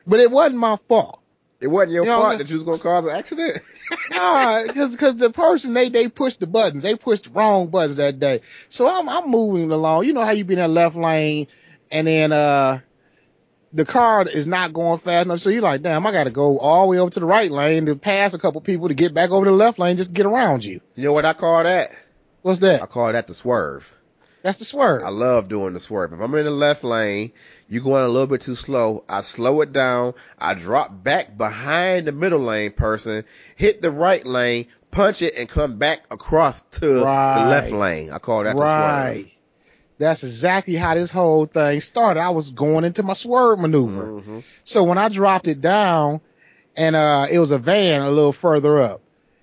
but 0.06 0.18
it 0.18 0.30
wasn't 0.30 0.56
my 0.56 0.78
fault. 0.88 1.21
It 1.62 1.68
wasn't 1.68 1.92
your 1.92 2.04
You 2.04 2.10
know, 2.10 2.22
fault 2.22 2.38
that 2.38 2.50
you 2.50 2.56
was 2.56 2.64
gonna 2.64 2.78
cause 2.78 3.04
an 3.06 3.16
accident. 3.16 3.62
Nah, 4.10 4.64
cause, 4.74 4.96
cause 4.96 5.18
the 5.18 5.30
person, 5.30 5.72
they, 5.72 5.88
they 5.88 6.08
pushed 6.08 6.40
the 6.40 6.46
buttons. 6.46 6.82
They 6.82 6.96
pushed 6.96 7.24
the 7.24 7.30
wrong 7.30 7.68
buttons 7.68 7.96
that 7.96 8.18
day. 8.18 8.40
So 8.68 8.86
I'm, 8.86 9.08
I'm 9.08 9.30
moving 9.30 9.70
along. 9.70 10.04
You 10.04 10.12
know 10.12 10.22
how 10.22 10.32
you 10.32 10.44
be 10.44 10.54
in 10.54 10.60
that 10.60 10.68
left 10.68 10.96
lane 10.96 11.46
and 11.90 12.06
then, 12.06 12.30
uh, 12.32 12.80
the 13.72 13.84
car 13.84 14.26
is 14.26 14.46
not 14.46 14.72
going 14.72 14.98
fast 14.98 15.26
enough. 15.26 15.40
So 15.40 15.48
you're 15.50 15.62
like, 15.62 15.82
damn, 15.82 16.06
I 16.06 16.12
got 16.12 16.24
to 16.24 16.30
go 16.30 16.58
all 16.58 16.82
the 16.82 16.88
way 16.90 16.98
over 16.98 17.10
to 17.10 17.20
the 17.20 17.26
right 17.26 17.50
lane 17.50 17.86
to 17.86 17.96
pass 17.96 18.34
a 18.34 18.38
couple 18.38 18.60
people 18.60 18.88
to 18.88 18.94
get 18.94 19.14
back 19.14 19.30
over 19.30 19.46
to 19.46 19.50
the 19.50 19.56
left 19.56 19.78
lane 19.78 19.96
just 19.96 20.10
to 20.10 20.14
get 20.14 20.26
around 20.26 20.64
you. 20.64 20.80
you 20.94 21.04
know 21.04 21.12
what 21.12 21.24
I 21.24 21.32
call 21.32 21.62
that? 21.62 21.90
What's 22.42 22.58
that? 22.60 22.82
I 22.82 22.86
call 22.86 23.12
that 23.12 23.26
the 23.26 23.34
swerve. 23.34 23.94
That's 24.42 24.58
the 24.58 24.64
swerve. 24.64 25.02
I 25.04 25.10
love 25.10 25.48
doing 25.48 25.72
the 25.72 25.80
swerve. 25.80 26.12
If 26.12 26.20
I'm 26.20 26.34
in 26.34 26.44
the 26.44 26.50
left 26.50 26.82
lane, 26.82 27.32
you're 27.68 27.82
going 27.82 28.04
a 28.04 28.08
little 28.08 28.26
bit 28.26 28.40
too 28.40 28.56
slow. 28.56 29.04
I 29.08 29.20
slow 29.20 29.60
it 29.60 29.72
down. 29.72 30.14
I 30.38 30.54
drop 30.54 31.04
back 31.04 31.36
behind 31.36 32.06
the 32.08 32.12
middle 32.12 32.40
lane 32.40 32.72
person, 32.72 33.24
hit 33.56 33.80
the 33.82 33.90
right 33.92 34.26
lane, 34.26 34.66
punch 34.90 35.22
it, 35.22 35.34
and 35.38 35.48
come 35.48 35.78
back 35.78 36.00
across 36.10 36.64
to 36.80 37.04
Right. 37.04 37.34
the 37.34 37.48
left 37.48 37.70
lane. 37.70 38.10
I 38.10 38.18
call 38.18 38.42
that 38.42 38.56
the 38.56 38.62
right. 38.62 39.14
swerve. 39.14 39.28
That's 39.98 40.24
exactly 40.24 40.74
how 40.74 40.94
this 40.96 41.12
whole 41.12 41.46
thing 41.46 41.78
started. 41.80 42.20
I 42.20 42.30
was 42.30 42.50
going 42.50 42.84
into 42.84 43.04
my 43.04 43.12
swerve 43.12 43.60
maneuver. 43.60 44.06
hmm 44.20 44.40
So 44.64 44.82
when 44.82 44.98
I 44.98 45.08
dropped 45.08 45.46
it 45.46 45.60
down 45.60 46.20
and, 46.76 46.96
uh, 46.96 47.28
it 47.30 47.38
was 47.38 47.52
a 47.52 47.58
van 47.58 48.02
a 48.02 48.10
little 48.10 48.32
further 48.32 48.80
up 48.80 49.02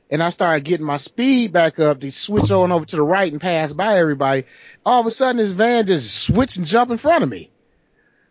and 0.09 0.23
I 0.23 0.29
started 0.29 0.63
getting 0.63 0.85
my 0.85 0.97
speed 0.97 1.53
back 1.53 1.79
up 1.79 1.99
to 2.01 2.11
switch 2.11 2.51
on 2.51 2.71
over 2.71 2.85
to 2.85 2.95
the 2.95 3.03
right 3.03 3.31
and 3.31 3.39
pass 3.41 3.73
by 3.73 3.99
everybody, 3.99 4.45
all 4.85 5.01
of 5.01 5.05
a 5.05 5.11
sudden 5.11 5.37
this 5.37 5.51
van 5.51 5.85
just 5.85 6.23
switched 6.23 6.57
and 6.57 6.65
jumped 6.65 6.91
in 6.91 6.97
front 6.97 7.23
of 7.23 7.29
me. 7.29 7.51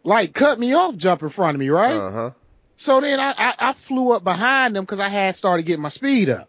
Like 0.04 0.32
cut 0.32 0.58
me 0.58 0.74
off, 0.74 0.96
jump 0.96 1.22
in 1.22 1.28
front 1.28 1.54
of 1.54 1.60
me, 1.60 1.68
right? 1.68 1.96
Uh 1.96 2.10
huh. 2.10 2.30
So 2.76 3.00
then 3.00 3.18
I, 3.18 3.34
I, 3.36 3.54
I 3.58 3.72
flew 3.72 4.12
up 4.12 4.24
behind 4.24 4.76
them 4.76 4.84
because 4.84 5.00
I 5.00 5.08
had 5.08 5.36
started 5.36 5.66
getting 5.66 5.82
my 5.82 5.88
speed 5.88 6.30
up. 6.30 6.48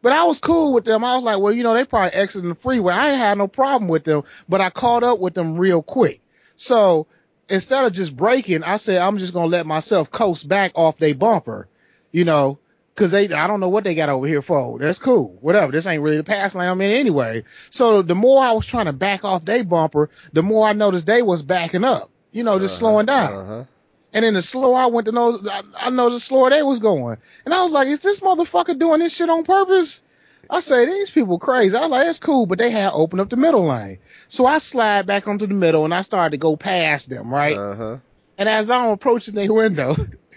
But 0.00 0.12
I 0.12 0.24
was 0.24 0.38
cool 0.38 0.72
with 0.72 0.84
them. 0.84 1.04
I 1.04 1.16
was 1.16 1.24
like, 1.24 1.40
well, 1.40 1.52
you 1.52 1.62
know, 1.62 1.74
they 1.74 1.84
probably 1.84 2.12
exiting 2.12 2.48
the 2.48 2.54
freeway. 2.54 2.94
I 2.94 3.10
ain't 3.10 3.20
had 3.20 3.36
no 3.36 3.48
problem 3.48 3.88
with 3.88 4.04
them, 4.04 4.22
but 4.48 4.60
I 4.60 4.70
caught 4.70 5.02
up 5.02 5.18
with 5.18 5.34
them 5.34 5.58
real 5.58 5.82
quick. 5.82 6.20
So 6.56 7.06
instead 7.48 7.84
of 7.84 7.92
just 7.92 8.16
braking, 8.16 8.62
I 8.62 8.76
said, 8.76 9.02
I'm 9.02 9.18
just 9.18 9.32
going 9.32 9.46
to 9.46 9.56
let 9.56 9.66
myself 9.66 10.10
coast 10.10 10.48
back 10.48 10.72
off 10.74 10.98
their 10.98 11.14
bumper, 11.14 11.68
you 12.12 12.24
know, 12.24 12.58
cause 12.98 13.12
they, 13.12 13.32
I 13.32 13.46
don't 13.46 13.60
know 13.60 13.68
what 13.68 13.84
they 13.84 13.94
got 13.94 14.08
over 14.08 14.26
here 14.26 14.42
for. 14.42 14.78
That's 14.78 14.98
cool. 14.98 15.38
Whatever. 15.40 15.72
This 15.72 15.86
ain't 15.86 16.02
really 16.02 16.16
the 16.16 16.24
pass 16.24 16.54
lane 16.54 16.68
I'm 16.68 16.80
in 16.80 16.90
anyway. 16.90 17.44
So 17.70 18.02
the 18.02 18.14
more 18.14 18.42
I 18.42 18.52
was 18.52 18.66
trying 18.66 18.86
to 18.86 18.92
back 18.92 19.24
off 19.24 19.44
their 19.44 19.64
bumper, 19.64 20.10
the 20.32 20.42
more 20.42 20.66
I 20.66 20.72
noticed 20.72 21.06
they 21.06 21.22
was 21.22 21.42
backing 21.42 21.84
up, 21.84 22.10
you 22.32 22.42
know, 22.42 22.58
just 22.58 22.76
slowing 22.76 23.06
down. 23.06 23.32
Uh 23.32 23.46
huh. 23.46 23.64
And 24.12 24.24
then 24.24 24.34
the 24.34 24.42
slower 24.42 24.76
I 24.76 24.86
went 24.86 25.06
to 25.06 25.12
know, 25.12 25.38
I, 25.50 25.62
I 25.76 25.90
know 25.90 26.10
the 26.10 26.18
slower 26.18 26.50
they 26.50 26.62
was 26.62 26.78
going. 26.80 27.18
And 27.44 27.54
I 27.54 27.62
was 27.62 27.72
like, 27.72 27.88
is 27.88 28.00
this 28.00 28.20
motherfucker 28.20 28.78
doing 28.78 29.00
this 29.00 29.14
shit 29.14 29.28
on 29.30 29.44
purpose? 29.44 30.02
I 30.50 30.60
say, 30.60 30.86
these 30.86 31.10
people 31.10 31.38
crazy. 31.38 31.76
I 31.76 31.80
was 31.82 31.90
like, 31.90 32.06
it's 32.06 32.18
cool, 32.18 32.46
but 32.46 32.58
they 32.58 32.70
had 32.70 32.92
opened 32.94 33.20
up 33.20 33.28
the 33.28 33.36
middle 33.36 33.66
lane. 33.66 33.98
So 34.28 34.46
I 34.46 34.58
slide 34.58 35.06
back 35.06 35.28
onto 35.28 35.46
the 35.46 35.54
middle 35.54 35.84
and 35.84 35.92
I 35.94 36.00
started 36.00 36.30
to 36.32 36.38
go 36.38 36.56
past 36.56 37.10
them, 37.10 37.32
right? 37.32 37.56
Uh 37.56 37.74
huh. 37.74 37.96
and 38.38 38.48
as 38.48 38.70
I'm 38.70 38.90
approaching 38.90 39.34
their 39.34 39.52
window, 39.52 39.94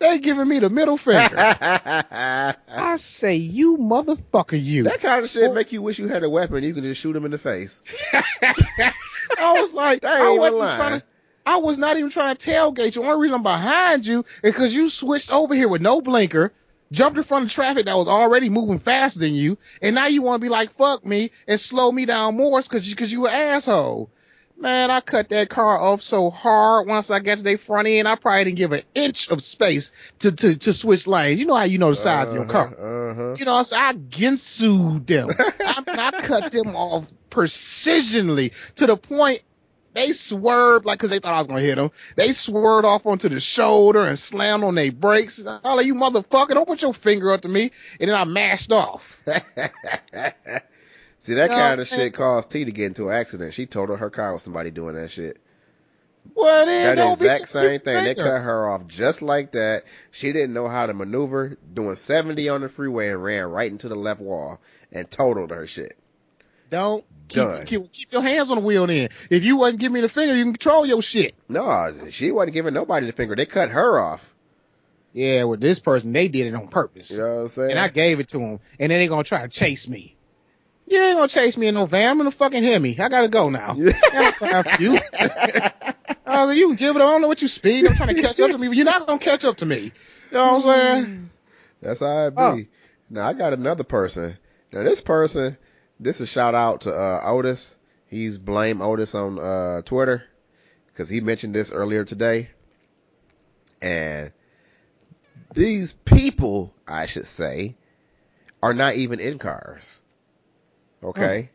they 0.00 0.18
giving 0.18 0.48
me 0.48 0.58
the 0.58 0.70
middle 0.70 0.96
finger. 0.96 1.36
I 1.36 2.96
say, 2.96 3.36
you 3.36 3.76
motherfucker, 3.76 4.62
you. 4.62 4.84
That 4.84 5.00
kind 5.00 5.22
of 5.22 5.30
shit 5.30 5.52
make 5.54 5.72
you 5.72 5.82
wish 5.82 5.98
you 5.98 6.08
had 6.08 6.24
a 6.24 6.30
weapon. 6.30 6.64
You 6.64 6.74
can 6.74 6.82
just 6.82 7.00
shoot 7.00 7.14
him 7.14 7.24
in 7.24 7.30
the 7.30 7.38
face. 7.38 7.82
I 8.12 9.60
was 9.60 9.72
like, 9.74 10.04
I 10.04 10.30
wasn't 10.32 10.56
lying. 10.56 10.76
trying 10.76 11.00
to. 11.00 11.06
I 11.46 11.56
was 11.56 11.78
not 11.78 11.96
even 11.96 12.10
trying 12.10 12.36
to 12.36 12.50
tailgate 12.50 12.96
you. 12.96 13.02
The 13.02 13.08
only 13.08 13.22
reason 13.22 13.36
I'm 13.36 13.42
behind 13.42 14.06
you 14.06 14.20
is 14.20 14.52
because 14.52 14.74
you 14.74 14.88
switched 14.88 15.32
over 15.32 15.54
here 15.54 15.68
with 15.68 15.80
no 15.82 16.00
blinker, 16.00 16.52
jumped 16.92 17.18
in 17.18 17.24
front 17.24 17.46
of 17.46 17.50
traffic 17.50 17.86
that 17.86 17.96
was 17.96 18.08
already 18.08 18.48
moving 18.48 18.78
faster 18.78 19.20
than 19.20 19.34
you, 19.34 19.58
and 19.82 19.94
now 19.94 20.06
you 20.06 20.22
want 20.22 20.40
to 20.40 20.44
be 20.44 20.50
like, 20.50 20.70
fuck 20.72 21.04
me, 21.04 21.30
and 21.46 21.58
slow 21.58 21.90
me 21.92 22.04
down 22.06 22.36
more 22.36 22.60
because 22.60 22.88
you, 22.88 22.96
cause 22.96 23.12
you 23.12 23.26
an 23.26 23.32
asshole. 23.32 24.10
Man, 24.60 24.90
I 24.90 25.00
cut 25.00 25.30
that 25.30 25.48
car 25.48 25.78
off 25.78 26.02
so 26.02 26.28
hard 26.28 26.86
once 26.86 27.10
I 27.10 27.20
got 27.20 27.38
to 27.38 27.42
their 27.42 27.56
front 27.56 27.88
end, 27.88 28.06
I 28.06 28.14
probably 28.14 28.44
didn't 28.44 28.58
give 28.58 28.72
an 28.72 28.82
inch 28.94 29.30
of 29.30 29.40
space 29.42 29.92
to, 30.18 30.32
to, 30.32 30.58
to 30.58 30.72
switch 30.74 31.06
lanes. 31.06 31.40
You 31.40 31.46
know 31.46 31.54
how 31.54 31.64
you 31.64 31.78
know 31.78 31.88
the 31.88 31.96
size 31.96 32.28
of 32.28 32.34
your 32.34 32.44
car. 32.44 32.66
Uh 32.68 33.14
huh. 33.14 33.34
You 33.38 33.46
know, 33.46 33.56
I'm 33.56 33.64
saying? 33.64 33.82
I 33.82 33.92
ginsued 33.94 35.06
them. 35.06 35.30
I, 35.64 35.82
mean, 35.86 35.98
I 35.98 36.10
cut 36.10 36.52
them 36.52 36.76
off 36.76 37.06
precisionally 37.30 38.52
to 38.74 38.86
the 38.86 38.98
point 38.98 39.42
they 39.94 40.12
swerved 40.12 40.84
like 40.84 40.98
because 40.98 41.10
they 41.10 41.18
thought 41.18 41.34
I 41.34 41.38
was 41.38 41.46
gonna 41.46 41.60
hit 41.60 41.76
them. 41.76 41.90
They 42.16 42.32
swerved 42.32 42.84
off 42.84 43.06
onto 43.06 43.30
the 43.30 43.40
shoulder 43.40 44.04
and 44.04 44.18
slammed 44.18 44.62
on 44.62 44.74
their 44.74 44.92
brakes. 44.92 45.44
I 45.46 45.54
was 45.54 45.76
like, 45.76 45.86
you 45.86 45.94
motherfucker, 45.94 46.50
don't 46.50 46.66
put 46.66 46.82
your 46.82 46.94
finger 46.94 47.32
up 47.32 47.40
to 47.42 47.48
me. 47.48 47.70
And 47.98 48.10
then 48.10 48.16
I 48.16 48.24
mashed 48.24 48.72
off. 48.72 49.24
See, 51.20 51.34
that 51.34 51.50
kind 51.50 51.78
of 51.78 51.86
shit 51.86 52.14
caused 52.14 52.50
T 52.50 52.64
to 52.64 52.72
get 52.72 52.86
into 52.86 53.10
an 53.10 53.14
accident. 53.14 53.52
She 53.52 53.66
totaled 53.66 53.98
her 53.98 54.08
car 54.08 54.32
with 54.32 54.40
somebody 54.40 54.70
doing 54.70 54.94
that 54.94 55.10
shit. 55.10 55.38
Well, 56.34 56.64
then 56.64 56.96
That 56.96 57.12
exact 57.12 57.50
same 57.50 57.80
thing. 57.80 58.04
They 58.04 58.14
cut 58.14 58.40
her 58.40 58.66
off 58.66 58.86
just 58.86 59.20
like 59.20 59.52
that. 59.52 59.84
She 60.12 60.32
didn't 60.32 60.54
know 60.54 60.66
how 60.66 60.86
to 60.86 60.94
maneuver, 60.94 61.58
doing 61.74 61.94
70 61.96 62.48
on 62.48 62.62
the 62.62 62.70
freeway 62.70 63.10
and 63.10 63.22
ran 63.22 63.44
right 63.46 63.70
into 63.70 63.88
the 63.88 63.96
left 63.96 64.20
wall 64.20 64.60
and 64.92 65.10
totaled 65.10 65.50
her 65.50 65.66
shit. 65.66 65.94
Don't 66.70 67.04
keep, 67.28 67.36
Done. 67.36 67.66
keep 67.66 67.92
keep 67.92 68.12
your 68.12 68.22
hands 68.22 68.50
on 68.50 68.56
the 68.56 68.64
wheel. 68.64 68.86
Then, 68.86 69.10
if 69.28 69.44
you 69.44 69.56
wasn't 69.56 69.80
giving 69.80 69.94
me 69.94 70.00
the 70.00 70.08
finger, 70.08 70.34
you 70.34 70.44
can 70.44 70.54
control 70.54 70.86
your 70.86 71.02
shit. 71.02 71.34
No, 71.50 71.92
she 72.08 72.32
wasn't 72.32 72.54
giving 72.54 72.72
nobody 72.72 73.04
the 73.04 73.12
finger. 73.12 73.36
They 73.36 73.44
cut 73.44 73.68
her 73.70 73.98
off. 74.00 74.34
Yeah, 75.12 75.44
with 75.44 75.60
this 75.60 75.80
person, 75.80 76.14
they 76.14 76.28
did 76.28 76.46
it 76.46 76.54
on 76.54 76.68
purpose. 76.68 77.10
You 77.10 77.18
know 77.18 77.34
what 77.34 77.40
I'm 77.42 77.48
saying? 77.48 77.70
and 77.72 77.78
I 77.78 77.88
gave 77.88 78.20
it 78.20 78.28
to 78.28 78.40
him, 78.40 78.60
and 78.78 78.90
then 78.90 79.00
they 79.00 79.08
gonna 79.08 79.24
try 79.24 79.42
to 79.42 79.48
chase 79.48 79.86
me. 79.86 80.16
You 80.90 81.00
ain't 81.00 81.16
gonna 81.18 81.28
chase 81.28 81.56
me 81.56 81.68
in 81.68 81.74
no 81.74 81.86
van. 81.86 82.10
I'm 82.10 82.18
gonna 82.18 82.32
fucking 82.32 82.64
hit 82.64 82.82
me. 82.82 82.98
I 82.98 83.08
gotta 83.08 83.28
go 83.28 83.48
now. 83.48 83.76
I 83.78 84.32
don't 84.40 84.50
have 84.50 84.80
you. 84.80 84.98
I 86.26 86.44
like, 86.44 86.56
you 86.56 86.66
can 86.66 86.76
give 86.76 86.96
it. 86.96 87.02
I 87.02 87.04
don't 87.04 87.22
know 87.22 87.28
what 87.28 87.42
you 87.42 87.46
speed. 87.46 87.86
I'm 87.86 87.94
trying 87.94 88.16
to 88.16 88.20
catch 88.20 88.40
up 88.40 88.50
to 88.50 88.58
me, 88.58 88.66
but 88.66 88.76
you're 88.76 88.84
not 88.84 89.06
gonna 89.06 89.20
catch 89.20 89.44
up 89.44 89.58
to 89.58 89.66
me. 89.66 89.78
You 89.78 89.92
know 90.32 90.54
what 90.54 90.66
I'm 90.66 91.04
saying? 91.04 91.30
That's 91.80 92.00
how 92.00 92.26
it 92.26 92.34
be. 92.34 92.42
Oh. 92.42 92.64
Now 93.08 93.28
I 93.28 93.34
got 93.34 93.52
another 93.52 93.84
person. 93.84 94.36
Now 94.72 94.82
this 94.82 95.00
person, 95.00 95.56
this 96.00 96.20
is 96.20 96.28
shout 96.28 96.56
out 96.56 96.82
to 96.82 96.92
uh, 96.92 97.20
Otis. 97.24 97.76
He's 98.08 98.38
blame 98.38 98.82
Otis 98.82 99.14
on 99.14 99.38
uh, 99.38 99.82
Twitter 99.82 100.24
because 100.88 101.08
he 101.08 101.20
mentioned 101.20 101.54
this 101.54 101.72
earlier 101.72 102.04
today. 102.04 102.50
And 103.80 104.32
these 105.54 105.92
people, 105.92 106.74
I 106.86 107.06
should 107.06 107.26
say, 107.26 107.76
are 108.60 108.74
not 108.74 108.96
even 108.96 109.20
in 109.20 109.38
cars. 109.38 110.02
Okay, 111.02 111.50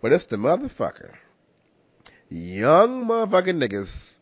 but 0.00 0.12
it's 0.12 0.26
the 0.26 0.36
motherfucker, 0.36 1.14
young 2.28 3.06
motherfucking 3.06 3.60
niggas 3.62 4.18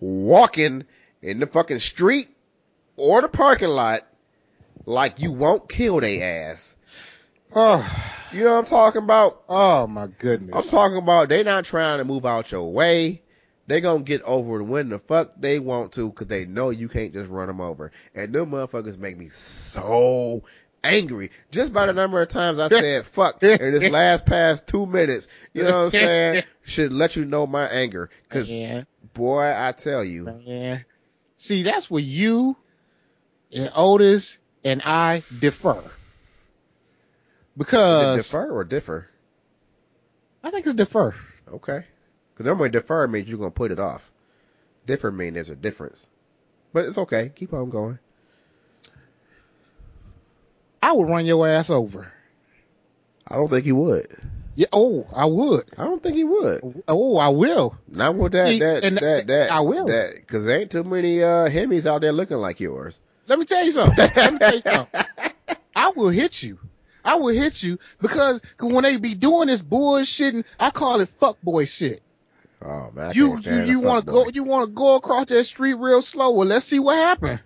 walking 0.00 0.84
in 1.20 1.38
the 1.38 1.46
fucking 1.46 1.78
street 1.78 2.28
or 2.96 3.22
the 3.22 3.28
parking 3.28 3.68
lot 3.68 4.02
like 4.86 5.20
you 5.20 5.30
won't 5.32 5.68
kill 5.68 6.00
they 6.00 6.20
ass. 6.22 6.76
Oh, 7.54 7.86
You 8.32 8.44
know 8.44 8.52
what 8.52 8.58
I'm 8.60 8.64
talking 8.64 9.02
about? 9.02 9.42
oh 9.48 9.86
my 9.86 10.06
goodness. 10.06 10.54
I'm 10.54 10.62
talking 10.70 10.98
about 10.98 11.28
they 11.28 11.42
not 11.42 11.64
trying 11.64 11.98
to 11.98 12.04
move 12.04 12.26
out 12.26 12.50
your 12.50 12.72
way. 12.72 13.22
They 13.68 13.80
gonna 13.80 14.02
get 14.02 14.22
over 14.22 14.60
it 14.60 14.64
when 14.64 14.88
the 14.88 14.98
fuck 14.98 15.34
they 15.38 15.58
want 15.60 15.92
to 15.92 16.08
because 16.10 16.26
they 16.26 16.44
know 16.46 16.70
you 16.70 16.88
can't 16.88 17.12
just 17.12 17.30
run 17.30 17.46
them 17.46 17.60
over. 17.60 17.92
And 18.14 18.32
them 18.32 18.50
motherfuckers 18.50 18.98
make 18.98 19.16
me 19.16 19.28
so 19.28 20.42
angry 20.84 21.30
just 21.50 21.72
by 21.72 21.86
the 21.86 21.92
number 21.92 22.20
of 22.20 22.28
times 22.28 22.58
I 22.58 22.68
said 22.68 23.04
fuck 23.04 23.42
in 23.42 23.58
this 23.58 23.90
last 23.90 24.26
past 24.26 24.68
two 24.68 24.86
minutes. 24.86 25.28
You 25.52 25.62
know 25.64 25.84
what 25.84 25.84
I'm 25.84 25.90
saying? 25.90 26.44
Should 26.62 26.92
let 26.92 27.16
you 27.16 27.24
know 27.24 27.46
my 27.46 27.66
anger. 27.66 28.10
Cause 28.28 28.50
Man, 28.50 28.86
boy, 29.14 29.52
I 29.56 29.72
tell 29.72 30.04
you, 30.04 30.24
man. 30.24 30.84
See, 31.36 31.62
that's 31.62 31.90
where 31.90 32.02
you 32.02 32.56
and 33.52 33.70
Otis 33.74 34.38
and 34.64 34.82
I 34.84 35.22
differ. 35.38 35.72
it 35.72 35.90
Because 37.56 38.26
defer 38.26 38.50
or 38.50 38.64
differ? 38.64 39.08
I 40.44 40.50
think 40.50 40.66
it's 40.66 40.74
defer. 40.74 41.14
Okay. 41.52 41.84
Cause 42.36 42.46
normally 42.46 42.70
defer 42.70 43.06
means 43.06 43.28
you're 43.28 43.38
gonna 43.38 43.50
put 43.50 43.72
it 43.72 43.80
off. 43.80 44.10
Differ 44.86 45.12
means 45.12 45.34
there's 45.34 45.48
a 45.48 45.56
difference. 45.56 46.08
But 46.72 46.86
it's 46.86 46.98
okay. 46.98 47.30
Keep 47.34 47.52
on 47.52 47.70
going. 47.70 47.98
I 50.82 50.92
would 50.92 51.08
run 51.08 51.24
your 51.24 51.46
ass 51.46 51.70
over. 51.70 52.12
I 53.26 53.36
don't 53.36 53.48
think 53.48 53.64
he 53.64 53.72
would. 53.72 54.08
Yeah. 54.56 54.66
Oh, 54.72 55.06
I 55.14 55.24
would. 55.24 55.64
I 55.78 55.84
don't 55.84 56.02
think 56.02 56.16
he 56.16 56.24
would. 56.24 56.82
Oh, 56.86 57.16
I 57.16 57.28
will. 57.28 57.76
Not 57.88 58.16
with 58.16 58.32
that, 58.32 58.48
See, 58.48 58.58
that, 58.58 58.84
and 58.84 58.98
that, 58.98 59.26
that, 59.28 59.50
I 59.50 59.60
will. 59.60 59.86
That, 59.86 60.26
cause 60.26 60.44
there 60.44 60.60
ain't 60.60 60.70
too 60.70 60.84
many, 60.84 61.22
uh, 61.22 61.48
Hemis 61.48 61.86
out 61.86 62.02
there 62.02 62.12
looking 62.12 62.36
like 62.36 62.60
yours. 62.60 63.00
Let 63.28 63.38
me 63.38 63.44
tell 63.44 63.64
you 63.64 63.72
something. 63.72 64.08
Let 64.16 64.32
me 64.34 64.38
tell 64.38 64.54
you 64.54 64.60
something. 64.62 65.00
I 65.74 65.90
will 65.96 66.10
hit 66.10 66.42
you. 66.42 66.58
I 67.04 67.16
will 67.16 67.28
hit 67.28 67.62
you 67.62 67.78
because 68.00 68.40
when 68.60 68.84
they 68.84 68.96
be 68.96 69.14
doing 69.14 69.48
this 69.48 69.62
bullshitting, 69.62 70.44
I 70.60 70.70
call 70.70 71.00
it 71.00 71.08
fuck 71.08 71.40
boy 71.42 71.64
shit. 71.64 72.00
Oh 72.64 72.90
man, 72.94 73.10
I 73.10 73.12
you 73.12 73.38
you 73.42 73.64
you 73.64 73.80
want 73.80 74.06
to 74.06 74.12
go 74.12 74.28
you 74.32 74.44
want 74.44 74.66
to 74.66 74.72
go 74.72 74.96
across 74.96 75.26
that 75.26 75.44
street 75.44 75.74
real 75.74 76.02
slow. 76.02 76.30
Well, 76.30 76.46
let's 76.46 76.64
see 76.64 76.78
what 76.78 76.96
happened. 76.96 77.40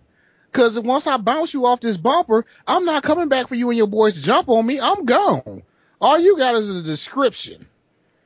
Cause 0.57 0.81
once 0.81 1.07
I 1.07 1.19
bounce 1.19 1.53
you 1.53 1.67
off 1.67 1.81
this 1.81 1.99
bumper, 1.99 2.47
I'm 2.67 2.87
not 2.87 3.03
coming 3.03 3.29
back 3.29 3.47
for 3.47 3.55
you 3.55 3.69
and 3.69 3.77
your 3.77 3.87
boys 3.87 4.15
to 4.15 4.23
jump 4.23 4.49
on 4.49 4.65
me. 4.65 4.81
I'm 4.81 5.05
gone. 5.05 5.63
All 6.01 6.19
you 6.19 6.39
got 6.39 6.55
is 6.55 6.75
a 6.75 6.83
description. 6.83 7.67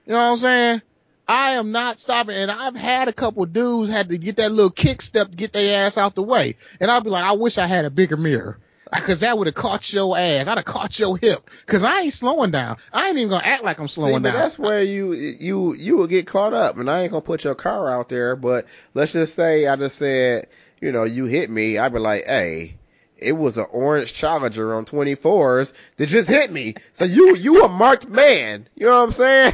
You 0.06 0.12
know 0.12 0.18
what 0.18 0.30
I'm 0.30 0.36
saying? 0.36 0.82
I 1.26 1.52
am 1.54 1.72
not 1.72 1.98
stopping. 1.98 2.36
And 2.36 2.48
I've 2.48 2.76
had 2.76 3.08
a 3.08 3.12
couple 3.12 3.44
dudes 3.46 3.90
had 3.90 4.10
to 4.10 4.18
get 4.18 4.36
that 4.36 4.52
little 4.52 4.70
kick 4.70 5.02
step 5.02 5.30
to 5.30 5.36
get 5.36 5.52
their 5.52 5.84
ass 5.84 5.98
out 5.98 6.14
the 6.14 6.22
way. 6.22 6.54
And 6.78 6.88
I'll 6.88 7.00
be 7.00 7.10
like, 7.10 7.24
I 7.24 7.32
wish 7.32 7.58
I 7.58 7.66
had 7.66 7.84
a 7.84 7.90
bigger 7.90 8.16
mirror. 8.16 8.58
Cause 8.92 9.20
that 9.20 9.36
would 9.36 9.46
have 9.46 9.54
caught 9.54 9.92
your 9.92 10.16
ass. 10.16 10.46
I'd 10.46 10.58
have 10.58 10.64
caught 10.64 10.98
your 10.98 11.16
hip. 11.16 11.48
Cause 11.66 11.84
I 11.84 12.02
ain't 12.02 12.12
slowing 12.12 12.50
down. 12.50 12.76
I 12.92 13.08
ain't 13.08 13.18
even 13.18 13.30
gonna 13.30 13.44
act 13.44 13.64
like 13.64 13.78
I'm 13.78 13.88
slowing 13.88 14.22
but 14.22 14.30
down. 14.30 14.38
that's 14.38 14.58
where 14.58 14.82
you 14.82 15.12
you 15.12 15.74
you 15.74 15.96
will 15.96 16.08
get 16.08 16.26
caught 16.26 16.52
up, 16.52 16.76
and 16.76 16.90
I 16.90 17.02
ain't 17.02 17.12
gonna 17.12 17.20
put 17.22 17.44
your 17.44 17.54
car 17.54 17.88
out 17.90 18.08
there. 18.08 18.34
But 18.34 18.66
let's 18.94 19.12
just 19.12 19.34
say 19.34 19.68
I 19.68 19.76
just 19.76 19.96
said, 19.96 20.48
you 20.80 20.92
know, 20.92 21.04
you 21.04 21.26
hit 21.26 21.50
me. 21.50 21.78
I'd 21.78 21.92
be 21.92 21.98
like, 21.98 22.24
hey, 22.26 22.76
it 23.16 23.32
was 23.32 23.58
an 23.58 23.66
orange 23.70 24.12
Challenger 24.14 24.74
on 24.74 24.84
24s 24.84 25.72
that 25.96 26.06
just 26.06 26.28
hit 26.28 26.50
me. 26.50 26.74
So 26.92 27.04
you 27.04 27.36
you 27.36 27.62
a 27.64 27.68
marked 27.68 28.08
man. 28.08 28.66
You 28.74 28.86
know 28.86 28.98
what 28.98 29.04
I'm 29.04 29.12
saying? 29.12 29.52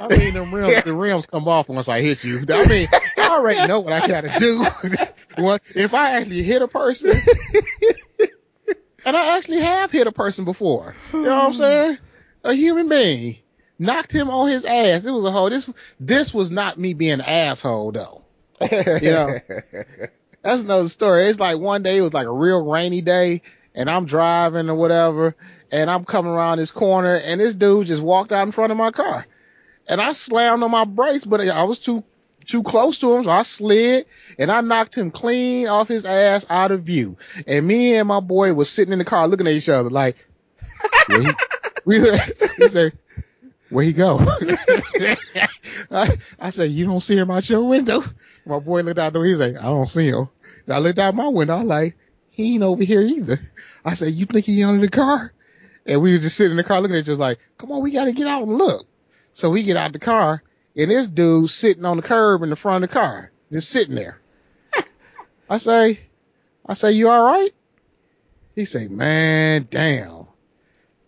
I 0.00 0.08
mean, 0.08 0.34
the 0.34 0.42
rims, 0.42 0.82
the 0.82 0.92
rims 0.92 1.26
come 1.26 1.48
off 1.48 1.68
once 1.68 1.88
I 1.88 2.00
hit 2.00 2.22
you. 2.22 2.44
I 2.48 2.66
mean, 2.66 2.86
I 3.18 3.28
already 3.30 3.66
know 3.66 3.80
what 3.80 3.92
I 3.92 4.06
gotta 4.06 4.38
do. 4.38 4.64
If 5.74 5.94
I 5.94 6.18
actually 6.18 6.42
hit 6.42 6.60
a 6.60 6.68
person, 6.68 7.12
and 9.06 9.16
I 9.16 9.36
actually 9.38 9.60
have 9.60 9.90
hit 9.90 10.06
a 10.06 10.12
person 10.12 10.44
before, 10.44 10.94
you 11.12 11.22
know 11.22 11.36
what 11.36 11.44
I'm 11.46 11.52
saying? 11.54 11.98
A 12.44 12.52
human 12.52 12.88
being 12.88 13.38
knocked 13.78 14.12
him 14.12 14.28
on 14.28 14.50
his 14.50 14.64
ass. 14.64 15.06
It 15.06 15.12
was 15.12 15.24
a 15.24 15.30
whole. 15.30 15.48
This 15.48 15.70
this 15.98 16.34
was 16.34 16.50
not 16.50 16.78
me 16.78 16.92
being 16.94 17.14
an 17.14 17.20
asshole 17.22 17.92
though. 17.92 18.22
You 18.70 19.10
know, 19.10 19.38
that's 20.42 20.64
another 20.64 20.88
story. 20.88 21.24
It's 21.24 21.40
like 21.40 21.58
one 21.58 21.82
day 21.82 21.98
it 21.98 22.02
was 22.02 22.14
like 22.14 22.26
a 22.26 22.32
real 22.32 22.64
rainy 22.64 23.00
day, 23.00 23.42
and 23.74 23.90
I'm 23.90 24.06
driving 24.06 24.68
or 24.70 24.74
whatever, 24.74 25.36
and 25.70 25.90
I'm 25.90 26.04
coming 26.04 26.32
around 26.32 26.58
this 26.58 26.70
corner, 26.70 27.20
and 27.24 27.40
this 27.40 27.54
dude 27.54 27.86
just 27.86 28.02
walked 28.02 28.32
out 28.32 28.46
in 28.46 28.52
front 28.52 28.72
of 28.72 28.78
my 28.78 28.90
car, 28.90 29.26
and 29.88 30.00
I 30.00 30.12
slammed 30.12 30.62
on 30.62 30.70
my 30.70 30.84
brakes, 30.84 31.24
but 31.24 31.40
I 31.40 31.64
was 31.64 31.78
too 31.78 32.04
too 32.46 32.62
close 32.62 32.98
to 32.98 33.14
him, 33.14 33.24
so 33.24 33.30
I 33.30 33.42
slid 33.42 34.06
and 34.38 34.50
I 34.50 34.60
knocked 34.60 34.96
him 34.96 35.10
clean 35.10 35.68
off 35.68 35.88
his 35.88 36.04
ass 36.04 36.44
out 36.50 36.70
of 36.72 36.82
view. 36.82 37.16
And 37.46 37.66
me 37.66 37.94
and 37.94 38.08
my 38.08 38.20
boy 38.20 38.52
was 38.54 38.68
sitting 38.68 38.92
in 38.92 38.98
the 38.98 39.04
car 39.04 39.28
looking 39.28 39.46
at 39.46 39.52
each 39.52 39.68
other 39.68 39.88
like, 39.88 40.16
where 41.06 41.22
he, 41.22 41.30
we, 41.84 42.00
he 42.56 42.68
said, 42.68 42.98
where 43.68 43.84
he 43.84 43.92
go? 43.92 44.18
I, 45.90 46.16
I 46.38 46.50
said, 46.50 46.70
you 46.70 46.86
don't 46.86 47.00
see 47.00 47.16
him 47.16 47.30
out 47.30 47.48
your 47.48 47.68
window. 47.68 48.02
My 48.46 48.58
boy 48.58 48.82
looked 48.82 48.98
out 48.98 49.12
the 49.12 49.20
window. 49.20 49.46
He's 49.46 49.54
like, 49.54 49.62
I 49.62 49.66
don't 49.66 49.88
see 49.88 50.08
him. 50.08 50.28
And 50.66 50.74
I 50.74 50.78
looked 50.78 50.98
out 50.98 51.14
my 51.14 51.28
window. 51.28 51.54
I'm 51.56 51.66
like, 51.66 51.96
he 52.30 52.54
ain't 52.54 52.62
over 52.62 52.82
here 52.82 53.02
either. 53.02 53.38
I 53.84 53.94
said, 53.94 54.12
you 54.12 54.26
think 54.26 54.46
he 54.46 54.62
under 54.64 54.80
the 54.80 54.90
car? 54.90 55.32
And 55.86 56.02
we 56.02 56.12
were 56.12 56.18
just 56.18 56.36
sitting 56.36 56.52
in 56.52 56.56
the 56.56 56.64
car 56.64 56.80
looking 56.80 56.96
at 56.96 57.00
each 57.00 57.08
other 57.08 57.16
like, 57.16 57.38
come 57.58 57.72
on, 57.72 57.82
we 57.82 57.90
got 57.90 58.04
to 58.04 58.12
get 58.12 58.26
out 58.26 58.42
and 58.42 58.56
look. 58.56 58.86
So 59.32 59.50
we 59.50 59.62
get 59.62 59.76
out 59.76 59.92
the 59.92 59.98
car 59.98 60.42
and 60.76 60.90
this 60.90 61.08
dude 61.08 61.50
sitting 61.50 61.84
on 61.84 61.96
the 61.96 62.02
curb 62.02 62.42
in 62.42 62.50
the 62.50 62.56
front 62.56 62.84
of 62.84 62.90
the 62.90 62.94
car, 62.94 63.30
just 63.52 63.70
sitting 63.70 63.94
there. 63.94 64.18
I 65.48 65.56
say, 65.56 66.00
I 66.64 66.74
say, 66.74 66.92
you 66.92 67.08
all 67.08 67.24
right? 67.24 67.50
He 68.54 68.64
say, 68.64 68.88
man, 68.88 69.66
damn, 69.70 70.26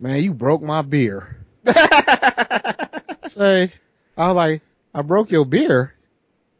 man, 0.01 0.23
you 0.23 0.35
broke 0.35 0.63
my 0.63 0.83
beer. 0.83 1.45
I 1.67 3.29
say, 3.29 3.73
I 4.17 4.29
was 4.29 4.37
like, 4.37 4.63
I 4.95 5.03
broke 5.03 5.31
your 5.31 5.45
beer. 5.45 5.95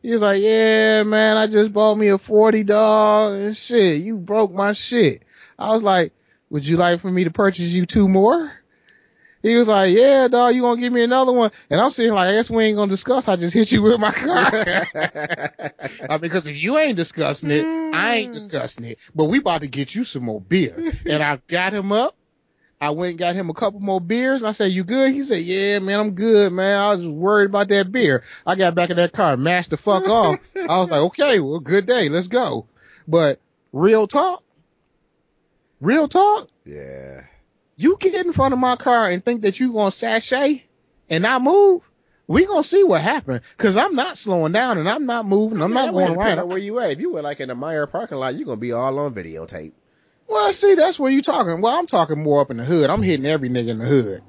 He 0.03 0.11
was 0.11 0.23
like, 0.23 0.43
yeah, 0.43 1.05
man, 1.05 1.37
I 1.37 1.47
just 1.47 1.73
bought 1.73 1.97
me 1.97 2.09
a 2.09 2.19
40 2.19 2.65
dog 2.65 3.35
and 3.35 3.57
shit. 3.57 4.03
You 4.03 4.17
broke 4.17 4.53
my 4.53 4.73
shit. 4.73 5.25
I 5.59 5.69
was 5.69 5.83
like, 5.83 6.13
would 6.51 6.67
you 6.67 6.77
like 6.77 7.01
for 7.01 7.11
me 7.11 7.25
to 7.25 7.31
purchase 7.31 7.69
you 7.69 7.87
two 7.87 8.09
more? 8.09 8.53
He 9.43 9.57
was 9.57 9.67
like, 9.67 9.93
yeah, 9.93 10.29
dog, 10.29 10.55
you 10.55 10.63
gonna 10.63 10.81
give 10.81 10.93
me 10.93 11.03
another 11.03 11.33
one? 11.33 11.51
And 11.69 11.81
I'm 11.81 11.91
sitting 11.91 12.13
like, 12.13 12.29
I 12.29 12.33
guess 12.33 12.49
we 12.49 12.63
ain't 12.65 12.77
gonna 12.77 12.91
discuss. 12.91 13.27
I 13.27 13.35
just 13.35 13.55
hit 13.55 13.73
you 13.73 13.83
with 13.83 13.99
my 13.99 14.13
car. 14.13 14.87
I 14.95 16.09
mean, 16.11 16.21
because 16.21 16.47
if 16.47 16.63
you 16.63 16.79
ain't 16.79 16.97
discussing 16.97 17.51
it, 17.51 17.65
I 17.65 18.15
ain't 18.17 18.31
mm. 18.31 18.35
discussing 18.35 18.85
it. 18.85 18.99
But 19.15 19.25
we 19.25 19.39
about 19.39 19.63
to 19.63 19.67
get 19.67 19.95
you 19.95 20.05
some 20.05 20.25
more 20.25 20.41
beer. 20.41 20.93
And 21.07 21.23
I 21.23 21.41
got 21.49 21.75
him 21.75 21.91
up. 21.91 22.17
I 22.83 22.91
went 22.91 23.11
and 23.11 23.19
got 23.21 23.37
him 23.37 23.49
a 23.49 23.55
couple 23.55 23.79
more 23.79 24.01
beers. 24.01 24.43
I 24.43 24.51
said, 24.51 24.73
you 24.73 24.83
good? 24.83 25.13
He 25.13 25.23
said, 25.23 25.43
yeah, 25.43 25.79
man, 25.79 26.01
I'm 26.01 26.11
good, 26.17 26.53
man. 26.53 26.81
I 26.81 26.93
was 26.93 27.07
worried 27.07 27.45
about 27.45 27.69
that 27.69 27.93
beer. 27.93 28.25
I 28.45 28.57
got 28.57 28.75
back 28.75 28.91
in 28.91 28.97
that 28.97 29.13
car, 29.13 29.37
mashed 29.37 29.71
the 29.71 29.77
fuck 29.77 30.09
off. 30.09 30.41
I 30.57 30.81
was 30.81 30.91
like, 30.91 31.01
okay, 31.01 31.39
well, 31.39 31.61
good 31.61 31.87
day. 31.87 32.09
Let's 32.09 32.27
go. 32.27 32.67
But 33.07 33.39
real 33.73 34.09
talk, 34.09 34.43
real 35.81 36.09
talk, 36.09 36.49
yeah. 36.65 37.23
you 37.77 37.97
get 38.01 38.27
in 38.27 38.33
front 38.33 38.53
of 38.53 38.59
my 38.59 38.75
car 38.75 39.09
and 39.09 39.25
think 39.25 39.43
that 39.43 39.61
you 39.61 39.73
gonna 39.73 39.93
sashay 39.93 40.65
and 41.09 41.23
not 41.23 41.41
move, 41.41 41.83
we 42.27 42.47
gonna 42.47 42.65
see 42.65 42.83
what 42.83 43.01
happened. 43.01 43.43
Cause 43.59 43.77
I'm 43.77 43.95
not 43.95 44.17
slowing 44.17 44.51
down 44.51 44.79
and 44.79 44.89
I'm 44.89 45.07
not 45.07 45.25
moving. 45.25 45.63
I'm 45.63 45.73
Man, 45.73 45.87
not 45.87 45.95
going 45.95 46.19
right. 46.19 46.45
Where 46.45 46.59
you 46.59 46.81
at? 46.81 46.91
If 46.91 47.01
you 47.01 47.13
were 47.13 47.23
like 47.23 47.39
in 47.39 47.51
a 47.51 47.55
Meijer 47.55 47.89
parking 47.89 48.19
lot, 48.19 48.35
you're 48.35 48.47
gonna 48.47 48.57
be 48.57 48.73
all 48.73 48.99
on 48.99 49.15
videotape. 49.15 49.73
Well, 50.29 50.53
see, 50.53 50.75
that's 50.75 50.99
where 50.99 51.13
you're 51.13 51.23
talking. 51.23 51.61
Well, 51.61 51.79
I'm 51.79 51.87
talking 51.87 52.23
more 52.23 52.41
up 52.41 52.51
in 52.51 52.57
the 52.57 52.65
hood. 52.65 52.91
I'm 52.91 53.03
hitting 53.03 53.27
every 53.27 53.49
nigga 53.49 53.69
in 53.69 53.79
the 53.79 53.85
hood. 53.85 54.21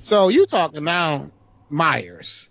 So 0.00 0.28
you 0.28 0.46
talking 0.46 0.84
now 0.84 1.30
Meijers. 1.70 2.50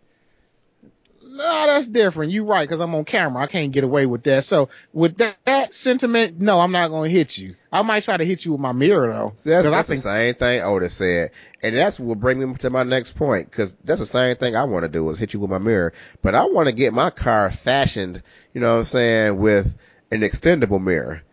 No, 1.26 1.65
that's 1.65 1.88
different. 1.88 2.32
You 2.32 2.45
right, 2.45 2.70
cause 2.70 2.80
I'm 2.80 2.94
on 2.94 3.06
camera. 3.06 3.41
I 3.41 3.48
can't 3.48 3.72
get 3.72 3.84
away 3.84 4.06
with 4.06 4.24
that. 4.24 4.44
So 4.44 4.70
with 4.91 5.18
that, 5.18 5.36
that 5.45 5.74
sentiment, 5.74 6.40
no, 6.40 6.60
I'm 6.60 6.72
not 6.72 6.90
gonna 6.90 7.10
hit 7.10 7.40
you. 7.40 7.56
I 7.72 7.82
might 7.82 8.03
try 8.03 8.18
to 8.18 8.24
hit 8.24 8.45
you 8.45 8.52
with 8.52 8.61
my 8.61 8.72
mirror 8.72 9.11
though. 9.11 9.34
That's, 9.44 9.68
that's 9.68 9.88
the 9.88 9.95
same 9.95 10.36
thing 10.36 10.61
Otis 10.61 10.94
said. 10.94 11.32
And 11.64 11.76
that's 11.76 11.99
what 11.99 12.20
bring 12.20 12.40
me 12.40 12.56
to 12.57 12.70
my 12.70 12.84
next 12.84 13.14
point. 13.14 13.52
Cause 13.52 13.74
that's 13.84 13.99
the 13.99 14.06
same 14.06 14.36
thing 14.36 14.56
I 14.56 14.65
want 14.65 14.84
to 14.84 14.90
do 14.90 15.10
is 15.10 15.18
hit 15.18 15.34
you 15.34 15.40
with 15.40 15.49
my 15.49 15.57
mirror. 15.57 15.94
But 16.22 16.36
I 16.36 16.45
want 16.45 16.70
to 16.70 16.74
get 16.76 16.94
my 16.94 17.10
car 17.10 17.49
fashioned, 17.49 18.22
you 18.53 18.61
know 18.61 18.74
what 18.74 18.80
I'm 18.80 18.84
saying, 18.84 19.38
with 19.38 19.76
an 20.11 20.22
extendable 20.22 20.82
mirror. 20.84 21.24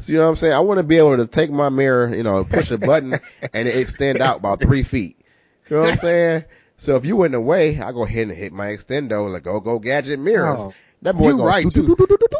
So, 0.00 0.12
you 0.12 0.18
know 0.18 0.24
what 0.24 0.30
I'm 0.30 0.36
saying? 0.36 0.54
I 0.54 0.60
want 0.60 0.78
to 0.78 0.82
be 0.82 0.96
able 0.96 1.16
to 1.18 1.26
take 1.26 1.50
my 1.50 1.68
mirror, 1.68 2.14
you 2.14 2.22
know, 2.22 2.42
push 2.44 2.70
a 2.70 2.78
button 2.78 3.12
and 3.52 3.68
it 3.68 3.76
extend 3.76 4.20
out 4.22 4.38
about 4.38 4.60
three 4.60 4.82
feet. 4.82 5.18
You 5.68 5.76
know 5.76 5.82
what 5.82 5.90
I'm 5.92 5.96
saying? 5.98 6.44
So 6.78 6.96
if 6.96 7.04
you 7.04 7.16
went 7.16 7.34
away, 7.34 7.78
I 7.78 7.92
go 7.92 8.04
ahead 8.04 8.28
and 8.28 8.36
hit 8.36 8.52
my 8.52 8.68
extendo, 8.68 9.30
like 9.30 9.42
go 9.42 9.60
go 9.60 9.78
gadget 9.78 10.18
mirrors. 10.18 10.60
Oh, 10.60 10.74
that 11.02 11.16
boy 11.16 11.28
you 11.28 11.42
right 11.42 11.70
too. 11.70 11.96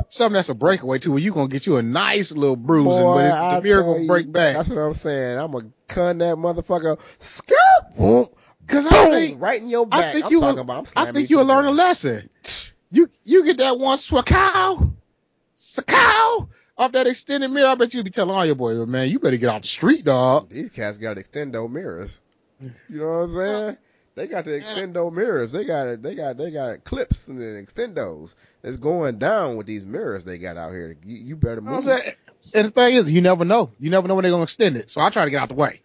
Something 0.09 0.35
that's 0.35 0.49
a 0.49 0.55
breakaway 0.55 0.99
too, 0.99 1.13
where 1.13 1.21
you 1.21 1.33
gonna 1.35 1.49
get 1.49 1.67
you 1.67 1.77
a 1.77 1.83
nice 1.83 2.33
little 2.33 2.57
bruising, 2.57 3.05
Boy, 3.05 3.15
but 3.15 3.25
it's, 3.27 3.35
I 3.35 3.57
the 3.57 3.63
mirror 3.63 3.83
gonna 3.83 4.01
you, 4.01 4.07
break 4.07 4.33
back. 4.33 4.55
That's 4.55 4.69
what 4.71 4.79
I'm 4.79 4.95
saying. 4.95 5.39
I'm 5.39 5.53
gonna 5.53 5.71
con 5.89 6.19
that 6.19 6.37
motherfucker. 6.37 6.99
Skirt, 7.19 7.57
boom, 7.99 8.29
Cause 8.67 8.87
I 8.87 8.91
boom, 8.91 9.13
think, 9.13 9.43
right 9.43 9.61
in 9.61 9.69
your 9.69 9.87
back. 9.87 9.99
I 10.01 10.13
think 10.13 10.25
I'm 10.27 10.33
you 10.33 10.41
talking 10.41 10.55
will, 10.55 10.63
about. 10.63 10.93
I 10.97 11.13
think 11.13 11.29
you 11.29 11.37
you'll 11.37 11.47
learn 11.47 11.67
a 11.67 11.71
lesson. 11.71 12.31
You, 12.93 13.09
you 13.23 13.45
get 13.45 13.59
that 13.59 13.79
one 13.79 13.97
swakaw, 13.99 14.93
swakaw 15.55 16.49
off 16.81 16.93
that 16.93 17.07
extended 17.07 17.51
mirror. 17.51 17.69
I 17.69 17.75
bet 17.75 17.93
you'll 17.93 18.05
be 18.05 18.11
telling 18.11 18.35
all 18.35 18.47
your 18.47 18.55
boys, 18.55 18.87
man, 18.89 19.11
you 19.11 19.19
better 19.19 19.37
get 19.37 19.51
out 19.51 19.63
the 19.63 19.69
street, 19.69 20.05
dog. 20.05 20.49
These 20.49 20.71
cats 20.71 20.97
got 20.97 21.19
extendo 21.19 21.71
mirrors. 21.71 22.23
You 22.61 22.71
know 22.99 23.09
what 23.09 23.15
I'm 23.25 23.35
saying? 23.35 23.77
They 24.17 24.27
got 24.27 24.45
the 24.45 24.51
extendo 24.53 25.13
mirrors. 25.13 25.53
They 25.53 25.65
got 25.65 25.89
it. 25.89 26.03
They 26.03 26.15
got 26.15 26.37
they 26.37 26.51
got 26.51 26.85
clips 26.85 27.29
and 27.29 27.41
then 27.41 27.65
extendos. 27.65 28.35
It's 28.63 28.77
going 28.77 29.19
down 29.19 29.57
with 29.57 29.67
these 29.67 29.87
mirrors 29.87 30.25
they 30.25 30.39
got 30.39 30.57
out 30.57 30.73
here. 30.73 30.97
You, 31.05 31.17
you 31.17 31.37
better 31.37 31.61
You 31.61 31.69
know 31.69 31.81
move. 31.81 32.03
And 32.55 32.67
the 32.67 32.71
thing 32.71 32.95
is, 32.95 33.13
you 33.13 33.21
never 33.21 33.45
know. 33.45 33.71
You 33.79 33.91
never 33.91 34.09
know 34.09 34.15
when 34.17 34.23
they're 34.23 34.33
gonna 34.33 34.43
extend 34.43 34.77
it. 34.77 34.91
So 34.91 35.01
I 35.01 35.11
try 35.11 35.25
to 35.25 35.31
get 35.31 35.43
out 35.43 35.49
the 35.51 35.55
way. 35.55 35.81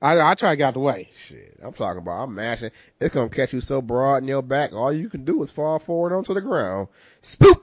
I, 0.00 0.20
I 0.20 0.34
try 0.34 0.50
to 0.50 0.56
get 0.56 0.68
out 0.68 0.74
the 0.74 0.80
way. 0.80 1.10
Shit, 1.26 1.58
I'm 1.62 1.72
talking 1.72 2.02
about. 2.02 2.24
I'm 2.24 2.34
mashing. 2.34 2.70
It's 3.00 3.14
gonna 3.14 3.30
catch 3.30 3.52
you 3.52 3.60
so 3.60 3.80
broad 3.82 4.22
in 4.22 4.28
your 4.28 4.42
back. 4.42 4.72
All 4.72 4.92
you 4.92 5.08
can 5.08 5.24
do 5.24 5.42
is 5.42 5.50
fall 5.50 5.78
forward 5.78 6.14
onto 6.14 6.34
the 6.34 6.42
ground. 6.42 6.88
Spoop. 7.22 7.60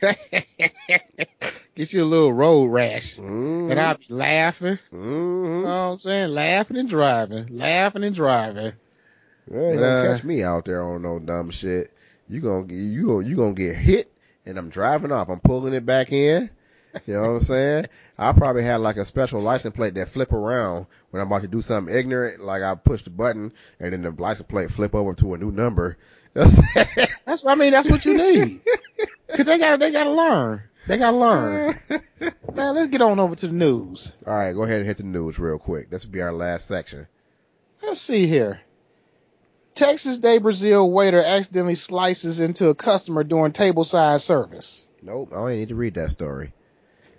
Get 1.74 1.92
you 1.92 2.02
a 2.02 2.04
little 2.04 2.32
road 2.32 2.66
rash. 2.66 3.16
Mm-hmm. 3.16 3.70
And 3.70 3.80
I'll 3.80 3.96
be 3.96 4.06
laughing. 4.08 4.78
You 4.92 4.98
mm-hmm. 4.98 5.62
know 5.62 5.88
what 5.88 5.92
I'm 5.92 5.98
saying? 5.98 6.30
Laughing 6.30 6.76
and 6.76 6.88
driving. 6.88 7.56
Laughing 7.56 8.04
and 8.04 8.14
driving. 8.14 8.72
You 9.50 9.60
ain't 9.60 9.76
But, 9.76 9.82
gonna 9.82 9.86
uh, 9.86 10.14
catch 10.14 10.24
me 10.24 10.42
out 10.42 10.64
there 10.64 10.82
on 10.82 11.02
no 11.02 11.18
dumb 11.18 11.50
shit. 11.50 11.92
You 12.28 12.40
gonna 12.40 12.64
get 12.64 12.76
you 12.76 13.06
gonna 13.06 13.26
you 13.26 13.36
gonna 13.36 13.54
get 13.54 13.76
hit, 13.76 14.12
and 14.46 14.56
I'm 14.56 14.70
driving 14.70 15.12
off. 15.12 15.28
I'm 15.28 15.40
pulling 15.40 15.74
it 15.74 15.84
back 15.84 16.12
in. 16.12 16.50
You 17.06 17.14
know 17.14 17.22
what 17.22 17.28
I'm 17.28 17.40
saying? 17.40 17.86
I 18.18 18.32
probably 18.32 18.64
had 18.64 18.80
like 18.80 18.96
a 18.96 19.04
special 19.04 19.40
license 19.40 19.74
plate 19.76 19.94
that 19.94 20.08
flip 20.08 20.32
around 20.32 20.86
when 21.10 21.20
I'm 21.20 21.28
about 21.28 21.42
to 21.42 21.48
do 21.48 21.62
something 21.62 21.94
ignorant. 21.94 22.42
Like 22.42 22.62
I 22.62 22.74
push 22.74 23.02
the 23.02 23.10
button, 23.10 23.52
and 23.78 23.92
then 23.92 24.02
the 24.02 24.10
license 24.10 24.48
plate 24.48 24.70
flip 24.70 24.94
over 24.94 25.14
to 25.14 25.34
a 25.34 25.38
new 25.38 25.52
number. 25.52 25.96
That's 26.34 27.42
what 27.42 27.52
I 27.52 27.54
mean. 27.54 27.72
That's 27.72 27.88
what 27.90 28.04
you 28.04 28.16
need. 28.16 28.60
Cause 29.36 29.46
they 29.46 29.58
gotta, 29.58 29.76
they 29.76 29.92
gotta 29.92 30.10
learn. 30.10 30.62
They 30.86 30.98
gotta 30.98 31.16
learn. 31.16 31.74
Man, 32.54 32.74
let's 32.74 32.88
get 32.88 33.02
on 33.02 33.20
over 33.20 33.34
to 33.36 33.46
the 33.46 33.52
news. 33.52 34.16
All 34.26 34.34
right, 34.34 34.52
go 34.52 34.64
ahead 34.64 34.78
and 34.78 34.86
hit 34.86 34.96
the 34.96 35.04
news 35.04 35.38
real 35.38 35.58
quick. 35.58 35.90
This 35.90 36.04
will 36.04 36.12
be 36.12 36.22
our 36.22 36.32
last 36.32 36.66
section. 36.66 37.06
Let's 37.82 38.00
see 38.00 38.26
here. 38.26 38.60
Texas 39.74 40.18
de 40.18 40.38
Brazil 40.38 40.90
waiter 40.90 41.22
accidentally 41.22 41.74
slices 41.74 42.40
into 42.40 42.68
a 42.68 42.74
customer 42.74 43.24
during 43.24 43.52
table 43.52 43.84
side 43.84 44.20
service. 44.20 44.86
Nope, 45.02 45.30
I 45.32 45.36
don't 45.36 45.50
need 45.50 45.68
to 45.70 45.74
read 45.74 45.94
that 45.94 46.10
story. 46.10 46.52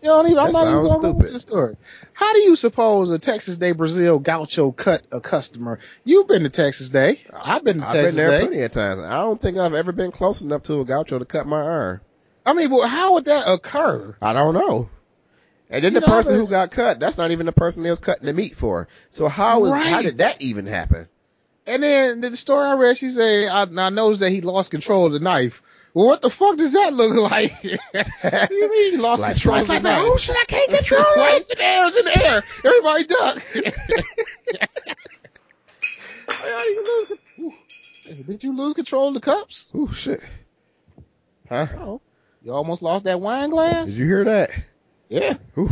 You 0.02 0.08
don't 0.10 0.26
even, 0.28 0.40
I'm 0.40 0.48
That 0.48 0.54
not 0.54 0.68
even 0.70 0.84
going 0.84 1.02
to 1.02 1.24
stupid. 1.24 1.36
the 1.36 1.40
story. 1.40 1.78
How 2.14 2.34
do 2.34 2.40
you 2.40 2.56
suppose 2.56 3.12
a 3.12 3.20
Texas 3.20 3.58
de 3.58 3.72
Brazil 3.74 4.18
gaucho 4.20 4.72
cut 4.72 5.04
a 5.12 5.22
customer? 5.22 5.78
You've 6.04 6.28
been 6.28 6.42
to 6.44 6.50
Texas 6.50 6.90
Day. 6.90 7.20
I've 7.32 7.64
been 7.64 7.78
to 7.80 7.86
I've 7.86 7.94
been 7.94 8.02
Texas 8.04 8.16
there 8.18 8.32
Day. 8.32 8.40
plenty 8.48 8.62
of 8.64 8.72
times. 8.72 9.00
I 9.00 9.20
don't 9.22 9.40
think 9.40 9.58
I've 9.58 9.76
ever 9.76 9.92
been 9.92 10.12
close 10.12 10.42
enough 10.42 10.64
to 10.64 10.80
a 10.82 10.86
gaucho 10.86 11.20
to 11.20 11.26
cut 11.26 11.46
my 11.46 11.62
arm. 11.62 12.02
I 12.46 12.54
mean, 12.54 12.72
well, 12.72 12.88
how 12.88 13.14
would 13.14 13.26
that 13.26 13.48
occur? 13.48 14.16
I 14.22 14.34
don't 14.34 14.56
know. 14.56 14.90
And 15.70 15.84
then 15.84 15.94
You 15.94 16.00
the 16.00 16.08
know, 16.08 16.14
person 16.14 16.36
who 16.36 16.48
got 16.48 16.72
cut, 16.72 17.00
that's 17.00 17.18
not 17.20 17.30
even 17.32 17.46
the 17.46 17.52
person 17.52 17.84
they 17.84 17.92
was 17.92 18.00
cutting 18.00 18.26
the 18.26 18.34
meat 18.34 18.56
for. 18.56 18.88
So 19.12 19.28
how 19.28 19.66
is 19.66 19.74
how 19.74 20.02
did 20.02 20.18
that 20.18 20.42
even 20.42 20.66
happen? 20.66 21.08
And 21.68 21.84
then 21.84 22.22
the 22.22 22.36
story 22.36 22.66
I 22.66 22.74
read, 22.74 22.98
she 22.98 23.12
said, 23.12 23.48
I, 23.48 23.68
I 23.86 23.90
noticed 23.92 24.22
that 24.22 24.32
he 24.32 24.42
lost 24.42 24.72
control 24.72 25.06
of 25.06 25.14
the 25.14 25.20
knife. 25.20 25.62
Well, 25.94 26.06
what 26.08 26.22
the 26.22 26.30
fuck 26.30 26.58
does 26.58 26.72
that 26.74 26.94
look 26.94 27.16
like? 27.32 27.64
you 27.64 28.70
mean 28.70 28.92
he 28.92 28.98
lost 28.98 29.22
Like, 29.22 29.34
control 29.34 29.60
of 29.60 29.68
the 29.68 29.74
like, 29.74 29.84
oh 29.86 30.18
shit, 30.18 30.36
I 30.40 30.46
can't 30.48 30.72
control 30.72 31.02
Right, 31.18 31.34
it. 31.34 31.40
it's 31.40 31.50
in 31.52 31.58
the 31.58 31.66
air, 31.66 31.86
it's 31.86 31.98
in 31.98 32.06
the 32.06 32.26
air. 32.26 32.44
Everybody 32.66 33.04
duck. 33.06 34.68
How 36.28 36.64
you 36.64 36.84
lose 36.86 37.08
con- 37.08 37.18
Ooh. 37.40 37.54
Hey, 38.04 38.24
Did 38.24 38.44
you 38.44 38.56
lose 38.56 38.74
control 38.74 39.10
of 39.10 39.14
the 39.16 39.20
cups? 39.20 39.72
Oh 39.76 39.92
shit. 39.92 40.22
Huh? 41.50 41.68
Oh. 41.78 42.02
You 42.44 42.54
almost 42.54 42.82
lost 42.82 43.04
that 43.06 43.20
wine 43.20 43.50
glass? 43.50 43.90
Did 43.90 43.98
you 43.98 44.06
hear 44.06 44.24
that? 44.26 44.52
Yeah. 45.10 45.36
Whew. 45.56 45.70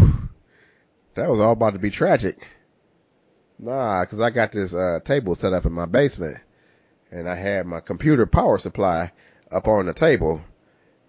That 1.15 1.29
was 1.29 1.39
all 1.39 1.53
about 1.53 1.73
to 1.73 1.79
be 1.79 1.89
tragic. 1.89 2.37
Nah, 3.57 4.05
cause 4.05 4.21
I 4.21 4.29
got 4.29 4.51
this, 4.51 4.73
uh, 4.73 4.99
table 5.03 5.35
set 5.35 5.53
up 5.53 5.65
in 5.65 5.71
my 5.73 5.85
basement 5.85 6.37
and 7.11 7.27
I 7.27 7.35
had 7.35 7.65
my 7.65 7.79
computer 7.79 8.25
power 8.25 8.57
supply 8.57 9.11
up 9.51 9.67
on 9.67 9.85
the 9.85 9.93
table 9.93 10.41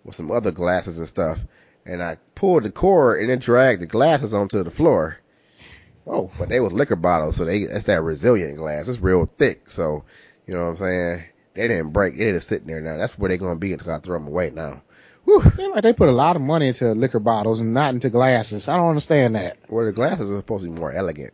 with 0.04 0.14
some 0.14 0.30
other 0.30 0.50
glasses 0.50 0.98
and 0.98 1.08
stuff. 1.08 1.44
And 1.86 2.02
I 2.02 2.18
pulled 2.34 2.64
the 2.64 2.70
cord 2.70 3.20
and 3.20 3.30
it 3.30 3.40
dragged 3.40 3.82
the 3.82 3.86
glasses 3.86 4.34
onto 4.34 4.62
the 4.62 4.70
floor. 4.70 5.18
Oh. 6.06 6.30
But 6.38 6.48
they 6.48 6.60
was 6.60 6.72
liquor 6.72 6.96
bottles, 6.96 7.36
so 7.36 7.44
they, 7.44 7.64
that's 7.64 7.84
that 7.84 8.02
resilient 8.02 8.56
glass. 8.56 8.88
It's 8.88 9.00
real 9.00 9.24
thick. 9.26 9.68
So, 9.68 10.04
you 10.46 10.54
know 10.54 10.62
what 10.62 10.70
I'm 10.70 10.76
saying? 10.76 11.24
They 11.54 11.68
didn't 11.68 11.92
break. 11.92 12.16
They're 12.16 12.32
just 12.32 12.48
sitting 12.48 12.66
there 12.66 12.80
now. 12.80 12.96
That's 12.96 13.18
where 13.18 13.28
they're 13.28 13.38
going 13.38 13.56
to 13.56 13.60
be 13.60 13.72
until 13.72 13.92
I 13.92 13.98
throw 13.98 14.18
them 14.18 14.26
away 14.26 14.50
now. 14.50 14.82
Whew. 15.24 15.42
Seems 15.42 15.74
like 15.74 15.82
they 15.82 15.92
put 15.92 16.08
a 16.08 16.12
lot 16.12 16.36
of 16.36 16.42
money 16.42 16.68
into 16.68 16.92
liquor 16.92 17.20
bottles 17.20 17.60
and 17.60 17.74
not 17.74 17.94
into 17.94 18.10
glasses. 18.10 18.68
I 18.68 18.76
don't 18.76 18.88
understand 18.88 19.36
that. 19.36 19.58
Well, 19.68 19.84
the 19.84 19.92
glasses 19.92 20.30
are 20.30 20.36
supposed 20.36 20.64
to 20.64 20.70
be 20.70 20.78
more 20.78 20.92
elegant. 20.92 21.32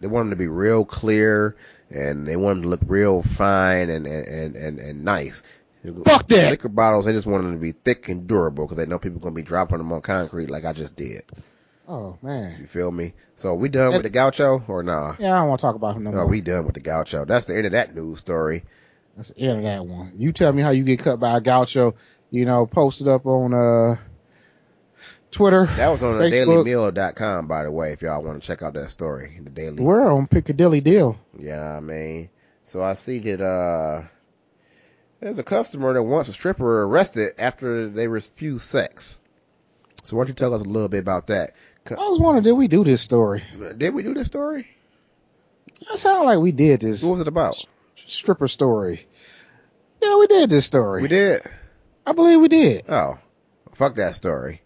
They 0.00 0.06
want 0.06 0.24
them 0.24 0.30
to 0.30 0.36
be 0.36 0.48
real 0.48 0.84
clear 0.84 1.56
and 1.90 2.26
they 2.26 2.36
want 2.36 2.56
them 2.56 2.62
to 2.62 2.68
look 2.68 2.80
real 2.86 3.22
fine 3.22 3.90
and, 3.90 4.06
and, 4.06 4.26
and, 4.26 4.56
and, 4.56 4.78
and 4.78 5.04
nice. 5.04 5.42
Fuck 6.04 6.26
that. 6.28 6.50
Liquor 6.50 6.68
bottles, 6.70 7.04
they 7.04 7.12
just 7.12 7.26
want 7.26 7.42
them 7.44 7.52
to 7.52 7.58
be 7.58 7.72
thick 7.72 8.08
and 8.08 8.26
durable 8.26 8.64
because 8.64 8.78
they 8.78 8.86
know 8.86 8.98
people 8.98 9.20
going 9.20 9.34
to 9.34 9.40
be 9.40 9.46
dropping 9.46 9.78
them 9.78 9.92
on 9.92 10.00
concrete 10.00 10.48
like 10.50 10.64
I 10.64 10.72
just 10.72 10.96
did. 10.96 11.22
Oh 11.86 12.16
man. 12.22 12.56
You 12.60 12.66
feel 12.66 12.90
me? 12.90 13.12
So 13.36 13.54
we 13.54 13.68
done 13.68 13.92
with 13.92 14.02
the 14.04 14.10
gaucho 14.10 14.62
or 14.68 14.82
nah? 14.82 15.14
Yeah, 15.18 15.34
I 15.34 15.40
don't 15.40 15.48
want 15.48 15.60
to 15.60 15.66
talk 15.66 15.74
about 15.76 15.96
him 15.96 16.04
no 16.04 16.10
No, 16.12 16.16
more. 16.18 16.26
we 16.28 16.40
done 16.40 16.64
with 16.64 16.74
the 16.74 16.80
gaucho. 16.80 17.26
That's 17.26 17.44
the 17.46 17.56
end 17.56 17.66
of 17.66 17.72
that 17.72 17.94
news 17.94 18.20
story. 18.20 18.64
That's 19.16 19.28
the 19.32 19.40
end 19.40 19.58
of 19.58 19.64
that 19.64 19.84
one. 19.84 20.12
You 20.16 20.32
tell 20.32 20.52
me 20.52 20.62
how 20.62 20.70
you 20.70 20.82
get 20.84 21.00
cut 21.00 21.20
by 21.20 21.36
a 21.36 21.40
gaucho. 21.42 21.94
You 22.30 22.46
know, 22.46 22.64
posted 22.64 23.06
up 23.06 23.26
on 23.26 23.52
uh 23.52 23.96
Twitter. 25.30 25.66
That 25.66 25.88
was 25.88 26.02
on 26.02 26.18
the 26.18 26.24
dailymeal.com, 26.24 27.48
by 27.48 27.64
the 27.64 27.70
way, 27.70 27.92
if 27.92 28.02
y'all 28.02 28.22
want 28.22 28.40
to 28.40 28.46
check 28.46 28.62
out 28.62 28.74
that 28.74 28.90
story. 28.90 29.38
The 29.42 29.50
daily. 29.50 29.82
We're 29.82 30.10
on 30.10 30.26
Piccadilly 30.26 30.80
Deal. 30.80 31.18
Yeah, 31.38 31.76
I 31.76 31.80
mean. 31.80 32.30
So 32.62 32.82
I 32.82 32.94
see 32.94 33.18
that, 33.18 33.40
uh, 33.42 34.04
there's 35.24 35.38
a 35.38 35.42
customer 35.42 35.94
that 35.94 36.02
wants 36.02 36.28
a 36.28 36.34
stripper 36.34 36.82
arrested 36.82 37.32
after 37.38 37.88
they 37.88 38.08
refuse 38.08 38.62
sex. 38.62 39.22
So 40.02 40.16
why 40.18 40.24
don't 40.24 40.28
you 40.28 40.34
tell 40.34 40.52
us 40.52 40.60
a 40.60 40.64
little 40.64 40.90
bit 40.90 40.98
about 40.98 41.28
that? 41.28 41.52
I 41.90 41.94
was 41.94 42.20
wondering, 42.20 42.44
did 42.44 42.52
we 42.52 42.68
do 42.68 42.84
this 42.84 43.00
story? 43.00 43.42
Did 43.78 43.94
we 43.94 44.02
do 44.02 44.12
this 44.12 44.26
story? 44.26 44.68
It 45.80 45.96
sounded 45.96 46.26
like 46.26 46.38
we 46.40 46.52
did 46.52 46.82
this 46.82 47.02
What 47.02 47.12
was 47.12 47.20
it 47.22 47.28
about? 47.28 47.64
stripper 47.94 48.48
story. 48.48 49.00
Yeah, 50.02 50.18
we 50.18 50.26
did 50.26 50.50
this 50.50 50.66
story. 50.66 51.00
We 51.00 51.08
did. 51.08 51.40
I 52.06 52.12
believe 52.12 52.38
we 52.42 52.48
did. 52.48 52.84
Oh, 52.90 53.16
fuck 53.72 53.94
that 53.94 54.16
story. 54.16 54.60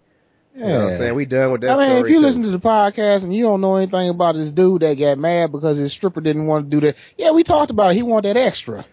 Yeah. 0.56 0.60
You 0.60 0.66
know 0.72 0.78
what 0.78 0.92
I'm 0.92 0.98
saying? 0.98 1.14
We 1.14 1.24
done 1.24 1.52
with 1.52 1.60
that 1.60 1.78
I 1.78 1.88
mean, 1.88 2.04
if 2.04 2.10
you 2.10 2.16
too. 2.16 2.22
listen 2.22 2.42
to 2.42 2.50
the 2.50 2.58
podcast 2.58 3.22
and 3.22 3.32
you 3.32 3.44
don't 3.44 3.60
know 3.60 3.76
anything 3.76 4.08
about 4.08 4.34
this 4.34 4.50
dude 4.50 4.82
that 4.82 4.98
got 4.98 5.18
mad 5.18 5.52
because 5.52 5.76
his 5.76 5.92
stripper 5.92 6.20
didn't 6.20 6.46
want 6.46 6.68
to 6.68 6.80
do 6.80 6.84
that, 6.84 6.96
yeah, 7.16 7.30
we 7.30 7.44
talked 7.44 7.70
about 7.70 7.92
it. 7.92 7.94
He 7.94 8.02
wanted 8.02 8.34
that 8.34 8.44
extra. 8.44 8.84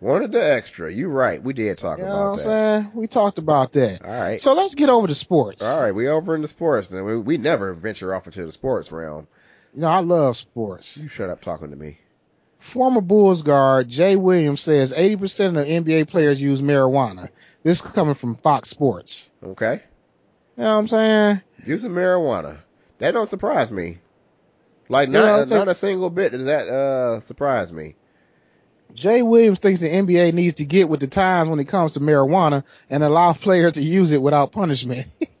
Wanted 0.00 0.32
the 0.32 0.42
extra. 0.42 0.90
You 0.90 1.08
right. 1.08 1.42
We 1.42 1.52
did 1.52 1.76
talk 1.76 1.98
You 1.98 2.04
know 2.04 2.10
about 2.10 2.22
what 2.22 2.30
I'm 2.30 2.36
that. 2.38 2.42
saying? 2.82 2.90
We 2.94 3.06
talked 3.06 3.38
about 3.38 3.72
that. 3.72 4.02
All 4.02 4.10
right. 4.10 4.40
So 4.40 4.54
let's 4.54 4.74
get 4.74 4.88
over 4.88 5.06
to 5.06 5.14
sports. 5.14 5.62
All 5.62 5.80
right. 5.82 5.92
We 5.94 6.08
over 6.08 6.34
in 6.34 6.40
the 6.42 6.48
sports. 6.48 6.90
Now. 6.90 7.04
We, 7.04 7.18
we 7.18 7.36
never 7.36 7.74
venture 7.74 8.14
off 8.14 8.26
into 8.26 8.44
the 8.46 8.52
sports 8.52 8.90
realm. 8.90 9.28
You 9.74 9.82
know, 9.82 9.88
I 9.88 10.00
love 10.00 10.36
sports. 10.38 10.96
You 10.96 11.08
shut 11.08 11.28
up 11.28 11.42
talking 11.42 11.70
to 11.70 11.76
me. 11.76 11.98
Former 12.58 13.00
Bulls 13.00 13.42
guard 13.42 13.88
Jay 13.88 14.16
Williams 14.16 14.60
says 14.62 14.92
80% 14.92 15.60
of 15.60 15.66
NBA 15.66 16.08
players 16.08 16.40
use 16.40 16.60
marijuana. 16.62 17.28
This 17.62 17.82
is 17.84 17.92
coming 17.92 18.14
from 18.14 18.36
Fox 18.36 18.70
Sports. 18.70 19.30
Okay. 19.42 19.82
You 20.56 20.62
know 20.64 20.68
what 20.74 20.78
I'm 20.80 20.86
saying? 20.88 21.40
Using 21.66 21.92
marijuana. 21.92 22.58
That 22.98 23.12
don't 23.12 23.28
surprise 23.28 23.70
me. 23.70 23.98
Like 24.88 25.08
You 25.08 25.14
know 25.14 25.36
not 25.36 25.50
not 25.50 25.68
a 25.68 25.74
single 25.74 26.10
bit 26.10 26.32
does 26.32 26.44
that 26.46 26.68
uh 26.68 27.20
surprise 27.20 27.72
me. 27.72 27.94
Jay 28.94 29.22
Williams 29.22 29.58
thinks 29.58 29.80
the 29.80 29.88
NBA 29.88 30.34
needs 30.34 30.54
to 30.54 30.64
get 30.64 30.88
with 30.88 31.00
the 31.00 31.06
times 31.06 31.48
when 31.48 31.58
it 31.58 31.68
comes 31.68 31.92
to 31.92 32.00
marijuana 32.00 32.64
and 32.88 33.02
allow 33.02 33.32
players 33.32 33.74
to 33.74 33.82
use 33.82 34.12
it 34.12 34.22
without 34.22 34.52
punishment. 34.52 35.06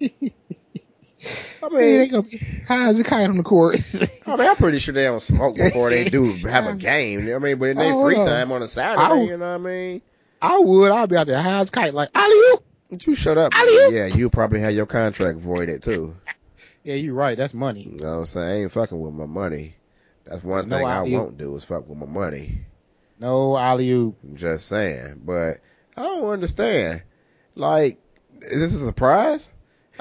I 1.62 1.68
mean, 1.68 1.98
they 1.98 2.08
gonna 2.08 2.22
be 2.22 2.38
high 2.66 2.88
as 2.88 2.98
a 2.98 3.04
kite 3.04 3.28
on 3.28 3.36
the 3.36 3.42
court. 3.42 3.78
I 4.26 4.36
mean, 4.36 4.48
I'm 4.48 4.56
pretty 4.56 4.78
sure 4.78 4.94
they 4.94 5.04
don't 5.04 5.20
smoke 5.20 5.56
before 5.58 5.90
they 5.90 6.04
do 6.04 6.32
have 6.32 6.66
a 6.66 6.74
game. 6.74 7.32
I 7.32 7.38
mean, 7.38 7.58
but 7.58 7.70
in 7.70 7.76
their 7.76 7.94
free 7.94 8.14
time 8.14 8.50
on 8.52 8.62
a 8.62 8.68
Saturday, 8.68 9.26
you 9.26 9.36
know 9.36 9.38
what 9.38 9.44
I 9.44 9.58
mean? 9.58 10.02
I 10.42 10.58
would. 10.58 10.90
I'd 10.90 11.08
be 11.10 11.16
out 11.16 11.26
there 11.26 11.40
high 11.40 11.60
as 11.60 11.68
a 11.68 11.72
kite, 11.72 11.92
like 11.92 12.08
alley 12.14 12.58
But 12.88 13.06
you 13.06 13.14
shut 13.14 13.36
up. 13.36 13.54
Alley-oop. 13.54 13.92
Yeah, 13.92 14.06
you 14.06 14.30
probably 14.30 14.60
have 14.60 14.72
your 14.72 14.86
contract 14.86 15.38
voided 15.38 15.82
too. 15.82 16.16
Yeah, 16.82 16.94
you're 16.94 17.14
right. 17.14 17.36
That's 17.36 17.52
money. 17.52 17.82
You 17.82 17.98
know 17.98 18.12
what 18.12 18.18
I'm 18.20 18.26
saying? 18.26 18.48
I 18.48 18.62
ain't 18.62 18.72
fucking 18.72 18.98
with 18.98 19.12
my 19.12 19.26
money. 19.26 19.74
That's 20.24 20.42
one 20.42 20.68
No 20.68 20.78
thing 20.78 20.86
I 20.86 21.02
won't 21.02 21.36
do 21.36 21.54
is 21.56 21.64
fuck 21.64 21.86
with 21.86 21.98
my 21.98 22.06
money. 22.06 22.60
No 23.20 23.56
alley 23.56 23.90
oop. 23.90 24.16
Just 24.34 24.66
saying. 24.66 25.20
But 25.24 25.58
I 25.96 26.02
don't 26.02 26.30
understand. 26.30 27.02
Like, 27.54 27.98
is 28.40 28.60
this 28.60 28.82
a 28.82 28.86
surprise? 28.86 29.52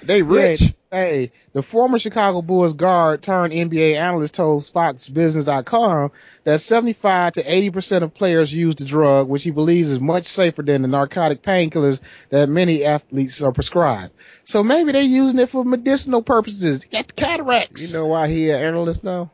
They 0.02 0.24
rich. 0.24 0.74
Hey, 0.92 1.34
the 1.54 1.62
former 1.62 2.00
Chicago 2.00 2.42
Bulls 2.42 2.74
guard 2.74 3.22
turned 3.22 3.54
NBA 3.54 3.96
analyst 3.96 4.34
told 4.34 4.62
FoxBusiness.com 4.64 6.12
that 6.46 6.60
75 6.60 7.34
to 7.34 7.44
80 7.46 7.70
percent 7.72 8.04
of 8.04 8.14
players 8.14 8.54
use 8.54 8.76
the 8.76 8.86
drug, 8.86 9.28
which 9.28 9.44
he 9.44 9.52
believes 9.52 9.92
is 9.92 10.00
much 10.00 10.26
safer 10.26 10.64
than 10.64 10.82
the 10.82 10.88
narcotic 10.88 11.44
painkillers 11.44 12.00
that 12.30 12.50
many 12.50 12.86
athletes 12.86 13.44
are 13.44 13.52
prescribed. 13.52 14.14
So 14.44 14.64
maybe 14.64 14.94
they're 14.94 15.02
using 15.04 15.40
it 15.40 15.50
for 15.50 15.64
medicinal 15.66 16.24
purposes. 16.24 16.80
They 16.80 16.88
got 16.88 17.08
the 17.08 17.14
cataracts. 17.14 17.92
You 17.92 18.00
know 18.00 18.08
why 18.08 18.30
he 18.30 18.50
an 18.50 18.62
analyst 18.62 19.04
now? 19.04 19.32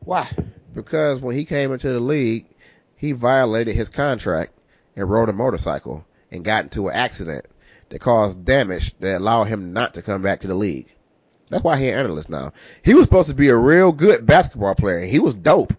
why? 0.00 0.28
because 0.76 1.20
when 1.20 1.34
he 1.34 1.44
came 1.44 1.72
into 1.72 1.90
the 1.90 1.98
league, 1.98 2.46
he 2.96 3.12
violated 3.12 3.74
his 3.74 3.88
contract 3.88 4.52
and 4.96 5.08
rode 5.08 5.28
a 5.28 5.32
motorcycle 5.32 6.04
and 6.30 6.44
got 6.44 6.64
into 6.64 6.88
an 6.88 6.94
accident 6.94 7.46
that 7.90 8.00
caused 8.00 8.44
damage 8.44 8.98
that 8.98 9.18
allowed 9.18 9.44
him 9.44 9.72
not 9.72 9.94
to 9.94 10.02
come 10.02 10.22
back 10.22 10.40
to 10.40 10.48
the 10.48 10.54
league. 10.54 10.88
That's 11.48 11.62
why 11.62 11.76
he's 11.76 11.92
an 11.92 11.98
analyst 11.98 12.28
now. 12.28 12.52
He 12.82 12.94
was 12.94 13.04
supposed 13.04 13.28
to 13.28 13.36
be 13.36 13.48
a 13.48 13.56
real 13.56 13.92
good 13.92 14.26
basketball 14.26 14.74
player. 14.74 15.00
He 15.00 15.20
was 15.20 15.34
dope, 15.34 15.72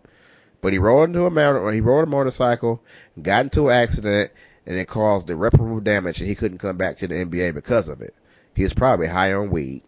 but 0.62 0.72
he 0.72 0.80
rode 0.80 1.10
into 1.10 1.26
a 1.26 1.30
motor, 1.30 1.70
he 1.72 1.82
rode 1.82 2.04
a 2.04 2.08
motorcycle, 2.08 2.82
got 3.22 3.44
into 3.46 3.68
an 3.68 3.76
accident, 3.76 4.32
and 4.66 4.78
it 4.78 4.88
caused 4.88 5.30
irreparable 5.30 5.82
damage, 5.82 6.20
and 6.20 6.30
he 6.30 6.36
couldn't 6.36 6.60
come 6.60 6.78
back 6.78 6.98
to 6.98 7.08
the 7.08 7.16
NBA 7.16 7.54
because 7.54 7.90
of 7.90 8.02
it. 8.02 8.14
He 8.56 8.64
was 8.64 8.74
probably 8.74 9.08
high 9.08 9.34
on 9.34 9.50
weed. 9.50 9.84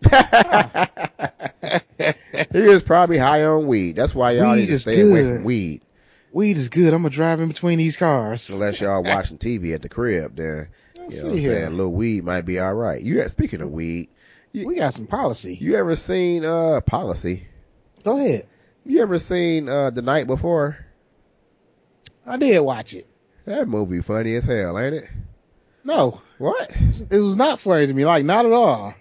he 2.52 2.60
was 2.60 2.82
probably 2.82 3.18
high 3.18 3.44
on 3.44 3.66
weed. 3.66 3.96
That's 3.96 4.14
why 4.14 4.32
y'all 4.32 4.52
Weed 4.52 4.60
need 4.60 4.66
to 4.66 4.78
stay 4.78 5.00
away 5.00 5.24
from 5.24 5.44
weed. 5.44 5.82
Weed 6.38 6.56
is 6.56 6.68
good. 6.68 6.94
I'm 6.94 7.02
gonna 7.02 7.10
drive 7.12 7.40
in 7.40 7.48
between 7.48 7.78
these 7.78 7.96
cars. 7.96 8.48
Unless 8.48 8.80
y'all 8.80 9.02
watching 9.02 9.38
TV 9.38 9.74
at 9.74 9.82
the 9.82 9.88
crib, 9.88 10.36
then 10.36 10.68
you 10.94 11.00
know 11.00 11.04
what 11.06 11.32
I'm 11.32 11.36
here. 11.38 11.50
saying. 11.56 11.66
A 11.66 11.70
little 11.70 11.92
weed 11.92 12.22
might 12.22 12.42
be 12.42 12.60
all 12.60 12.74
right. 12.74 13.02
You 13.02 13.20
speaking 13.26 13.60
of 13.60 13.72
weed, 13.72 14.08
We 14.54 14.76
got 14.76 14.94
some 14.94 15.08
policy. 15.08 15.56
you 15.56 15.74
ever 15.74 15.96
seen 15.96 16.44
uh 16.44 16.80
Policy? 16.82 17.42
Go 18.04 18.18
ahead. 18.18 18.46
You 18.86 19.02
ever 19.02 19.18
seen 19.18 19.68
uh 19.68 19.90
The 19.90 20.02
Night 20.02 20.28
Before? 20.28 20.78
I 22.24 22.36
did 22.36 22.60
watch 22.60 22.94
it. 22.94 23.08
That 23.44 23.66
movie 23.66 24.00
funny 24.00 24.36
as 24.36 24.44
hell, 24.44 24.78
ain't 24.78 24.94
it? 24.94 25.08
No, 25.82 26.20
What? 26.38 26.70
it 27.10 27.18
was 27.18 27.34
not 27.34 27.58
funny 27.58 27.88
to 27.88 27.92
me. 27.92 28.04
Like 28.06 28.24
not 28.24 28.46
at 28.46 28.52
all. 28.52 28.94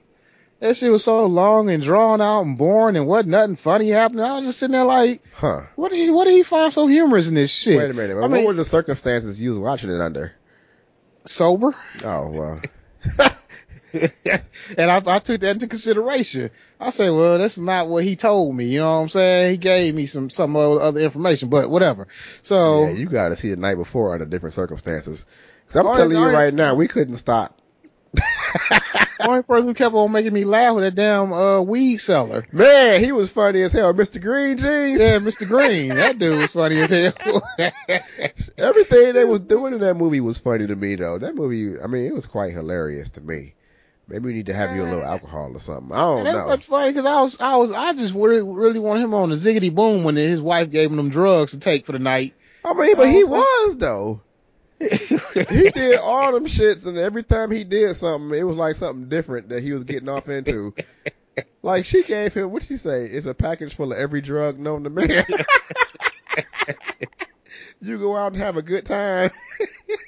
That 0.59 0.75
shit 0.75 0.91
was 0.91 1.03
so 1.03 1.25
long 1.27 1.69
and 1.69 1.83
drawn 1.83 2.19
out 2.19 2.41
and 2.41 2.57
boring 2.57 2.95
and 2.95 3.05
wasn't 3.05 3.29
nothing 3.29 3.55
funny 3.57 3.89
happening. 3.89 4.23
I 4.25 4.37
was 4.37 4.45
just 4.47 4.59
sitting 4.59 4.71
there 4.73 4.83
like, 4.85 5.21
Huh. 5.33 5.61
what 5.75 5.91
did 5.91 5.99
he, 5.99 6.09
what 6.09 6.25
did 6.25 6.33
he 6.33 6.41
find 6.43 6.73
so 6.73 6.87
humorous 6.87 7.29
in 7.29 7.35
this 7.35 7.53
shit? 7.55 7.77
Wait 7.77 7.91
a 7.91 7.93
minute. 7.93 8.17
I 8.17 8.21
what 8.21 8.31
mean- 8.31 8.45
were 8.45 8.53
the 8.53 8.65
circumstances 8.65 9.41
you 9.41 9.49
was 9.49 9.59
watching 9.59 9.91
it 9.91 10.01
under? 10.01 10.33
Sober. 11.25 11.75
Oh 12.03 12.29
well. 12.31 12.61
and 13.93 14.91
I, 14.91 14.97
I 14.97 15.19
took 15.19 15.39
that 15.41 15.51
into 15.51 15.67
consideration. 15.67 16.49
I 16.79 16.89
said, 16.89 17.09
well, 17.11 17.37
that's 17.37 17.57
not 17.59 17.87
what 17.87 18.03
he 18.03 18.15
told 18.15 18.55
me. 18.55 18.65
You 18.65 18.79
know 18.79 18.95
what 18.95 19.01
I'm 19.03 19.09
saying? 19.09 19.51
He 19.51 19.57
gave 19.57 19.95
me 19.95 20.05
some, 20.05 20.29
some 20.29 20.55
other 20.55 20.99
information, 20.99 21.49
but 21.49 21.69
whatever. 21.69 22.07
So 22.41 22.85
yeah, 22.85 22.91
you 22.91 23.07
got 23.07 23.29
to 23.29 23.35
see 23.35 23.49
the 23.49 23.57
night 23.57 23.75
before 23.75 24.13
under 24.13 24.25
different 24.25 24.53
circumstances. 24.53 25.25
Cause 25.67 25.75
I'm 25.85 25.93
telling 25.95 26.17
you 26.17 26.25
right 26.25 26.53
now, 26.53 26.75
we 26.75 26.87
couldn't 26.87 27.17
stop. 27.17 27.56
The 28.57 29.07
only 29.27 29.43
person 29.43 29.67
who 29.67 29.73
kept 29.73 29.93
on 29.93 30.11
making 30.11 30.33
me 30.33 30.43
laugh 30.43 30.75
was 30.75 30.83
that 30.83 30.95
damn, 30.95 31.31
uh, 31.31 31.61
weed 31.61 31.97
seller. 31.97 32.45
Man, 32.51 33.03
he 33.03 33.11
was 33.11 33.31
funny 33.31 33.61
as 33.61 33.71
hell. 33.71 33.93
Mr. 33.93 34.21
Green 34.21 34.57
Jeans. 34.57 34.99
Yeah, 34.99 35.19
Mr. 35.19 35.47
Green. 35.47 35.89
That 35.89 36.17
dude 36.17 36.39
was 36.39 36.51
funny 36.51 36.77
as 36.77 36.89
hell. 36.89 37.41
Everything 38.57 39.13
they 39.13 39.25
was 39.25 39.41
doing 39.41 39.73
in 39.73 39.79
that 39.79 39.95
movie 39.95 40.21
was 40.21 40.37
funny 40.37 40.67
to 40.67 40.75
me 40.75 40.95
though. 40.95 41.17
That 41.17 41.35
movie, 41.35 41.79
I 41.79 41.87
mean, 41.87 42.05
it 42.05 42.13
was 42.13 42.25
quite 42.25 42.53
hilarious 42.53 43.09
to 43.11 43.21
me. 43.21 43.53
Maybe 44.09 44.27
we 44.27 44.33
need 44.33 44.45
to 44.45 44.53
have 44.53 44.73
you 44.73 44.83
a 44.83 44.85
little 44.85 45.03
alcohol 45.03 45.51
or 45.53 45.59
something. 45.59 45.91
I 45.91 45.99
don't 45.99 46.23
know. 46.23 46.47
was 46.47 46.65
funny 46.65 46.91
because 46.91 47.05
I 47.05 47.21
was, 47.21 47.37
I 47.41 47.55
was, 47.57 47.71
I 47.73 47.91
just 47.91 48.13
really, 48.13 48.41
really 48.41 48.79
want 48.79 49.01
him 49.01 49.13
on 49.13 49.29
the 49.29 49.35
ziggity 49.35 49.73
boom 49.73 50.05
when 50.05 50.15
his 50.15 50.41
wife 50.41 50.71
gave 50.71 50.89
him 50.89 50.95
them 50.95 51.09
drugs 51.09 51.51
to 51.51 51.59
take 51.59 51.85
for 51.85 51.91
the 51.91 51.99
night. 51.99 52.33
I 52.63 52.73
mean, 52.73 52.95
but 52.95 53.09
he 53.09 53.25
was 53.25 53.77
though. 53.77 54.21
He 55.49 55.69
did 55.69 55.99
all 55.99 56.31
them 56.31 56.45
shits, 56.45 56.85
and 56.87 56.97
every 56.97 57.23
time 57.23 57.51
he 57.51 57.63
did 57.63 57.95
something, 57.95 58.37
it 58.37 58.43
was 58.43 58.57
like 58.57 58.75
something 58.75 59.09
different 59.09 59.49
that 59.49 59.61
he 59.61 59.71
was 59.71 59.83
getting 59.83 60.09
off 60.09 60.29
into. 60.29 60.73
Like 61.61 61.85
she 61.85 62.03
gave 62.03 62.33
him, 62.33 62.51
what 62.51 62.63
she 62.63 62.77
say? 62.77 63.05
It's 63.05 63.25
a 63.25 63.33
package 63.33 63.75
full 63.75 63.91
of 63.91 63.97
every 63.97 64.21
drug 64.21 64.57
known 64.57 64.83
to 64.83 64.89
man. 64.89 65.09
you 67.81 67.97
go 67.99 68.15
out 68.15 68.33
and 68.33 68.41
have 68.41 68.57
a 68.57 68.61
good 68.61 68.85
time. 68.85 69.31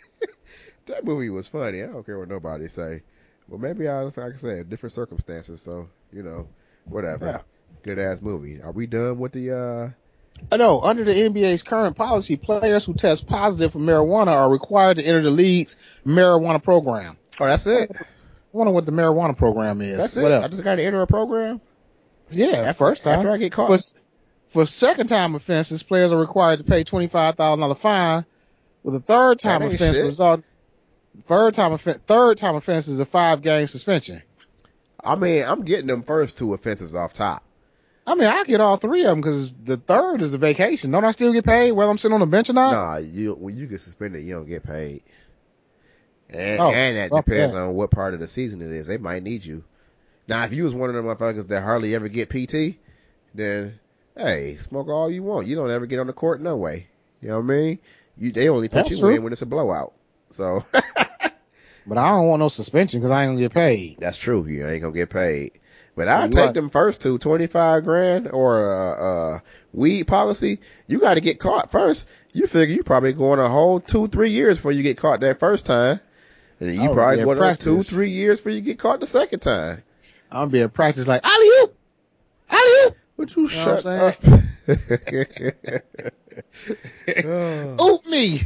that 0.87 1.03
movie 1.03 1.29
was 1.29 1.47
funny. 1.47 1.83
I 1.83 1.87
don't 1.87 2.05
care 2.05 2.17
what 2.17 2.29
nobody 2.29 2.67
say. 2.67 3.03
Well, 3.47 3.59
maybe 3.59 3.87
I, 3.87 4.01
like 4.01 4.17
I 4.17 4.31
said, 4.33 4.69
different 4.69 4.93
circumstances. 4.93 5.61
So 5.61 5.89
you 6.11 6.23
know, 6.23 6.47
whatever. 6.85 7.25
Yeah. 7.25 7.41
Good 7.83 7.99
ass 7.99 8.21
movie. 8.21 8.61
Are 8.61 8.71
we 8.71 8.87
done 8.87 9.19
with 9.19 9.33
the? 9.33 9.51
uh 9.57 9.89
Uh, 10.51 10.55
I 10.55 10.57
know, 10.57 10.81
under 10.81 11.03
the 11.03 11.11
NBA's 11.11 11.63
current 11.63 11.95
policy, 11.95 12.35
players 12.35 12.85
who 12.85 12.93
test 12.93 13.27
positive 13.27 13.73
for 13.73 13.79
marijuana 13.79 14.27
are 14.27 14.49
required 14.49 14.97
to 14.97 15.03
enter 15.03 15.21
the 15.21 15.29
league's 15.31 15.77
marijuana 16.05 16.61
program. 16.63 17.17
Oh, 17.39 17.45
that's 17.45 17.67
it. 17.67 17.91
I 17.91 18.03
wonder 18.51 18.73
what 18.73 18.85
the 18.85 18.91
marijuana 18.91 19.37
program 19.37 19.81
is. 19.81 19.97
That's 19.97 20.15
What 20.17 20.31
it. 20.31 20.35
else? 20.35 20.45
I 20.45 20.47
just 20.49 20.63
got 20.63 20.75
to 20.75 20.83
enter 20.83 21.01
a 21.01 21.07
program. 21.07 21.61
Yeah, 22.31 22.71
first 22.73 23.03
time. 23.03 23.17
after 23.17 23.31
I 23.31 23.37
get 23.37 23.51
caught. 23.51 23.67
For, 23.69 23.77
for 24.49 24.65
second 24.65 25.07
time 25.07 25.35
offenses, 25.35 25.83
players 25.83 26.11
are 26.11 26.19
required 26.19 26.59
to 26.59 26.65
pay 26.65 26.83
twenty 26.83 27.07
five 27.07 27.35
thousand 27.35 27.61
dollar 27.61 27.75
fine. 27.75 28.25
With 28.83 28.95
a 28.95 28.99
third 28.99 29.39
time 29.39 29.61
offense, 29.61 29.95
shit. 29.95 30.05
result 30.05 30.43
third 31.25 31.53
time 31.53 31.73
offense 31.73 31.99
third 32.07 32.37
time 32.37 32.55
offense 32.55 32.87
is 32.87 32.99
a 32.99 33.05
five 33.05 33.41
game 33.41 33.67
suspension. 33.67 34.21
I 35.03 35.15
mean, 35.15 35.43
I'm 35.43 35.63
getting 35.63 35.87
them 35.87 36.03
first 36.03 36.37
two 36.37 36.53
offenses 36.53 36.93
off 36.95 37.13
top. 37.13 37.43
I 38.09 38.15
mean, 38.15 38.27
I 38.27 38.43
get 38.43 38.59
all 38.59 38.77
three 38.77 39.01
of 39.01 39.07
them 39.09 39.21
because 39.21 39.53
the 39.53 39.77
third 39.77 40.21
is 40.23 40.33
a 40.33 40.37
vacation. 40.39 40.89
Don't 40.89 41.05
I 41.05 41.11
still 41.11 41.31
get 41.31 41.45
paid 41.45 41.71
whether 41.73 41.91
I'm 41.91 41.97
sitting 41.99 42.13
on 42.15 42.21
the 42.21 42.25
bench 42.25 42.49
or 42.49 42.53
not? 42.53 42.71
Nah, 42.71 42.97
you 42.97 43.33
when 43.35 43.55
you 43.55 43.67
get 43.67 43.81
suspended, 43.81 44.23
you 44.23 44.33
don't 44.33 44.47
get 44.47 44.63
paid. 44.63 45.03
And, 46.29 46.59
Oh, 46.59 46.71
and 46.71 46.97
that 46.97 47.11
well, 47.11 47.21
depends 47.21 47.53
yeah. 47.53 47.61
on 47.61 47.75
what 47.75 47.91
part 47.91 48.13
of 48.15 48.19
the 48.19 48.27
season 48.27 48.61
it 48.61 48.71
is. 48.71 48.87
They 48.87 48.97
might 48.97 49.21
need 49.23 49.45
you. 49.45 49.63
Now, 50.27 50.43
if 50.43 50.53
you 50.53 50.63
was 50.63 50.73
one 50.73 50.89
of 50.89 50.95
them 50.95 51.05
motherfuckers 51.05 51.47
that 51.49 51.61
hardly 51.61 51.93
ever 51.95 52.07
get 52.07 52.29
PT, 52.29 52.77
then 53.35 53.79
hey, 54.17 54.55
smoke 54.57 54.87
all 54.87 55.09
you 55.11 55.21
want. 55.23 55.45
You 55.47 55.55
don't 55.55 55.69
ever 55.71 55.85
get 55.85 55.99
on 55.99 56.07
the 56.07 56.13
court 56.13 56.41
no 56.41 56.57
way. 56.57 56.87
You 57.21 57.29
know 57.29 57.39
what 57.39 57.43
I 57.45 57.55
mean? 57.55 57.79
You 58.17 58.31
they 58.31 58.49
only 58.49 58.69
put 58.69 58.85
That's 58.85 58.91
you 58.91 58.99
true. 58.99 59.15
in 59.15 59.23
when 59.23 59.31
it's 59.33 59.41
a 59.43 59.45
blowout. 59.45 59.93
So 60.31 60.63
But 61.87 61.97
I 61.97 62.09
don't 62.09 62.27
want 62.27 62.39
no 62.39 62.49
suspension 62.49 62.99
because 62.99 63.11
I 63.11 63.23
ain't 63.23 63.29
gonna 63.31 63.39
get 63.41 63.53
paid. 63.53 63.97
that's 63.99 64.17
true. 64.17 64.45
You 64.45 64.67
ain't 64.67 64.81
gonna 64.81 64.93
get 64.93 65.09
paid. 65.09 65.59
But 65.99 66.07
I'll 66.07 66.29
take 66.29 66.45
right. 66.45 66.53
them 66.53 66.69
first 66.69 67.01
two, 67.01 67.17
25 67.17 67.83
grand 67.83 68.29
or 68.29 68.71
uh, 68.71 68.93
uh, 69.35 69.39
weed 69.73 70.05
policy. 70.05 70.59
You 70.87 71.01
got 71.01 71.15
to 71.15 71.19
get 71.19 71.39
caught 71.41 71.71
first. 71.71 72.07
You 72.31 72.47
figure 72.47 72.73
you 72.73 72.83
probably 72.83 73.11
going 73.11 73.41
a 73.41 73.49
whole 73.49 73.81
two, 73.81 74.07
three 74.07 74.29
years 74.29 74.55
before 74.55 74.71
you 74.71 74.81
get 74.81 74.95
caught 74.95 75.19
that 75.19 75.41
first 75.41 75.65
time. 75.65 75.99
And 76.61 76.73
you 76.73 76.89
Oh, 76.89 76.93
probably 76.93 77.21
going 77.25 77.41
on 77.41 77.57
two, 77.57 77.83
three 77.83 78.11
years 78.11 78.39
before 78.39 78.53
you 78.53 78.61
get 78.61 78.79
caught 78.79 79.01
the 79.01 79.07
second 79.07 79.41
time. 79.41 79.83
I'm 80.31 80.43
gonna 80.43 80.51
be 80.51 80.61
in 80.61 80.69
practice 80.69 81.05
like 81.05 81.25
alley 81.25 81.47
oop, 81.63 81.75
alley 82.49 82.71
oop. 82.85 82.95
Would 83.17 83.35
you 83.35 83.41
know 83.41 83.49
shut 83.49 83.83
what 83.83 83.91
up? 83.91 84.15
Oop 87.81 88.05
me. 88.05 88.39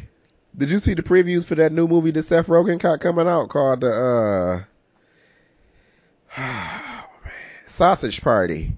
Did 0.58 0.72
you 0.72 0.80
see 0.80 0.96
the 0.96 1.04
previews 1.04 1.46
for 1.46 1.54
that 1.54 1.72
new 1.72 1.88
movie 1.88 2.10
that 2.10 2.24
Seth 2.24 2.48
Rogen 2.48 2.80
got 2.80 3.00
coming 3.00 3.28
out 3.28 3.50
called 3.50 3.82
the 3.82 4.66
uh, 6.36 6.80
Sausage 7.66 8.22
Party? 8.22 8.74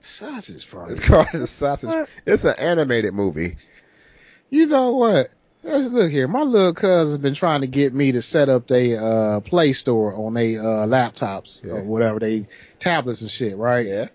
Sausage 0.00 0.70
party. 0.70 0.92
It's 0.92 1.06
called 1.06 1.26
the 1.32 1.46
Sausage. 1.46 1.88
What? 1.88 2.08
It's 2.26 2.44
an 2.44 2.54
animated 2.58 3.14
movie. 3.14 3.56
You 4.50 4.66
know 4.66 4.94
what? 4.94 5.30
Let's 5.64 5.88
look 5.88 6.12
here. 6.12 6.28
My 6.28 6.42
little 6.42 6.74
cousin's 6.74 7.20
been 7.20 7.34
trying 7.34 7.62
to 7.62 7.66
get 7.66 7.92
me 7.92 8.12
to 8.12 8.22
set 8.22 8.48
up 8.48 8.68
their 8.68 9.02
uh, 9.02 9.40
Play 9.40 9.72
Store 9.72 10.14
on 10.14 10.34
their 10.34 10.60
uh, 10.60 10.86
laptops 10.86 11.64
Yeah. 11.64 11.72
or 11.72 11.82
whatever, 11.82 12.20
they 12.20 12.46
tablets 12.78 13.22
and 13.22 13.30
shit, 13.30 13.56
right? 13.56 13.84
Yeah. 13.86 14.06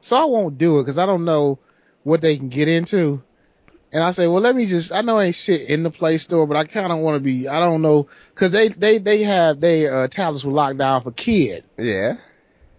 So 0.00 0.14
I 0.14 0.26
won't 0.26 0.56
do 0.56 0.78
it 0.78 0.82
because 0.84 0.98
I 0.98 1.06
don't 1.06 1.24
know 1.24 1.58
what 2.04 2.20
they 2.20 2.36
can 2.36 2.48
get 2.48 2.68
into. 2.68 3.20
And 3.92 4.04
I 4.04 4.12
say, 4.12 4.28
well, 4.28 4.42
let 4.42 4.54
me 4.54 4.66
just, 4.66 4.92
I 4.92 5.00
know 5.00 5.18
ain't 5.18 5.34
shit 5.34 5.68
in 5.68 5.82
the 5.82 5.90
Play 5.90 6.18
Store, 6.18 6.46
but 6.46 6.56
I 6.56 6.64
kind 6.64 6.92
of 6.92 6.98
want 7.00 7.16
to 7.16 7.20
be, 7.20 7.48
I 7.48 7.58
don't 7.58 7.82
know, 7.82 8.06
cause 8.36 8.52
they, 8.52 8.68
they, 8.68 8.98
they 8.98 9.24
have 9.24 9.60
their 9.60 10.02
uh, 10.02 10.08
tablets 10.08 10.44
were 10.44 10.52
locked 10.52 10.78
down 10.78 11.02
for 11.02 11.10
kid 11.10 11.64
Yeah. 11.76 12.14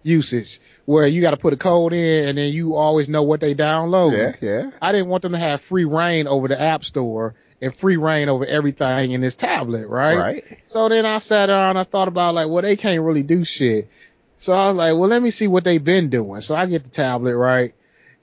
Usage 0.02 0.60
where 0.84 1.06
you 1.06 1.20
got 1.20 1.32
to 1.32 1.36
put 1.36 1.52
a 1.52 1.56
code 1.56 1.92
in 1.92 2.28
and 2.28 2.38
then 2.38 2.52
you 2.52 2.74
always 2.74 3.08
know 3.08 3.22
what 3.22 3.40
they 3.40 3.54
download. 3.54 4.12
Yeah. 4.12 4.34
Yeah. 4.40 4.70
I 4.80 4.92
didn't 4.92 5.08
want 5.08 5.22
them 5.22 5.32
to 5.32 5.38
have 5.38 5.60
free 5.60 5.84
reign 5.84 6.26
over 6.26 6.48
the 6.48 6.60
app 6.60 6.84
store 6.84 7.34
and 7.62 7.74
free 7.74 7.96
reign 7.96 8.28
over 8.28 8.44
everything 8.44 9.12
in 9.12 9.20
this 9.20 9.34
tablet, 9.34 9.86
right? 9.86 10.18
Right. 10.18 10.44
So 10.64 10.88
then 10.88 11.04
I 11.06 11.18
sat 11.18 11.46
down 11.46 11.70
and 11.70 11.78
I 11.78 11.84
thought 11.84 12.08
about 12.08 12.34
like, 12.34 12.48
well, 12.48 12.62
they 12.62 12.76
can't 12.76 13.02
really 13.02 13.22
do 13.22 13.44
shit. 13.44 13.88
So 14.38 14.54
I 14.54 14.68
was 14.68 14.76
like, 14.76 14.92
well, 14.92 15.08
let 15.08 15.20
me 15.20 15.30
see 15.30 15.48
what 15.48 15.64
they've 15.64 15.82
been 15.82 16.08
doing. 16.08 16.40
So 16.40 16.54
I 16.54 16.66
get 16.66 16.84
the 16.84 16.90
tablet, 16.90 17.36
right? 17.36 17.74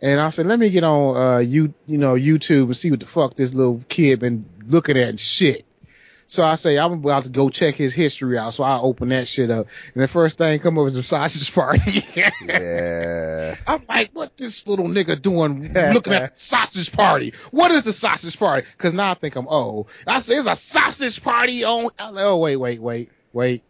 And 0.02 0.20
I 0.20 0.30
said, 0.30 0.48
let 0.48 0.60
me 0.60 0.70
get 0.70 0.84
on, 0.84 1.18
uh, 1.18 1.38
you, 1.40 1.74
you 1.86 1.98
know, 1.98 2.14
YouTube 2.14 2.66
and 2.66 2.78
see 2.78 2.92
what 2.92 3.00
the 3.00 3.06
fuck 3.06 3.36
this 3.36 3.54
little 3.54 3.84
kid 3.88 4.20
been 4.20 4.46
looking 4.68 4.98
at 4.98 5.10
and 5.10 5.20
shit. 5.20 5.64
So 6.30 6.44
I 6.44 6.56
say, 6.56 6.78
I'm 6.78 6.92
about 6.92 7.24
to 7.24 7.30
go 7.30 7.48
check 7.50 7.76
his 7.76 7.94
history 7.94 8.38
out. 8.38 8.52
So 8.54 8.64
I 8.66 8.78
open 8.80 9.10
that 9.10 9.28
shit 9.30 9.50
up 9.50 9.68
and 9.94 10.04
the 10.04 10.08
first 10.10 10.38
thing 10.38 10.60
come 10.60 10.78
up 10.78 10.86
is 10.88 10.98
a 10.98 11.04
sausage 11.04 11.54
party. 11.56 12.04
Yeah. 12.48 13.56
I'm 13.66 13.84
like, 13.88 14.12
what 14.14 14.36
this 14.38 14.68
little 14.68 14.88
nigga 14.88 15.22
doing 15.22 15.72
looking 15.74 16.14
at 16.14 16.34
sausage 16.36 16.92
party? 16.92 17.34
What 17.52 17.72
is 17.72 17.84
the 17.84 17.92
sausage 17.94 18.38
party? 18.38 18.68
Cause 18.78 18.94
now 18.94 19.12
I 19.12 19.14
think 19.14 19.36
I'm 19.36 19.48
old. 19.48 19.90
I 20.08 20.20
say, 20.20 20.36
it's 20.36 20.48
a 20.48 20.56
sausage 20.56 21.24
party 21.24 21.64
on, 21.64 21.84
like, 21.84 21.92
oh, 22.00 22.38
wait, 22.38 22.58
wait, 22.58 22.82
wait, 22.82 23.10
wait. 23.34 23.64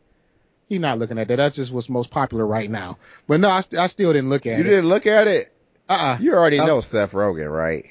He 0.68 0.80
not 0.80 0.98
looking 1.00 1.18
at 1.18 1.28
that. 1.30 1.36
That's 1.38 1.56
just 1.56 1.72
what's 1.72 1.90
most 1.90 2.10
popular 2.10 2.46
right 2.46 2.70
now. 2.70 2.98
But 3.28 3.40
no, 3.40 3.50
I, 3.50 3.62
st- 3.62 3.80
I 3.80 3.88
still 3.88 4.12
didn't 4.14 4.30
look 4.30 4.46
at 4.46 4.54
You 4.54 4.56
it. 4.56 4.58
You 4.58 4.64
didn't 4.64 4.90
look 4.90 5.06
at 5.08 5.28
it. 5.28 5.50
Uh-uh. 5.88 6.18
You 6.20 6.34
already 6.34 6.60
Uh, 6.60 6.66
know 6.66 6.82
Seth 6.82 7.14
Rogen, 7.14 7.50
right? 7.52 7.86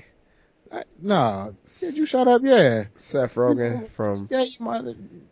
No. 1.00 1.54
Did 1.80 1.96
you 1.96 2.06
shut 2.06 2.28
up? 2.28 2.42
Yeah. 2.44 2.84
Seth 2.94 3.34
Rogen 3.34 3.86
from 3.88 4.28
Yeah, 4.30 4.42
you 4.42 4.56
might. 4.60 4.84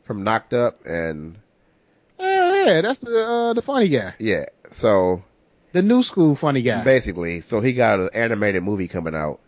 from 0.04 0.24
Knocked 0.24 0.54
Up 0.54 0.84
and 0.86 1.36
Yeah, 2.18 2.64
yeah. 2.64 2.80
That's 2.80 3.00
the 3.00 3.18
uh, 3.18 3.52
the 3.54 3.62
funny 3.62 3.88
guy, 3.88 4.14
yeah. 4.18 4.44
So 4.68 5.22
the 5.72 5.82
new 5.82 6.02
school 6.02 6.34
funny 6.34 6.62
guy. 6.62 6.84
basically, 6.84 7.40
so 7.40 7.60
he 7.60 7.72
got 7.72 8.00
an 8.00 8.10
animated 8.14 8.62
movie 8.62 8.88
coming 8.88 9.14
out, 9.14 9.40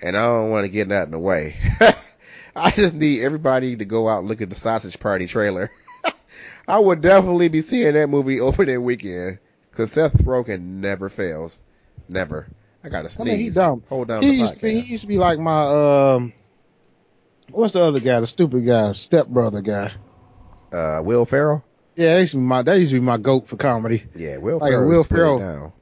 and 0.00 0.16
I 0.16 0.26
don't 0.26 0.50
want 0.50 0.64
to 0.64 0.70
get 0.72 0.88
that 0.90 1.06
in 1.06 1.10
the 1.10 1.18
way. 1.18 1.56
I 2.56 2.70
just 2.70 2.94
need 2.94 3.22
everybody 3.22 3.76
to 3.76 3.84
go 3.84 4.08
out 4.08 4.20
and 4.20 4.28
look 4.28 4.40
at 4.40 4.48
the 4.48 4.56
Sausage 4.56 4.98
Party 4.98 5.26
trailer. 5.26 5.70
I 6.68 6.78
would 6.78 7.02
definitely 7.02 7.48
be 7.48 7.60
seeing 7.60 7.92
that 7.94 8.08
movie 8.08 8.40
opening 8.40 8.82
weekend 8.82 9.38
because 9.70 9.92
Seth 9.92 10.16
Rogen 10.24 10.60
never 10.80 11.08
fails, 11.08 11.62
never. 12.08 12.48
I 12.86 12.88
gotta 12.88 13.10
I 13.20 13.24
mean, 13.24 13.40
he 13.40 13.50
dumb. 13.50 13.82
Hold 13.88 14.06
down 14.08 14.22
He 14.22 14.28
the 14.30 14.34
used 14.36 14.54
to 14.54 14.60
be. 14.60 14.80
He 14.80 14.92
used 14.92 15.02
to 15.02 15.08
be 15.08 15.18
like 15.18 15.40
my 15.40 16.14
um. 16.14 16.32
What's 17.50 17.74
the 17.74 17.82
other 17.82 17.98
guy? 18.00 18.20
The 18.20 18.28
stupid 18.28 18.64
guy, 18.64 18.92
stepbrother 18.92 19.60
guy. 19.60 19.92
Uh, 20.72 21.02
Will 21.02 21.24
Ferrell. 21.24 21.64
Yeah, 21.96 22.14
that 22.14 22.20
used 22.20 22.32
to 22.32 22.38
be 22.38 22.44
my. 22.44 22.62
That 22.62 22.78
used 22.78 22.92
to 22.92 23.00
be 23.00 23.04
my 23.04 23.16
goat 23.16 23.48
for 23.48 23.56
comedy. 23.56 24.04
Yeah, 24.14 24.36
Will 24.36 24.60
Like 24.60 24.72
Ferrell. 24.72 24.88
Will 24.88 25.04
Ferrell. 25.04 25.74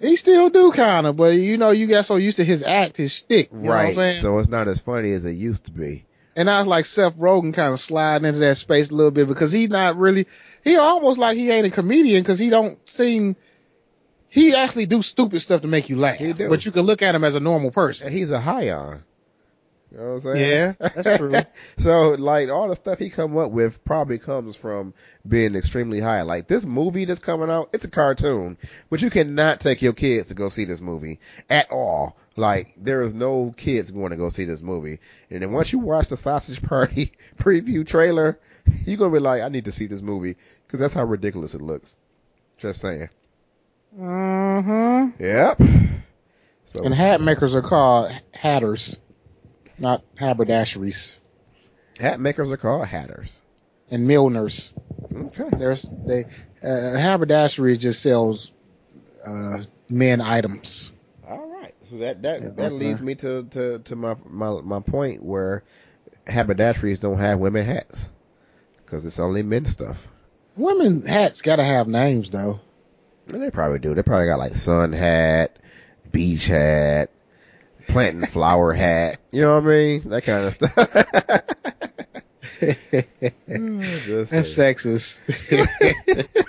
He 0.00 0.16
still 0.16 0.48
do 0.48 0.70
kind 0.70 1.06
of, 1.06 1.16
but 1.16 1.34
you 1.34 1.58
know, 1.58 1.70
you 1.70 1.86
got 1.86 2.04
so 2.04 2.16
used 2.16 2.36
to 2.36 2.44
his 2.44 2.62
act, 2.62 2.96
his 2.96 3.12
shtick. 3.12 3.50
You 3.52 3.58
know 3.58 3.70
what 3.70 3.74
I'm 3.74 3.86
Right. 3.86 3.94
saying? 3.96 4.22
So 4.22 4.38
it's 4.38 4.48
not 4.48 4.68
as 4.68 4.80
funny 4.80 5.12
as 5.12 5.24
it 5.24 5.32
used 5.32 5.66
to 5.66 5.72
be. 5.72 6.06
And 6.36 6.48
I 6.48 6.60
was 6.60 6.68
like 6.68 6.84
Seth 6.84 7.16
Rogen 7.16 7.52
kind 7.52 7.72
of 7.72 7.80
sliding 7.80 8.24
into 8.26 8.38
that 8.38 8.56
space 8.56 8.90
a 8.90 8.94
little 8.94 9.10
bit 9.10 9.26
because 9.26 9.50
he's 9.50 9.70
not 9.70 9.96
really, 9.96 10.26
he 10.62 10.76
almost 10.76 11.18
like 11.18 11.36
he 11.36 11.50
ain't 11.50 11.66
a 11.66 11.70
comedian 11.70 12.22
because 12.22 12.38
he 12.38 12.48
don't 12.48 12.78
seem, 12.88 13.34
he 14.28 14.54
actually 14.54 14.86
do 14.86 15.02
stupid 15.02 15.40
stuff 15.40 15.62
to 15.62 15.68
make 15.68 15.88
you 15.88 15.96
laugh. 15.96 16.16
He 16.16 16.32
do. 16.32 16.48
But 16.48 16.64
you 16.64 16.72
can 16.72 16.82
look 16.82 17.02
at 17.02 17.14
him 17.14 17.24
as 17.24 17.34
a 17.34 17.40
normal 17.40 17.70
person. 17.70 18.08
And 18.08 18.16
he's 18.16 18.30
a 18.30 18.40
high 18.40 18.70
on. 18.70 19.04
You 19.90 19.98
know 19.98 20.04
what 20.04 20.12
I'm 20.12 20.20
saying? 20.20 20.50
Yeah, 20.50 20.72
that's 20.78 21.16
true. 21.16 21.34
so 21.78 22.10
like 22.10 22.50
all 22.50 22.68
the 22.68 22.76
stuff 22.76 22.98
he 22.98 23.08
come 23.08 23.36
up 23.38 23.50
with 23.50 23.82
probably 23.84 24.18
comes 24.18 24.54
from 24.54 24.92
being 25.26 25.54
extremely 25.54 25.98
high. 25.98 26.22
Like 26.22 26.46
this 26.46 26.66
movie 26.66 27.06
that's 27.06 27.20
coming 27.20 27.50
out, 27.50 27.70
it's 27.72 27.84
a 27.84 27.90
cartoon, 27.90 28.58
but 28.90 29.00
you 29.00 29.08
cannot 29.08 29.60
take 29.60 29.80
your 29.80 29.94
kids 29.94 30.28
to 30.28 30.34
go 30.34 30.50
see 30.50 30.64
this 30.64 30.82
movie 30.82 31.20
at 31.48 31.70
all. 31.70 32.18
Like 32.36 32.74
there 32.76 33.00
is 33.00 33.14
no 33.14 33.54
kids 33.56 33.90
going 33.90 34.10
to 34.10 34.16
go 34.16 34.28
see 34.28 34.44
this 34.44 34.60
movie. 34.60 35.00
And 35.30 35.40
then 35.40 35.52
once 35.52 35.72
you 35.72 35.78
watch 35.78 36.08
the 36.08 36.18
Sausage 36.18 36.62
Party 36.62 37.12
preview 37.38 37.86
trailer, 37.86 38.38
you're 38.84 38.98
gonna 38.98 39.12
be 39.12 39.20
like, 39.20 39.40
I 39.40 39.48
need 39.48 39.64
to 39.64 39.72
see 39.72 39.86
this 39.86 40.02
movie 40.02 40.36
because 40.66 40.80
that's 40.80 40.94
how 40.94 41.04
ridiculous 41.04 41.54
it 41.54 41.62
looks. 41.62 41.98
Just 42.58 42.82
saying. 42.82 43.08
Mm-hmm. 43.96 45.22
Yep. 45.22 45.60
So 46.64 46.84
And 46.84 46.94
hat 46.94 47.20
makers 47.20 47.54
are 47.54 47.62
called 47.62 48.12
hatters, 48.34 48.98
not 49.78 50.02
haberdasheries 50.16 51.18
hat 51.98 52.20
makers 52.20 52.52
are 52.52 52.56
called 52.56 52.86
hatters. 52.86 53.42
and 53.90 54.06
milliners. 54.06 54.72
Okay. 55.14 55.48
There's 55.56 55.88
they 56.06 56.24
uh, 56.62 56.96
haberdashery 56.98 57.76
just 57.78 58.02
sells 58.02 58.52
uh, 59.26 59.62
men 59.88 60.20
items. 60.20 60.92
All 61.26 61.46
right. 61.48 61.74
So 61.90 61.96
that 61.98 62.22
that 62.22 62.42
Yeah, 62.42 62.48
that 62.50 62.72
leads 62.72 63.00
me 63.02 63.14
to, 63.16 63.44
to, 63.50 63.78
to 63.80 63.96
my, 63.96 64.16
my 64.28 64.60
my 64.60 64.80
point 64.80 65.22
where 65.22 65.62
haberdasheries 66.26 67.00
don't 67.00 67.18
have 67.18 67.38
women 67.38 67.64
hats 67.64 68.10
because 68.84 69.06
it's 69.06 69.18
only 69.18 69.42
men 69.42 69.64
stuff. 69.64 70.08
Women 70.56 71.06
hats 71.06 71.42
gotta 71.42 71.64
have 71.64 71.88
names 71.88 72.30
though. 72.30 72.60
They 73.28 73.50
probably 73.50 73.78
do. 73.78 73.94
They 73.94 74.02
probably 74.02 74.26
got 74.26 74.38
like 74.38 74.54
sun 74.54 74.92
hat, 74.92 75.56
beach 76.10 76.46
hat, 76.46 77.10
planting 77.86 78.26
flower 78.26 78.72
hat. 78.72 79.18
You 79.30 79.42
know 79.42 79.54
what 79.56 79.64
I 79.64 79.66
mean? 79.66 80.08
That 80.08 80.24
kind 80.24 80.46
of 80.46 80.54
stuff. 80.54 80.74
That's 82.60 84.32
sexist. 84.56 85.20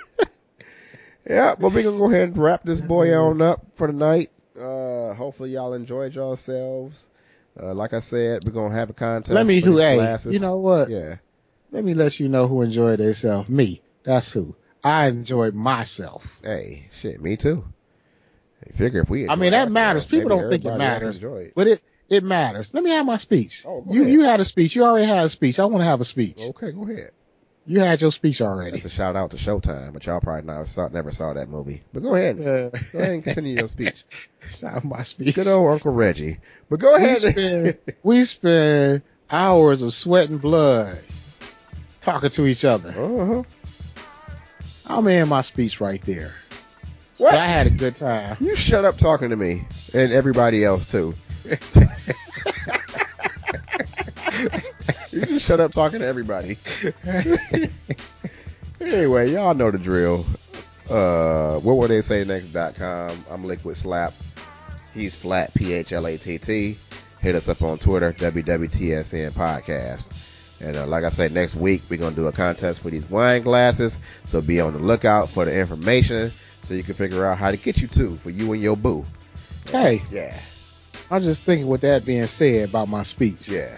Yeah, 1.30 1.54
but 1.54 1.72
we're 1.72 1.84
gonna 1.84 1.96
go 1.98 2.10
ahead 2.10 2.30
and 2.30 2.38
wrap 2.38 2.64
this 2.64 2.80
boy 2.80 3.16
on 3.16 3.40
up 3.40 3.64
for 3.74 3.86
the 3.86 3.92
night. 3.92 4.30
Uh, 4.58 5.14
hopefully 5.14 5.50
y'all 5.50 5.74
enjoyed 5.74 6.12
yourselves. 6.12 7.08
Uh, 7.60 7.72
like 7.72 7.92
I 7.92 8.00
said, 8.00 8.42
we're 8.44 8.52
gonna 8.52 8.74
have 8.74 8.90
a 8.90 8.94
contest. 8.94 9.30
Let 9.30 9.46
me 9.46 9.60
who 9.60 9.76
hey, 9.76 10.16
you 10.28 10.40
know 10.40 10.56
what? 10.56 10.90
Yeah. 10.90 11.16
Let 11.70 11.84
me 11.84 11.94
let 11.94 12.18
you 12.18 12.28
know 12.28 12.48
who 12.48 12.62
enjoyed 12.62 12.98
themselves. 12.98 13.48
Me. 13.48 13.80
That's 14.02 14.32
who. 14.32 14.56
I 14.82 15.08
enjoyed 15.08 15.54
myself. 15.54 16.38
Hey, 16.42 16.88
shit, 16.92 17.20
me 17.20 17.36
too. 17.36 17.64
Hey, 18.64 18.72
figure 18.72 19.02
if 19.02 19.10
we. 19.10 19.28
I 19.28 19.34
mean, 19.34 19.52
that 19.52 19.70
matters. 19.70 20.06
People 20.06 20.30
don't 20.30 20.50
think 20.50 20.64
it 20.64 20.76
matters. 20.76 21.16
enjoy 21.16 21.36
it. 21.36 21.52
But 21.54 21.66
it 21.66 21.82
it 22.08 22.24
matters. 22.24 22.74
Let 22.74 22.82
me 22.82 22.90
have 22.90 23.06
my 23.06 23.16
speech. 23.16 23.64
Oh, 23.66 23.82
go 23.82 23.92
you 23.92 24.02
ahead. 24.02 24.12
you 24.12 24.20
had 24.22 24.40
a 24.40 24.44
speech. 24.44 24.74
You 24.74 24.84
already 24.84 25.06
had 25.06 25.24
a 25.24 25.28
speech. 25.28 25.60
I 25.60 25.64
want 25.66 25.82
to 25.82 25.86
have 25.86 26.00
a 26.00 26.04
speech. 26.04 26.40
Okay, 26.50 26.72
go 26.72 26.84
ahead. 26.84 27.12
You 27.66 27.78
had 27.78 28.00
your 28.00 28.10
speech 28.10 28.40
already. 28.40 28.72
That's 28.72 28.86
a 28.86 28.88
shout 28.88 29.14
out 29.16 29.30
to 29.30 29.36
Showtime, 29.36 29.92
but 29.92 30.04
y'all 30.04 30.20
probably 30.20 30.42
not 30.42 30.66
saw, 30.66 30.88
never 30.88 31.12
saw 31.12 31.34
that 31.34 31.48
movie. 31.48 31.82
But 31.92 32.02
go 32.02 32.14
ahead, 32.14 32.40
Uh, 32.40 32.70
go 32.92 32.98
ahead 32.98 33.10
and 33.12 33.22
continue 33.24 33.58
your 33.58 33.68
speech. 33.68 34.04
Sound 34.40 34.86
my 34.86 35.02
speech. 35.02 35.34
Good 35.36 35.46
old 35.46 35.70
Uncle 35.70 35.92
Reggie. 35.92 36.38
But 36.68 36.80
go 36.80 36.96
ahead. 36.96 37.22
we 37.22 37.32
spend 37.32 37.78
we 38.02 38.24
spend 38.24 39.02
hours 39.30 39.82
of 39.82 39.92
sweat 39.92 40.30
and 40.30 40.40
blood 40.40 41.00
talking 42.00 42.30
to 42.30 42.46
each 42.46 42.64
other. 42.64 42.88
uh-huh. 42.90 43.42
I'm 44.90 45.06
in 45.06 45.28
my 45.28 45.42
speech 45.42 45.80
right 45.80 46.02
there. 46.02 46.32
What? 47.16 47.30
But 47.30 47.38
I 47.38 47.46
had 47.46 47.66
a 47.68 47.70
good 47.70 47.94
time. 47.94 48.36
You 48.40 48.56
shut 48.56 48.84
up 48.84 48.98
talking 48.98 49.30
to 49.30 49.36
me 49.36 49.64
and 49.94 50.12
everybody 50.12 50.64
else 50.64 50.84
too. 50.84 51.14
you 55.12 55.26
just 55.26 55.46
shut 55.46 55.60
up 55.60 55.70
talking 55.70 56.00
to 56.00 56.06
everybody. 56.06 56.56
anyway, 58.80 59.30
y'all 59.30 59.54
know 59.54 59.70
the 59.70 59.78
drill. 59.78 60.26
Uh, 60.90 61.60
what 61.60 61.74
will 61.74 61.86
they 61.86 62.00
say 62.00 62.24
next.com. 62.24 63.24
I'm 63.30 63.44
Liquid 63.44 63.76
Slap. 63.76 64.12
He's 64.92 65.14
Phlatt, 65.14 65.54
P 65.54 65.72
H 65.72 65.92
L 65.92 66.06
A 66.06 66.16
T 66.16 66.38
T. 66.38 66.76
Hit 67.20 67.34
us 67.36 67.48
up 67.48 67.62
on 67.62 67.78
Twitter, 67.78 68.12
WWTSN 68.14 69.30
Podcast. 69.30 70.29
And 70.60 70.76
uh, 70.76 70.86
like 70.86 71.04
I 71.04 71.08
said, 71.08 71.32
next 71.32 71.56
week 71.56 71.82
we're 71.88 71.96
going 71.98 72.14
to 72.14 72.20
do 72.20 72.26
a 72.26 72.32
contest 72.32 72.80
for 72.82 72.90
these 72.90 73.08
wine 73.08 73.42
glasses. 73.42 73.98
So 74.24 74.40
be 74.42 74.60
on 74.60 74.72
the 74.74 74.78
lookout 74.78 75.28
for 75.30 75.44
the 75.44 75.58
information 75.58 76.30
so 76.62 76.74
you 76.74 76.82
can 76.82 76.94
figure 76.94 77.24
out 77.26 77.38
how 77.38 77.50
to 77.50 77.56
get 77.56 77.80
you 77.80 77.88
two 77.88 78.16
for 78.16 78.30
you 78.30 78.52
and 78.52 78.60
your 78.60 78.76
boo. 78.76 79.04
Hey, 79.70 80.02
Yeah, 80.10 80.38
I'm 81.10 81.22
just 81.22 81.42
thinking 81.44 81.66
with 81.68 81.80
that 81.82 82.04
being 82.04 82.26
said 82.26 82.68
about 82.68 82.88
my 82.88 83.02
speech. 83.04 83.48
yeah. 83.48 83.74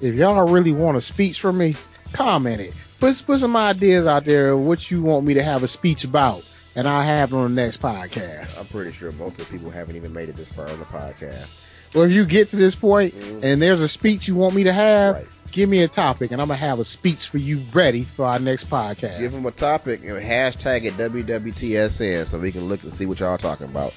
If 0.00 0.14
y'all 0.14 0.48
really 0.48 0.72
want 0.72 0.96
a 0.96 1.00
speech 1.00 1.40
from 1.40 1.58
me, 1.58 1.76
comment 2.12 2.60
it. 2.60 2.74
Put, 3.00 3.22
put 3.26 3.38
some 3.40 3.56
ideas 3.56 4.06
out 4.06 4.24
there 4.24 4.52
of 4.52 4.60
what 4.60 4.90
you 4.90 5.02
want 5.02 5.26
me 5.26 5.34
to 5.34 5.42
have 5.42 5.62
a 5.62 5.68
speech 5.68 6.04
about, 6.04 6.46
and 6.76 6.86
I'll 6.88 7.02
have 7.02 7.32
it 7.32 7.36
on 7.36 7.54
the 7.54 7.62
next 7.62 7.82
podcast. 7.82 8.60
I'm 8.60 8.66
pretty 8.66 8.92
sure 8.92 9.12
most 9.12 9.38
of 9.38 9.46
the 9.46 9.52
people 9.52 9.70
haven't 9.70 9.96
even 9.96 10.12
made 10.12 10.28
it 10.28 10.36
this 10.36 10.52
far 10.52 10.68
on 10.68 10.78
the 10.78 10.84
podcast. 10.86 11.59
Well, 11.94 12.04
if 12.04 12.12
you 12.12 12.24
get 12.24 12.50
to 12.50 12.56
this 12.56 12.74
point 12.74 13.14
Mhm. 13.14 13.42
and 13.44 13.62
there's 13.62 13.80
a 13.80 13.88
speech 13.88 14.28
you 14.28 14.34
want 14.36 14.54
me 14.54 14.64
to 14.64 14.72
have, 14.72 15.16
Right. 15.16 15.26
give 15.50 15.68
me 15.68 15.80
a 15.82 15.88
topic, 15.88 16.30
and 16.30 16.40
I'm 16.40 16.48
gonna 16.48 16.58
have 16.58 16.78
a 16.78 16.84
speech 16.84 17.26
for 17.28 17.38
you 17.38 17.60
ready 17.72 18.04
for 18.04 18.24
our 18.26 18.38
next 18.38 18.70
podcast. 18.70 19.18
Give 19.18 19.32
them 19.32 19.46
a 19.46 19.50
topic 19.50 20.00
and 20.04 20.12
hashtag 20.22 20.84
it 20.84 20.96
WWTSN 20.96 22.26
so 22.26 22.38
we 22.38 22.52
can 22.52 22.68
look 22.68 22.82
and 22.84 22.92
see 22.92 23.06
what 23.06 23.18
y'all 23.20 23.38
talking 23.38 23.66
about. 23.66 23.92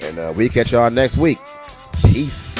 And 0.00 0.18
uh, 0.18 0.32
we 0.34 0.48
catch 0.48 0.72
y'all 0.72 0.90
next 0.90 1.16
week. 1.16 1.38
Peace. 2.10 2.56